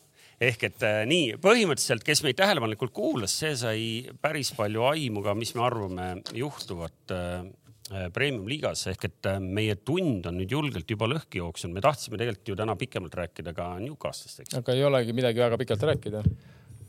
ehk 0.44 0.68
et 0.70 0.84
äh, 0.86 1.04
nii 1.10 1.38
põhimõtteliselt, 1.42 2.06
kes 2.06 2.22
meid 2.26 2.38
tähelepanelikult 2.40 2.94
kuulas, 2.96 3.34
see 3.42 3.54
sai 3.58 3.86
päris 4.22 4.54
palju 4.58 4.86
aimu 4.92 5.24
ka, 5.26 5.34
mis 5.38 5.54
me 5.58 5.64
arvame 5.66 6.10
juhtuvat 6.38 7.14
äh, 7.16 7.48
äh, 7.92 8.10
premium-liigas 8.14 8.86
ehk 8.94 9.08
et 9.10 9.32
meie 9.42 9.80
tund 9.82 10.30
on 10.30 10.38
nüüd 10.42 10.54
julgelt 10.54 10.90
juba 10.94 11.10
lõhki 11.10 11.42
jooksnud, 11.42 11.74
me 11.74 11.84
tahtsime 11.86 12.20
tegelikult 12.22 12.54
ju 12.54 12.60
täna 12.60 12.78
pikemalt 12.78 13.18
rääkida 13.22 13.56
ka 13.58 13.74
Newcastist, 13.82 14.44
eks. 14.46 14.60
aga 14.62 14.78
ei 14.78 14.86
olegi 14.88 15.18
midagi 15.18 15.44
väga 15.46 15.60
pikalt 15.64 15.90
rääkida. 15.92 16.24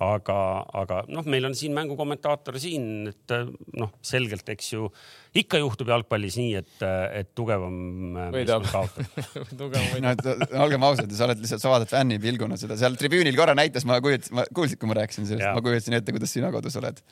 aga, 0.04 0.38
aga 0.78 0.98
noh, 1.10 1.26
meil 1.30 1.48
on 1.48 1.54
siin 1.58 1.74
mängukommentaator 1.76 2.58
siin, 2.62 3.08
et 3.10 3.34
äh, 3.34 3.48
noh, 3.80 3.90
selgelt, 4.04 4.46
eks 4.54 4.70
ju 4.72 4.86
ikka 5.38 5.60
juhtub 5.62 5.90
jalgpallis 5.90 6.38
nii, 6.38 6.52
et, 6.60 6.84
et 7.18 7.32
tugevam 7.38 7.74
äh, 8.14 8.28
Võidab. 8.36 8.62
meeskond 8.66 8.94
kaotab. 8.94 9.50
tugevam 9.62 9.88
võit. 9.94 10.04
no 10.04 10.14
et 10.14 10.54
olgem 10.66 10.86
ausad, 10.88 11.16
sa 11.18 11.26
oled 11.28 11.42
lihtsalt, 11.42 11.64
sa 11.64 11.72
vaatad 11.74 11.92
fännipilguna 11.92 12.60
seda 12.60 12.78
seal 12.80 12.96
tribüünil 13.00 13.36
korra 13.38 13.56
näitas, 13.58 13.86
ma 13.88 13.98
kujutasin, 14.04 14.38
ma 14.38 14.46
kuulsid, 14.54 14.80
kui 14.80 14.90
ma 14.90 15.00
rääkisin 15.00 15.28
sellest 15.32 15.50
ma 15.50 15.64
kujutasin 15.64 15.98
ette, 15.98 16.14
kuidas 16.14 16.34
sina 16.36 16.52
kodus 16.54 16.78
oled. 16.80 17.02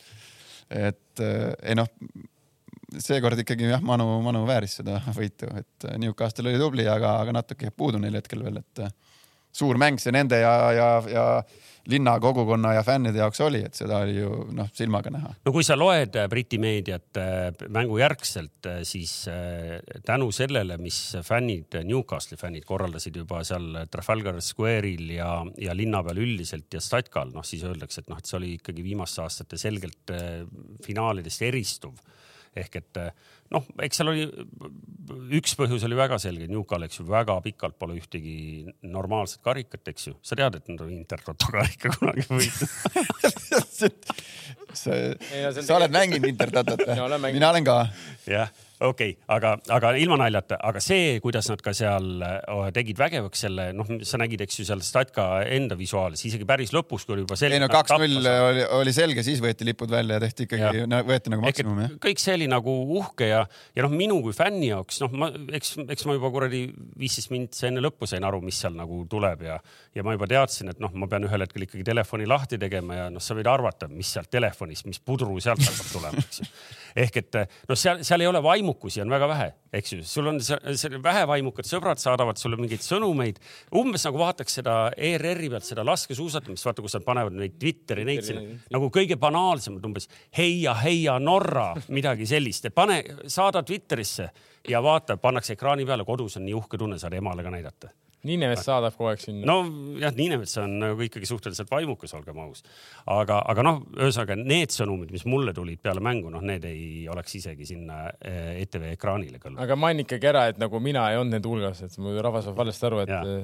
et 0.71 1.27
äh, 1.27 1.53
ei 1.67 1.79
noh, 1.79 1.91
seekord 3.03 3.41
ikkagi 3.43 3.69
jah, 3.71 3.83
Manu, 3.85 4.09
Manu 4.25 4.45
vääris 4.49 4.79
seda 4.81 5.01
võitu, 5.17 5.51
et 5.59 5.91
äh, 5.91 5.99
Newcastle 6.03 6.51
oli 6.53 6.63
tubli, 6.63 6.87
aga, 6.91 7.19
aga 7.25 7.41
natuke 7.41 7.69
jääb 7.69 7.77
puudu 7.79 8.01
neil 8.03 8.19
hetkel 8.19 8.47
veel, 8.47 8.63
et 8.63 8.87
äh, 8.87 8.95
suur 9.57 9.81
mäng 9.81 10.01
see 10.03 10.15
nende 10.15 10.41
ja, 10.43 10.55
ja, 10.77 10.91
ja 11.11 11.27
linna 11.91 12.17
kogukonna 12.21 12.73
ja 12.77 12.83
fännide 12.87 13.21
jaoks 13.23 13.41
oli, 13.45 13.63
et 13.67 13.79
seda 13.79 14.01
oli 14.05 14.17
ju 14.19 14.31
noh, 14.57 14.71
silmaga 14.75 15.13
näha. 15.15 15.33
no 15.47 15.55
kui 15.55 15.65
sa 15.67 15.77
loed 15.79 16.19
äh, 16.19 16.29
Briti 16.31 16.59
meediat 16.63 17.21
äh, 17.21 17.69
mängu 17.73 17.99
järgselt, 18.01 18.69
siis 18.87 19.15
äh, 19.33 19.79
tänu 20.07 20.31
sellele, 20.35 20.79
mis 20.83 21.01
fännid, 21.27 21.79
Newcastle'i 21.87 22.41
fännid 22.41 22.67
korraldasid 22.69 23.17
juba 23.23 23.43
seal 23.47 23.85
Trafalgar 23.93 24.41
Square'il 24.45 25.17
ja, 25.17 25.31
ja 25.61 25.77
linna 25.77 26.03
peal 26.07 26.23
üldiselt 26.25 26.73
ja 26.75 26.83
Statkal, 26.83 27.33
noh 27.35 27.47
siis 27.47 27.65
öeldakse, 27.67 28.03
et 28.03 28.13
noh, 28.13 28.21
et 28.21 28.29
see 28.29 28.39
oli 28.41 28.53
ikkagi 28.59 28.85
viimaste 28.87 29.25
aastate 29.25 29.61
selgelt 29.61 30.15
äh, 30.15 30.45
finaalidest 30.87 31.47
eristuv 31.47 31.97
ehk 32.61 32.79
et 32.81 33.01
äh, 33.01 33.11
noh, 33.55 33.65
eks 33.85 34.01
seal 34.01 34.11
oli, 34.11 34.27
üks 35.39 35.55
põhjus 35.59 35.85
oli 35.87 35.99
väga 35.99 36.19
selge, 36.23 36.49
Newcal, 36.51 36.87
eks 36.87 37.01
ju, 37.01 37.07
väga 37.09 37.39
pikalt 37.45 37.79
pole 37.79 37.97
ühtegi 37.99 38.67
normaalset 38.87 39.43
karikat, 39.47 39.85
eks 39.93 40.09
ju. 40.11 40.17
sa 40.27 40.39
tead, 40.39 40.59
et 40.61 40.71
nad 40.73 40.85
on 40.87 40.93
Intertoto 40.97 41.53
karika 41.55 41.93
kunagi 41.95 42.27
võitnud 42.31 42.71
sa 44.77 44.95
sa 45.63 45.79
oled 45.79 45.95
mänginud 45.95 46.29
Intertotot 46.33 46.87
või? 46.87 47.33
mina 47.33 47.51
olen 47.51 47.67
ka. 47.67 47.79
jah, 48.29 48.53
okei 48.81 49.15
okay., 49.17 49.27
aga, 49.37 49.57
aga 49.77 49.93
ilma 50.01 50.19
naljata, 50.25 50.59
aga 50.71 50.83
see, 50.85 51.19
kuidas 51.25 51.51
nad 51.53 51.63
ka 51.65 51.75
seal 51.77 52.25
äh, 52.25 52.71
tegid 52.77 52.99
vägevaks 53.01 53.47
selle, 53.47 53.69
noh, 53.77 53.91
sa 54.07 54.21
nägid, 54.23 54.45
eks 54.47 54.61
ju 54.61 54.69
seal 54.69 54.85
Statka 54.87 55.29
enda 55.53 55.79
visuaalis, 55.79 56.25
isegi 56.29 56.49
päris 56.49 56.75
lõpus, 56.77 57.07
kui 57.07 57.17
oli 57.17 57.27
juba 57.27 57.39
selge. 57.39 57.59
ei 57.59 57.65
no 57.65 57.71
kaks-null 57.73 58.31
oli, 58.33 58.67
oli 58.81 58.97
selge, 58.97 59.25
siis 59.27 59.43
võeti 59.45 59.69
lipud 59.69 59.93
välja 59.93 60.21
ja 60.21 60.25
tehti 60.27 60.49
ikkagi, 60.49 60.87
võeti 61.09 61.33
nagu 61.33 61.47
maksimum 61.47 61.85
jah 61.85 61.95
kõik 62.07 62.21
see 62.23 62.35
oli 62.37 62.49
nagu 62.51 62.73
uhke 62.99 63.29
ja, 63.29 63.43
ja 63.77 63.85
noh, 63.85 63.95
minu 63.97 64.19
kui 64.25 64.35
fänni 64.37 64.71
jaoks, 64.71 65.01
noh, 65.05 65.15
ma, 65.19 65.29
eks, 65.57 65.75
eks 65.85 66.07
ma 66.09 66.17
juba 66.17 66.31
kuradi 66.35 66.63
viisteist 66.99 67.33
minutit 67.33 67.69
enne 67.69 67.83
lõppu 67.85 68.09
sain 68.11 68.25
aru, 68.27 68.41
mis 68.45 68.59
seal 68.63 68.77
nagu 68.79 69.03
tuleb 69.11 69.45
ja, 69.47 69.59
ja 69.97 70.07
ma 70.07 70.15
juba 70.17 70.29
teadsin, 70.31 70.73
et 70.73 70.83
noh, 70.83 70.93
ma 70.97 71.09
pean 71.11 71.27
ühel 71.29 71.45
hetkel 71.45 71.67
ikkagi 71.67 71.87
telefoni 71.87 72.29
lahti 72.31 72.61
tegema 72.63 73.01
ja 73.01 73.07
noh, 73.13 73.23
sa 73.23 73.37
võid 73.39 73.51
arvata, 73.51 73.91
mis 73.93 74.13
sealt 74.17 74.31
telefonist, 74.33 74.87
mis 74.89 75.01
pudru 75.03 75.39
sealt 75.43 75.65
hakkab 75.65 75.93
tulema, 75.95 76.27
eks 76.27 76.43
ju. 76.43 76.51
Ehk 76.97 77.21
et 77.21 77.39
noh, 77.69 77.77
seal, 77.79 78.03
seal 78.07 78.25
ei 78.25 78.31
ole 78.31 78.41
vaimukusi 78.45 79.03
on 79.05 79.13
väga 79.13 79.29
vähe, 79.31 79.49
eks 79.77 79.93
ju, 79.93 80.01
sul 80.07 80.31
on 80.33 80.41
see, 80.45 80.59
see 80.81 81.01
vähe 81.03 81.27
vaimukad 81.29 81.69
sõbrad 81.69 82.01
saadavad 82.01 82.41
sulle 82.41 82.59
mingeid 82.61 82.85
sõnumeid, 82.85 83.41
umbes 83.77 84.07
nagu 84.09 84.21
vaataks 84.23 84.59
seda 84.61 84.77
ERR-i 84.97 85.51
pealt 85.53 85.69
seda 85.69 85.85
laskesuusatamist, 85.87 86.67
vaata, 86.67 86.85
kus 86.85 86.97
nad 86.99 87.07
panevad 87.07 87.37
neid 87.37 87.59
Twitteri 87.61 88.07
neid 88.09 88.25
sinna 88.27 88.57
nagu 88.73 88.91
kõige 88.95 89.19
banaalsemad 89.21 89.85
umbes. 89.87 90.09
Heia, 90.37 90.75
heia 90.81 91.19
Norra, 91.23 91.73
midagi 91.93 92.29
sellist, 92.29 92.69
et 92.69 92.77
pane, 92.77 93.03
saada 93.33 93.63
Twitterisse 93.67 94.31
ja 94.69 94.83
vaata, 94.85 95.19
pannakse 95.21 95.55
ekraani 95.57 95.87
peale, 95.87 96.07
kodus 96.09 96.41
on 96.41 96.47
nii 96.49 96.57
uhke 96.57 96.81
tunne, 96.81 96.99
saad 97.03 97.17
emale 97.19 97.45
ka 97.47 97.53
näidata. 97.55 97.93
Niinemets 98.27 98.65
saadab 98.67 98.95
kogu 98.97 99.11
aeg 99.11 99.23
sinna. 99.23 99.47
nojah, 99.47 100.15
Niinemets 100.17 100.57
on 100.63 100.79
nagu 100.81 101.05
ikkagi 101.07 101.29
suhteliselt 101.29 101.71
vaimukas, 101.71 102.15
olgem 102.17 102.39
aus. 102.43 102.65
aga, 103.13 103.39
aga 103.53 103.65
noh, 103.67 103.81
ühesõnaga 103.99 104.39
need 104.41 104.75
sõnumid, 104.75 105.13
mis 105.15 105.27
mulle 105.29 105.55
tulid 105.57 105.83
peale 105.85 106.03
mängu, 106.05 106.33
noh, 106.33 106.45
need 106.45 106.65
ei 106.69 107.07
oleks 107.13 107.39
isegi 107.39 107.69
sinna 107.69 108.07
eh, 108.21 108.63
ETV 108.65 108.91
ekraanile 108.95 109.41
kõlanud. 109.43 109.63
aga 109.63 109.79
mainin 109.79 110.07
ikkagi 110.07 110.31
ära, 110.33 110.47
et 110.53 110.61
nagu 110.63 110.81
mina 110.83 111.09
ei 111.13 111.21
olnud 111.21 111.37
nende 111.37 111.51
hulgas, 111.51 111.83
et 111.87 111.99
muidu 112.03 112.25
rahvas 112.27 112.49
saab 112.49 112.59
valesti 112.59 112.89
aru, 112.89 113.03
et 113.05 113.13
Jaa. 113.13 113.37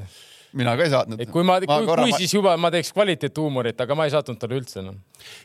mina 0.59 0.75
ka 0.79 0.89
ei 0.89 0.95
saatnud. 0.97 1.23
et 1.23 1.33
kui 1.37 1.47
ma, 1.47 1.61
ma, 1.61 1.79
kui, 1.85 2.01
kui 2.03 2.17
siis 2.25 2.35
juba 2.35 2.57
ma 2.61 2.73
teeks 2.75 2.93
kvaliteethuumorit, 2.97 3.85
aga 3.87 3.99
ma 3.99 4.09
ei 4.09 4.17
saatnud 4.17 4.41
talle 4.41 4.59
üldse 4.63 4.81
enam. 4.83 4.99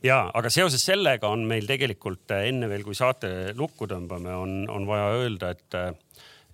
ja, 0.05 0.23
aga 0.33 0.53
seoses 0.53 0.87
sellega 0.87 1.29
on 1.29 1.45
meil 1.51 1.69
tegelikult 1.69 2.37
eh, 2.39 2.47
enne 2.49 2.71
veel, 2.71 2.87
kui 2.87 2.97
saate 2.97 3.53
lukku 3.59 3.89
tõmbame, 3.91 4.33
on, 4.33 4.59
on 4.71 4.89
vaja 4.89 5.13
öelda, 5.19 5.53
et, 5.53 5.81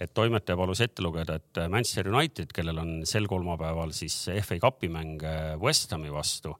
et 0.01 0.13
toimetaja 0.13 0.57
palus 0.57 0.81
ette 0.83 1.03
lugeda, 1.05 1.37
et 1.39 1.61
Manchester 1.69 2.09
United, 2.11 2.51
kellel 2.55 2.81
on 2.81 2.93
sel 3.07 3.27
kolmapäeval 3.29 3.93
siis 3.95 4.15
FA 4.41 4.59
Cupi 4.63 4.89
mäng 4.91 5.23
eh, 5.27 5.53
West 5.61 5.93
Hami 5.93 6.11
vastu 6.13 6.55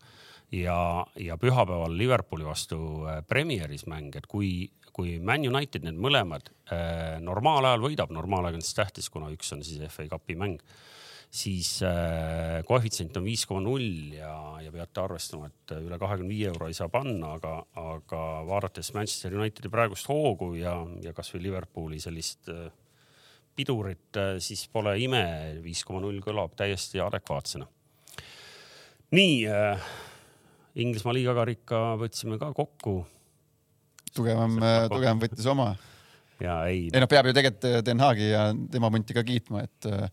ja, 0.53 0.77
ja 1.19 1.37
pühapäeval 1.41 1.97
Liverpooli 1.97 2.45
vastu 2.45 2.79
eh, 3.09 3.21
Premieris 3.27 3.87
mäng, 3.89 4.15
et 4.15 4.29
kui, 4.29 4.69
kui 4.93 5.17
Man 5.19 5.45
United 5.49 5.85
need 5.87 5.99
mõlemad 5.99 6.53
eh, 6.71 7.19
normaalajal 7.23 7.87
võidab, 7.87 8.13
nomaalaeg 8.13 8.59
on 8.59 8.65
siis 8.65 8.79
tähtis, 8.79 9.09
kuna 9.13 9.33
üks 9.33 9.53
on 9.55 9.63
siis 9.65 9.81
FA 9.93 10.07
Cupi 10.13 10.37
mäng 10.39 10.61
siis 11.33 11.79
äh, 11.81 12.61
koefitsient 12.67 13.15
on 13.17 13.25
viis 13.25 13.47
koma 13.49 13.63
null 13.65 14.13
ja, 14.13 14.33
ja 14.61 14.69
peate 14.69 15.01
arvestama, 15.01 15.47
et 15.49 15.73
üle 15.79 15.97
kahekümne 15.97 16.29
viie 16.29 16.51
euro 16.51 16.67
ei 16.69 16.77
saa 16.77 16.91
panna, 16.93 17.33
aga, 17.39 17.55
aga 17.81 18.19
vaadates 18.45 18.91
Manchester 18.93 19.33
Unitedi 19.39 19.71
praegust 19.73 20.05
hoogu 20.11 20.51
ja, 20.59 20.75
ja 21.01 21.13
kasvõi 21.17 21.41
Liverpooli 21.47 21.97
sellist 22.03 22.51
äh, 22.53 22.67
pidurit, 23.55 24.19
siis 24.43 24.65
pole 24.73 24.95
ime, 25.01 25.23
viis 25.63 25.83
koma 25.85 26.01
null 26.03 26.21
kõlab 26.23 26.55
täiesti 26.57 27.01
adekvaatsena. 27.03 27.67
nii 29.13 29.37
äh,, 29.47 29.91
Inglismaa 30.73 31.13
liigakarika 31.13 31.91
võtsime 32.01 32.39
ka 32.41 32.47
kokku 32.57 33.03
tugevam, 34.15 34.57
tugevam 34.89 35.21
võttis 35.21 35.47
oma. 35.49 35.73
ja 36.41 36.63
ei, 36.69 36.87
ei 36.89 37.01
noh, 37.01 37.09
peab 37.09 37.29
ju 37.29 37.35
tegelikult 37.37 37.85
Den 37.85 38.01
Haagi 38.01 38.29
ja 38.31 38.47
tema 38.73 38.89
punti 38.93 39.13
ka 39.13 39.23
kiitma, 39.27 39.63
et 39.67 39.89
äh, 39.89 40.07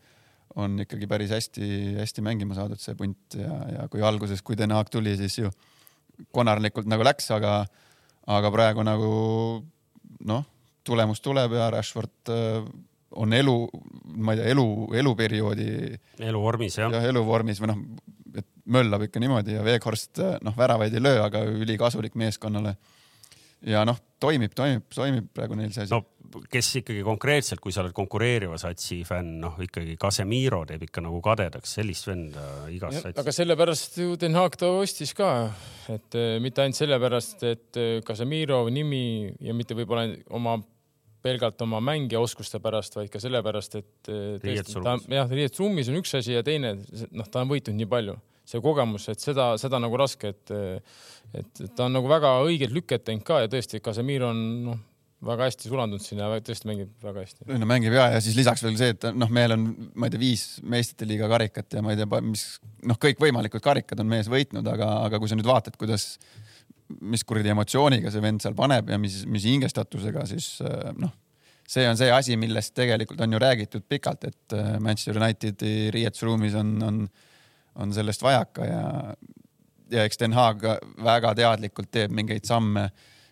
on 0.61 0.81
ikkagi 0.85 1.09
päris 1.11 1.33
hästi-hästi 1.35 2.25
mängima 2.27 2.57
saadud 2.59 2.81
see 2.83 2.97
punt 2.99 3.39
ja, 3.39 3.57
ja 3.77 3.89
kui 3.93 4.03
alguses, 4.05 4.43
kui 4.45 4.59
Den 4.59 4.75
Haag 4.75 4.91
tuli, 4.93 5.15
siis 5.21 5.39
ju 5.39 5.53
konarlikult 6.35 6.89
nagu 6.91 7.05
läks, 7.07 7.31
aga, 7.33 7.62
aga 8.29 8.53
praegu 8.53 8.85
nagu 8.85 9.11
noh, 10.29 10.47
tulemus 10.85 11.23
tuleb 11.25 11.57
ja 11.57 11.71
Rashford 11.73 12.33
äh, 12.35 12.69
on 13.19 13.35
elu, 13.35 13.57
ma 14.23 14.35
ei 14.35 14.41
tea, 14.41 14.53
elu, 14.55 14.66
eluperioodi 15.01 15.69
eluvormis 16.31 16.78
jah 16.78 16.91
ja. 16.91 17.01
jah, 17.01 17.11
eluvormis 17.11 17.61
või 17.62 17.73
noh, 17.73 17.82
et 18.39 18.47
möllab 18.70 19.09
ikka 19.09 19.23
niimoodi 19.23 19.57
ja 19.57 19.66
Weghorst 19.66 20.23
noh, 20.45 20.57
väravaid 20.57 20.95
ei 20.95 21.03
löö, 21.03 21.19
aga 21.24 21.43
ülikasulik 21.51 22.15
meeskonnale. 22.20 22.77
ja 23.66 23.82
noh, 23.89 23.99
toimib, 24.23 24.55
toimib, 24.55 24.87
toimib 24.95 25.31
praegu 25.35 25.59
neil 25.59 25.74
see 25.74 25.87
asi 25.87 25.97
no 25.97 26.05
kes 26.51 26.69
ikkagi 26.81 27.03
konkreetselt, 27.03 27.61
kui 27.62 27.74
sa 27.74 27.82
oled 27.82 27.95
konkureeriva 27.97 28.59
satsi 28.61 29.01
fänn, 29.07 29.41
noh 29.43 29.57
ikkagi 29.65 29.97
Casemiro 30.01 30.62
teeb 30.69 30.85
ikka 30.87 31.03
nagu 31.03 31.19
kadedaks, 31.24 31.74
sellist 31.81 32.07
venda 32.07 32.45
igas 32.70 33.01
satsis. 33.01 33.19
aga 33.19 33.35
sellepärast 33.35 33.99
ju 33.99 34.16
Den 34.20 34.39
Haag 34.39 34.55
ta 34.61 34.70
ostis 34.78 35.12
ka, 35.16 35.31
et 35.91 36.19
eh, 36.19 36.37
mitte 36.43 36.62
ainult 36.62 36.78
sellepärast, 36.78 37.43
et 37.51 37.81
eh, 37.81 37.97
Casemiro 38.07 38.62
nimi 38.70 39.32
ja 39.43 39.57
mitte 39.57 39.74
võib-olla 39.78 40.07
oma 40.37 40.61
pelgalt 41.23 41.63
oma 41.67 41.81
mängija-oskuste 41.85 42.61
pärast, 42.65 42.97
vaid 42.97 43.13
ka 43.13 43.21
sellepärast, 43.23 43.79
et 43.81 44.11
eh, 44.11 44.19
tõesti, 44.41 44.43
ta 44.43 44.49
Riietusruumis. 44.49 45.07
jah, 45.17 45.33
riietusruumis 45.41 45.93
on 45.93 46.01
üks 46.01 46.17
asi 46.19 46.37
ja 46.37 46.45
teine, 46.47 46.75
noh, 47.11 47.31
ta 47.31 47.45
on 47.45 47.51
võitnud 47.53 47.77
nii 47.79 47.89
palju, 47.91 48.17
see 48.51 48.63
kogemus, 48.65 49.09
et 49.13 49.23
seda, 49.23 49.53
seda 49.61 49.83
nagu 49.83 49.99
raske, 50.01 50.35
et 50.35 50.55
et 51.31 51.65
et 51.67 51.75
ta 51.77 51.87
on 51.87 51.95
nagu 51.95 52.09
väga 52.11 52.41
õiget 52.47 52.73
lüket 52.75 53.05
teinud 53.07 53.27
ka 53.27 53.45
ja 53.45 53.51
tõesti, 53.51 53.83
Casemiro 53.85 54.33
on 54.33 54.41
noh, 54.67 54.81
väga 55.27 55.47
hästi 55.51 55.69
sulandunud 55.69 56.03
sinna 56.03 56.29
ja 56.33 56.43
tõesti 56.45 56.69
mängib 56.71 57.05
väga 57.05 57.25
hästi. 57.25 57.47
no 57.61 57.69
mängib 57.69 57.95
ja, 57.95 58.07
ja 58.15 58.21
siis 58.25 58.37
lisaks 58.39 58.63
veel 58.65 58.77
see, 58.81 58.95
et 58.95 59.05
noh, 59.13 59.31
mehel 59.33 59.55
on, 59.57 59.67
ma 59.95 60.09
ei 60.09 60.15
tea, 60.15 60.23
viis 60.23 60.45
meistrite 60.65 61.09
liiga 61.11 61.29
karikat 61.31 61.77
ja 61.77 61.83
ma 61.85 61.93
ei 61.93 62.01
tea, 62.01 62.21
mis 62.25 62.47
noh, 62.89 62.99
kõikvõimalikud 63.01 63.65
karikad 63.65 64.01
on 64.01 64.09
mees 64.11 64.31
võitnud, 64.33 64.67
aga, 64.73 64.89
aga 65.05 65.21
kui 65.21 65.31
sa 65.31 65.37
nüüd 65.37 65.49
vaatad, 65.49 65.77
kuidas, 65.81 66.15
mis 67.01 67.25
kuradi 67.27 67.53
emotsiooniga 67.53 68.12
see 68.12 68.23
vend 68.25 68.43
seal 68.45 68.57
paneb 68.59 68.91
ja 68.93 68.99
mis, 69.01 69.23
mis 69.31 69.47
hingestatusega, 69.49 70.25
siis 70.31 70.53
äh, 70.65 70.91
noh, 70.99 71.12
see 71.71 71.87
on 71.89 71.99
see 71.99 72.11
asi, 72.12 72.37
millest 72.41 72.75
tegelikult 72.79 73.21
on 73.25 73.37
ju 73.37 73.43
räägitud 73.43 73.87
pikalt, 73.89 74.27
et 74.31 74.57
äh, 74.57 74.73
Manchester 74.83 75.21
Unitedi 75.21 75.91
riietusruumis 75.95 76.57
on, 76.59 76.75
on, 76.87 77.05
on 77.83 77.95
sellest 77.95 78.25
vajaka 78.27 78.67
ja, 78.67 78.85
ja 79.95 80.07
eks 80.07 80.21
Den 80.21 80.37
Haag 80.39 80.67
väga 81.05 81.35
teadlikult 81.39 81.93
teeb 81.95 82.15
mingeid 82.15 82.49
samme 82.49 82.89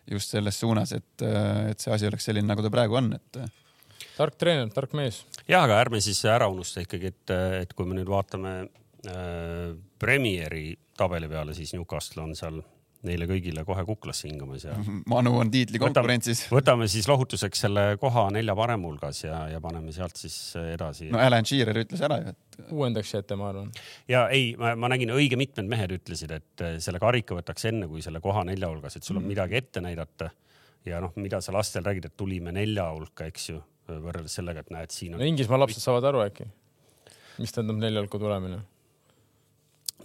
just 0.08 0.32
selles 0.32 0.56
suunas, 0.60 0.94
et, 0.96 1.22
et 1.68 1.80
see 1.82 1.92
asi 1.92 2.06
oleks 2.08 2.24
selline, 2.30 2.48
nagu 2.48 2.64
ta 2.64 2.70
praegu 2.72 2.96
on, 2.96 3.10
et 3.18 3.42
tark 4.16 4.38
treener, 4.40 4.70
tark 4.72 4.94
mees. 4.98 5.22
ja, 5.46 5.62
aga 5.62 5.78
ärme 5.82 6.00
siis 6.02 6.20
ära 6.28 6.48
unusta 6.50 6.82
ikkagi, 6.84 7.12
et, 7.12 7.34
et 7.62 7.74
kui 7.76 7.88
me 7.88 7.98
nüüd 7.98 8.08
vaatame 8.10 8.54
äh, 8.64 9.76
Premieri 9.98 10.72
tabeli 10.98 11.28
peale, 11.30 11.54
siis 11.54 11.74
Newcastle 11.76 12.24
on 12.24 12.34
seal 12.38 12.62
neile 13.06 13.28
kõigile 13.30 13.62
kohe 13.66 13.84
kuklasse 13.86 14.26
hingamas 14.26 14.64
ja 14.66 14.74
Manu 15.10 15.36
on 15.38 15.50
tiitli 15.52 15.78
konkurentsis. 15.78 16.44
võtame 16.50 16.88
siis 16.90 17.06
lohutuseks 17.10 17.62
selle 17.66 17.84
koha 18.02 18.26
nelja 18.34 18.56
parema 18.58 18.88
hulgas 18.90 19.22
ja, 19.22 19.44
ja 19.52 19.60
paneme 19.62 19.92
sealt 19.94 20.18
siis 20.18 20.36
edasi. 20.58 21.10
no 21.14 21.20
Alan 21.22 21.46
Shearer 21.46 21.78
ütles 21.84 22.02
ära 22.04 22.18
ju, 22.22 22.34
et 22.34 22.72
uuendaks 22.74 23.14
jääte, 23.14 23.38
ma 23.38 23.52
arvan. 23.52 23.70
ja 24.10 24.24
ei, 24.34 24.50
ma 24.58 24.90
nägin, 24.90 25.12
õige 25.14 25.38
mitmed 25.38 25.70
mehed 25.70 25.94
ütlesid, 25.94 26.34
et 26.34 26.64
selle 26.82 27.02
karika 27.02 27.38
võtaks 27.38 27.68
enne 27.70 27.86
kui 27.90 28.02
selle 28.04 28.22
koha 28.24 28.42
nelja 28.48 28.70
hulgas, 28.70 28.98
et 28.98 29.06
sul 29.06 29.20
on 29.20 29.28
midagi 29.28 29.60
ette 29.60 29.82
näidata. 29.84 30.32
ja 30.88 31.02
noh, 31.04 31.14
mida 31.20 31.42
sa 31.44 31.54
lastel 31.54 31.86
räägid, 31.86 32.08
et 32.10 32.16
tulime 32.18 32.54
nelja 32.54 32.88
hulka, 32.90 33.28
eks 33.30 33.50
ju, 33.52 33.60
võrreldes 33.88 34.34
sellega, 34.40 34.66
et 34.66 34.74
näed, 34.74 34.94
siin 34.94 35.14
on 35.14 35.22
no 35.22 35.28
Inglismaa 35.28 35.60
lapsed 35.62 35.84
saavad 35.84 36.10
aru 36.10 36.24
äkki, 36.26 36.48
mis 37.38 37.54
tähendab 37.54 37.78
nelja 37.78 38.02
hulka 38.02 38.18
tulemine 38.18 38.58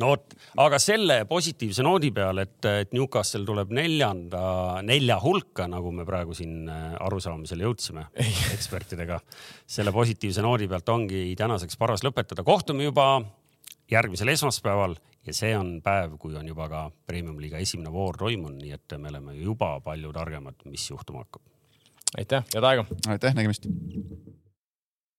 no 0.01 0.09
vot, 0.09 0.33
aga 0.63 0.79
selle 0.81 1.19
positiivse 1.29 1.85
noodi 1.85 2.09
peal, 2.15 2.41
et, 2.43 2.57
et 2.65 2.95
Newcastle 2.95 3.45
tuleb 3.45 3.73
neljanda, 3.75 4.41
nelja 4.85 5.19
hulka, 5.21 5.67
nagu 5.69 5.93
me 5.95 6.05
praegu 6.07 6.35
siin 6.37 6.67
äh, 6.71 6.89
arusaamisele 7.03 7.67
jõudsime 7.67 8.07
ekspertidega. 8.55 9.19
selle 9.67 9.93
positiivse 9.93 10.41
noodi 10.45 10.67
pealt 10.71 10.89
ongi 10.89 11.25
tänaseks 11.37 11.77
paras 11.77 12.05
lõpetada. 12.05 12.43
kohtume 12.43 12.89
juba 12.89 13.07
järgmisel 13.91 14.33
esmaspäeval 14.33 14.95
ja 15.27 15.33
see 15.35 15.53
on 15.57 15.75
päev, 15.83 16.17
kui 16.19 16.35
on 16.39 16.47
juba 16.47 16.67
ka 16.71 16.83
Premium-liiga 17.07 17.61
esimene 17.61 17.91
voor 17.93 18.17
toimunud, 18.19 18.59
nii 18.61 18.75
et 18.75 18.97
me 18.97 19.11
oleme 19.13 19.37
juba 19.39 19.75
palju 19.83 20.13
targemad, 20.15 20.63
mis 20.65 20.89
juhtuma 20.89 21.25
hakkab. 21.25 21.43
aitäh, 22.17 22.45
head 22.55 22.71
aega! 22.71 22.87
aitäh, 23.07 23.35
nägemist! 23.37 23.69